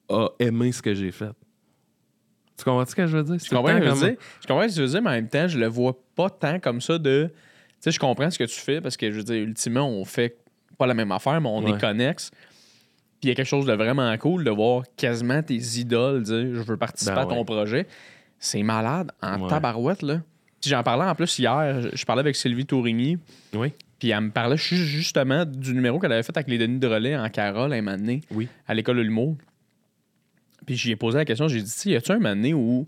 a 0.09 0.29
aimé 0.39 0.71
ce 0.71 0.83
que 0.83 0.95
j'ai 0.95 1.11
fait. 1.11 1.33
Tu 2.57 2.65
comprends 2.65 2.85
ce 2.87 2.95
que 2.95 3.07
je 3.07 3.17
veux 3.17 3.25
dire? 3.25 3.37
Je 3.43 3.49
comprends, 3.55 3.69
ce 3.69 3.73
que 3.75 3.81
tu 3.83 3.89
veux 3.89 4.09
dire. 4.11 4.17
je 4.41 4.47
comprends 4.47 4.63
ce 4.63 4.69
que 4.69 4.75
tu 4.75 4.81
veux 4.83 4.87
dire, 4.89 5.03
mais 5.03 5.11
en 5.11 5.15
même 5.15 5.29
temps, 5.29 5.49
je 5.49 5.59
le 5.59 5.67
vois 5.67 5.99
pas 6.15 6.31
tant 6.31 6.61
comme 6.61 6.81
ça 6.81 6.99
de. 6.99 7.31
Tu 7.81 7.83
sais, 7.83 7.91
je 7.93 7.99
comprends 8.01 8.31
ce 8.31 8.39
que 8.39 8.45
tu 8.45 8.59
fais 8.59 8.81
parce 8.81 8.97
que, 8.97 9.11
je 9.11 9.17
veux 9.19 9.23
dire, 9.25 9.37
ultimement, 9.43 9.89
on 9.89 10.05
fait 10.05 10.37
pas 10.79 10.87
la 10.87 10.95
même 10.95 11.13
affaire, 11.13 11.41
mais 11.41 11.49
on 11.49 11.63
Ouais. 11.63 11.73
est 11.73 11.81
connexe. 11.81 12.31
Puis 13.21 13.25
il 13.25 13.29
y 13.29 13.33
a 13.33 13.35
quelque 13.35 13.47
chose 13.49 13.65
de 13.67 13.73
vraiment 13.73 14.15
cool 14.19 14.45
de 14.45 14.51
voir 14.51 14.83
quasiment 14.97 15.43
tes 15.43 15.55
idoles 15.57 16.23
dire 16.23 16.55
je 16.55 16.61
veux 16.63 16.77
participer 16.77 17.15
Ben 17.15 17.23
à 17.23 17.27
ton 17.27 17.39
ouais. 17.39 17.45
projet. 17.45 17.87
C'est 18.39 18.63
malade 18.63 19.13
en 19.23 19.41
Ouais. 19.43 19.49
tabarouette, 19.49 20.03
là. 20.03 20.21
Puis 20.61 20.71
j'en 20.71 20.83
parlais 20.83 21.05
en 21.05 21.15
plus 21.15 21.39
hier. 21.39 21.89
Je, 21.95 22.05
parlais 22.05 22.21
avec 22.21 22.37
Sylvie 22.37 22.67
Tourigny. 22.67 23.17
Oui. 23.55 23.73
Puis 23.99 24.11
elle 24.11 24.21
me 24.21 24.31
parlait 24.31 24.57
ju- 24.59 24.77
justement 24.77 25.45
du 25.47 25.73
numéro 25.73 25.99
qu'elle 25.99 26.13
avait 26.13 26.23
fait 26.23 26.37
avec 26.37 26.49
les 26.49 26.59
Denis 26.59 26.79
de 26.79 26.87
relais 26.87 27.17
en 27.17 27.29
Carole 27.31 27.73
un 27.73 27.81
moment 27.81 27.97
donné, 27.97 28.21
Oui. 28.31 28.49
à 28.67 28.75
l'école 28.75 28.97
de 28.99 29.03
l'humour. 29.03 29.37
Puis 30.67 30.77
j'y 30.77 30.91
ai 30.91 30.97
posé 30.97 31.17
la 31.19 31.25
question, 31.25 31.49
j'ai 31.49 31.63
dit, 31.63 31.73
y 31.87 31.97
a-tu 31.97 32.13
un 32.13 32.17
moment 32.17 32.31
donné 32.35 32.53
où, 32.53 32.87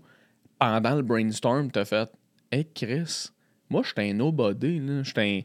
pendant 0.59 0.95
le 0.95 1.01
brainstorm, 1.01 1.71
t'as 1.71 1.85
fait 1.85 2.09
Hey 2.51 2.67
Chris, 2.73 3.29
moi 3.69 3.81
je 3.83 3.89
suis 3.89 4.09
un 4.09 4.13
nobody, 4.13 4.79
là. 4.79 5.03
Je 5.03 5.13
un. 5.17 5.41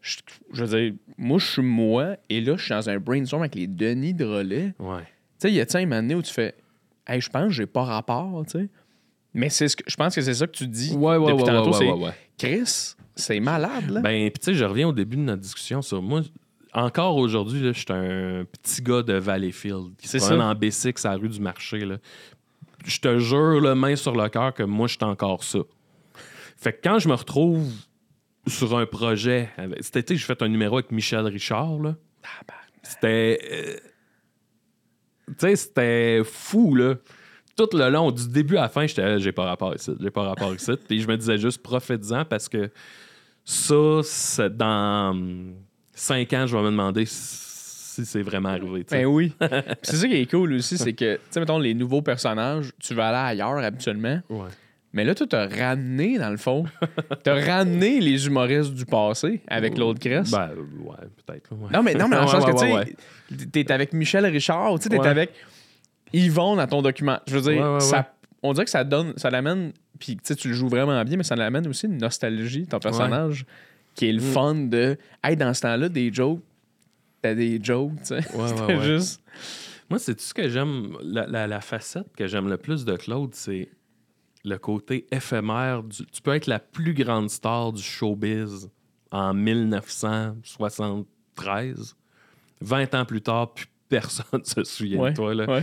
Je 0.00 0.16
je 0.52 0.64
veux 0.64 0.78
dire, 0.78 0.94
moi 1.16 1.38
je 1.38 1.46
suis 1.46 1.62
moi, 1.62 2.16
et 2.28 2.40
là 2.40 2.56
je 2.56 2.62
suis 2.62 2.70
dans 2.70 2.88
un 2.88 2.98
brainstorm 2.98 3.42
avec 3.42 3.54
les 3.54 3.66
Denis 3.66 4.14
de 4.14 4.24
relais. 4.24 4.74
Ouais. 4.78 5.02
Tu 5.40 5.48
sais, 5.48 5.52
y 5.52 5.60
a-tu 5.60 5.76
un 5.76 5.86
moment 5.86 5.96
donné 5.96 6.14
où 6.14 6.22
tu 6.22 6.32
fais 6.32 6.54
Hey, 7.06 7.20
je 7.20 7.30
pense 7.30 7.44
que 7.44 7.50
j'ai 7.52 7.66
pas 7.66 7.84
rapport, 7.84 8.44
tu 8.44 8.58
sais? 8.58 8.68
Mais 9.34 9.48
c'est 9.48 9.68
ce 9.68 9.76
que 9.76 9.84
je 9.86 9.96
pense 9.96 10.14
que 10.14 10.20
c'est 10.20 10.34
ça 10.34 10.46
que 10.46 10.52
tu 10.52 10.66
dis 10.66 10.94
Ouais, 10.94 11.16
ouais, 11.16 11.32
depuis 11.32 11.44
ouais, 11.44 11.52
tantôt, 11.52 11.70
ouais, 11.70 11.78
c'est 11.78 11.90
ouais, 11.90 12.06
ouais. 12.06 12.14
Chris, 12.36 12.94
c'est 13.14 13.40
malade, 13.40 13.90
là. 13.90 14.00
Ben, 14.00 14.30
puis 14.30 14.38
tu 14.40 14.44
sais, 14.46 14.54
je 14.54 14.64
reviens 14.64 14.88
au 14.88 14.92
début 14.92 15.16
de 15.16 15.22
notre 15.22 15.42
discussion 15.42 15.82
sur 15.82 16.02
moi. 16.02 16.22
Encore 16.72 17.16
aujourd'hui, 17.16 17.60
je 17.60 17.72
suis 17.72 17.86
un 17.90 18.44
petit 18.44 18.82
gars 18.82 19.02
de 19.02 19.14
Valleyfield 19.14 19.96
qui 19.96 20.06
C'est 20.06 20.18
se 20.18 20.26
promène 20.26 20.42
en 20.46 20.54
B6 20.54 21.06
à 21.06 21.10
la 21.10 21.16
rue 21.16 21.28
du 21.28 21.40
marché. 21.40 21.80
Là. 21.80 21.96
Je 22.84 23.00
te 23.00 23.18
jure, 23.18 23.60
la 23.60 23.74
main 23.74 23.96
sur 23.96 24.14
le 24.14 24.28
cœur, 24.28 24.54
que 24.54 24.62
moi, 24.62 24.86
je 24.86 24.94
suis 24.94 25.04
encore 25.04 25.42
ça. 25.44 25.60
Fait 26.58 26.72
que 26.72 26.80
quand 26.82 26.98
je 26.98 27.08
me 27.08 27.14
retrouve 27.14 27.70
sur 28.46 28.76
un 28.76 28.84
projet, 28.84 29.48
cet 29.80 29.96
été, 29.96 30.16
j'ai 30.16 30.24
fait 30.24 30.42
un 30.42 30.48
numéro 30.48 30.76
avec 30.76 30.90
Michel 30.90 31.24
Richard. 31.26 31.78
Là. 31.78 31.94
C'était. 32.82 33.38
euh, 33.52 33.76
tu 35.28 35.34
sais, 35.38 35.56
c'était 35.56 36.22
fou, 36.24 36.74
là. 36.74 36.96
Tout 37.56 37.68
le 37.72 37.90
long, 37.90 38.10
du 38.10 38.28
début 38.28 38.56
à 38.56 38.62
la 38.62 38.68
fin, 38.68 38.86
j'étais 38.86 39.18
j'ai 39.18 39.32
pas 39.32 39.44
rapport 39.44 39.74
ici, 39.74 39.92
j'ai 40.00 40.10
pas 40.10 40.22
rapport 40.22 40.54
ici. 40.54 40.72
Puis 40.88 41.00
je 41.00 41.08
me 41.08 41.16
disais 41.16 41.38
juste, 41.38 41.62
profite-en 41.62 42.24
parce 42.24 42.48
que 42.48 42.70
ça, 43.44 44.00
c'est 44.02 44.56
dans 44.56 45.10
hum, 45.10 45.54
cinq 45.92 46.32
ans, 46.32 46.46
je 46.46 46.56
vais 46.56 46.62
me 46.62 46.70
demander 46.70 47.04
si 47.04 48.04
c'est 48.04 48.22
vraiment 48.22 48.50
arrivé. 48.50 48.84
tu 48.84 48.90
sais. 48.90 49.02
Ben 49.02 49.06
oui. 49.06 49.32
C'est 49.82 49.96
ça 49.96 50.06
qui 50.06 50.14
est 50.14 50.30
cool 50.30 50.52
aussi, 50.52 50.78
c'est 50.78 50.92
que, 50.92 51.16
tu 51.16 51.20
sais, 51.30 51.40
mettons, 51.40 51.58
les 51.58 51.74
nouveaux 51.74 52.00
personnages, 52.00 52.70
tu 52.78 52.94
vas 52.94 53.08
aller 53.08 53.40
ailleurs 53.40 53.58
habituellement. 53.58 54.20
Ouais. 54.30 54.46
Mais 54.98 55.04
là, 55.04 55.14
toi, 55.14 55.28
t'as 55.28 55.46
ramené, 55.46 56.18
dans 56.18 56.30
le 56.30 56.36
fond, 56.36 56.64
t'as 57.22 57.40
ramené 57.46 58.00
les 58.00 58.26
humoristes 58.26 58.74
du 58.74 58.84
passé 58.84 59.40
avec 59.46 59.78
l'autre 59.78 60.00
Crest. 60.00 60.32
Ben, 60.32 60.50
ouais, 60.80 60.96
peut-être. 61.24 61.52
ouais. 61.52 61.68
non, 61.72 61.84
mais, 61.84 61.94
non, 61.94 62.08
mais 62.08 62.16
dans 62.16 62.22
le 62.22 62.28
sens 62.28 62.44
ouais, 62.44 62.52
que, 62.52 63.34
tu 63.36 63.38
sais, 63.38 63.46
t'es 63.52 63.70
avec 63.72 63.92
Michel 63.92 64.26
Richard, 64.26 64.74
tu 64.80 64.82
sais, 64.84 64.88
t'es 64.88 65.06
avec 65.06 65.30
Yvon 66.12 66.56
dans 66.56 66.66
ton 66.66 66.82
document. 66.82 67.18
Je 67.28 67.38
veux 67.38 67.52
dire, 67.52 67.80
ça, 67.80 68.12
on 68.42 68.52
dirait 68.52 68.64
que 68.64 68.70
ça 68.72 68.82
donne, 68.82 69.12
ça 69.16 69.30
l'amène, 69.30 69.72
puis 70.00 70.16
tu 70.16 70.22
sais, 70.24 70.34
tu 70.34 70.48
le 70.48 70.54
joues 70.54 70.68
vraiment 70.68 71.04
bien, 71.04 71.16
mais 71.16 71.22
ça 71.22 71.36
l'amène 71.36 71.66
aussi 71.68 71.86
une 71.86 71.98
nostalgie, 71.98 72.66
ton 72.66 72.80
personnage, 72.80 73.46
qui 73.94 74.08
est 74.08 74.12
le 74.12 74.20
Mm. 74.20 74.32
fun 74.32 74.54
de, 74.54 74.96
hey, 75.22 75.36
dans 75.36 75.54
ce 75.54 75.60
temps-là, 75.60 75.88
des 75.88 76.12
jokes, 76.12 76.40
t'as 77.22 77.34
des 77.34 77.60
jokes, 77.62 77.92
tu 78.00 78.06
sais. 78.06 78.20
C'était 78.48 78.82
juste. 78.82 79.22
Moi, 79.90 79.98
c'est 79.98 80.14
tout 80.16 80.22
ce 80.24 80.34
que 80.34 80.48
j'aime. 80.48 80.96
La, 81.02 81.26
la- 81.26 81.46
la 81.46 81.60
facette 81.62 82.14
que 82.16 82.26
j'aime 82.26 82.48
le 82.48 82.58
plus 82.58 82.84
de 82.84 82.94
Claude, 82.96 83.30
c'est 83.32 83.68
le 84.48 84.58
côté 84.58 85.06
éphémère. 85.12 85.82
du- 85.82 86.06
tu 86.06 86.22
peux 86.22 86.34
être 86.34 86.46
la 86.46 86.58
plus 86.58 86.94
grande 86.94 87.28
star 87.30 87.72
du 87.72 87.82
showbiz 87.82 88.70
en 89.10 89.34
1973. 89.34 91.96
20 92.60 92.94
ans 92.94 93.04
plus 93.04 93.22
tard, 93.22 93.54
plus 93.54 93.66
personne 93.88 94.40
se 94.44 94.64
souvient 94.64 95.00
Ouais, 95.00 95.10
de 95.10 95.16
toi. 95.16 95.34
Là. 95.34 95.46
ouais. 95.46 95.62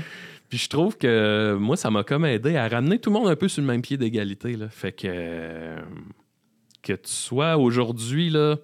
Puis 0.49 0.57
je 0.59 0.69
trouve 0.69 0.97
que 0.97 1.55
moi, 1.59 1.75
ça 1.75 1.89
m'a 1.91 2.03
comme 2.03 2.25
aidé 2.25 2.55
à 2.55 2.67
ramener 2.67 2.99
tout 2.99 3.09
le 3.09 3.15
monde 3.19 3.27
un 3.27 3.35
peu 3.35 3.47
sur 3.47 3.61
le 3.61 3.67
même 3.67 3.81
pied 3.81 3.97
d'égalité. 3.97 4.55
là. 4.55 4.69
Fait 4.69 4.91
que 4.91 5.07
euh, 5.09 5.77
que 6.81 6.93
tu 6.93 7.11
sois 7.11 7.57
aujourd'hui 7.57 8.29
là, 8.29 8.57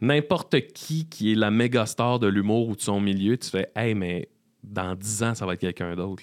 n'importe 0.00 0.60
qui 0.74 1.06
qui 1.08 1.32
est 1.32 1.36
la 1.36 1.50
méga 1.50 1.86
star 1.86 2.18
de 2.18 2.26
l'humour 2.26 2.68
ou 2.68 2.76
de 2.76 2.80
son 2.80 3.00
milieu, 3.00 3.36
tu 3.38 3.48
fais 3.48 3.70
Hey, 3.76 3.94
mais 3.94 4.28
dans 4.64 4.94
10 4.94 5.22
ans, 5.22 5.34
ça 5.34 5.46
va 5.46 5.54
être 5.54 5.60
quelqu'un 5.60 5.94
d'autre. 5.94 6.22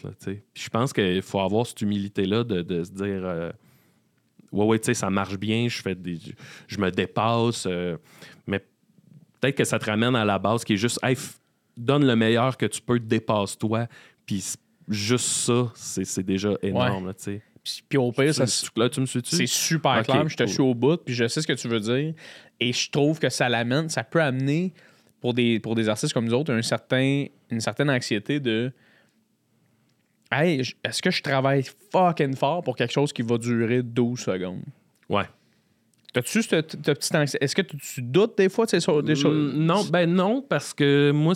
je 0.54 0.70
pense 0.70 0.94
qu'il 0.94 1.22
faut 1.22 1.40
avoir 1.40 1.66
cette 1.66 1.82
humilité-là 1.82 2.44
de, 2.44 2.62
de 2.62 2.84
se 2.84 2.92
dire 2.92 3.22
euh, 3.24 3.52
Ouais, 4.52 4.66
ouais, 4.66 4.80
tu 4.80 4.88
sais, 4.88 4.94
ça 4.94 5.10
marche 5.10 5.38
bien, 5.38 5.68
je 5.70 5.82
fais 5.82 5.96
des. 5.96 6.18
Je 6.68 6.78
me 6.80 6.92
dépasse. 6.92 7.66
euh, 7.68 7.98
mais 8.46 8.60
peut-être 9.40 9.56
que 9.56 9.64
ça 9.64 9.80
te 9.80 9.86
ramène 9.86 10.16
à 10.16 10.26
la 10.26 10.40
base 10.40 10.64
qui 10.66 10.74
est 10.74 10.78
juste 10.78 11.00
Hey, 11.04 11.16
donne 11.78 12.06
le 12.06 12.16
meilleur 12.16 12.58
que 12.58 12.66
tu 12.66 12.82
peux, 12.82 13.00
dépasse-toi. 13.00 13.88
Puis 14.26 14.44
juste 14.90 15.26
ça, 15.26 15.72
c'est 15.76 16.24
déjà 16.26 16.54
énorme. 16.62 17.14
sais. 17.18 17.42
Puis, 17.64 17.84
puis 17.88 17.98
au 17.98 18.12
pire, 18.12 18.34
ça? 18.34 18.46
C'est 19.38 19.48
super 19.48 20.02
clair, 20.04 20.28
je 20.28 20.36
te 20.36 20.44
cool. 20.44 20.52
suis 20.52 20.62
au 20.64 20.74
bout, 20.74 20.98
puis 20.98 21.14
je 21.14 21.28
sais 21.28 21.42
ce 21.42 21.48
que 21.48 21.54
tu 21.54 21.68
veux 21.68 21.80
dire. 21.80 22.14
Et 22.60 22.74
je 22.74 22.90
trouve 22.90 23.20
que 23.20 23.30
ça 23.30 23.48
l'amène, 23.50 23.88
ça 23.88 24.04
peut 24.04 24.22
amener 24.22 24.74
pour 25.22 25.34
des, 25.34 25.60
pour 25.60 25.76
des 25.76 25.88
artistes 25.88 26.14
comme 26.14 26.26
nous 26.26 26.34
autres 26.34 26.52
un 26.52 26.62
certain, 26.62 27.26
une 27.50 27.62
certaine 27.62 27.90
anxiété 27.90 28.40
de 28.40 28.72
Hey, 30.34 30.62
est-ce 30.84 31.02
que 31.02 31.12
je 31.12 31.22
travaille 31.22 31.64
fucking 31.92 32.36
fort 32.36 32.64
pour 32.64 32.78
quelque 32.78 32.94
chose 32.94 33.12
qui 33.12 33.22
va 33.22 33.38
durer 33.38 33.84
12 33.84 34.18
secondes? 34.18 34.64
Ouais. 35.10 35.26
T'as-tu 36.14 36.42
cette, 36.42 36.72
cette 36.72 36.84
petite 37.00 37.16
anxiété? 37.16 37.44
Est-ce 37.44 37.56
que 37.56 37.62
tu, 37.62 38.02
doutes 38.02 38.38
des 38.38 38.48
fois 38.50 38.66
de 38.66 38.70
ces 38.70 39.02
des 39.04 39.16
choses? 39.16 39.54
Mm, 39.54 39.66
Non, 39.66 39.84
ben 39.86 40.10
non, 40.10 40.42
parce 40.42 40.74
que 40.74 41.12
moi, 41.12 41.34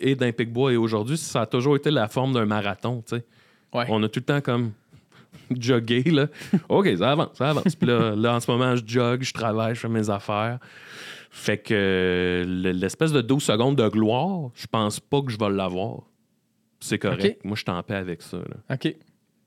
et 0.00 0.14
d'un 0.14 0.32
Picbois 0.32 0.72
et 0.72 0.76
aujourd'hui, 0.76 1.16
ça 1.16 1.42
a 1.42 1.46
toujours 1.46 1.76
été 1.76 1.90
la 1.90 2.08
forme 2.08 2.32
d'un 2.34 2.44
marathon. 2.46 3.02
tu 3.06 3.16
sais. 3.16 3.24
Ouais. 3.72 3.84
On 3.88 4.02
a 4.02 4.08
tout 4.08 4.20
le 4.20 4.24
temps 4.26 4.40
comme 4.42 4.72
jogué. 5.58 6.02
Là. 6.02 6.26
OK, 6.68 6.88
ça 6.98 7.12
avance, 7.12 7.30
ça 7.34 7.50
avance. 7.50 7.74
Puis 7.74 7.88
là, 7.88 8.14
là, 8.14 8.34
en 8.34 8.40
ce 8.40 8.50
moment, 8.50 8.76
je 8.76 8.82
jogue, 8.86 9.22
je 9.22 9.32
travaille, 9.32 9.74
je 9.74 9.80
fais 9.80 9.88
mes 9.88 10.08
affaires. 10.10 10.58
Fait 11.34 11.56
que 11.56 12.44
le- 12.46 12.72
l'espèce 12.72 13.10
de 13.10 13.22
12 13.22 13.42
secondes 13.42 13.74
de 13.76 13.88
gloire, 13.88 14.50
je 14.54 14.66
pense 14.66 15.00
pas 15.00 15.22
que 15.22 15.32
je 15.32 15.38
vais 15.38 15.48
l'avoir. 15.48 16.02
C'est 16.78 16.98
correct. 16.98 17.40
Moi, 17.42 17.56
je 17.56 17.62
suis 17.62 17.70
en 17.70 17.82
paix 17.82 17.94
avec 17.94 18.20
ça. 18.20 18.36
là. 18.36 18.74
OK. 18.74 18.94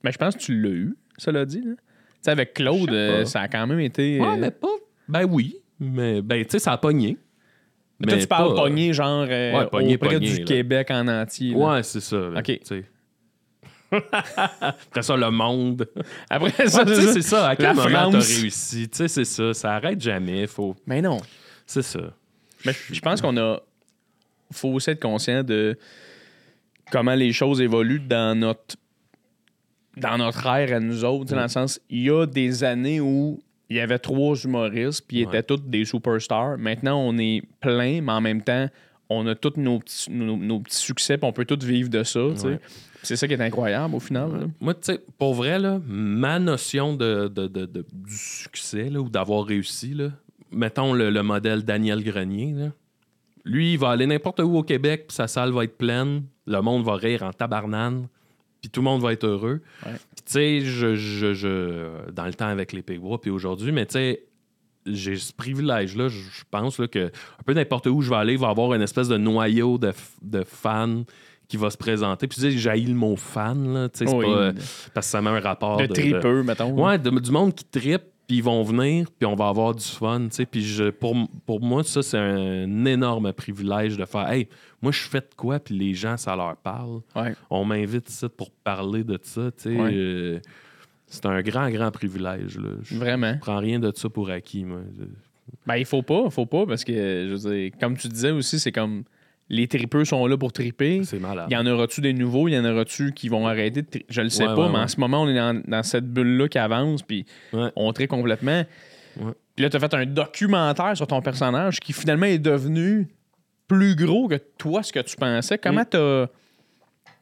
Mais 0.04 0.12
je 0.12 0.18
pense 0.18 0.36
que 0.36 0.40
tu 0.42 0.60
l'as 0.60 0.70
eu, 0.70 0.98
cela 1.18 1.46
dit. 1.46 1.62
là. 1.62 1.74
Tu 1.76 1.78
sais, 2.24 2.32
avec 2.32 2.54
Claude, 2.56 2.90
euh, 2.92 3.24
ça 3.26 3.42
a 3.42 3.48
quand 3.48 3.68
même 3.68 3.80
été. 3.80 4.20
Ouais, 4.20 4.28
euh, 4.28 4.38
mais 4.38 4.50
pas. 4.52 4.68
Ben 5.08 5.26
oui. 5.26 5.58
Mais 5.80 6.22
ben, 6.24 6.44
tu 6.44 6.52
sais, 6.52 6.60
ça 6.60 6.72
a 6.72 6.78
pogné. 6.80 7.18
mais 8.00 8.08
toi, 8.08 8.18
tu 8.18 8.28
parles 8.28 8.56
pas- 8.56 8.62
pogné, 8.64 8.92
genre, 8.94 9.28
euh, 9.30 9.54
Ouais, 9.60 9.68
pogné, 9.68 9.96
auprès 9.96 10.16
pogné, 10.16 10.32
du 10.32 10.40
là. 10.40 10.46
Québec 10.46 10.88
en 10.90 11.08
entier. 11.08 11.52
là. 11.52 11.58
Ouais, 11.58 11.84
c'est 11.84 12.00
ça. 12.00 12.18
là, 12.18 12.40
OK. 12.40 12.46
tu 12.46 12.60
sais. 12.64 12.86
Après 14.62 15.04
ça, 15.04 15.16
le 15.16 15.30
monde. 15.30 15.88
Après 16.30 16.52
Ouais, 16.64 16.68
ça, 16.68 16.84
tu 16.84 16.96
sais, 16.96 17.14
c'est 17.14 17.22
ça. 17.22 17.50
À 17.50 17.56
quel 17.56 17.76
moment 17.76 18.12
t'as 18.12 18.18
réussi? 18.20 18.90
Tu 18.90 18.98
sais, 18.98 19.08
c'est 19.08 19.26
ça. 19.26 19.54
Ça 19.54 19.76
arrête 19.76 20.02
jamais. 20.02 20.48
Faut... 20.48 20.76
Mais 20.88 21.02
non. 21.02 21.18
C'est 21.66 21.82
ça. 21.82 22.14
Mais 22.66 22.74
je 22.92 23.00
pense 23.00 23.22
qu'on 23.22 23.38
a. 23.38 23.60
faut 24.52 24.70
aussi 24.70 24.92
être 24.92 25.02
conscient 25.02 25.44
de 25.44 25.78
comment 26.92 27.16
les 27.16 27.34
choses 27.34 27.62
évoluent 27.62 28.00
dans 28.00 28.38
notre 28.38 28.76
dans 29.98 30.18
notre 30.18 30.46
ère 30.46 30.76
à 30.76 30.80
nous 30.80 31.04
autres. 31.06 31.34
Dans 31.34 31.42
le 31.42 31.48
sens, 31.48 31.80
il 31.90 32.04
y 32.04 32.10
a 32.10 32.26
des 32.26 32.64
années 32.64 33.00
où 33.00 33.42
il 33.70 33.78
y 33.78 33.80
avait 33.80 33.98
trois 34.00 34.36
humoristes, 34.36 35.06
puis 35.08 35.20
ils 35.22 35.26
Ouais. 35.26 35.38
étaient 35.40 35.56
tous 35.56 35.62
des 35.64 35.86
superstars. 35.86 36.58
Maintenant, 36.58 37.00
on 37.00 37.18
est 37.18 37.42
plein, 37.62 38.02
mais 38.02 38.12
en 38.12 38.22
même 38.22 38.42
temps, 38.44 38.68
on 39.10 39.26
a 39.28 39.36
tous 39.36 39.54
nos 39.58 39.80
petits, 39.80 40.12
nos, 40.12 40.36
nos 40.38 40.60
petits 40.60 40.78
succès, 40.78 41.18
puis 41.18 41.28
on 41.28 41.32
peut 41.34 41.46
tous 41.46 41.64
vivre 41.66 41.90
de 41.90 42.04
ça. 42.04 42.26
Ouais. 42.28 42.60
C'est 43.04 43.16
ça 43.16 43.28
qui 43.28 43.34
est 43.34 43.42
incroyable 43.42 43.96
au 43.96 44.00
final. 44.00 44.32
là. 44.32 44.46
Moi, 44.60 44.74
tu 44.74 44.80
sais, 44.84 45.00
pour 45.18 45.34
vrai, 45.36 45.60
là, 45.60 45.80
ma 45.88 46.40
notion 46.40 46.96
de, 46.96 47.28
de- 47.28 47.48
de- 47.48 47.66
de- 47.66 47.86
du 47.94 48.16
succès 48.18 48.90
là, 48.90 49.00
ou 49.00 49.10
d'avoir 49.10 49.46
réussi, 49.46 49.94
là, 49.94 50.10
mettons 50.52 50.94
le, 50.94 51.10
le 51.10 51.24
modèle 51.24 51.64
Daniel 51.64 52.04
Grenier, 52.04 52.54
là, 52.54 52.68
lui, 53.44 53.74
il 53.74 53.80
va 53.80 53.90
aller 53.92 54.08
n'importe 54.08 54.40
où 54.40 54.58
au 54.58 54.64
Québec, 54.64 55.06
puis 55.08 55.16
sa 55.16 55.28
salle 55.28 55.52
va 55.52 55.64
être 55.66 55.78
pleine, 55.78 56.24
le 56.48 56.62
monde 56.62 56.84
va 56.84 56.96
rire 56.96 57.22
en 57.24 57.32
tabarnane, 57.32 58.08
puis 58.62 58.70
tout 58.72 58.80
le 58.82 58.86
monde 58.86 59.02
va 59.02 59.14
être 59.14 59.26
heureux. 59.26 59.62
Ouais. 59.86 59.92
Puis, 60.16 60.26
tu 60.26 60.32
sais, 60.32 60.60
je, 60.62 60.96
je- 60.96 61.34
je- 61.34 62.12
dans 62.12 62.26
le 62.26 62.34
temps 62.34 62.48
avec 62.48 62.74
les 62.74 62.82
Pigbois, 62.82 63.22
puis 63.22 63.30
aujourd'hui, 63.30 63.72
mais 63.72 63.86
tu 63.86 63.94
sais, 63.94 64.24
j'ai 64.88 65.16
ce 65.18 65.32
privilège-là, 65.34 66.08
je 66.10 66.44
pense 66.50 66.80
là, 66.80 66.88
que 66.88 67.06
un 67.08 67.44
peu 67.46 67.54
n'importe 67.54 67.88
où 67.88 68.02
je 68.02 68.10
vais 68.10 68.16
aller, 68.16 68.34
il 68.34 68.40
va 68.40 68.48
y 68.48 68.52
avoir 68.52 68.74
une 68.74 68.82
espèce 68.82 69.08
de 69.08 69.18
noyau 69.18 69.78
de, 69.78 69.92
de 70.24 70.44
fans 70.44 71.04
qui 71.48 71.58
va 71.58 71.70
se 71.70 71.78
présenter. 71.78 72.28
Puis 72.28 72.36
tu 72.38 72.42
sais, 72.42 72.52
j'ai 72.52 72.76
le 72.82 72.94
mot 72.96 73.16
fan, 73.16 73.74
là, 73.74 73.90
tu 73.90 74.00
sais, 74.00 74.08
c'est 74.08 74.16
Oui. 74.16 74.26
pas, 74.26 74.32
euh, 74.38 74.54
parce 74.96 75.06
que 75.08 75.12
ça 75.12 75.22
met 75.22 75.30
un 75.30 75.40
rapport 75.40 75.78
de 75.78 75.86
de, 75.86 75.94
tripeux, 75.94 76.42
mettons. 76.44 76.72
Ouais, 76.72 76.98
de- 76.98 77.10
du 77.12 77.30
monde 77.32 77.54
qui 77.54 77.66
trippe, 77.66 78.04
puis 78.28 78.38
ils 78.38 78.44
vont 78.44 78.64
venir, 78.64 79.08
puis 79.18 79.26
on 79.26 79.36
va 79.36 79.48
avoir 79.50 79.76
du 79.76 79.84
fun, 79.84 80.22
tu 80.30 80.36
sais. 80.36 80.46
Puis 80.46 80.62
je- 80.64 80.90
pour, 80.90 81.16
pour 81.46 81.62
moi, 81.62 81.84
ça, 81.84 82.02
c'est 82.02 82.18
un 82.18 82.86
énorme 82.86 83.32
privilège 83.34 83.98
de 83.98 84.06
faire, 84.06 84.30
hey, 84.32 84.48
moi, 84.82 84.92
je 84.92 85.02
fais 85.02 85.20
de 85.22 85.30
quoi, 85.36 85.60
puis 85.60 85.76
les 85.78 85.94
gens, 85.94 86.18
ça 86.18 86.36
leur 86.36 86.56
parle. 86.58 87.02
Ouais. 87.16 87.34
On 87.50 87.64
m'invite 87.66 88.10
ici 88.10 88.26
pour 88.36 88.52
parler 88.52 89.04
de 89.04 89.20
ça, 89.22 89.52
tu 89.52 89.64
sais. 89.64 89.76
Ouais. 89.80 89.92
euh, 89.94 90.40
c'est 91.08 91.26
un 91.28 91.42
grand, 91.42 91.70
grand 91.70 91.92
privilège, 91.92 92.58
là. 92.58 92.70
Je 92.82 92.96
Vraiment. 92.98 93.38
prends 93.40 93.60
rien 93.60 93.80
de 93.80 93.92
ça 93.96 94.10
pour 94.10 94.30
acquis, 94.30 94.64
moi. 94.66 94.80
Ben, 95.68 95.76
il 95.78 95.86
faut 95.86 96.02
pas, 96.02 96.30
faut 96.32 96.48
pas, 96.48 96.66
parce 96.66 96.84
que, 96.84 96.92
je 97.30 97.36
veux 97.36 97.52
dire, 97.56 97.72
comme 97.80 97.96
tu 97.96 98.08
disais 98.08 98.32
aussi, 98.32 98.60
c'est 98.60 98.72
comme 98.72 99.04
les 99.50 99.68
tripeux 99.68 100.06
sont 100.06 100.26
là 100.28 100.38
pour 100.38 100.52
triper. 100.54 101.02
C'est 101.04 101.20
malade. 101.20 101.48
Il 101.50 101.54
y 101.54 101.58
en 101.58 101.66
aura-tu 101.68 102.02
des 102.02 102.14
nouveaux? 102.14 102.48
Il 102.48 102.54
y 102.54 102.58
en 102.58 102.66
aura-tu 102.66 103.12
qui 103.14 103.30
vont 103.30 103.48
arrêter 103.48 103.82
de 103.84 103.88
tri- 103.90 104.06
Je 104.10 104.22
le 104.22 104.30
sais 104.30 104.48
Ouais, 104.48 104.56
pas, 104.56 104.66
ouais, 104.66 104.72
mais 104.72 104.80
en 104.80 104.88
ce 104.88 105.00
moment, 105.00 105.22
on 105.24 105.28
est 105.30 105.36
dans, 105.36 105.62
dans 105.68 105.84
cette 105.84 106.12
bulle-là 106.12 106.48
qui 106.48 106.58
avance, 106.58 107.04
puis 107.04 107.26
on 107.76 107.94
tripe 107.94 108.10
complètement. 108.10 108.64
Puis 109.56 109.64
là, 109.64 109.70
tu 109.70 109.78
as 109.78 109.80
fait 109.80 109.94
un 109.94 110.06
documentaire 110.06 110.98
sur 110.98 111.08
ton 111.08 111.22
personnage 111.22 111.80
qui 111.80 111.94
finalement 111.94 112.26
est 112.26 112.40
devenu 112.40 113.08
plus 113.68 113.96
gros 113.96 114.28
que 114.28 114.36
toi, 114.58 114.84
ce 114.84 114.92
que 114.92 115.00
tu 115.00 115.16
pensais. 115.16 115.58
Comment 115.58 115.82
Mm. 115.82 115.90
t'as 115.90 116.26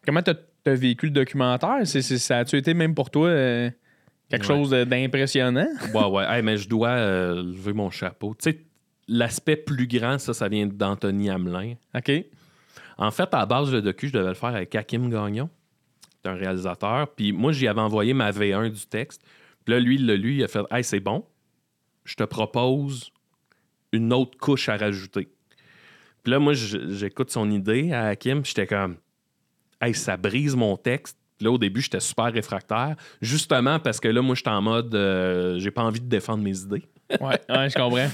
comment 0.05 0.21
t'as, 0.21 0.33
t'as 0.63 0.73
vécu 0.75 1.05
le 1.07 1.11
documentaire? 1.11 1.79
C'est, 1.85 2.01
ça 2.01 2.39
a-tu 2.39 2.57
été 2.57 2.73
même 2.73 2.95
pour 2.95 3.09
toi 3.11 3.27
euh, 3.27 3.69
quelque 4.29 4.45
chose 4.45 4.71
d'impressionnant? 4.71 5.67
Ouais, 5.93 6.05
ouais. 6.05 6.25
Hey, 6.27 6.41
mais 6.41 6.57
je 6.57 6.67
dois 6.67 6.89
euh, 6.89 7.35
lever 7.43 7.73
mon 7.73 7.89
chapeau. 7.91 8.33
Tu 8.41 8.49
sais, 8.51 8.59
l'aspect 9.07 9.57
plus 9.57 9.87
grand, 9.87 10.17
ça, 10.17 10.33
ça 10.33 10.47
vient 10.47 10.65
d'Anthony 10.67 11.29
Hamelin. 11.29 11.75
OK. 11.95 12.11
En 12.97 13.11
fait, 13.11 13.33
à 13.33 13.39
la 13.39 13.45
base, 13.45 13.71
le 13.71 13.81
docu, 13.81 14.07
je 14.07 14.13
devais 14.13 14.29
le 14.29 14.33
faire 14.33 14.55
avec 14.55 14.73
Hakim 14.75 15.09
Gagnon. 15.09 15.49
C'est 16.23 16.29
un 16.29 16.35
réalisateur. 16.35 17.13
Puis 17.15 17.31
moi, 17.31 17.51
j'y 17.51 17.67
avais 17.67 17.81
envoyé 17.81 18.13
ma 18.13 18.31
V1 18.31 18.69
du 18.69 18.85
texte. 18.85 19.23
Puis 19.65 19.73
là, 19.73 19.79
lui, 19.79 19.95
il 19.95 20.05
l'a 20.05 20.15
lu, 20.15 20.35
il 20.35 20.43
a 20.43 20.47
fait 20.47 20.63
Hey, 20.71 20.83
c'est 20.83 20.99
bon. 20.99 21.25
Je 22.05 22.15
te 22.15 22.23
propose 22.23 23.11
une 23.91 24.13
autre 24.13 24.37
couche 24.37 24.69
à 24.69 24.77
rajouter. 24.77 25.29
Puis 26.23 26.31
là, 26.31 26.39
moi, 26.39 26.53
j'écoute 26.53 27.31
son 27.31 27.49
idée 27.51 27.91
à 27.91 28.07
Hakim. 28.07 28.45
J'étais 28.45 28.67
comme 28.67 28.97
Hey, 29.81 29.93
ça 29.93 30.17
brise 30.17 30.55
mon 30.55 30.77
texte. 30.77 31.17
Puis 31.37 31.45
là, 31.45 31.51
au 31.51 31.57
début, 31.57 31.81
j'étais 31.81 31.99
super 31.99 32.31
réfractaire. 32.31 32.95
Justement 33.21 33.79
parce 33.79 33.99
que 33.99 34.07
là, 34.07 34.21
moi, 34.21 34.35
j'étais 34.35 34.49
en 34.49 34.61
mode 34.61 34.93
euh, 34.95 35.59
J'ai 35.59 35.71
pas 35.71 35.83
envie 35.83 35.99
de 35.99 36.07
défendre 36.07 36.43
mes 36.43 36.57
idées. 36.57 36.83
Ouais, 37.11 37.39
ouais, 37.49 37.69
je 37.69 37.75
comprends. 37.75 38.07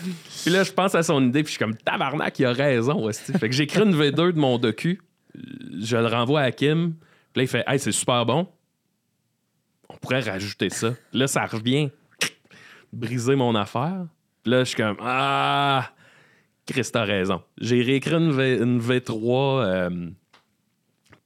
Puis 0.44 0.52
là, 0.52 0.64
je 0.64 0.72
pense 0.72 0.96
à 0.96 1.04
son 1.04 1.24
idée, 1.26 1.44
puis 1.44 1.54
je 1.54 1.58
suis 1.58 1.60
comme 1.66 1.76
tabarnak, 1.76 2.38
il 2.40 2.46
a 2.46 2.54
raison. 2.54 3.06
hostie. 3.06 3.32
Fait 3.34 3.50
que 3.50 3.56
j'écris 3.56 3.84
une 3.84 3.96
V2 3.96 4.34
de 4.34 4.40
mon 4.40 4.58
docu, 4.58 5.02
je 5.36 5.98
le 5.98 6.08
renvoie 6.08 6.42
à 6.42 6.52
Kim, 6.52 6.94
puis 7.34 7.42
là, 7.42 7.44
il 7.44 7.48
fait 7.48 7.64
Hey, 7.68 7.80
c'est 7.80 7.92
super 7.92 8.26
bon. 8.26 8.48
On 9.90 9.98
pourrait 9.98 10.20
rajouter 10.22 10.70
ça. 10.70 10.94
Là, 11.14 11.28
ça 11.28 11.46
revient 11.46 11.90
briser 12.92 13.36
mon 13.36 13.56
affaire. 13.56 14.06
Puis 14.44 14.52
là, 14.52 14.60
je 14.60 14.70
suis 14.70 14.76
comme 14.78 14.98
Ah, 15.02 15.92
Chris, 16.66 16.88
t'as 16.92 17.04
raison. 17.04 17.42
J'ai 17.60 17.82
réécrit 17.82 18.16
une, 18.16 18.32
v, 18.32 18.58
une 18.62 18.80
V3, 18.80 19.64
euh, 19.64 20.10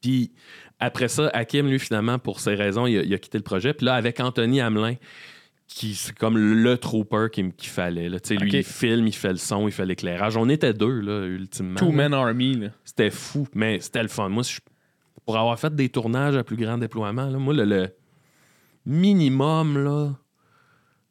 puis 0.02 0.32
après 0.80 1.08
ça, 1.08 1.30
Hakim, 1.34 1.68
lui, 1.68 1.80
finalement, 1.80 2.20
pour 2.20 2.40
ses 2.40 2.56
raisons, 2.56 2.86
il 2.88 2.98
a, 3.00 3.04
il 3.04 3.14
a 3.14 3.18
quitté 3.18 3.38
le 3.38 3.44
projet. 3.44 3.74
Puis 3.74 3.86
là, 3.86 3.96
avec 3.96 4.20
Anthony 4.20 4.60
Hamelin, 4.62 4.96
qui 5.68 5.96
c'est 5.96 6.16
comme 6.18 6.38
le 6.38 6.78
trooper 6.78 7.28
qu'il 7.32 7.52
fallait. 7.70 8.10
Là. 8.10 8.18
Lui, 8.40 8.52
il 8.54 8.64
filme, 8.64 9.08
il 9.08 9.14
fait 9.16 9.32
le 9.32 9.38
son, 9.38 9.68
il 9.68 9.72
fait 9.72 9.86
l'éclairage. 9.86 10.38
On 10.38 10.48
était 10.50 10.74
deux, 10.74 11.00
là, 11.00 11.26
ultimement. 11.26 11.76
Two 11.80 11.90
là. 11.90 11.96
Man 12.10 12.14
Army. 12.14 12.70
C'était 12.84 13.10
fou, 13.10 13.48
mais 13.56 13.80
c'était 13.80 14.04
le 14.04 14.10
fun. 14.10 14.30
Moi, 14.30 14.44
je- 14.44 14.60
pour 15.26 15.38
avoir 15.38 15.58
fait 15.58 15.74
des 15.74 15.90
tournages 15.90 16.36
à 16.36 16.44
plus 16.44 16.58
grand 16.58 16.78
déploiement, 16.78 17.28
là, 17.30 17.38
moi, 17.40 17.54
le, 17.54 17.64
le 17.64 17.90
minimum, 18.86 19.78
là, 19.84 20.12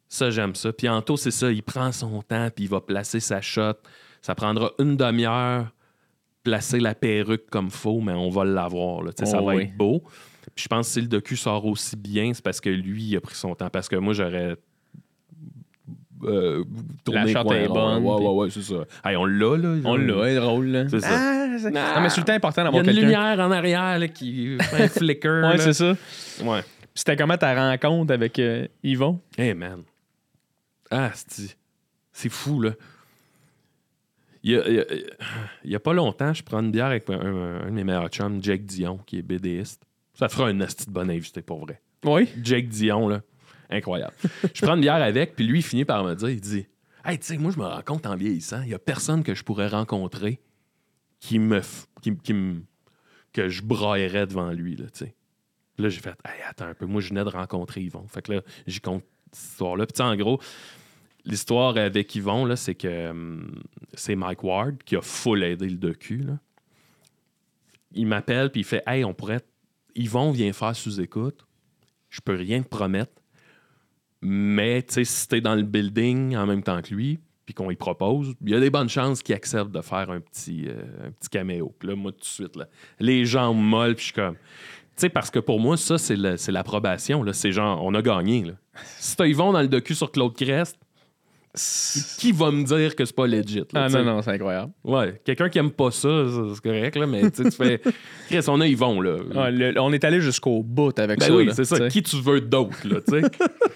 ça, 0.07 0.29
j'aime 0.29 0.55
ça. 0.55 0.71
Puis 0.71 0.87
Anto, 0.87 1.17
c'est 1.17 1.31
ça, 1.31 1.51
il 1.51 1.63
prend 1.63 1.91
son 1.91 2.21
temps, 2.21 2.49
puis 2.55 2.65
il 2.65 2.69
va 2.69 2.81
placer 2.81 3.19
sa 3.19 3.41
shot. 3.41 3.73
Ça 4.21 4.35
prendra 4.35 4.71
une 4.79 4.95
demi-heure, 4.95 5.73
placer 6.43 6.79
la 6.79 6.93
perruque 6.95 7.49
comme 7.49 7.71
faux, 7.71 7.99
mais 8.01 8.13
on 8.13 8.29
va 8.29 8.45
l'avoir. 8.45 9.03
sais, 9.17 9.25
ça 9.25 9.39
Oh 9.41 9.45
va 9.47 9.55
oui. 9.55 9.63
être 9.63 9.75
beau. 9.77 10.03
Puis 10.55 10.63
je 10.63 10.67
pense 10.67 10.87
que 10.87 10.93
si 10.93 11.01
le 11.01 11.07
docu 11.07 11.35
sort 11.35 11.65
aussi 11.65 11.95
bien, 11.95 12.31
c'est 12.33 12.43
parce 12.43 12.61
que 12.61 12.69
lui, 12.69 13.03
il 13.03 13.15
a 13.17 13.21
pris 13.21 13.35
son 13.35 13.55
temps. 13.55 13.69
Parce 13.69 13.89
que 13.89 13.95
moi, 13.95 14.13
j'aurais. 14.13 14.55
Euh, 16.25 16.63
tourné 17.03 17.33
shot 17.33 17.51
est 17.53 17.67
bonne, 17.67 18.01
Ouais, 18.03 18.13
ouais, 18.15 18.29
ouais, 18.45 18.49
c'est 18.49 18.61
ça. 18.61 18.85
Hey, 19.03 19.17
on 19.17 19.25
l'a, 19.25 19.57
là. 19.57 19.75
On 19.83 19.97
l'a, 19.97 20.23
c'est 20.23 20.35
drôle, 20.35 20.67
là. 20.67 20.87
C'est 20.87 21.01
ça. 21.01 21.07
Ah, 21.11 21.57
c'est- 21.59 21.69
non, 21.71 22.01
mais 22.01 22.09
c'est 22.09 22.21
le 22.21 22.25
temps 22.25 22.33
important 22.33 22.61
Il 22.61 22.65
y 22.65 22.67
a 22.67 22.71
d'avoir 22.71 22.83
une 22.83 22.85
quelqu'un. 22.85 23.01
lumière 23.01 23.39
en 23.45 23.51
arrière 23.51 23.99
là, 23.99 24.07
qui 24.07 24.57
fait 24.61 24.83
un 24.83 24.87
flicker. 24.87 25.43
Ouais, 25.43 25.57
c'est 25.57 25.73
ça. 25.73 25.91
Ouais. 26.43 26.61
Puis 26.61 26.89
C'était 26.95 27.17
comment 27.17 27.35
ta 27.37 27.53
rencontre 27.71 28.13
avec 28.13 28.39
euh, 28.39 28.67
Yvon? 28.83 29.19
Hey, 29.37 29.53
man. 29.53 29.81
Ah, 30.89 31.11
c'est 31.13 31.57
c'est 32.13 32.29
fou, 32.29 32.61
là. 32.61 32.71
Il 34.43 34.51
y 34.51 34.57
a, 34.57 34.67
il 34.69 34.75
y 34.75 34.79
a- 34.79 34.85
il 35.65 35.71
y 35.71 35.75
a 35.75 35.79
pas 35.79 35.93
longtemps, 35.93 36.33
je 36.33 36.43
prends 36.43 36.59
une 36.61 36.71
bière 36.71 36.85
avec 36.87 37.09
un, 37.09 37.13
un- 37.19 37.61
un 37.63 37.65
de 37.65 37.71
mes 37.71 37.83
meilleurs 37.83 38.07
chums, 38.09 38.41
Jake 38.41 38.63
Dion, 38.65 38.99
qui 39.05 39.17
est 39.17 39.21
BDiste. 39.23 39.81
Ça 40.13 40.29
fera 40.29 40.47
un 40.47 40.59
asti 40.61 40.85
de 40.85 40.91
bon 40.91 41.09
invité, 41.09 41.41
pour 41.41 41.59
vrai. 41.65 41.81
Oui? 42.05 42.29
Jake 42.43 42.67
Dion, 42.67 43.07
là, 43.07 43.21
incroyable. 43.69 44.13
je 44.53 44.61
prends 44.65 44.75
une 44.75 44.81
bière 44.81 44.95
avec, 45.01 45.35
puis 45.35 45.45
lui, 45.45 45.59
il 45.59 45.63
finit 45.63 45.85
par 45.85 46.03
me 46.03 46.13
dire, 46.15 46.29
il 46.29 46.41
dit, 46.41 46.67
«Hey, 47.05 47.17
tu 47.19 47.25
sais, 47.25 47.37
moi, 47.37 47.51
je 47.51 47.57
me 47.59 47.65
rends 47.65 47.81
compte 47.81 48.05
en 48.05 48.15
vieillissant, 48.15 48.61
il 48.63 48.69
y 48.69 48.73
a 48.73 48.79
personne 48.79 49.23
que 49.23 49.33
je 49.33 49.43
pourrais 49.43 49.67
rencontrer 49.67 50.39
qui 51.19 51.39
me... 51.39 51.59
f- 51.59 51.85
Qui, 52.01 52.15
qui 52.17 52.33
me 52.33 52.61
que 53.31 53.49
je 53.49 53.63
braillerais 53.63 54.27
devant 54.27 54.51
lui, 54.51 54.75
là, 54.75 54.85
tu 54.93 55.05
sais. 55.05 55.15
Là, 55.79 55.89
j'ai 55.89 56.01
fait, 56.01 56.15
hey, 56.23 56.39
attends 56.47 56.67
un 56.67 56.75
peu, 56.75 56.85
moi, 56.85 57.01
je 57.01 57.09
venais 57.09 57.23
de 57.23 57.29
rencontrer 57.29 57.81
Yvon. 57.81 58.05
Fait 58.07 58.21
que 58.21 58.33
là, 58.33 58.41
j'y 58.67 58.79
compte 58.79 59.03
cette 59.31 59.49
histoire-là. 59.53 59.87
Puis, 59.87 59.93
tu 59.93 59.97
sais, 59.97 60.03
en 60.03 60.15
gros, 60.15 60.39
l'histoire 61.25 61.75
avec 61.77 62.13
Yvon, 62.13 62.45
là, 62.45 62.55
c'est 62.55 62.75
que 62.75 63.09
hum, 63.09 63.63
c'est 63.95 64.15
Mike 64.15 64.43
Ward 64.43 64.83
qui 64.83 64.95
a 64.95 65.01
full 65.01 65.41
aidé 65.43 65.67
le 65.67 65.77
docu, 65.77 66.17
là. 66.17 66.37
Il 67.93 68.05
m'appelle, 68.05 68.51
puis 68.51 68.61
il 68.61 68.65
fait, 68.65 68.83
hey, 68.85 69.03
on 69.03 69.15
pourrait. 69.15 69.41
Yvon 69.95 70.31
vient 70.31 70.53
faire 70.53 70.75
sous-écoute. 70.75 71.45
Je 72.09 72.21
peux 72.21 72.35
rien 72.35 72.61
te 72.61 72.67
promettre. 72.67 73.11
Mais, 74.21 74.83
tu 74.83 75.03
si 75.03 75.27
t'es 75.27 75.41
dans 75.41 75.55
le 75.55 75.63
building 75.63 76.35
en 76.37 76.45
même 76.45 76.63
temps 76.63 76.81
que 76.81 76.93
lui, 76.93 77.19
puis 77.45 77.53
qu'on 77.53 77.69
y 77.69 77.75
propose, 77.75 78.35
il 78.41 78.51
y 78.51 78.55
a 78.55 78.59
des 78.59 78.69
bonnes 78.69 78.87
chances 78.87 79.21
qu'il 79.21 79.35
accepte 79.35 79.71
de 79.71 79.81
faire 79.81 80.09
un 80.09 80.21
petit, 80.21 80.67
euh, 80.67 81.07
un 81.07 81.11
petit 81.11 81.29
caméo. 81.29 81.75
Là, 81.81 81.95
moi, 81.95 82.11
tout 82.13 82.19
de 82.19 82.25
suite, 82.25 82.55
là, 82.55 82.67
les 82.99 83.25
jambes 83.25 83.61
molles, 83.61 83.95
puis 83.95 84.03
je 84.03 84.05
suis 84.05 84.13
comme. 84.13 84.35
Tu 84.35 85.01
sais, 85.01 85.09
parce 85.09 85.29
que 85.31 85.39
pour 85.39 85.59
moi, 85.59 85.75
ça, 85.75 85.97
c'est 85.97 86.15
l'approbation. 86.15 87.25
C'est 87.33 87.51
genre, 87.51 87.83
on 87.83 87.93
a 87.95 88.01
gagné. 88.01 88.43
Là. 88.43 88.53
Si 88.99 89.15
t'as 89.15 89.25
Yvon 89.25 89.51
dans 89.51 89.61
le 89.61 89.67
docu 89.67 89.95
sur 89.95 90.11
Claude 90.11 90.35
Crest, 90.35 90.77
qui 92.17 92.31
va 92.31 92.49
me 92.51 92.63
dire 92.63 92.95
que 92.95 93.05
c'est 93.05 93.15
pas 93.15 93.27
legit? 93.27 93.59
là, 93.59 93.65
Ah 93.85 93.89
non, 93.89 94.03
non, 94.03 94.21
c'est 94.23 94.31
incroyable. 94.31 94.71
Ouais, 94.83 95.21
quelqu'un 95.23 95.49
qui 95.49 95.59
aime 95.59 95.69
pas 95.71 95.91
ça, 95.91 96.09
c'est 96.53 96.61
correct, 96.61 96.95
là, 96.95 97.05
mais 97.05 97.29
tu 97.29 97.49
fais. 97.51 97.79
Chris, 98.27 98.39
on 98.47 98.59
a 98.61 98.67
Yvon, 98.67 99.01
là. 99.01 99.17
Ah, 99.35 99.51
le- 99.51 99.79
on 99.79 99.93
est 99.93 100.03
allé 100.03 100.19
jusqu'au 100.19 100.63
bout 100.63 100.97
avec 100.97 101.19
Ben 101.19 101.27
ça. 101.27 101.35
oui, 101.35 101.49
c'est 101.53 101.65
ça. 101.65 101.87
Qui 101.89 102.01
tu 102.01 102.19
veux 102.21 102.41
d'autre, 102.41 102.77
là, 102.85 103.01
tu 103.07 103.21
sais? 103.21 103.27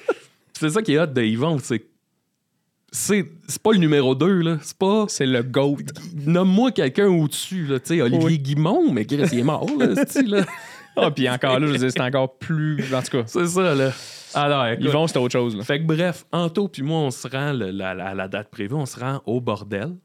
c'est 0.53 0.69
ça 0.71 0.81
qui 0.81 0.93
est 0.93 0.99
hot 0.99 1.05
de 1.07 1.21
Yvon, 1.21 1.59
c'est. 1.61 1.83
C'est 2.89 3.25
c'est 3.47 3.61
pas 3.61 3.73
le 3.73 3.79
numéro 3.79 4.15
2, 4.15 4.41
là. 4.41 4.57
C'est 4.61 4.77
pas. 4.77 5.05
C'est 5.09 5.25
le 5.25 5.43
GOAT. 5.43 5.77
Nomme-moi 6.25 6.71
quelqu'un 6.71 7.07
au-dessus, 7.07 7.65
là. 7.67 7.79
Tu 7.79 7.95
sais, 7.97 8.01
Olivier 8.01 8.25
Oui. 8.25 8.39
Guimond, 8.39 8.91
mais 8.93 9.05
Chris, 9.05 9.21
il 9.33 9.39
est 9.39 9.43
mort, 9.43 9.67
là? 9.77 9.87
Ah, 10.99 11.11
puis 11.11 11.29
encore 11.29 11.59
là, 11.59 11.67
je 11.67 11.73
veux 11.73 11.77
dire, 11.77 11.91
c'est 11.91 12.01
encore 12.01 12.39
plus. 12.39 12.83
En 12.91 13.03
tout 13.03 13.11
cas, 13.19 13.23
C'est 13.27 13.45
ça, 13.45 13.75
là. 13.75 13.91
Alors, 14.33 14.67
écoute, 14.67 14.85
Yvon, 14.85 15.07
c'était 15.07 15.19
autre 15.19 15.31
chose. 15.33 15.55
Là. 15.55 15.63
Fait 15.63 15.79
que 15.79 15.85
bref, 15.85 16.25
Anto 16.31 16.67
puis 16.67 16.81
moi, 16.83 16.99
on 16.99 17.11
se 17.11 17.27
rend 17.27 17.53
le- 17.53 17.71
la, 17.71 17.93
la- 17.93 18.13
la 18.13 18.27
date 18.27 18.49
prévue, 18.49 18.75
on 18.75 18.85
se 18.85 18.99
rend 18.99 19.21
au 19.25 19.39
bordel. 19.41 19.95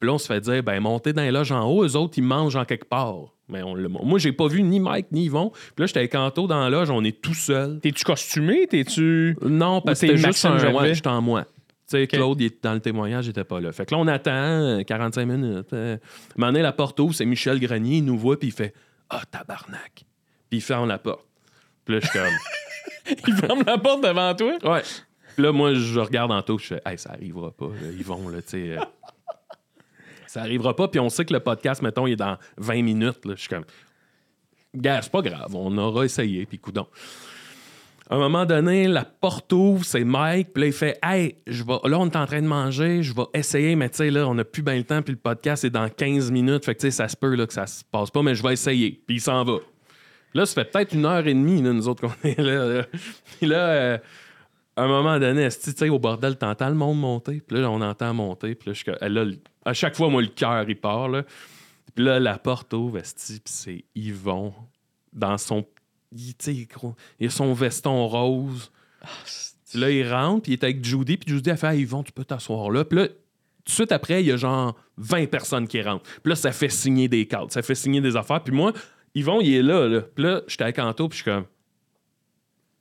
Puis 0.00 0.06
là, 0.08 0.14
on 0.14 0.18
se 0.18 0.26
fait 0.26 0.40
dire, 0.40 0.62
ben, 0.62 0.78
montez 0.80 1.12
dans 1.12 1.22
les 1.22 1.30
loges 1.32 1.50
en 1.52 1.64
haut, 1.68 1.84
eux 1.84 1.96
autres, 1.96 2.14
ils 2.18 2.22
mangent 2.24 2.56
en 2.56 2.64
quelque 2.64 2.88
part. 2.88 3.34
Mais 3.48 3.62
on 3.62 3.74
le- 3.74 3.88
moi, 3.88 4.18
j'ai 4.18 4.32
pas 4.32 4.46
vu 4.46 4.62
ni 4.62 4.78
Mike 4.78 5.06
ni 5.12 5.24
Yvon. 5.24 5.50
Puis 5.50 5.60
là, 5.78 5.86
j'étais 5.86 6.00
avec 6.00 6.14
Anto 6.14 6.46
dans 6.46 6.60
la 6.60 6.70
loge, 6.70 6.90
on 6.90 7.02
est 7.02 7.20
tout 7.20 7.34
seul. 7.34 7.80
T'es-tu 7.80 8.04
costumé? 8.04 8.66
T'es-tu. 8.66 9.36
Non, 9.42 9.80
parce 9.80 10.00
que 10.00 10.06
c'était 10.08 10.18
juste 10.28 10.44
un... 10.44 10.72
Ouais, 10.74 10.94
j'étais 10.94 11.08
en 11.08 11.22
moi. 11.22 11.44
Tu 11.44 11.96
sais, 11.96 12.06
Claude, 12.06 12.38
il 12.40 12.46
est 12.46 12.62
dans 12.62 12.74
le 12.74 12.80
témoignage, 12.80 13.26
il 13.26 13.30
était 13.30 13.44
pas 13.44 13.60
là. 13.60 13.72
Fait 13.72 13.86
que 13.86 13.94
là, 13.94 14.00
on 14.00 14.06
attend 14.06 14.30
euh, 14.32 14.82
45 14.82 15.24
minutes. 15.24 15.72
Euh, 15.72 15.94
à 15.94 15.96
un 15.96 15.98
moment 16.36 16.52
donné, 16.52 16.62
la 16.62 16.72
porte 16.72 17.00
ouvre, 17.00 17.14
c'est 17.14 17.24
Michel 17.24 17.58
Grenier, 17.58 17.96
il 17.96 18.04
nous 18.04 18.18
voit, 18.18 18.38
puis 18.38 18.48
il 18.48 18.52
fait 18.52 18.74
«Ah, 19.10 19.22
tabarnak!» 19.30 20.04
Puis 20.50 20.58
il 20.58 20.60
ferme 20.60 20.86
la 20.86 20.98
porte. 20.98 21.24
Puis 21.86 21.94
là, 21.94 22.00
je 22.02 22.06
suis 22.08 22.18
comme... 22.18 22.28
Il 23.26 23.34
ferme 23.34 23.62
la 23.66 23.78
porte 23.78 24.02
devant 24.02 24.34
toi? 24.34 24.56
Ouais. 24.64 24.82
Là, 25.36 25.52
moi, 25.52 25.74
je 25.74 26.00
regarde 26.00 26.32
en 26.32 26.42
tout, 26.42 26.58
je 26.58 26.66
fais, 26.66 26.82
hey, 26.84 26.98
ça 26.98 27.10
arrivera 27.12 27.50
pas. 27.52 27.70
Ils 27.96 28.04
vont, 28.04 28.28
là, 28.28 28.42
tu 28.42 28.48
sais. 28.48 28.76
euh, 28.76 28.80
ça 30.26 30.40
arrivera 30.40 30.74
pas. 30.74 30.88
Puis 30.88 31.00
on 31.00 31.08
sait 31.08 31.24
que 31.24 31.32
le 31.32 31.40
podcast, 31.40 31.80
mettons, 31.82 32.06
il 32.06 32.12
est 32.12 32.16
dans 32.16 32.36
20 32.56 32.82
minutes. 32.82 33.24
Là. 33.24 33.34
Je 33.34 33.40
suis 33.40 33.48
comme, 33.48 33.64
gars, 34.74 35.00
c'est 35.02 35.12
pas 35.12 35.22
grave, 35.22 35.54
on 35.54 35.76
aura 35.78 36.04
essayé, 36.04 36.44
puis 36.46 36.58
coudon. 36.58 36.86
À 38.10 38.14
un 38.14 38.18
moment 38.18 38.46
donné, 38.46 38.88
la 38.88 39.04
porte 39.04 39.52
ouvre, 39.52 39.84
c'est 39.84 40.02
Mike, 40.02 40.54
puis 40.54 40.62
là, 40.62 40.66
il 40.68 40.72
fait 40.72 40.98
Hey, 41.02 41.36
je 41.46 41.62
vais... 41.62 41.78
là, 41.84 41.98
on 41.98 42.06
est 42.06 42.16
en 42.16 42.24
train 42.26 42.40
de 42.40 42.46
manger, 42.46 43.02
je 43.02 43.14
vais 43.14 43.26
essayer, 43.34 43.76
mais 43.76 43.90
tu 43.90 43.98
sais, 43.98 44.10
là, 44.10 44.26
on 44.26 44.34
n'a 44.34 44.44
plus 44.44 44.62
bien 44.62 44.76
le 44.76 44.84
temps, 44.84 45.02
puis 45.02 45.12
le 45.12 45.18
podcast 45.18 45.64
est 45.64 45.70
dans 45.70 45.88
15 45.90 46.30
minutes, 46.30 46.64
fait 46.64 46.74
que 46.74 46.80
tu 46.80 46.86
sais, 46.86 46.90
ça 46.90 47.06
se 47.08 47.16
peut 47.16 47.34
là, 47.34 47.46
que 47.46 47.52
ça 47.52 47.66
se 47.66 47.84
passe 47.84 48.10
pas, 48.10 48.22
mais 48.22 48.34
je 48.34 48.42
vais 48.42 48.54
essayer. 48.54 49.02
Puis 49.06 49.16
il 49.16 49.20
s'en 49.20 49.44
va. 49.44 49.58
Là, 50.34 50.46
ça 50.46 50.54
fait 50.54 50.70
peut-être 50.70 50.92
une 50.94 51.06
heure 51.06 51.26
et 51.26 51.34
demie, 51.34 51.62
là, 51.62 51.72
nous 51.72 51.88
autres, 51.88 52.06
qu'on 52.06 52.28
est 52.28 52.38
là. 52.38 52.84
Puis 53.38 53.46
là, 53.46 53.68
euh, 53.68 53.98
à 54.76 54.82
un 54.82 54.88
moment 54.88 55.18
donné, 55.18 55.48
tu 55.48 55.72
sais, 55.72 55.88
au 55.88 55.98
bordel, 55.98 56.36
t'entends 56.36 56.68
le 56.68 56.74
monde 56.74 57.00
monter? 57.00 57.40
Puis 57.40 57.60
là, 57.60 57.70
on 57.70 57.80
entend 57.80 58.14
monter. 58.14 58.54
Puis 58.54 58.70
là, 58.70 58.74
je 58.74 59.34
à 59.64 59.72
chaque 59.72 59.96
fois, 59.96 60.08
moi, 60.08 60.22
le 60.22 60.28
cœur, 60.28 60.68
il 60.68 60.78
part. 60.78 61.08
Là. 61.08 61.24
Puis 61.94 62.04
là, 62.04 62.20
la 62.20 62.38
porte 62.38 62.72
ouvre, 62.74 63.00
puis 63.00 63.40
c'est 63.44 63.84
Yvon 63.94 64.54
dans 65.12 65.36
son. 65.36 65.66
Il, 66.12 66.32
il 66.46 66.66
gros- 66.66 66.94
il 67.18 67.26
a 67.26 67.30
son 67.30 67.52
veston 67.52 68.06
rose. 68.06 68.70
Puis 69.68 69.80
là, 69.80 69.90
il 69.90 70.08
rentre, 70.10 70.42
puis 70.42 70.52
il 70.52 70.54
est 70.54 70.64
avec 70.64 70.84
Judy. 70.84 71.16
Puis 71.16 71.34
Judy 71.34 71.50
a 71.50 71.56
fait 71.56 71.74
hey, 71.74 71.80
Yvon, 71.82 72.02
tu 72.02 72.12
peux 72.12 72.24
t'asseoir 72.24 72.70
là. 72.70 72.84
Puis 72.84 72.98
là, 72.98 73.08
tout 73.08 73.14
de 73.66 73.70
suite 73.70 73.92
après, 73.92 74.22
il 74.22 74.28
y 74.28 74.32
a 74.32 74.36
genre 74.36 74.74
20 74.96 75.28
personnes 75.28 75.66
qui 75.68 75.82
rentrent. 75.82 76.04
Puis 76.22 76.30
là, 76.30 76.36
ça 76.36 76.52
fait 76.52 76.68
signer 76.70 77.08
des 77.08 77.26
cartes, 77.26 77.52
ça 77.52 77.62
fait 77.62 77.74
signer 77.74 78.00
des 78.00 78.16
affaires. 78.16 78.42
Puis 78.42 78.54
moi, 78.54 78.72
Yvon, 79.18 79.40
il 79.40 79.54
est 79.54 79.62
là. 79.62 79.86
là. 79.88 80.00
Puis 80.02 80.24
là, 80.24 80.42
j'étais 80.46 80.64
avec 80.64 80.78
Anto, 80.78 81.08
puis 81.08 81.18
je 81.18 81.22
suis 81.22 81.30
comme. 81.30 81.44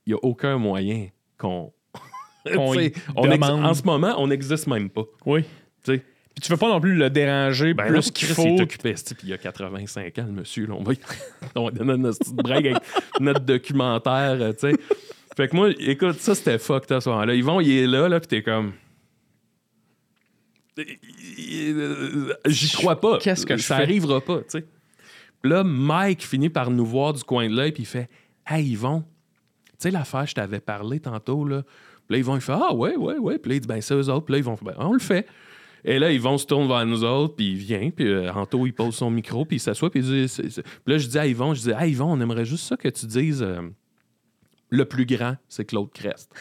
Il 0.06 0.14
n'y 0.14 0.14
a 0.14 0.24
aucun 0.24 0.58
moyen 0.58 1.08
qu'on. 1.38 1.74
Qu'on 2.54 2.74
Tu 2.74 2.80
sais, 2.80 2.86
y 2.88 2.94
on 3.16 3.24
ex- 3.26 3.34
demande. 3.46 3.66
en 3.66 3.74
ce 3.74 3.84
moment, 3.84 4.16
on 4.20 4.28
n'existe 4.28 4.68
même 4.68 4.90
pas. 4.90 5.04
Oui. 5.26 5.44
Tu 5.84 5.96
sais. 5.96 5.98
Puis 5.98 6.42
tu 6.42 6.52
veux 6.52 6.58
pas 6.58 6.70
non 6.70 6.80
plus 6.80 6.96
le 6.96 7.10
déranger 7.10 7.74
Ben 7.74 7.88
plus 7.88 8.10
qu'il 8.12 8.28
Chris, 8.28 8.36
faut. 8.36 8.44
Il 8.44 8.60
est 8.60 8.62
occupé, 8.62 8.90
esti, 8.92 9.16
puis 9.16 9.28
il 9.28 9.34
a 9.34 9.38
85 9.38 10.20
ans, 10.20 10.26
le 10.28 10.32
monsieur. 10.32 10.66
Là, 10.68 10.76
on, 10.78 10.84
va, 10.84 10.94
on 11.56 11.66
va 11.66 11.72
donner 11.72 11.98
notre 11.98 12.20
petite 12.20 12.36
break 12.36 12.66
avec 12.68 12.84
notre 13.20 13.40
documentaire, 13.42 14.38
euh, 14.40 14.54
tu 14.54 14.70
sais. 14.70 14.76
Fait 15.36 15.48
que 15.50 15.56
moi, 15.56 15.72
écoute, 15.80 16.20
ça, 16.20 16.36
c'était 16.36 16.58
fucked 16.58 16.92
up, 16.92 17.02
ce 17.02 17.10
moment-là. 17.10 17.34
Yvon, 17.36 17.60
il 17.60 17.70
est 17.72 17.88
là, 17.88 18.08
là, 18.08 18.20
puis 18.20 18.28
t'es 18.28 18.44
comme... 18.44 18.74
J'y 22.46 22.72
crois 22.72 23.00
pas. 23.00 23.18
Qu'est-ce 23.20 23.46
que 23.46 23.58
je 23.58 23.64
Ça 23.64 23.78
arrivera 23.78 24.22
pas, 24.22 24.38
tu 24.40 24.60
sais. 24.60 24.66
Là, 25.48 25.64
Mike 25.64 26.26
finit 26.26 26.50
par 26.50 26.70
nous 26.70 26.86
voir 26.86 27.14
du 27.14 27.24
coin 27.24 27.50
de 27.50 27.56
l'œil, 27.56 27.72
puis 27.72 27.84
il 27.84 27.88
fait 27.88 28.10
«Hey, 28.48 28.68
Yvon, 28.70 29.02
tu 29.02 29.74
sais 29.80 29.92
l'affaire, 29.92 30.26
je 30.26 30.36
t'avais 30.36 30.60
parlé 30.60 31.00
tantôt, 31.00 31.46
là.» 31.46 31.64
Puis 32.08 32.16
là, 32.16 32.18
Yvon, 32.20 32.36
il 32.36 32.42
fait 32.42 32.54
«Ah, 32.56 32.74
ouais, 32.74 32.96
ouais, 32.96 33.18
ouais.» 33.18 33.38
Puis 33.40 33.50
là, 33.50 33.56
il 33.56 33.62
dit 33.62 33.68
«Ben, 33.70 33.82
c'est 33.82 33.94
eux 33.94 34.10
autres.» 34.10 34.26
Puis 34.28 34.34
là, 34.34 34.38
ils 34.40 34.44
vont 34.44 34.58
Ben, 34.62 34.76
on 34.78 34.94
le 34.94 35.00
fait.» 35.00 35.28
Et 35.86 36.00
là, 36.00 36.12
Yvon 36.12 36.38
se 36.38 36.46
tourne 36.46 36.68
vers 36.68 36.86
nous 36.86 37.04
autres, 37.04 37.36
puis 37.36 37.52
il 37.52 37.58
vient, 37.58 37.90
puis 37.92 38.08
euh, 38.08 38.34
Anto, 38.34 38.66
il 38.66 38.74
pose 38.74 38.96
son 38.96 39.10
micro, 39.10 39.46
puis 39.46 39.58
il 39.58 39.60
s'assoit, 39.60 39.90
puis 39.90 40.02
il 40.02 40.26
dit... 40.26 40.42
Puis 40.42 40.64
là, 40.86 40.98
je 40.98 41.08
dis 41.08 41.20
à 41.20 41.28
Yvon, 41.28 41.54
je 41.54 41.62
dis 41.62 41.70
«Hey, 41.78 41.92
Yvon, 41.92 42.12
on 42.12 42.20
aimerait 42.20 42.46
juste 42.46 42.66
ça 42.66 42.76
que 42.76 42.90
tu 42.90 43.06
dises... 43.06 43.42
euh, 43.42 43.62
le 44.70 44.84
plus 44.84 45.06
grand, 45.06 45.38
c'est 45.48 45.64
Claude 45.64 45.92
Crest.» 45.94 46.34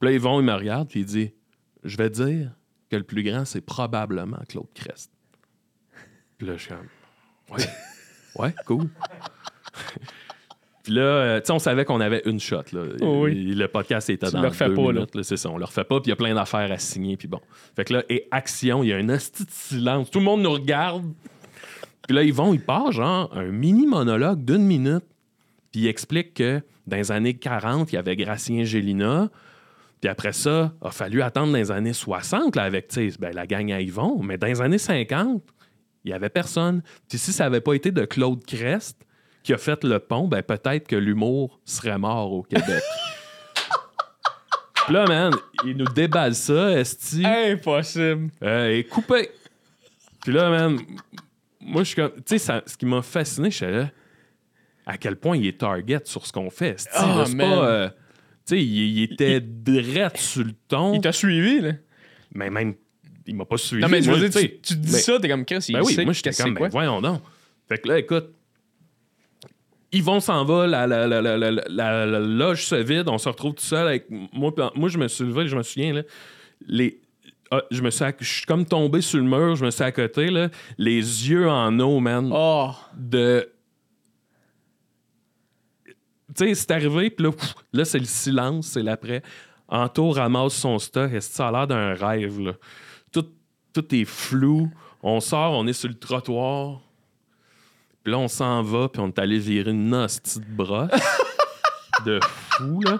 Puis 0.00 0.08
là, 0.08 0.12
Yvon, 0.14 0.40
il 0.40 0.46
me 0.46 0.54
regarde, 0.54 0.88
puis 0.88 1.00
il 1.00 1.06
dit 1.06 1.32
«Je 1.84 1.96
vais 1.98 2.08
dire 2.08 2.52
que 2.88 2.96
le 2.96 3.02
plus 3.02 3.22
grand, 3.22 3.44
c'est 3.44 3.60
probablement 3.60 4.38
Claude 4.48 4.72
Crest.» 4.72 5.10
Puis 6.38 6.46
là, 6.46 6.56
je 6.56 6.62
suis 6.62 6.70
comme 6.70 6.86
«Ouais, 7.50 7.64
ouais, 8.36 8.54
cool.» 8.66 8.88
Puis 10.82 10.94
là, 10.94 11.02
euh, 11.02 11.40
tu 11.40 11.46
sais, 11.46 11.52
on 11.52 11.58
savait 11.58 11.84
qu'on 11.84 12.00
avait 12.00 12.22
une 12.24 12.40
shot. 12.40 12.62
Là. 12.72 12.82
Oh 13.02 13.24
oui. 13.24 13.34
Le 13.54 13.68
podcast 13.68 14.08
était 14.08 14.26
Tu 14.26 14.32
dans 14.32 14.40
le 14.40 14.48
refais 14.48 14.68
deux 14.68 14.74
pas, 14.74 14.92
minutes. 14.92 15.14
là, 15.14 15.22
C'est 15.22 15.36
ça, 15.36 15.50
on 15.50 15.58
le 15.58 15.66
refait 15.66 15.84
pas. 15.84 16.00
Puis 16.00 16.06
il 16.06 16.10
y 16.10 16.12
a 16.12 16.16
plein 16.16 16.34
d'affaires 16.34 16.72
à 16.72 16.78
signer. 16.78 17.18
Puis 17.18 17.28
bon. 17.28 17.40
Fait 17.76 17.84
que 17.84 17.92
là, 17.92 18.04
et 18.08 18.26
action, 18.30 18.82
il 18.82 18.88
y 18.88 18.92
a 18.94 18.96
un 18.96 19.08
asti 19.10 19.44
de 19.44 19.50
silence. 19.50 20.10
Tout 20.10 20.18
le 20.18 20.24
monde 20.24 20.40
nous 20.40 20.52
regarde. 20.52 21.04
Puis 22.06 22.16
là, 22.16 22.22
ils 22.22 22.32
vont, 22.32 22.54
il 22.54 22.60
part 22.60 22.90
genre 22.90 23.30
un 23.36 23.48
mini 23.48 23.86
monologue 23.86 24.42
d'une 24.42 24.64
minute. 24.64 25.04
Puis 25.72 25.82
il 25.82 25.88
explique 25.88 26.32
que 26.32 26.62
dans 26.86 26.96
les 26.96 27.12
années 27.12 27.34
40, 27.34 27.92
il 27.92 27.96
y 27.96 27.98
avait 27.98 28.16
Gracien 28.16 28.64
Gélina. 28.64 29.28
Puis 30.00 30.08
après 30.08 30.32
ça, 30.32 30.72
il 30.82 30.88
a 30.88 30.90
fallu 30.90 31.20
attendre 31.20 31.52
dans 31.52 31.58
les 31.58 31.70
années 31.70 31.92
60 31.92 32.56
là, 32.56 32.62
avec 32.62 32.88
tu 32.88 33.12
ben, 33.18 33.34
la 33.34 33.46
gang 33.46 33.70
à 33.72 33.82
Yvon. 33.82 34.22
Mais 34.22 34.38
dans 34.38 34.46
les 34.46 34.62
années 34.62 34.78
50, 34.78 35.42
il 36.04 36.08
n'y 36.08 36.14
avait 36.14 36.28
personne. 36.28 36.82
Puis 37.08 37.18
si 37.18 37.32
ça 37.32 37.44
n'avait 37.44 37.60
pas 37.60 37.74
été 37.74 37.90
de 37.90 38.04
Claude 38.04 38.44
Crest 38.44 38.98
qui 39.42 39.52
a 39.52 39.58
fait 39.58 39.82
le 39.84 39.98
pont, 39.98 40.28
ben 40.28 40.42
peut-être 40.42 40.86
que 40.86 40.96
l'humour 40.96 41.60
serait 41.64 41.98
mort 41.98 42.32
au 42.32 42.42
Québec. 42.42 42.82
Puis 44.84 44.94
là, 44.94 45.04
man, 45.06 45.32
il 45.64 45.76
nous 45.76 45.86
déballe 45.86 46.34
ça, 46.34 46.72
Esti. 46.72 47.22
Impossible. 47.24 48.30
Euh, 48.42 48.70
et 48.70 48.84
coupé. 48.84 49.30
Puis 50.22 50.32
là, 50.32 50.48
man, 50.50 50.78
moi, 51.60 51.82
je 51.82 51.88
suis 51.88 51.96
comme. 51.96 52.12
Tu 52.24 52.38
sais, 52.38 52.62
ce 52.64 52.76
qui 52.76 52.86
m'a 52.86 53.02
fasciné, 53.02 53.50
je 53.50 53.56
suis 53.56 53.66
là, 53.66 53.90
à 54.86 54.96
quel 54.96 55.16
point 55.16 55.36
il 55.36 55.46
est 55.46 55.58
target 55.60 56.00
sur 56.04 56.26
ce 56.26 56.32
qu'on 56.32 56.48
fait. 56.50 56.70
esti, 56.70 56.88
là, 56.96 57.24
c'est 57.26 57.36
pas. 57.36 57.44
euh, 57.44 57.88
tu 57.88 57.94
sais, 58.46 58.62
il, 58.62 58.98
il 58.98 59.12
était 59.12 59.40
direct 59.40 60.16
sur 60.16 60.44
le 60.44 60.52
ton. 60.68 60.94
Il 60.94 61.00
t'a 61.02 61.12
suivi, 61.12 61.60
là. 61.60 61.72
Mais 62.34 62.48
même, 62.50 62.74
il 63.28 63.36
m'a 63.36 63.44
pas 63.44 63.56
suivi. 63.58 63.82
Non, 63.82 63.88
mais 63.88 64.02
je 64.02 64.10
veux 64.10 64.28
dire, 64.28 64.40
tu 64.40 64.60
tu, 64.60 64.76
dis 64.76 64.92
mais- 64.92 64.98
ça, 64.98 65.18
t'es 65.20 65.28
comme 65.28 65.44
Chris, 65.44 65.64
il 65.68 65.74
Ben 65.74 65.82
oui, 65.84 65.94
sait 65.94 66.04
moi, 66.04 66.12
j'étais 66.14 66.32
comme, 66.32 66.54
ben 66.54 66.68
voyons 66.68 67.00
donc. 67.00 67.20
Fait 67.68 67.78
que 67.78 67.88
là, 67.88 67.98
écoute, 67.98 68.30
Yvon 69.92 70.20
s'en 70.20 70.44
va, 70.44 70.66
la, 70.66 70.86
la, 70.86 71.06
la, 71.06 71.20
la, 71.22 71.36
la, 71.38 71.50
la- 71.50 72.06
la 72.06 72.18
loge 72.20 72.64
se 72.66 72.74
vide, 72.74 73.08
on 73.08 73.16
se 73.18 73.28
retrouve 73.28 73.54
tout 73.54 73.64
seul 73.64 73.86
avec 73.86 74.06
moi. 74.10 74.52
Moi, 74.74 74.88
je 74.88 74.98
me 74.98 75.08
suis 75.08 75.24
levé, 75.24 75.46
je 75.46 75.56
me 75.56 75.62
souviens, 75.62 75.92
là, 75.94 76.02
les, 76.66 77.00
ah, 77.50 77.62
je 77.70 77.80
me 77.80 77.90
suis, 77.90 78.04
acc- 78.04 78.16
je 78.20 78.30
suis 78.32 78.44
comme 78.46 78.66
tombé 78.66 79.00
sur 79.00 79.18
le 79.18 79.24
mur, 79.24 79.56
je 79.56 79.64
me 79.64 79.70
suis 79.70 79.82
à 79.84 79.92
côté, 79.92 80.26
là, 80.30 80.50
les 80.76 80.96
yeux 81.30 81.48
en 81.48 81.78
eau, 81.80 82.00
man, 82.00 82.30
Oh, 82.34 82.70
de... 82.96 83.48
Tu 85.86 85.94
sais, 86.46 86.54
c'est 86.54 86.70
arrivé, 86.70 87.08
puis 87.10 87.24
là, 87.24 87.32
pff, 87.32 87.54
là 87.72 87.84
c'est 87.84 87.98
le 87.98 88.04
silence, 88.04 88.66
c'est 88.68 88.82
l'après. 88.82 89.22
Anto 89.68 90.10
ramasse 90.10 90.54
son 90.54 90.78
stock, 90.78 91.12
et 91.12 91.20
ça 91.20 91.48
a 91.48 91.52
l'air 91.52 91.66
d'un 91.66 91.94
rêve, 91.94 92.40
là? 92.40 92.52
Tout, 93.72 93.94
est 93.94 94.04
flou. 94.04 94.70
On 95.02 95.20
sort, 95.20 95.52
on 95.52 95.66
est 95.66 95.72
sur 95.72 95.88
le 95.88 95.94
trottoir. 95.98 96.80
Puis 98.02 98.12
là, 98.12 98.18
on 98.18 98.28
s'en 98.28 98.62
va, 98.62 98.88
puis 98.88 99.00
on 99.00 99.08
est 99.08 99.18
allé 99.18 99.38
virer 99.38 99.70
une 99.70 99.94
hostie 99.94 100.40
de 100.40 100.44
brosse. 100.50 100.90
de 102.04 102.20
fou, 102.22 102.80
là. 102.82 102.98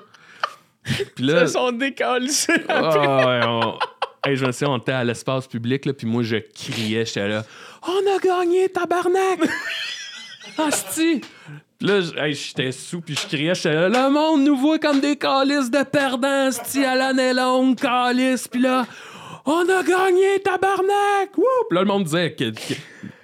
Puis 1.15 1.25
là... 1.25 1.43
ils 1.43 1.49
sont 1.49 1.73
décalissés. 1.73 2.65
Ah 2.69 3.27
ouais, 3.27 3.41
on- 3.47 3.79
Hey, 4.25 4.37
je 4.37 4.45
me 4.45 4.51
souviens, 4.53 4.75
on 4.75 4.79
était 4.79 4.93
à 4.93 5.05
l'espace 5.05 5.47
public, 5.47 5.87
là, 5.87 5.93
puis 5.93 6.07
moi, 6.07 6.23
je 6.25 6.37
criais, 6.37 7.07
j'étais 7.07 7.29
là. 7.29 7.45
On 7.83 8.17
a 8.17 8.19
gagné, 8.19 8.69
tabarnak! 8.69 9.39
Puis 10.57 11.21
Là, 11.81 12.01
j'étais 12.33 12.73
sous, 12.73 13.01
puis 13.01 13.15
je 13.15 13.27
criais, 13.27 13.55
j'étais 13.55 13.73
là. 13.73 13.89
Le 13.89 14.11
monde 14.11 14.43
nous 14.43 14.57
voit 14.57 14.81
comme 14.81 15.01
des 15.01 15.17
calices 15.17 15.71
de 15.71 15.85
perdants, 15.85 16.49
Asti, 16.49 16.85
à 16.85 16.97
l'année 16.97 17.33
longue, 17.33 17.77
calices. 17.79 18.49
Puis 18.49 18.61
là, 18.61 18.85
on 19.51 19.69
a 19.69 19.83
gagné, 19.83 20.41
tabarnak! 20.45 21.37
Wouh! 21.37 21.45
Puis 21.69 21.75
là, 21.77 21.81
le 21.81 21.87
monde 21.87 22.05
disait, 22.05 22.35
que, 22.35 22.51
que- 22.51 22.75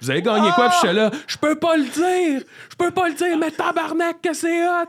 vous 0.01 0.09
avez 0.09 0.21
gagné 0.21 0.49
quoi? 0.55 0.69
Puis 0.69 0.77
j'étais 0.81 0.93
là, 0.93 1.11
je 1.27 1.37
peux 1.37 1.55
pas 1.55 1.77
le 1.77 1.83
dire! 1.83 2.41
Je 2.69 2.75
peux 2.75 2.91
pas 2.91 3.09
le 3.09 3.15
dire, 3.15 3.37
mais 3.37 3.51
tabarnak, 3.51 4.21
que 4.21 4.33
c'est 4.33 4.67
hot! 4.67 4.87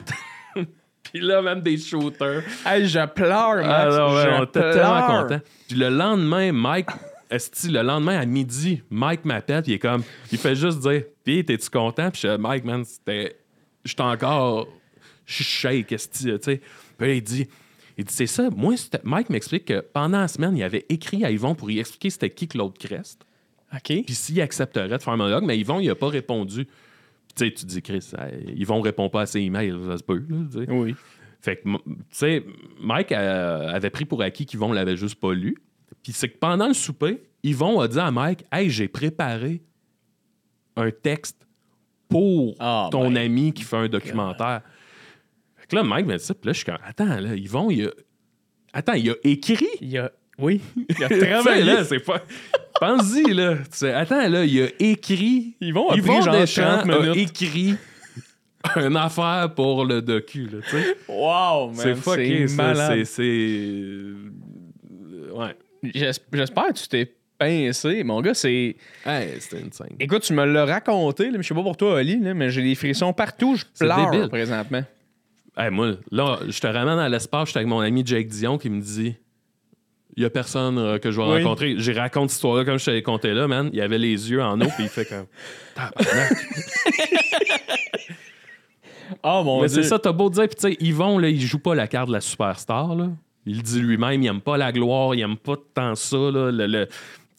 puis 1.02 1.20
là, 1.20 1.42
même 1.42 1.60
des 1.60 1.76
shooters. 1.76 2.42
Hey, 2.64 2.86
je 2.86 3.06
pleure, 3.06 3.56
Max. 3.56 3.68
Ah 3.68 3.88
non, 3.90 4.14
ouais, 4.14 4.22
je 4.22 4.28
on 4.30 4.44
était 4.44 4.72
tellement 4.72 5.06
contents. 5.06 5.40
Puis 5.68 5.76
le 5.76 5.88
lendemain, 5.90 6.52
Mike, 6.52 6.88
esti, 7.30 7.68
le 7.68 7.82
lendemain 7.82 8.18
à 8.18 8.24
midi, 8.24 8.82
Mike 8.90 9.24
m'appelle, 9.26 9.62
il 9.66 9.74
est 9.74 9.78
comme, 9.78 10.02
il 10.32 10.38
fait 10.38 10.54
juste 10.54 10.78
dire, 10.80 11.02
puis 11.22 11.44
t'es-tu 11.44 11.68
content? 11.68 12.10
Puis 12.10 12.22
je 12.24 12.36
Mike, 12.36 12.64
man, 12.64 12.82
c'était, 12.84 13.36
j'étais 13.84 14.02
encore, 14.02 14.68
je 15.26 15.34
suis 15.34 15.44
shake, 15.44 15.92
esti, 15.92 16.24
tu 16.24 16.38
sais. 16.40 16.60
Puis 16.96 17.08
là, 17.08 17.14
il 17.14 17.22
dit, 17.22 17.46
il 17.98 18.04
dit, 18.04 18.12
c'est 18.12 18.26
ça, 18.26 18.50
moi, 18.54 18.74
Mike 19.04 19.30
m'explique 19.30 19.66
que 19.66 19.80
pendant 19.80 20.20
la 20.20 20.28
semaine, 20.28 20.56
il 20.56 20.62
avait 20.62 20.84
écrit 20.88 21.24
à 21.24 21.30
Yvon 21.30 21.54
pour 21.54 21.68
lui 21.68 21.78
expliquer 21.78 22.10
c'était 22.10 22.30
qui 22.30 22.46
Claude 22.46 22.76
Crest, 22.76 23.26
OK. 23.72 24.04
puis 24.04 24.14
s'il 24.14 24.40
accepterait 24.40 24.88
de 24.88 25.02
faire 25.02 25.14
un 25.14 25.16
monologue, 25.16 25.44
mais 25.44 25.58
Yvon, 25.58 25.80
il 25.80 25.88
a 25.90 25.94
pas 25.94 26.08
répondu. 26.08 26.66
Tu 26.66 27.46
sais, 27.46 27.52
tu 27.52 27.64
dis, 27.66 27.82
Chris, 27.82 28.12
Yvon 28.54 28.80
répond 28.80 29.08
pas 29.08 29.22
à 29.22 29.26
ses 29.26 29.40
emails, 29.40 29.74
ça 29.86 29.98
se 29.98 30.02
peut, 30.02 30.24
là. 30.28 30.64
Oui. 30.68 30.94
Fait 31.40 31.56
que, 31.56 31.68
tu 31.68 31.94
sais, 32.10 32.44
Mike 32.80 33.12
euh, 33.12 33.68
avait 33.68 33.90
pris 33.90 34.04
pour 34.04 34.20
acquis 34.22 34.46
qu'Yvon 34.46 34.72
l'avait 34.72 34.96
juste 34.96 35.20
pas 35.20 35.32
lu. 35.32 35.56
Puis 36.02 36.12
c'est 36.12 36.28
que 36.28 36.38
pendant 36.38 36.66
le 36.66 36.74
souper, 36.74 37.22
Yvon 37.42 37.80
a 37.80 37.88
dit 37.88 37.98
à 37.98 38.10
Mike 38.10 38.44
Hey, 38.50 38.68
j'ai 38.70 38.88
préparé 38.88 39.62
un 40.76 40.90
texte 40.90 41.46
pour 42.08 42.56
Oh 42.60 42.88
ton 42.90 43.10
my 43.10 43.18
ami 43.18 43.52
qui 43.52 43.62
fait 43.62 43.76
un 43.76 43.88
documentaire. 43.88 44.62
Fait 45.68 45.70
que 45.70 45.76
là, 45.76 45.82
Mike 45.84 46.06
m'a 46.06 46.16
dit 46.16 46.24
ça. 46.24 46.34
Puis 46.34 46.46
là, 46.46 46.52
je 46.52 46.56
suis 46.58 46.66
comme 46.66 46.78
Attends, 46.84 47.20
là, 47.20 47.34
Yvon, 47.34 47.70
il 47.70 47.86
a. 47.86 47.90
Attends, 48.72 48.92
il 48.94 49.10
a 49.10 49.14
écrit? 49.24 49.66
Il 49.80 49.96
a... 49.98 50.10
Oui. 50.38 50.60
Il 50.98 51.04
a 51.04 51.08
travaillé. 51.08 51.64
là, 51.64 51.84
c'est 51.84 52.00
pas. 52.00 52.22
Pense-y, 52.78 53.32
là. 53.32 53.56
Tu 53.56 53.64
sais, 53.78 53.92
attends, 53.92 54.28
là, 54.28 54.44
il 54.44 54.62
a 54.62 54.66
écrit. 54.78 55.56
Ils 55.60 55.72
vont 55.72 55.88
a 55.90 55.96
Yvon 55.96 56.20
genre 56.20 56.38
Deschamps 56.38 56.78
30 56.82 56.90
a 56.90 56.98
minutes. 57.00 57.16
écrit 57.42 57.74
une 58.76 58.96
affaire 58.96 59.52
pour 59.54 59.84
le 59.84 60.02
docu, 60.02 60.46
là, 60.46 60.58
tu 60.62 60.70
sais. 60.70 60.96
Wow, 61.08 61.68
man. 61.68 61.74
C'est 61.76 61.94
fucké, 61.94 62.46
malade. 62.54 63.04
C'est. 63.04 63.06
c'est- 63.22 64.02
Ouais. 65.32 65.54
J'es- 65.82 66.20
J'espère 66.32 66.68
que 66.68 66.72
tu 66.78 66.88
t'es 66.88 67.12
pincé. 67.38 68.02
Mon 68.04 68.20
gars, 68.22 68.32
c'est... 68.34 68.76
Hey, 69.04 69.34
c'était 69.40 69.60
une 69.60 69.70
scène. 69.72 69.94
Écoute, 70.00 70.22
tu 70.22 70.32
me 70.32 70.44
l'as 70.46 70.64
raconté, 70.64 71.24
là, 71.26 71.32
mais 71.36 71.42
je 71.42 71.48
sais 71.48 71.54
pas 71.54 71.62
pour 71.62 71.76
toi, 71.76 71.94
Oli, 71.96 72.18
là, 72.18 72.32
mais 72.34 72.50
j'ai 72.50 72.62
des 72.62 72.74
frissons 72.74 73.12
partout. 73.12 73.56
Je 73.56 73.64
pleure 73.78 74.10
débile. 74.10 74.28
présentement. 74.28 74.82
Hey, 75.56 75.70
moi, 75.70 75.92
là, 76.10 76.38
je 76.48 76.60
te 76.60 76.66
ramène 76.66 76.98
à 76.98 77.08
l'espace, 77.08 77.48
j'étais 77.48 77.58
avec 77.60 77.68
mon 77.68 77.80
ami 77.80 78.02
Jake 78.04 78.28
Dion 78.28 78.58
qui 78.58 78.68
me 78.70 78.80
dit 78.80 79.14
il 80.18 80.22
y 80.22 80.26
a 80.26 80.30
personne 80.30 80.78
euh, 80.78 80.98
que 80.98 81.10
je 81.10 81.20
vais 81.20 81.26
Oui. 81.26 81.42
rencontrer. 81.42 81.74
J'ai 81.78 81.92
raconté 81.92 82.28
cette 82.28 82.36
histoire-là 82.36 82.64
comme 82.64 82.78
je 82.78 82.84
t'avais 82.86 83.02
conté 83.02 83.32
là, 83.34 83.46
man. 83.48 83.68
Il 83.74 83.80
avait 83.82 83.98
les 83.98 84.30
yeux 84.30 84.42
en 84.42 84.58
eau, 84.60 84.66
puis 84.74 84.84
il 84.84 84.88
fait 84.88 85.04
comme. 85.04 85.26
Oh 89.22 89.42
mon 89.44 89.60
Mais 89.62 89.68
dieu. 89.68 89.82
c'est 89.82 89.88
ça, 89.88 89.98
t'as 89.98 90.12
beau 90.12 90.30
dire, 90.30 90.46
puis 90.48 90.56
tu 90.56 90.62
sais, 90.72 90.76
Yvon, 90.80 91.18
là, 91.18 91.28
il 91.28 91.40
joue 91.40 91.58
pas 91.58 91.74
la 91.74 91.86
carte 91.86 92.08
de 92.08 92.12
la 92.12 92.20
superstar, 92.20 92.94
là. 92.94 93.08
Il 93.44 93.62
dit 93.62 93.80
lui-même, 93.80 94.22
il 94.22 94.26
aime 94.26 94.40
pas 94.40 94.56
la 94.56 94.72
gloire, 94.72 95.14
il 95.14 95.20
aime 95.20 95.36
pas 95.36 95.54
tant 95.74 95.94
ça, 95.94 96.16
là, 96.16 96.50
le- 96.50 96.66
le- 96.66 96.88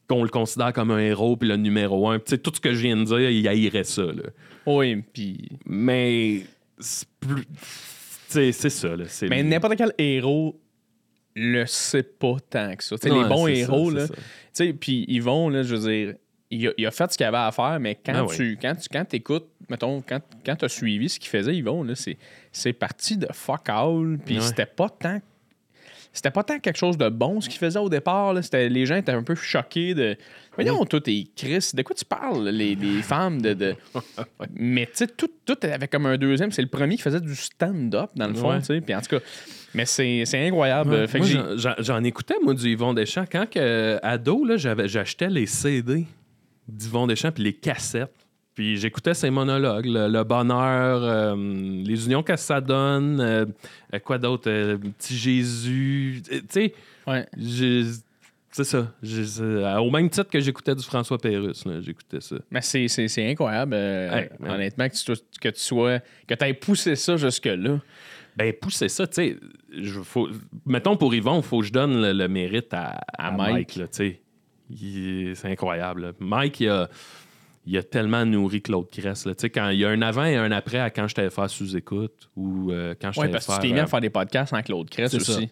qu'on 0.08 0.24
le 0.24 0.30
considère 0.30 0.72
comme 0.72 0.92
un 0.92 1.00
héros, 1.00 1.36
puis 1.36 1.50
le 1.50 1.58
numéro 1.58 2.10
un. 2.10 2.18
Tu 2.20 2.26
sais, 2.28 2.38
tout 2.38 2.52
ce 2.56 2.62
que 2.62 2.74
je 2.74 2.80
viens 2.82 2.96
de 2.96 3.04
dire, 3.04 3.30
il 3.30 3.46
haïrait 3.48 3.84
ça. 3.84 4.04
Là. 4.04 4.24
Oui, 4.66 5.04
puis. 5.14 5.50
Mais 5.66 6.46
c'est 6.80 7.08
plus. 7.20 7.44
C'est 8.52 8.70
ça. 8.70 8.96
Là. 8.96 9.06
Mais 9.30 9.44
n'importe 9.44 9.76
quel 9.76 9.94
héros 9.98 10.60
le 11.36 11.66
sait 11.66 12.04
pas 12.04 12.38
tant 12.50 12.76
que 12.76 12.84
ça. 12.84 12.96
Ouais, 12.96 13.10
les 13.24 13.30
bons 13.30 13.46
ça, 13.46 13.52
héros, 13.52 13.90
là. 13.92 14.08
ça. 14.08 14.14
Tu 14.16 14.22
sais, 14.54 14.74
puis 14.74 15.06
ils 15.08 15.22
vont, 15.22 15.50
là, 15.50 15.62
je 15.64 15.76
veux 15.76 15.90
dire, 15.92 16.16
il 16.50 16.68
a, 16.68 16.72
il 16.78 16.86
a 16.88 16.92
fait 16.92 17.12
ce 17.12 17.18
qu'il 17.18 17.26
avait 17.28 17.38
à 17.38 17.52
faire, 17.52 17.80
mais 17.80 17.96
quand 17.96 18.14
Ben 18.14 18.24
oui. 18.26 18.36
tu 18.36 18.58
quand 18.60 18.74
tu 18.76 18.90
quand 18.90 19.14
écoutes, 19.14 19.48
mettons, 19.70 20.02
quand, 20.02 20.22
quand 20.46 20.56
tu 20.56 20.66
as 20.66 20.70
suivi 20.70 21.10
ce 21.10 21.20
qu'il 21.20 21.30
faisait, 21.30 21.56
Yvon, 21.56 21.84
là, 21.84 21.94
c'est, 21.94 22.18
c'est 22.52 22.74
parti 22.74 23.18
de 23.18 23.28
fuck 23.34 23.68
all, 23.70 24.18
puis 24.26 24.36
Ouais. 24.38 24.42
c'était 24.42 24.66
pas 24.66 24.90
tant. 24.90 25.20
C'était 26.18 26.32
pas 26.32 26.44
tant 26.44 26.58
quelque 26.60 26.78
chose 26.78 26.98
de 26.98 27.10
bon 27.10 27.42
ce 27.42 27.48
qu'il 27.48 27.60
faisait 27.60 27.78
au 27.78 27.90
départ. 27.90 28.34
Là. 28.34 28.42
C'était, 28.42 28.70
les 28.70 28.86
gens 28.88 28.96
étaient 28.96 29.12
un 29.12 29.22
peu 29.22 29.36
choqués 29.36 29.94
de. 29.94 30.18
Voyons, 30.56 30.84
toi, 30.86 31.00
t'es 31.00 31.26
Chris, 31.36 31.70
de 31.76 31.82
quoi 31.84 31.96
tu 31.96 32.04
parles, 32.06 32.50
les, 32.50 32.74
les 32.74 33.04
femmes 33.04 33.40
de. 33.40 33.54
de... 33.54 33.76
Mais 34.56 34.88
tu 34.88 34.92
sais, 34.96 35.08
tout, 35.08 35.30
tout 35.46 35.56
avait 35.62 35.88
comme 35.88 36.08
un 36.08 36.18
deuxième. 36.18 36.52
C'est 36.52 36.64
le 36.64 36.68
premier 36.68 36.96
qui 36.96 37.04
faisait 37.04 37.22
du 37.22 37.36
stand-up, 37.36 38.10
dans 38.16 38.28
le 38.28 38.34
fond, 38.34 38.50
Ouais. 38.50 38.60
tu 38.60 38.66
sais. 38.66 38.82
Puis 38.82 38.96
en 38.96 39.02
tout 39.02 39.10
cas, 39.18 39.20
mais 39.76 39.86
c'est, 39.86 40.24
c'est 40.26 40.48
incroyable. 40.48 40.90
Ouais. 40.92 41.08
Fait 41.08 41.20
que 41.20 41.26
Moi, 41.38 41.56
j'ai- 41.58 41.84
j'en- 41.84 42.04
écoutais, 42.04 42.36
moi, 42.44 42.56
du 42.56 42.68
Yvon 42.70 42.96
Deschamps. 42.96 43.26
Quand, 43.32 43.48
que, 43.48 44.00
ado, 44.02 44.44
là, 44.44 44.58
j'avais- 44.58 44.88
j'achetais 44.88 45.30
les 45.30 45.46
CD 45.46 46.06
d'Yvon 46.68 47.06
Deschamps 47.06 47.32
puis 47.32 47.44
les 47.44 47.54
cassettes. 47.54 48.12
Puis 48.58 48.78
j'écoutais 48.78 49.14
ses 49.14 49.30
monologues, 49.30 49.86
le, 49.86 50.08
le 50.08 50.24
bonheur, 50.24 51.04
euh, 51.04 51.36
les 51.86 52.06
unions 52.08 52.24
que 52.24 52.36
ça 52.36 52.60
donne, 52.60 53.20
euh, 53.22 53.46
euh, 53.94 54.00
quoi 54.00 54.18
d'autre, 54.18 54.50
euh, 54.50 54.78
Petit 54.98 55.16
Jésus. 55.16 56.24
Tu 56.28 56.42
sais, 56.50 56.74
Ouais. 57.06 57.28
c'est 58.52 58.64
ça. 58.64 58.92
Au 59.80 59.92
même 59.92 60.10
titre 60.10 60.32
que 60.32 60.40
j'écoutais 60.40 60.74
du 60.74 60.82
François 60.84 61.20
Pérusse, 61.20 61.66
là, 61.68 61.82
j'écoutais 61.82 62.20
ça. 62.20 62.38
Mais 62.50 62.62
c'est, 62.64 62.88
incroyable, 63.30 63.76
honnêtement, 64.44 64.90
que 64.90 64.94
tu, 64.96 65.02
sois- 65.02 65.16
que 65.40 65.50
tu 65.50 65.60
sois. 65.60 66.00
que 66.28 66.34
tu 66.34 66.44
aies 66.46 66.54
poussé 66.56 66.96
ça 66.96 67.16
jusque-là. 67.16 67.80
Ben, 68.36 68.54
pousser 68.54 68.90
ça, 68.90 69.06
tu 69.06 69.14
sais. 69.14 69.38
faut- 70.04 70.30
Mettons 70.66 70.98
pour 70.98 71.14
Yvon, 71.14 71.38
il 71.38 71.44
faut 71.44 71.60
que 71.60 71.66
je 71.68 71.72
donne 71.72 72.02
le, 72.02 72.12
le 72.12 72.28
mérite 72.28 72.74
à, 72.74 73.02
à 73.20 73.28
À 73.28 73.32
Mike, 73.32 73.78
Mike. 73.78 74.20
C'est 75.36 75.46
incroyable. 75.52 76.02
là. 76.02 76.12
Mike, 76.20 76.60
il 76.60 76.70
a, 76.70 76.90
il 77.70 77.78
a 77.78 77.84
tellement 77.84 78.26
nourri 78.26 78.62
Claude 78.62 78.90
Cress. 78.90 79.26
là. 79.26 79.34
Quand 79.54 79.70
il 79.70 79.80
y 79.80 79.86
a 79.86 79.90
un 79.90 80.02
avant 80.02 80.24
et 80.24 80.38
un 80.38 80.52
après 80.52 80.80
à 80.80 80.90
quand 80.90 81.08
je 81.08 81.16
t'avais 81.16 81.30
faire 81.30 81.50
sous-écoute 81.50 82.30
ou 82.36 82.72
euh, 82.72 82.96
quand 83.00 83.12
je 83.12 83.20
Oui, 83.20 83.26
t'avais 83.26 83.34
parce 83.34 83.46
que 83.48 83.54
tu 83.56 83.60
t'es 83.60 83.74
mis 83.74 83.80
euh, 83.80 83.84
à 83.84 83.88
faire 83.88 84.00
des 84.02 84.10
podcasts 84.10 84.54
en 84.54 84.62
Claude 84.62 84.90
Cress 84.90 85.12
c'est 85.12 85.20
ça. 85.20 85.34
aussi. 85.34 85.50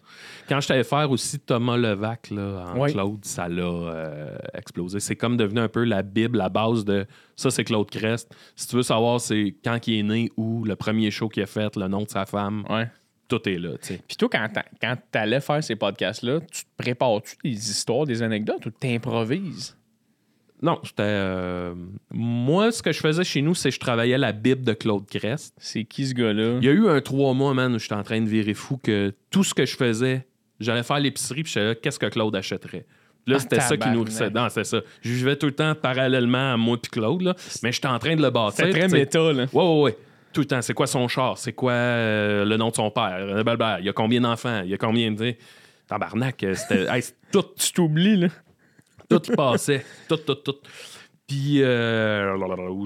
Quand 0.48 0.60
je 0.60 0.68
t'avais 0.68 0.84
faire 0.84 1.10
aussi 1.10 1.38
Thomas 1.40 1.76
Levac 1.76 2.30
là, 2.30 2.64
en. 2.74 2.86
Claude, 2.86 3.24
ça 3.24 3.48
l'a 3.48 3.62
euh, 3.62 4.36
explosé. 4.54 4.98
C'est 5.00 5.16
comme 5.16 5.36
devenu 5.36 5.60
un 5.60 5.68
peu 5.68 5.84
la 5.84 6.02
Bible, 6.02 6.38
la 6.38 6.48
base 6.48 6.84
de 6.84 7.06
ça, 7.36 7.50
c'est 7.50 7.64
Claude 7.64 7.90
Crest. 7.90 8.34
Si 8.56 8.66
tu 8.66 8.76
veux 8.76 8.82
savoir 8.82 9.20
c'est 9.20 9.54
quand 9.62 9.86
il 9.86 9.98
est 9.98 10.02
né 10.02 10.30
ou 10.38 10.64
le 10.64 10.74
premier 10.74 11.10
show 11.10 11.28
qu'il 11.28 11.42
a 11.42 11.46
fait, 11.46 11.76
le 11.76 11.86
nom 11.86 12.02
de 12.04 12.08
sa 12.08 12.24
femme, 12.24 12.64
Ouais. 12.70 12.88
tout 13.28 13.46
est 13.48 13.58
là. 13.58 13.72
tu 13.72 13.88
sais. 13.88 14.00
Puis 14.08 14.16
toi, 14.16 14.28
quand 14.32 14.48
quand 14.80 14.96
t'allais 15.10 15.40
faire 15.40 15.62
ces 15.62 15.76
podcasts-là, 15.76 16.40
tu 16.50 16.62
te 16.64 16.68
prépares-tu 16.82 17.36
des 17.44 17.70
histoires, 17.70 18.06
des 18.06 18.22
anecdotes 18.22 18.64
ou 18.64 18.70
t'improvises? 18.70 19.75
Non, 20.62 20.78
j'étais. 20.82 21.02
euh, 21.02 21.74
Moi, 22.10 22.72
ce 22.72 22.82
que 22.82 22.92
je 22.92 23.00
faisais 23.00 23.24
chez 23.24 23.42
nous, 23.42 23.54
c'est 23.54 23.68
que 23.68 23.74
je 23.74 23.80
travaillais 23.80 24.16
la 24.18 24.32
Bible 24.32 24.62
de 24.64 24.72
Claude 24.72 25.04
Crest. 25.06 25.54
C'est 25.58 25.84
qui 25.84 26.06
ce 26.06 26.14
gars-là? 26.14 26.58
Il 26.60 26.64
y 26.64 26.68
a 26.68 26.72
eu 26.72 26.88
un 26.88 27.00
trois 27.00 27.34
mois, 27.34 27.52
man, 27.54 27.74
où 27.74 27.78
j'étais 27.78 27.94
en 27.94 28.02
train 28.02 28.20
de 28.20 28.28
virer 28.28 28.54
fou 28.54 28.78
que 28.78 29.12
tout 29.30 29.44
ce 29.44 29.52
que 29.54 29.66
je 29.66 29.76
faisais, 29.76 30.26
j'allais 30.58 30.82
faire 30.82 30.98
l'épicerie, 30.98 31.42
puis 31.42 31.52
je 31.52 31.58
savais 31.60 31.76
qu'est-ce 31.76 31.98
que 31.98 32.06
Claude 32.06 32.34
achèterait? 32.34 32.86
Puis 33.24 33.32
Là, 33.32 33.36
Ah, 33.36 33.40
c'était 33.40 33.60
ça 33.60 33.70
qui 33.74 33.80
tabarnak. 33.80 33.96
nourrissait. 33.98 34.30
Non, 34.30 34.48
c'était 34.48 34.64
ça. 34.64 34.80
Je 35.02 35.12
vivais 35.12 35.36
tout 35.36 35.46
le 35.46 35.52
temps 35.52 35.74
parallèlement 35.74 36.54
à 36.54 36.56
moi 36.56 36.78
puis 36.80 36.90
Claude, 36.90 37.20
là, 37.22 37.34
mais 37.62 37.72
j'étais 37.72 37.88
en 37.88 37.98
train 37.98 38.16
de 38.16 38.22
le 38.22 38.30
bâtir. 38.30 38.64
C'est 38.66 38.70
très 38.70 38.84
tu 38.84 38.90
sais. 38.90 38.96
méta, 38.98 39.18
là. 39.32 39.46
Ouais, 39.52 39.62
ouais, 39.62 39.80
ouais. 39.82 39.96
Tout 40.32 40.40
le 40.42 40.46
temps. 40.46 40.62
C'est 40.62 40.74
quoi 40.74 40.86
son 40.86 41.08
char? 41.08 41.36
C'est 41.36 41.52
quoi 41.52 41.72
euh, 41.72 42.44
le 42.44 42.56
nom 42.56 42.70
de 42.70 42.74
son 42.76 42.90
père? 42.90 43.16
Euh, 43.18 43.42
blablabla. 43.42 43.80
Il 43.80 43.86
y 43.86 43.88
a 43.88 43.92
combien 43.92 44.20
d'enfants? 44.20 44.60
Il 44.64 44.70
y 44.70 44.74
a 44.74 44.78
combien 44.78 45.10
de. 45.10 45.34
Tabarnak, 45.88 46.42
euh, 46.44 46.54
c'était. 46.54 46.86
hey, 46.90 47.02
c'est 47.02 47.14
tout, 47.32 47.44
Tu 47.58 47.72
t'oublies, 47.72 48.16
là. 48.16 48.28
Tout 49.08 49.20
passait. 49.36 49.84
tout, 50.08 50.16
tout, 50.18 50.34
tout. 50.36 50.56
Puis, 51.26 51.60
euh, 51.60 52.36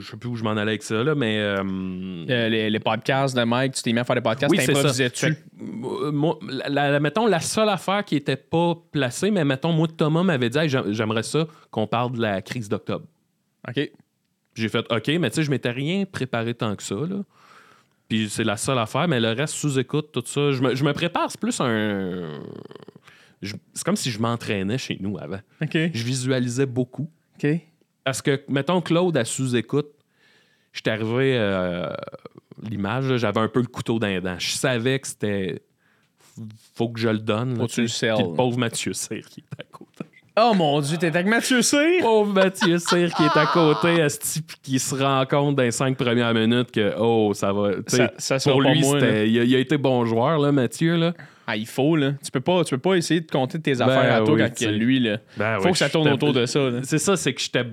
je 0.00 0.10
sais 0.12 0.16
plus 0.16 0.30
où 0.30 0.34
je 0.36 0.42
m'en 0.42 0.52
allais 0.52 0.62
avec 0.72 0.82
ça, 0.82 1.04
là, 1.04 1.14
mais. 1.14 1.38
euh, 1.38 1.62
Euh, 1.62 2.48
les, 2.48 2.70
les 2.70 2.80
podcasts 2.80 3.36
de 3.36 3.42
Mike, 3.44 3.74
tu 3.74 3.82
t'es 3.82 3.92
mis 3.92 3.98
à 3.98 4.04
faire 4.04 4.16
des 4.16 4.22
podcasts, 4.22 4.50
oui, 4.50 4.58
t'improvisais-tu? 4.64 5.26
Euh, 5.62 6.10
moi, 6.10 6.38
la, 6.48 6.90
la- 6.90 7.00
mettons, 7.00 7.26
la 7.26 7.40
seule 7.40 7.68
affaire 7.68 8.02
qui 8.02 8.16
était 8.16 8.36
pas 8.36 8.74
placée, 8.92 9.30
mais 9.30 9.44
mettons, 9.44 9.72
moi, 9.72 9.88
Thomas 9.94 10.22
m'avait 10.22 10.48
dit, 10.48 10.56
Hey, 10.58 10.70
j'aimerais 10.70 11.22
ça 11.22 11.46
qu'on 11.70 11.86
parle 11.86 12.12
de 12.12 12.22
la 12.22 12.40
crise 12.40 12.70
d'octobre. 12.70 13.04
OK. 13.68 13.90
J'ai 14.54 14.68
fait 14.70 14.86
OK, 14.90 15.08
mais 15.20 15.28
tu 15.28 15.36
sais, 15.36 15.42
je 15.42 15.50
m'étais 15.50 15.70
rien 15.70 16.04
préparé 16.06 16.54
tant 16.54 16.74
que 16.76 16.82
ça. 16.82 16.94
Là. 16.94 17.16
Puis 18.08 18.28
c'est 18.30 18.42
la 18.42 18.56
seule 18.56 18.78
affaire, 18.78 19.06
mais 19.06 19.20
le 19.20 19.32
reste 19.32 19.54
sous-écoute, 19.54 20.12
tout 20.12 20.24
ça. 20.24 20.50
Je 20.50 20.62
me, 20.62 20.74
je 20.74 20.82
me 20.82 20.92
prépare, 20.94 21.30
c'est 21.30 21.38
plus 21.38 21.60
un. 21.60 22.40
Je- 23.42 23.56
C'est 23.74 23.84
comme 23.84 23.96
si 23.96 24.10
je 24.10 24.18
m'entraînais 24.18 24.78
chez 24.78 24.96
nous 25.00 25.18
avant. 25.18 25.40
OK. 25.62 25.76
Je 25.92 26.04
visualisais 26.04 26.66
beaucoup. 26.66 27.10
OK. 27.42 27.48
Parce 28.04 28.22
que, 28.22 28.42
mettons, 28.48 28.80
Claude 28.80 29.16
à 29.16 29.24
sous-écoute, 29.24 29.88
j'étais 30.72 30.90
arrivé. 30.90 31.36
euh, 31.38 31.86
L'image, 32.68 33.08
là, 33.08 33.16
j'avais 33.16 33.40
un 33.40 33.48
peu 33.48 33.60
le 33.60 33.66
couteau 33.66 33.98
dans 33.98 34.06
les 34.06 34.20
dents. 34.20 34.38
Je 34.38 34.50
savais 34.52 34.98
que 34.98 35.06
c'était. 35.08 35.62
Faut 36.74 36.88
que 36.90 37.00
je 37.00 37.08
le 37.08 37.18
donne. 37.18 37.56
Faut 37.56 37.66
que 37.66 37.72
tu 37.72 37.80
le 37.82 37.86
le 38.30 38.34
pauvre 38.36 38.58
Mathieu 38.58 38.92
Cyr 38.92 39.26
qui 39.28 39.40
est 39.40 39.60
à 39.60 39.64
côté. 39.64 40.04
Oh 40.38 40.52
mon 40.54 40.80
Dieu, 40.80 40.96
t'es 40.96 41.08
avec 41.08 41.26
Mathieu 41.26 41.60
Cyr? 41.62 42.00
Pauvre 42.00 42.32
Mathieu 42.32 42.78
Cyr 42.78 43.12
qui 43.14 43.22
est 43.24 43.36
à 43.36 43.46
côté, 43.46 44.00
asti, 44.00 44.42
puis 44.42 44.56
qui 44.62 44.78
se 44.78 44.94
rend 44.94 45.24
compte 45.26 45.56
dans 45.56 45.62
les 45.62 45.70
cinq 45.70 45.96
premières 45.96 46.32
minutes 46.34 46.70
que, 46.70 46.94
oh, 46.98 47.32
ça 47.34 47.52
va. 47.52 47.74
tu 47.76 47.82
sais, 47.88 48.10
Ça- 48.18 48.38
ça 48.38 48.50
pour 48.52 48.62
pas 48.62 48.72
lui, 48.72 48.80
moi, 48.80 49.00
c'était- 49.00 49.28
il, 49.28 49.38
a, 49.40 49.44
il 49.44 49.54
a 49.54 49.58
été 49.58 49.76
bon 49.76 50.04
joueur, 50.04 50.38
là, 50.38 50.52
Mathieu. 50.52 50.96
Là. 50.96 51.14
Ah, 51.50 51.56
il 51.56 51.66
faut, 51.66 51.96
là. 51.96 52.12
Tu 52.24 52.30
peux 52.30 52.40
pas, 52.40 52.62
tu 52.64 52.70
peux 52.74 52.80
pas 52.80 52.94
essayer 52.94 53.20
de 53.20 53.30
compter 53.30 53.60
tes 53.60 53.80
affaires 53.80 54.14
à 54.22 54.24
toi 54.24 54.34
oui, 54.34 54.40
quand 54.42 54.60
il 54.60 54.78
lui, 54.78 55.00
là. 55.00 55.18
Ben 55.36 55.58
Faut 55.60 55.72
que 55.72 55.78
ça 55.78 55.88
tourne 55.88 56.08
autour 56.08 56.32
de 56.32 56.46
ça. 56.46 56.60
C'est 56.82 56.98
ça, 56.98 57.16
c'est 57.16 57.32
que 57.34 57.40
j'étais. 57.40 57.64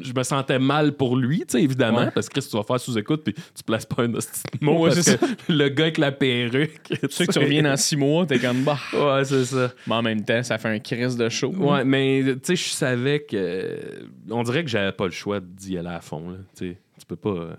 Je 0.00 0.12
me 0.12 0.22
sentais 0.22 0.60
mal 0.60 0.92
pour 0.92 1.16
lui, 1.16 1.40
tu 1.40 1.46
sais, 1.48 1.62
évidemment, 1.62 1.98
Ouais. 1.98 2.10
parce 2.14 2.28
que 2.28 2.38
Chris, 2.38 2.46
tu 2.48 2.56
vas 2.56 2.62
faire 2.62 2.78
sous-écoute, 2.78 3.24
puis 3.24 3.34
tu 3.34 3.64
places 3.66 3.84
pas 3.84 4.04
un 4.04 4.14
hostie 4.14 4.42
mot, 4.60 4.84
Ouais, 4.84 4.90
parce 4.94 5.16
le 5.48 5.68
gars 5.70 5.84
avec 5.86 5.98
la 5.98 6.12
perruque. 6.12 6.80
Tu 6.88 6.98
sais 7.10 7.26
que 7.26 7.32
tu 7.32 7.38
reviens 7.40 7.62
dans 7.64 7.76
six 7.76 7.96
mois, 7.96 8.24
t'es 8.24 8.38
comme 8.38 8.62
bah. 8.62 8.78
Ouais, 8.92 9.24
c'est 9.24 9.44
ça. 9.44 9.72
Mais 9.88 9.94
en 9.96 10.02
même 10.02 10.24
temps, 10.24 10.40
ça 10.44 10.56
fait 10.58 10.68
un 10.68 10.78
crise 10.78 11.16
de 11.16 11.28
show. 11.28 11.48
Ouais, 11.52 11.84
mais 11.84 12.22
tu 12.24 12.38
sais, 12.44 12.54
je 12.54 12.68
savais 12.68 13.24
que. 13.28 13.76
On 14.30 14.44
dirait 14.44 14.62
que 14.62 14.70
j'avais 14.70 14.92
pas 14.92 15.06
le 15.06 15.10
choix 15.10 15.40
d'y 15.40 15.76
aller 15.76 15.88
à 15.88 16.00
fond, 16.00 16.30
là. 16.30 16.36
Tu 16.56 16.68
sais, 16.70 16.76
tu 17.00 17.04
peux 17.04 17.16
pas. 17.16 17.30
euh, 17.30 17.54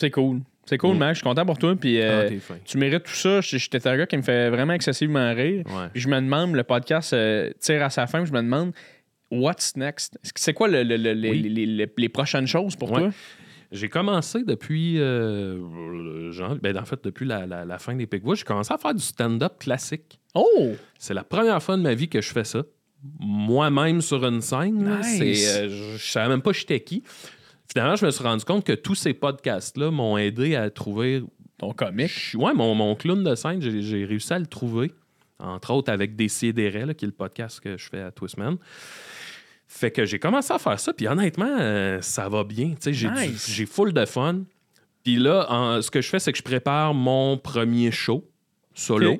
C'est 0.00 0.10
cool. 0.10 0.40
C'est 0.68 0.78
cool, 0.78 0.96
Mm. 0.96 0.98
Max. 0.98 1.10
Je 1.12 1.18
suis 1.20 1.24
content 1.24 1.46
pour 1.46 1.58
toi. 1.58 1.74
Puis 1.76 2.00
euh, 2.00 2.28
ah, 2.28 2.40
fin. 2.40 2.56
tu 2.64 2.76
mérites 2.78 3.04
tout 3.04 3.14
ça. 3.14 3.40
J'étais 3.40 3.86
un 3.86 3.96
gars 3.96 4.06
qui 4.06 4.16
me 4.16 4.22
fait 4.22 4.50
vraiment 4.50 4.72
excessivement 4.74 5.32
rire. 5.34 5.62
Ouais. 5.66 5.88
Puis 5.92 6.02
je 6.02 6.08
me 6.08 6.16
demande, 6.20 6.54
le 6.54 6.64
podcast 6.64 7.12
euh, 7.12 7.50
tire 7.60 7.82
à 7.84 7.90
sa 7.90 8.06
fin, 8.06 8.24
je 8.24 8.32
me 8.32 8.42
demande, 8.42 8.72
what's 9.30 9.76
next? 9.76 10.18
C'est 10.34 10.52
quoi 10.52 10.68
le- 10.68 10.82
le- 10.82 10.96
le- 10.96 11.12
les- 11.12 11.30
Oui. 11.30 11.42
les, 11.42 11.66
les- 11.66 11.92
les 11.96 12.08
prochaines 12.08 12.46
choses 12.46 12.74
pour 12.76 12.90
Ouais. 12.92 13.00
toi? 13.00 13.10
J'ai 13.72 13.88
commencé 13.88 14.44
depuis. 14.44 14.96
euh, 14.98 15.58
ben, 16.62 16.76
en 16.78 16.84
fait, 16.84 17.02
depuis 17.02 17.26
la, 17.26 17.46
la- 17.46 17.64
la 17.64 17.78
fin 17.78 17.94
des 17.94 18.06
Picbois, 18.06 18.34
j'ai 18.36 18.44
commencé 18.44 18.72
à 18.72 18.78
faire 18.78 18.94
du 18.94 19.02
stand-up 19.02 19.54
classique. 19.58 20.20
Oh! 20.34 20.72
C'est 20.98 21.14
la 21.14 21.24
première 21.24 21.60
fois 21.62 21.76
de 21.76 21.82
ma 21.82 21.94
vie 21.94 22.08
que 22.08 22.20
je 22.20 22.30
fais 22.32 22.44
ça. 22.44 22.62
Moi-même 23.18 24.00
sur 24.00 24.24
une 24.24 24.40
scène. 24.40 24.84
là. 24.84 24.98
Nice. 25.00 25.46
Euh, 25.58 25.68
je, 25.68 25.98
je 25.98 26.10
savais 26.10 26.28
même 26.28 26.42
pas 26.42 26.52
j'étais 26.52 26.80
qui. 26.80 27.02
Finalement, 27.70 27.96
je 27.96 28.06
me 28.06 28.10
suis 28.10 28.22
rendu 28.22 28.44
compte 28.44 28.64
que 28.64 28.72
tous 28.72 28.94
ces 28.94 29.14
podcasts-là 29.14 29.90
m'ont 29.90 30.16
aidé 30.16 30.56
à 30.56 30.70
trouver. 30.70 31.22
Ton 31.58 31.72
comique. 31.72 32.32
Ouais, 32.34 32.52
mon, 32.52 32.74
mon 32.74 32.94
clown 32.94 33.24
de 33.24 33.34
scène, 33.34 33.62
j'ai, 33.62 34.04
réussi 34.04 34.32
à 34.32 34.38
le 34.38 34.46
trouver. 34.46 34.92
Entre 35.38 35.70
autres 35.72 35.90
avec 35.92 36.14
des 36.16 36.28
là, 36.52 36.94
qui 36.94 37.04
est 37.04 37.08
le 37.08 37.12
podcast 37.12 37.60
que 37.60 37.76
je 37.76 37.88
fais 37.88 38.00
à 38.00 38.10
Twistman. 38.10 38.56
Fait 39.68 39.90
que 39.90 40.04
j'ai 40.04 40.18
commencé 40.18 40.52
à 40.52 40.58
faire 40.58 40.78
ça, 40.78 40.92
puis 40.92 41.08
honnêtement, 41.08 41.56
euh, 41.58 42.00
ça 42.00 42.28
va 42.28 42.44
bien. 42.44 42.70
Tu 42.70 42.76
sais, 42.80 42.92
J'ai, 42.92 43.10
Nice. 43.10 43.50
j'ai 43.50 43.66
full 43.66 43.92
de 43.92 44.04
fun. 44.04 44.42
Puis 45.02 45.16
là, 45.16 45.46
en- 45.50 45.82
ce 45.82 45.90
que 45.90 46.00
je 46.00 46.08
fais, 46.08 46.18
c'est 46.18 46.32
que 46.32 46.38
je 46.38 46.42
prépare 46.42 46.94
mon 46.94 47.36
premier 47.36 47.90
show 47.90 48.28
solo. 48.74 49.18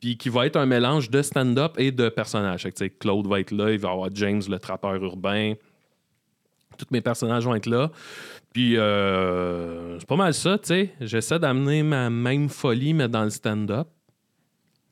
Puis 0.00 0.16
qui 0.16 0.28
va 0.28 0.46
être 0.46 0.56
un 0.56 0.66
mélange 0.66 1.10
de 1.10 1.22
stand-up 1.22 1.74
et 1.78 1.92
de 1.92 2.08
personnages. 2.08 2.66
Claude 2.98 3.26
va 3.28 3.38
être 3.40 3.52
là, 3.52 3.70
il 3.70 3.78
va 3.78 3.88
y 3.88 3.92
avoir 3.92 4.08
James, 4.14 4.42
le 4.48 4.58
trappeur 4.58 4.94
urbain. 4.96 5.54
Tous 6.82 6.92
mes 6.92 7.00
personnages 7.00 7.44
vont 7.44 7.54
être 7.54 7.66
là. 7.66 7.90
Puis 8.52 8.76
euh, 8.76 9.98
c'est 9.98 10.08
pas 10.08 10.16
mal 10.16 10.34
ça, 10.34 10.58
tu 10.58 10.66
sais. 10.68 10.90
J'essaie 11.00 11.38
d'amener 11.38 11.82
ma 11.82 12.10
même 12.10 12.48
folie, 12.48 12.92
mais 12.94 13.08
dans 13.08 13.24
le 13.24 13.30
stand-up. 13.30 13.88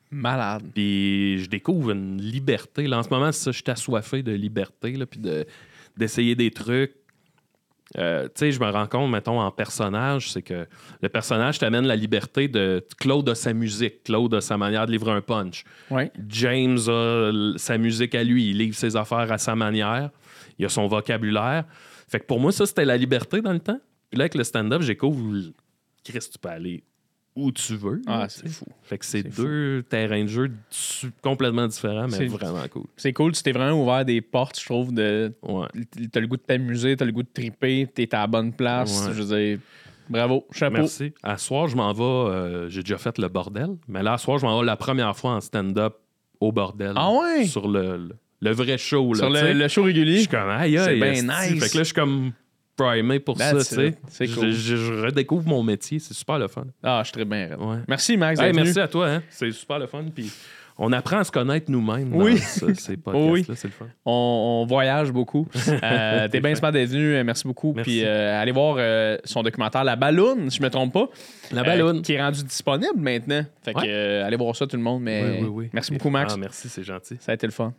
Malade. 0.09 0.63
Puis 0.73 1.39
je 1.39 1.49
découvre 1.49 1.91
une 1.91 2.21
liberté. 2.21 2.87
Là, 2.87 2.99
en 2.99 3.03
ce 3.03 3.09
moment, 3.09 3.31
c'est 3.31 3.43
ça, 3.45 3.51
je 3.51 3.57
suis 3.61 3.71
assoiffé 3.71 4.23
de 4.23 4.31
liberté, 4.33 4.91
là, 4.93 5.05
puis 5.05 5.19
de- 5.19 5.45
d'essayer 5.95 6.35
des 6.35 6.51
trucs. 6.51 6.93
euh, 7.97 8.23
tu 8.27 8.31
sais, 8.35 8.51
je 8.53 8.59
me 8.61 8.69
rends 8.69 8.87
compte, 8.87 9.11
mettons, 9.11 9.39
en 9.41 9.51
personnage, 9.51 10.31
c'est 10.31 10.41
que 10.41 10.65
le 11.01 11.09
personnage 11.09 11.59
t'amène 11.59 11.85
la 11.85 11.95
liberté 11.97 12.47
de. 12.47 12.81
Claude 12.99 13.27
a 13.29 13.35
sa 13.35 13.51
musique, 13.53 14.03
Claude 14.03 14.33
a 14.33 14.39
sa 14.41 14.57
manière 14.57 14.85
de 14.85 14.91
livrer 14.93 15.11
un 15.11 15.19
punch. 15.21 15.65
Ouais. 15.89 16.09
James 16.29 16.79
a 16.87 17.53
sa 17.57 17.77
musique 17.77 18.15
à 18.15 18.23
lui, 18.23 18.49
il 18.51 18.57
livre 18.59 18.75
ses 18.75 18.95
affaires 18.95 19.29
à 19.31 19.37
sa 19.37 19.55
manière, 19.57 20.09
il 20.61 20.65
a 20.65 20.69
son 20.69 20.87
vocabulaire. 20.87 21.65
Fait 22.07 22.19
que 22.19 22.25
pour 22.25 22.39
moi, 22.39 22.51
ça, 22.51 22.65
c'était 22.65 22.85
la 22.85 22.97
liberté 22.97 23.41
dans 23.41 23.53
le 23.53 23.59
temps. 23.59 23.79
Puis 24.09 24.17
là, 24.17 24.23
avec 24.23 24.35
le 24.35 24.43
stand-up, 24.43 24.81
j'ai 24.81 24.95
le- 25.01 25.53
Chris, 26.03 26.19
tu 26.31 26.37
peux 26.39 26.49
aller 26.49 26.83
où 27.35 27.51
tu 27.51 27.75
veux. 27.75 28.01
Ah, 28.07 28.27
c'est 28.27 28.49
fou. 28.49 28.65
Fait 28.83 28.97
que 28.97 29.05
c'est 29.05 29.29
fou. 29.31 29.43
deux 29.43 29.83
terrains 29.89 30.23
de 30.23 30.27
jeu 30.27 30.51
complètement 31.21 31.67
différents, 31.67 32.07
mais 32.07 32.17
C'est- 32.17 32.27
vraiment 32.27 32.67
cool. 32.69 32.83
C'est 32.97 33.13
cool, 33.13 33.31
tu 33.31 33.41
t'es 33.43 33.51
vraiment 33.53 33.81
ouvert 33.81 34.03
des 34.03 34.19
portes, 34.21 34.59
je 34.59 34.65
trouve, 34.65 34.93
de. 34.93 35.33
Ouais. 35.43 35.67
T'as 36.11 36.19
le 36.19 36.27
goût 36.27 36.37
de 36.37 36.41
t'amuser, 36.41 36.95
t'as 36.97 37.05
le 37.05 37.11
goût 37.13 37.23
de 37.23 37.29
triper, 37.33 37.87
t'es 37.93 38.13
à 38.13 38.19
la 38.21 38.27
bonne 38.27 38.51
place. 38.51 39.07
Ouais. 39.07 39.13
Je 39.13 39.21
veux 39.21 39.37
dire, 39.37 39.59
bravo, 40.09 40.45
chapeau. 40.51 40.73
Merci. 40.77 41.13
À 41.23 41.37
soir, 41.37 41.67
je 41.69 41.75
m'en 41.77 41.93
vais. 41.93 42.03
euh, 42.03 42.69
j'ai 42.69 42.81
déjà 42.81 42.97
fait 42.97 43.17
le 43.17 43.29
bordel, 43.29 43.77
mais 43.87 44.03
là, 44.03 44.13
à 44.13 44.17
soir, 44.17 44.37
je 44.37 44.45
m'en 44.45 44.59
vais 44.59 44.65
la 44.65 44.75
première 44.75 45.15
fois 45.15 45.31
en 45.31 45.39
stand-up 45.41 45.95
au 46.41 46.51
bordel. 46.51 46.93
Ah 46.95 47.11
ouais? 47.13 47.45
Sur 47.45 47.67
le, 47.69 47.95
le, 47.97 48.15
le 48.41 48.51
vrai 48.51 48.77
show. 48.77 49.13
Là, 49.13 49.19
Sur 49.19 49.29
le, 49.29 49.53
le 49.53 49.67
show 49.67 49.81
Je 49.83 49.87
régulier. 49.87 50.19
suis 50.19 50.27
comme, 50.27 50.49
aïe, 50.49 50.73
C'est 50.73 50.89
aïe, 50.89 50.99
bien 50.99 51.11
esti. 51.11 51.25
nice. 51.25 51.63
Fait 51.63 51.69
que 51.69 51.77
là, 51.77 51.79
je 51.79 51.83
suis 51.83 51.93
comme 51.93 52.31
primé 52.75 53.19
pour 53.19 53.37
ça, 53.37 53.53
tu 53.55 53.63
sais. 53.63 53.93
C'est 54.09 54.25
Je- 54.27 54.35
cool. 54.35 54.51
Je, 54.51 54.75
je 54.75 54.93
redécouvre 55.05 55.47
mon 55.47 55.61
métier, 55.63 55.99
c'est 55.99 56.13
super 56.13 56.39
le 56.39 56.47
fun. 56.47 56.65
Ah, 56.83 56.99
je 57.03 57.07
suis 57.09 57.13
très 57.13 57.25
bien. 57.25 57.49
Ouais. 57.59 57.77
Merci, 57.87 58.17
Max. 58.17 58.39
Hey, 58.39 58.53
merci 58.53 58.79
à 58.79 58.87
toi, 58.87 59.07
hein. 59.07 59.23
c'est 59.29 59.51
super 59.51 59.77
le 59.77 59.85
fun. 59.87 60.03
Puis 60.15 60.31
on 60.79 60.91
apprend 60.93 61.17
à 61.19 61.23
se 61.23 61.31
connaître 61.31 61.69
nous-mêmes 61.69 62.15
Oui. 62.15 62.31
dans 62.35 62.37
ça, 62.39 62.65
ces 62.73 62.97
podcasts-là, 62.97 63.31
Oui. 63.31 63.45
c'est 63.53 63.65
le 63.67 63.73
fun. 63.73 63.85
On, 64.03 64.61
on 64.63 64.65
voyage 64.65 65.11
beaucoup. 65.11 65.47
Euh, 65.83 66.27
T'es 66.29 66.39
bien 66.39 66.55
smart 66.55 66.71
venu. 66.71 67.13
euh, 67.15 67.23
Merci 67.23 67.45
beaucoup. 67.45 67.73
Merci. 67.75 67.91
Puis 67.91 68.01
euh, 68.05 68.41
allez 68.41 68.51
voir 68.51 68.77
euh, 68.79 69.17
son 69.25 69.43
documentaire 69.43 69.83
La 69.83 69.95
Balloune, 69.95 70.49
si 70.49 70.57
je 70.57 70.63
me 70.63 70.69
trompe 70.69 70.93
pas. 70.93 71.07
La 71.51 71.63
balloune. 71.63 72.01
qui 72.01 72.13
est 72.13 72.21
rendu 72.21 72.43
disponible 72.43 72.97
maintenant. 72.97 73.43
Fait 73.63 73.73
que 73.73 73.79
Ouais. 73.81 74.23
allez 74.25 74.37
voir 74.37 74.55
ça, 74.55 74.65
tout 74.65 74.77
le 74.77 74.81
monde. 74.83 75.03
Mais 75.03 75.23
Oui, 75.23 75.37
oui, 75.41 75.47
oui. 75.51 75.69
merci 75.73 75.91
beaucoup, 75.91 76.09
Max. 76.09 76.33
Ah, 76.33 76.37
merci, 76.37 76.67
c'est 76.69 76.83
gentil. 76.83 77.17
Ça 77.19 77.31
a 77.33 77.35
été 77.35 77.45
le 77.45 77.51
fun. 77.53 77.73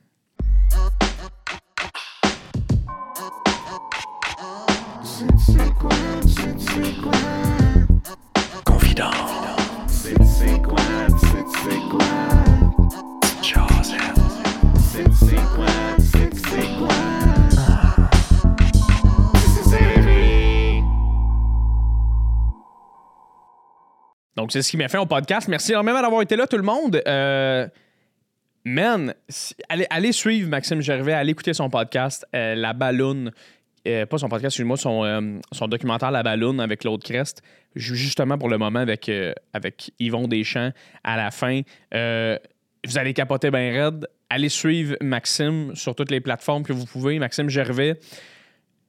Donc, 24.42 24.50
c'est 24.50 24.60
ce 24.60 24.72
qui 24.72 24.76
m'a 24.76 24.88
fait 24.88 24.98
au 24.98 25.06
podcast. 25.06 25.46
Merci 25.46 25.70
énormément 25.70 26.02
d'avoir 26.02 26.20
été 26.20 26.34
là, 26.34 26.48
tout 26.48 26.56
le 26.56 26.64
monde. 26.64 27.00
Euh, 27.06 27.68
man, 28.64 29.14
allez, 29.68 29.86
allez 29.88 30.10
suivre 30.10 30.48
Maxime 30.50 30.80
Gervais, 30.80 31.12
allez 31.12 31.30
écouter 31.30 31.54
son 31.54 31.70
podcast, 31.70 32.26
euh, 32.34 32.56
La 32.56 32.72
Balloune. 32.72 33.30
Euh, 33.86 34.04
pas 34.04 34.18
son 34.18 34.28
podcast, 34.28 34.46
excuse-moi, 34.54 34.76
son, 34.76 35.40
son 35.52 35.68
documentaire 35.68 36.10
La 36.10 36.24
Balloune 36.24 36.58
avec 36.60 36.80
Claude 36.80 37.04
Crest. 37.04 37.40
Ju- 37.76 37.94
Justement 37.94 38.36
pour 38.36 38.48
le 38.48 38.58
moment 38.58 38.80
avec, 38.80 39.08
avec 39.52 39.92
Yvon 40.00 40.26
Deschamps 40.26 40.72
à 41.04 41.16
la 41.16 41.30
fin. 41.30 41.60
Vous 41.92 42.98
allez 42.98 43.14
capoter 43.14 43.52
bien 43.52 43.70
raide. 43.84 44.08
Allez 44.28 44.48
suivre 44.48 44.96
Maxime 45.00 45.76
sur 45.76 45.94
toutes 45.94 46.10
les 46.10 46.20
plateformes 46.20 46.64
que 46.64 46.72
vous 46.72 46.86
pouvez. 46.86 47.20
Maxime 47.20 47.48
Gervais. 47.48 48.00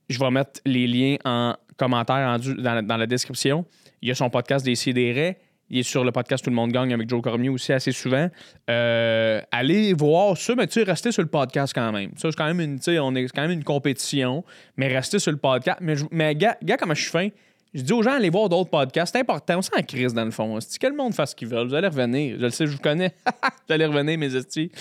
Je 0.09 0.17
vais 0.17 0.31
mettre 0.31 0.61
les 0.65 0.87
liens 0.87 1.17
en 1.25 1.55
commentaire 1.77 2.39
dans, 2.57 2.81
dans 2.83 2.97
la 2.97 3.05
description. 3.05 3.65
Il 4.01 4.09
y 4.09 4.11
a 4.11 4.15
son 4.15 4.29
podcast 4.29 4.65
des 4.65 4.75
Sidérés. 4.75 5.37
Il 5.73 5.79
est 5.79 5.83
sur 5.83 6.03
le 6.03 6.11
podcast 6.11 6.43
Tout 6.43 6.51
le 6.51 6.55
monde 6.55 6.71
gagne 6.71 6.93
avec 6.93 7.09
Joe 7.09 7.19
Cormier 7.19 7.49
aussi 7.49 7.73
assez 7.73 7.91
souvent. 7.91 8.29
Euh, 8.69 9.41
allez 9.51 9.93
voir 9.93 10.37
ça, 10.37 10.53
mais 10.53 10.67
tu 10.67 10.73
sais, 10.73 10.83
restez 10.83 11.11
sur 11.11 11.23
le 11.23 11.27
podcast 11.27 11.73
quand 11.73 11.91
même. 11.91 12.11
Ça, 12.15 12.29
c'est 12.29 12.37
quand 12.37 12.45
même 12.45 12.59
une, 12.59 12.79
on 12.99 13.15
est 13.15 13.27
quand 13.29 13.41
même 13.41 13.49
une 13.49 13.63
compétition, 13.63 14.43
mais 14.77 14.87
restez 14.87 15.17
sur 15.17 15.31
le 15.31 15.39
podcast. 15.39 15.79
Mais, 15.81 15.95
mais 16.11 16.35
gars, 16.35 16.57
gars, 16.61 16.77
comment 16.77 16.93
je 16.93 17.01
suis 17.01 17.09
fin, 17.09 17.27
je 17.73 17.81
dis 17.81 17.91
aux 17.91 18.03
gens, 18.03 18.11
allez 18.11 18.29
voir 18.29 18.49
d'autres 18.49 18.69
podcasts. 18.69 19.13
C'est 19.15 19.21
important. 19.21 19.57
On 19.57 19.61
s'en 19.63 19.81
crise 19.81 20.13
dans 20.13 20.25
le 20.25 20.29
fond. 20.29 20.59
Si 20.61 20.77
que 20.77 20.85
le 20.85 20.95
monde 20.95 21.15
fasse 21.15 21.31
ce 21.31 21.35
qu'il 21.35 21.47
veut, 21.47 21.63
vous 21.63 21.73
allez 21.73 21.87
revenir. 21.87 22.35
Je 22.37 22.43
le 22.43 22.51
sais, 22.51 22.67
je 22.67 22.73
vous 22.73 22.77
connais. 22.77 23.11
vous 23.25 23.73
allez 23.73 23.87
revenir, 23.87 24.19
mes 24.19 24.35
estis. 24.35 24.71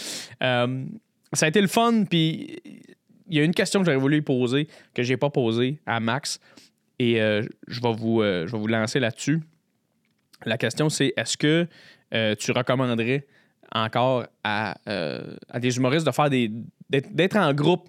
Euh, 0.42 0.84
ça 1.32 1.46
a 1.46 1.48
été 1.48 1.62
le 1.62 1.68
fun, 1.68 2.04
puis 2.04 2.60
il 3.30 3.38
y 3.38 3.40
a 3.40 3.44
une 3.44 3.54
question 3.54 3.80
que 3.80 3.86
j'aurais 3.86 3.96
voulu 3.96 4.16
lui 4.16 4.22
poser, 4.22 4.68
que 4.92 5.02
j'ai 5.02 5.16
pas 5.16 5.30
posée 5.30 5.78
à 5.86 6.00
Max. 6.00 6.38
Et 6.98 7.18
euh, 7.22 7.40
je, 7.66 7.80
vais 7.80 7.94
vous, 7.94 8.22
je 8.22 8.52
vais 8.52 8.58
vous 8.58 8.66
lancer 8.66 9.00
là-dessus. 9.00 9.40
La 10.46 10.58
question, 10.58 10.88
c'est 10.88 11.12
est-ce 11.16 11.36
que 11.36 11.66
euh, 12.14 12.34
tu 12.34 12.52
recommanderais 12.52 13.26
encore 13.74 14.26
à, 14.44 14.76
euh, 14.88 15.34
à 15.48 15.60
des 15.60 15.76
humoristes 15.76 16.06
de 16.06 16.12
faire 16.12 16.30
des. 16.30 16.50
d'être 16.90 17.36
en 17.36 17.52
groupe? 17.54 17.88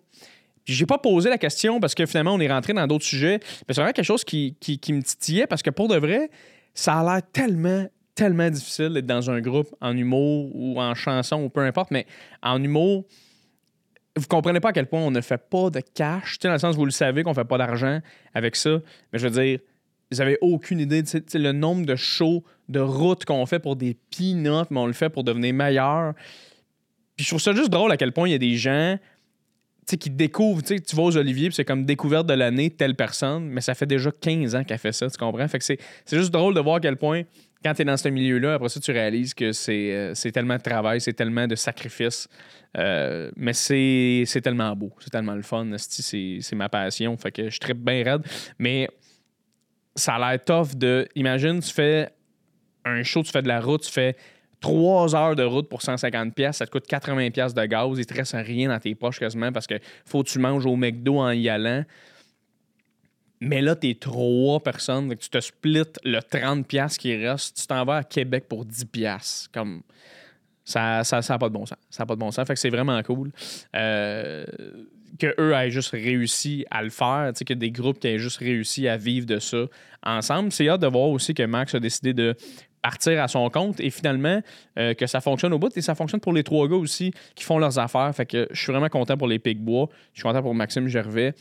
J'ai 0.65 0.85
pas 0.85 0.97
posé 0.97 1.30
la 1.30 1.38
question 1.38 1.80
parce 1.81 1.93
que 1.93 2.05
finalement, 2.05 2.34
on 2.34 2.39
est 2.39 2.51
rentré 2.51 2.71
dans 2.71 2.88
d'autres 2.88 3.05
sujets. 3.05 3.39
Mais 3.67 3.73
c'est 3.73 3.81
vraiment 3.81 3.91
quelque 3.91 4.05
chose 4.05 4.23
qui, 4.23 4.55
qui, 4.61 4.80
qui 4.80 4.93
me 4.93 5.01
titillait 5.01 5.45
parce 5.45 5.61
que 5.61 5.69
pour 5.69 5.89
de 5.89 5.97
vrai, 5.97 6.30
ça 6.73 6.99
a 6.99 7.03
l'air 7.03 7.21
tellement, 7.34 7.85
tellement 8.15 8.49
difficile 8.49 8.89
d'être 8.93 9.05
dans 9.05 9.30
un 9.30 9.41
groupe 9.41 9.75
en 9.81 9.95
humour 9.95 10.51
ou 10.55 10.80
en 10.80 10.95
chanson 10.95 11.43
ou 11.43 11.49
peu 11.49 11.61
importe, 11.61 11.91
mais 11.91 12.07
en 12.41 12.63
humour, 12.63 13.03
vous 14.15 14.27
comprenez 14.27 14.59
pas 14.59 14.69
à 14.69 14.73
quel 14.73 14.88
point 14.88 15.01
on 15.01 15.11
ne 15.11 15.21
fait 15.21 15.38
pas 15.38 15.69
de 15.69 15.81
cash. 15.81 16.38
Tu 16.38 16.43
sais, 16.43 16.47
dans 16.47 16.53
le 16.53 16.59
sens 16.59 16.75
où 16.75 16.80
vous 16.80 16.85
le 16.85 16.91
savez 16.91 17.23
qu'on 17.23 17.34
fait 17.34 17.43
pas 17.43 17.57
d'argent 17.57 17.99
avec 18.34 18.55
ça. 18.55 18.80
Mais 19.11 19.19
je 19.19 19.27
veux 19.27 19.43
dire, 19.43 19.59
avez 20.22 20.38
aucune 20.41 20.80
idée 20.80 21.02
de 21.02 21.07
tu 21.07 21.23
sais, 21.26 21.40
le 21.40 21.52
nombre 21.52 21.85
de 21.85 21.95
shows, 21.95 22.44
de 22.69 22.80
routes 22.80 23.26
qu'on 23.26 23.45
fait 23.45 23.60
pour 23.60 23.76
des 23.76 23.98
peanuts, 24.15 24.68
mais 24.69 24.80
on 24.80 24.88
le 24.88 24.94
fait 24.94 25.10
pour 25.10 25.23
devenir 25.23 25.53
meilleur. 25.53 26.14
Puis 27.15 27.26
je 27.26 27.30
trouve 27.30 27.41
ça 27.41 27.53
juste 27.53 27.69
drôle 27.69 27.91
à 27.91 27.98
quel 27.98 28.11
point 28.11 28.27
il 28.27 28.31
y 28.31 28.35
a 28.35 28.40
des 28.40 28.56
gens 28.56 28.98
qui 29.85 30.10
découvrent. 30.10 30.61
Tu 30.64 30.95
vas 30.95 31.03
aux 31.03 31.18
Olivier, 31.18 31.49
c'est 31.52 31.65
comme 31.65 31.85
découverte 31.85 32.27
de 32.27 32.34
l'année, 32.34 32.69
telle 32.69 32.95
personne, 32.95 33.45
mais 33.45 33.61
ça 33.61 33.76
fait 33.76 33.85
déjà 33.85 34.11
15 34.11 34.56
ans 34.56 34.64
qu'elle 34.64 34.77
fait 34.77 34.94
ça, 34.94 35.10
tu 35.10 35.18
comprends? 35.18 35.48
Fait 35.48 35.60
que 35.60 35.65
c'est 35.65 35.80
juste 36.10 36.31
drôle 36.31 36.53
de 36.53 36.60
voir 36.60 36.77
à 36.77 36.80
quel 36.80 36.98
point, 36.98 37.23
quand 37.64 37.73
tu 37.73 37.81
es 37.81 37.85
dans 37.85 37.98
ce 37.98 38.10
milieu-là, 38.10 38.56
après 38.56 38.69
ça, 38.69 38.80
tu 38.80 38.91
réalises 38.91 39.34
que 39.34 39.52
c'est 39.52 39.91
euh, 39.94 40.31
tellement 40.31 40.57
de 40.57 40.61
travail, 40.61 41.02
c'est 41.02 41.14
tellement 41.14 41.48
de 41.48 41.56
sacrifices. 41.56 42.27
Euh, 42.77 43.30
mais 43.35 43.53
c'est 43.53 44.41
tellement 44.41 44.76
beau, 44.76 44.91
c'est 44.99 45.11
tellement 45.11 45.35
le 45.35 45.44
fun. 45.44 45.68
c'est 45.77 46.56
ma 46.56 46.69
passion. 46.69 47.15
Fait 47.18 47.31
que 47.31 47.49
je 47.49 47.60
tripe 47.60 47.77
bien 47.77 48.03
raide. 48.03 48.23
Mais 48.57 48.88
ça 49.95 50.15
a 50.15 50.32
l'air 50.32 50.44
tough 50.44 50.76
de. 50.76 51.07
Imagine, 51.15 51.60
tu 51.60 51.72
fais 51.72 52.10
un 52.86 53.03
show, 53.03 53.24
tu 53.24 53.32
fais 53.32 53.41
de 53.41 53.48
la 53.48 53.61
route, 53.61 53.84
tu 53.84 53.91
fais 53.91 54.15
trois 54.60 55.15
heures 55.15 55.36
de 55.36 55.44
route 55.44 55.68
pour 55.68 55.82
150$, 55.82 56.32
pièces 56.32 56.57
ça 56.57 56.65
te 56.65 56.72
coûte 56.72 56.88
80$ 56.88 57.32
pièces 57.32 57.53
de 57.53 57.65
gaz, 57.65 57.98
il 57.98 58.06
te 58.06 58.14
reste 58.14 58.34
rien 58.34 58.70
dans 58.70 58.80
tes 58.80 58.95
poches 58.95 59.20
quasiment 59.20 59.52
parce 59.52 59.68
que 59.68 59.76
faut 60.06 60.24
que 60.24 60.30
tu 60.30 60.40
manges 60.40 60.65
au 60.65 60.76
McDo 60.76 61.20
en 61.20 61.32
y 61.32 61.49
allant. 61.49 61.84
Mais 63.41 63.61
là, 63.61 63.76
t'es 63.76 63.98
trois 63.99 64.61
personnes, 64.61 65.10
que 65.10 65.15
tu 65.15 65.30
te 65.30 65.41
splits 65.41 65.84
le 66.06 66.20
30$ 66.20 66.64
pièces 66.64 66.98
qui 66.98 67.14
reste, 67.14 67.57
tu 67.60 67.68
t'en 67.68 67.84
vas 67.84 67.98
à 67.98 68.03
Québec 68.06 68.45
pour 68.48 68.65
10$. 68.65 68.86
pièces 68.86 69.49
Comme 69.53 69.84
ça 70.64 70.80
n'a 70.80 71.03
ça, 71.03 71.22
ça 71.22 71.38
pas 71.38 71.49
de 71.49 71.53
bon 71.53 71.65
sens. 71.65 71.78
Ça 71.90 72.03
n'a 72.03 72.06
pas 72.07 72.15
de 72.15 72.20
bon 72.22 72.32
sens. 72.32 72.48
Fait 72.48 72.53
que 72.53 72.60
c'est 72.60 72.70
vraiment 72.70 73.02
cool. 73.03 73.32
Euh, 73.76 74.45
que 75.19 75.34
eux 75.40 75.53
aient 75.53 75.72
juste 75.72 75.91
réussi 75.91 76.65
à 76.72 76.84
le 76.84 76.90
faire, 76.90 77.31
que 77.45 77.53
des 77.53 77.72
groupes 77.72 77.99
qui 77.99 78.07
aient 78.07 78.19
juste 78.19 78.38
réussi 78.38 78.88
à 78.88 78.98
vivre 78.98 79.26
de 79.26 79.40
ça 79.40 79.65
ensemble. 80.03 80.52
C'est 80.52 80.68
hâte 80.68 80.81
de 80.81 80.88
voir 80.88 81.10
aussi 81.10 81.34
que 81.34 81.44
Max 81.44 81.76
a 81.76 81.80
décidé 81.80 82.14
de 82.14 82.35
partir 82.81 83.23
à 83.23 83.27
son 83.27 83.49
compte 83.49 83.80
et 83.80 83.90
finalement 83.90 84.41
euh, 84.77 84.94
que 84.94 85.07
ça 85.07 85.22
fonctionne 85.22 85.53
au 85.53 85.60
bout 85.60 85.76
et 85.76 85.81
ça 85.81 85.95
fonctionne 85.95 86.19
pour 86.19 86.34
les 86.34 86.44
trois 86.44 86.68
gars 86.68 86.76
aussi 86.76 87.14
qui 87.34 87.44
font 87.44 87.57
leurs 87.57 87.80
affaires. 87.80 88.14
Fait 88.14 88.26
que 88.26 88.48
je 88.52 88.61
suis 88.61 88.72
vraiment 88.72 88.90
content 88.90 89.18
pour 89.18 89.27
les 89.27 89.40
Pigbois. 89.40 89.90
Je 90.14 90.19
suis 90.19 90.23
content 90.23 90.41
pour 90.41 90.53
Maxime 90.53 90.88
Gervais. 90.88 91.34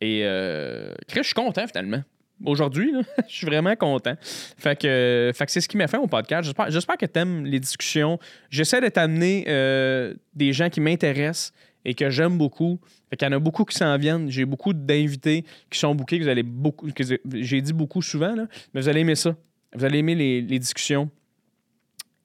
Et 0.00 0.22
euh, 0.24 0.92
je 1.14 1.22
suis 1.22 1.34
content 1.34 1.66
finalement. 1.66 2.02
Aujourd'hui, 2.44 2.92
je 3.28 3.34
suis 3.34 3.46
vraiment 3.46 3.76
content. 3.76 4.14
Fait 4.20 4.78
que, 4.78 5.32
que 5.38 5.50
c'est 5.50 5.60
ce 5.60 5.68
qui 5.68 5.76
m'a 5.76 5.86
fait 5.86 5.96
au 5.96 6.06
podcast. 6.06 6.44
J'espère, 6.44 6.70
j'espère 6.70 6.96
que 6.96 7.06
tu 7.06 7.18
aimes 7.18 7.44
les 7.44 7.60
discussions. 7.60 8.18
J'essaie 8.50 8.80
de 8.80 8.88
t'amener 8.88 9.44
euh, 9.48 10.14
des 10.34 10.52
gens 10.52 10.68
qui 10.68 10.80
m'intéressent 10.80 11.52
et 11.86 11.94
que 11.94 12.10
j'aime 12.10 12.36
beaucoup. 12.36 12.80
Fait 13.08 13.16
qu'il 13.16 13.28
y 13.28 13.30
en 13.30 13.36
a 13.36 13.38
beaucoup 13.38 13.64
qui 13.64 13.76
s'en 13.76 13.96
viennent. 13.96 14.28
J'ai 14.28 14.44
beaucoup 14.44 14.72
d'invités 14.72 15.44
qui 15.70 15.78
sont 15.78 15.94
bookés, 15.94 16.18
que 16.18 16.24
vous 16.24 16.28
allez 16.28 16.42
beaucoup. 16.42 16.88
j'ai 17.32 17.62
dit 17.62 17.72
beaucoup 17.72 18.02
souvent, 18.02 18.34
là, 18.34 18.48
mais 18.74 18.80
vous 18.80 18.88
allez 18.88 19.00
aimer 19.00 19.14
ça. 19.14 19.36
Vous 19.72 19.84
allez 19.84 19.98
aimer 19.98 20.16
les, 20.16 20.58
discussions. 20.58 21.08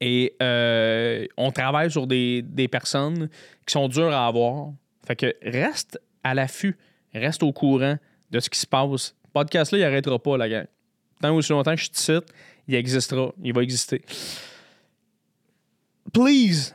Et 0.00 0.34
euh, 0.42 1.24
on 1.36 1.52
travaille 1.52 1.92
sur 1.92 2.08
des, 2.08 2.42
des 2.42 2.66
personnes 2.66 3.28
qui 3.64 3.72
sont 3.72 3.86
dures 3.86 4.12
à 4.12 4.26
avoir. 4.26 4.72
Fait 5.06 5.14
que 5.14 5.32
reste 5.42 6.00
à 6.24 6.34
l'affût, 6.34 6.76
reste 7.14 7.44
au 7.44 7.52
courant 7.52 7.96
de 8.32 8.40
ce 8.40 8.50
qui 8.50 8.58
se 8.58 8.66
passe. 8.66 9.14
Podcast-là, 9.32 9.78
il 9.78 9.82
n'arrêtera 9.82 10.18
pas, 10.18 10.36
la 10.36 10.48
gang. 10.48 10.66
Tant 11.20 11.32
aussi 11.36 11.52
longtemps 11.52 11.76
que 11.76 11.80
je 11.80 11.90
te 11.90 11.98
cite, 11.98 12.24
il 12.66 12.74
existera. 12.74 13.32
Il 13.44 13.54
va 13.54 13.62
exister. 13.62 14.02
Please, 16.12 16.74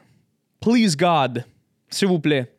please 0.61 0.95
God, 0.95 1.43
s'il 1.89 2.07
vous 2.07 2.19
plaît, 2.19 2.56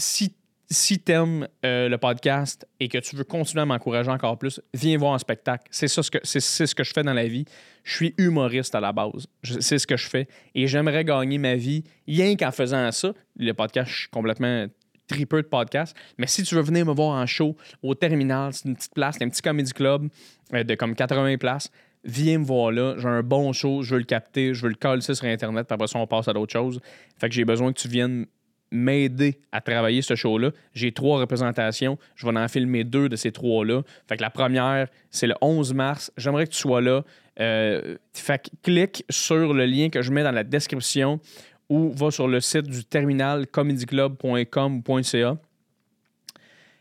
si, 0.00 0.34
si 0.68 1.00
tu 1.00 1.12
aimes 1.12 1.46
le 1.62 1.96
podcast 1.96 2.66
et 2.80 2.88
que 2.88 2.98
tu 2.98 3.16
veux 3.16 3.24
continuer 3.24 3.62
à 3.62 3.66
m'encourager 3.66 4.10
encore 4.10 4.38
plus, 4.38 4.60
viens 4.74 4.98
voir 4.98 5.14
un 5.14 5.18
spectacle. 5.18 5.64
C'est 5.70 5.88
ça 5.88 6.02
ce 6.02 6.10
que, 6.10 6.84
je 6.84 6.92
fais 6.92 7.02
dans 7.02 7.12
la 7.12 7.26
vie. 7.26 7.44
Je 7.84 7.94
suis 7.94 8.14
humoriste 8.18 8.74
à 8.74 8.80
la 8.80 8.92
base. 8.92 9.26
C'est 9.60 9.78
ce 9.78 9.86
que 9.86 9.96
je 9.96 10.08
fais. 10.08 10.28
Et 10.54 10.66
j'aimerais 10.66 11.04
gagner 11.04 11.38
ma 11.38 11.54
vie 11.54 11.84
rien 12.08 12.36
qu'en 12.36 12.50
faisant 12.50 12.90
ça. 12.92 13.12
Le 13.36 13.52
podcast, 13.52 13.90
je 13.90 13.98
suis 14.00 14.08
complètement 14.08 14.66
tripeux 15.10 15.42
de 15.42 15.48
podcast. 15.48 15.96
Mais 16.18 16.26
si 16.26 16.42
tu 16.42 16.54
veux 16.54 16.62
venir 16.62 16.86
me 16.86 16.92
voir 16.92 17.20
en 17.20 17.26
show 17.26 17.56
au 17.82 17.94
terminal, 17.94 18.52
c'est 18.52 18.68
une 18.68 18.76
petite 18.76 18.94
place, 18.94 19.16
c'est 19.18 19.24
un 19.24 19.28
petit 19.28 19.42
comédie 19.42 19.72
club 19.72 20.08
euh, 20.54 20.64
de 20.64 20.74
comme 20.74 20.94
80 20.94 21.36
places. 21.38 21.70
Viens 22.04 22.38
me 22.38 22.44
voir 22.44 22.72
là, 22.72 22.94
j'ai 22.96 23.08
un 23.08 23.22
bon 23.22 23.52
show, 23.52 23.82
je 23.82 23.94
veux 23.94 23.98
le 23.98 24.06
capter, 24.06 24.54
je 24.54 24.62
veux 24.62 24.70
le 24.70 24.74
coller 24.74 25.02
sur 25.02 25.22
Internet, 25.24 25.66
puis 25.66 25.74
après 25.74 25.86
ça, 25.86 25.98
on 25.98 26.06
passe 26.06 26.28
à 26.28 26.32
d'autres 26.32 26.52
choses. 26.52 26.80
Fait 27.18 27.28
que 27.28 27.34
j'ai 27.34 27.44
besoin 27.44 27.72
que 27.72 27.78
tu 27.78 27.88
viennes 27.88 28.26
m'aider 28.70 29.38
à 29.52 29.60
travailler 29.60 30.02
ce 30.02 30.14
show-là. 30.14 30.50
J'ai 30.74 30.92
trois 30.92 31.18
représentations. 31.18 31.98
Je 32.14 32.26
vais 32.26 32.38
en 32.38 32.48
filmer 32.48 32.84
deux 32.84 33.08
de 33.08 33.16
ces 33.16 33.32
trois-là. 33.32 33.82
Fait 34.08 34.16
que 34.16 34.22
la 34.22 34.30
première, 34.30 34.88
c'est 35.10 35.26
le 35.26 35.34
11 35.40 35.74
mars. 35.74 36.12
J'aimerais 36.16 36.46
que 36.46 36.52
tu 36.52 36.58
sois 36.58 36.80
là. 36.80 37.02
Euh, 37.40 37.96
fait 38.12 38.42
que 38.42 38.50
clique 38.62 39.04
sur 39.08 39.54
le 39.54 39.64
lien 39.66 39.88
que 39.88 40.02
je 40.02 40.12
mets 40.12 40.22
dans 40.22 40.30
la 40.32 40.44
description 40.44 41.20
ou 41.68 41.90
va 41.92 42.10
sur 42.10 42.28
le 42.28 42.40
site 42.40 42.66
du 42.66 42.84
terminal 42.84 43.46
comedyclub.com.ca 43.46 45.36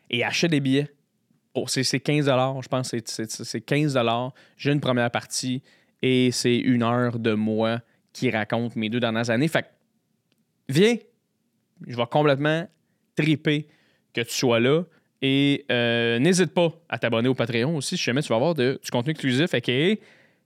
et 0.09 0.23
achète 0.23 0.51
des 0.51 0.59
billets. 0.59 0.89
Oh, 1.53 1.65
c'est 1.67 1.83
c'est 1.83 1.99
15 1.99 2.25
je 2.25 2.67
pense. 2.67 2.95
c'est 3.05 3.61
15 3.61 3.99
J'ai 4.57 4.71
une 4.71 4.79
première 4.79 5.11
partie 5.11 5.61
et 6.01 6.31
c'est 6.31 6.57
une 6.57 6.83
heure 6.83 7.19
de 7.19 7.33
moi 7.33 7.79
qui 8.13 8.29
raconte 8.29 8.75
mes 8.75 8.89
deux 8.89 8.99
dernières 8.99 9.29
années. 9.29 9.47
Fait 9.47 9.63
que 9.63 9.67
viens, 10.67 10.95
je 11.87 11.95
vais 11.95 12.05
complètement 12.09 12.67
triper 13.15 13.67
que 14.13 14.21
tu 14.21 14.33
sois 14.33 14.59
là. 14.59 14.83
Et 15.21 15.65
euh, 15.69 16.17
n'hésite 16.19 16.53
pas 16.53 16.71
à 16.87 16.97
t'abonner 16.97 17.27
au 17.27 17.35
Patreon 17.35 17.75
aussi 17.75 17.97
si 17.97 18.03
jamais 18.03 18.21
tu 18.21 18.29
vas 18.29 18.35
avoir 18.35 18.55
du 18.55 18.77
contenu 18.91 19.11
exclusif. 19.11 19.53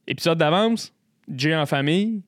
Épisode 0.07 0.37
d'avance, 0.37 0.93
Jay 1.33 1.55
en 1.55 1.65
famille. 1.65 2.23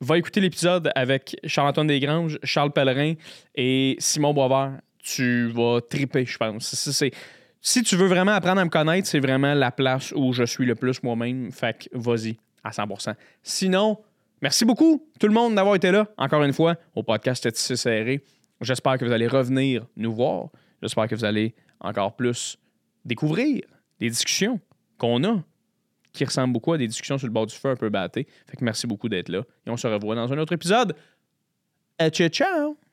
Va 0.00 0.16
écouter 0.16 0.40
l'épisode 0.40 0.90
avec 0.94 1.36
Charles-Antoine 1.44 1.88
Desgranges, 1.88 2.38
Charles 2.42 2.72
Pellerin 2.72 3.14
et 3.54 3.96
Simon 3.98 4.32
Boisvert. 4.32 4.78
Tu 4.98 5.48
vas 5.48 5.80
triper, 5.82 6.24
je 6.24 6.38
pense. 6.38 6.74
Si 7.60 7.82
tu 7.82 7.96
veux 7.96 8.06
vraiment 8.06 8.32
apprendre 8.32 8.62
à 8.62 8.64
me 8.64 8.70
connaître, 8.70 9.06
c'est 9.06 9.20
vraiment 9.20 9.52
la 9.52 9.70
place 9.70 10.14
où 10.16 10.32
je 10.32 10.44
suis 10.44 10.64
le 10.64 10.74
plus 10.74 11.02
moi-même. 11.02 11.52
Fait 11.52 11.76
que 11.76 11.98
vas-y, 11.98 12.38
à 12.64 12.70
100%. 12.70 13.14
Sinon, 13.42 13.98
merci 14.40 14.64
beaucoup 14.64 15.06
tout 15.18 15.26
le 15.26 15.34
monde 15.34 15.54
d'avoir 15.54 15.74
été 15.74 15.90
là, 15.90 16.06
encore 16.16 16.42
une 16.44 16.54
fois, 16.54 16.76
au 16.94 17.02
podcast 17.02 17.52
Tissé 17.52 17.76
Serré. 17.76 18.24
J'espère 18.60 18.98
que 18.98 19.04
vous 19.04 19.12
allez 19.12 19.26
revenir 19.26 19.86
nous 19.96 20.12
voir. 20.12 20.48
J'espère 20.82 21.08
que 21.08 21.14
vous 21.14 21.24
allez 21.24 21.54
encore 21.80 22.14
plus 22.14 22.58
découvrir 23.04 23.62
des 23.98 24.10
discussions 24.10 24.60
qu'on 24.98 25.24
a 25.24 25.42
qui 26.12 26.24
ressemblent 26.24 26.52
beaucoup 26.52 26.72
à 26.72 26.78
des 26.78 26.88
discussions 26.88 27.18
sur 27.18 27.26
le 27.26 27.32
bord 27.32 27.46
du 27.46 27.54
feu 27.54 27.70
un 27.70 27.76
peu 27.76 27.88
batté. 27.88 28.26
Fait 28.46 28.56
que 28.56 28.64
merci 28.64 28.86
beaucoup 28.86 29.08
d'être 29.08 29.28
là. 29.28 29.42
Et 29.66 29.70
on 29.70 29.76
se 29.76 29.86
revoit 29.86 30.14
dans 30.14 30.32
un 30.32 30.38
autre 30.38 30.52
épisode. 30.52 30.94
Ciao, 31.98 32.28
ciao! 32.28 32.89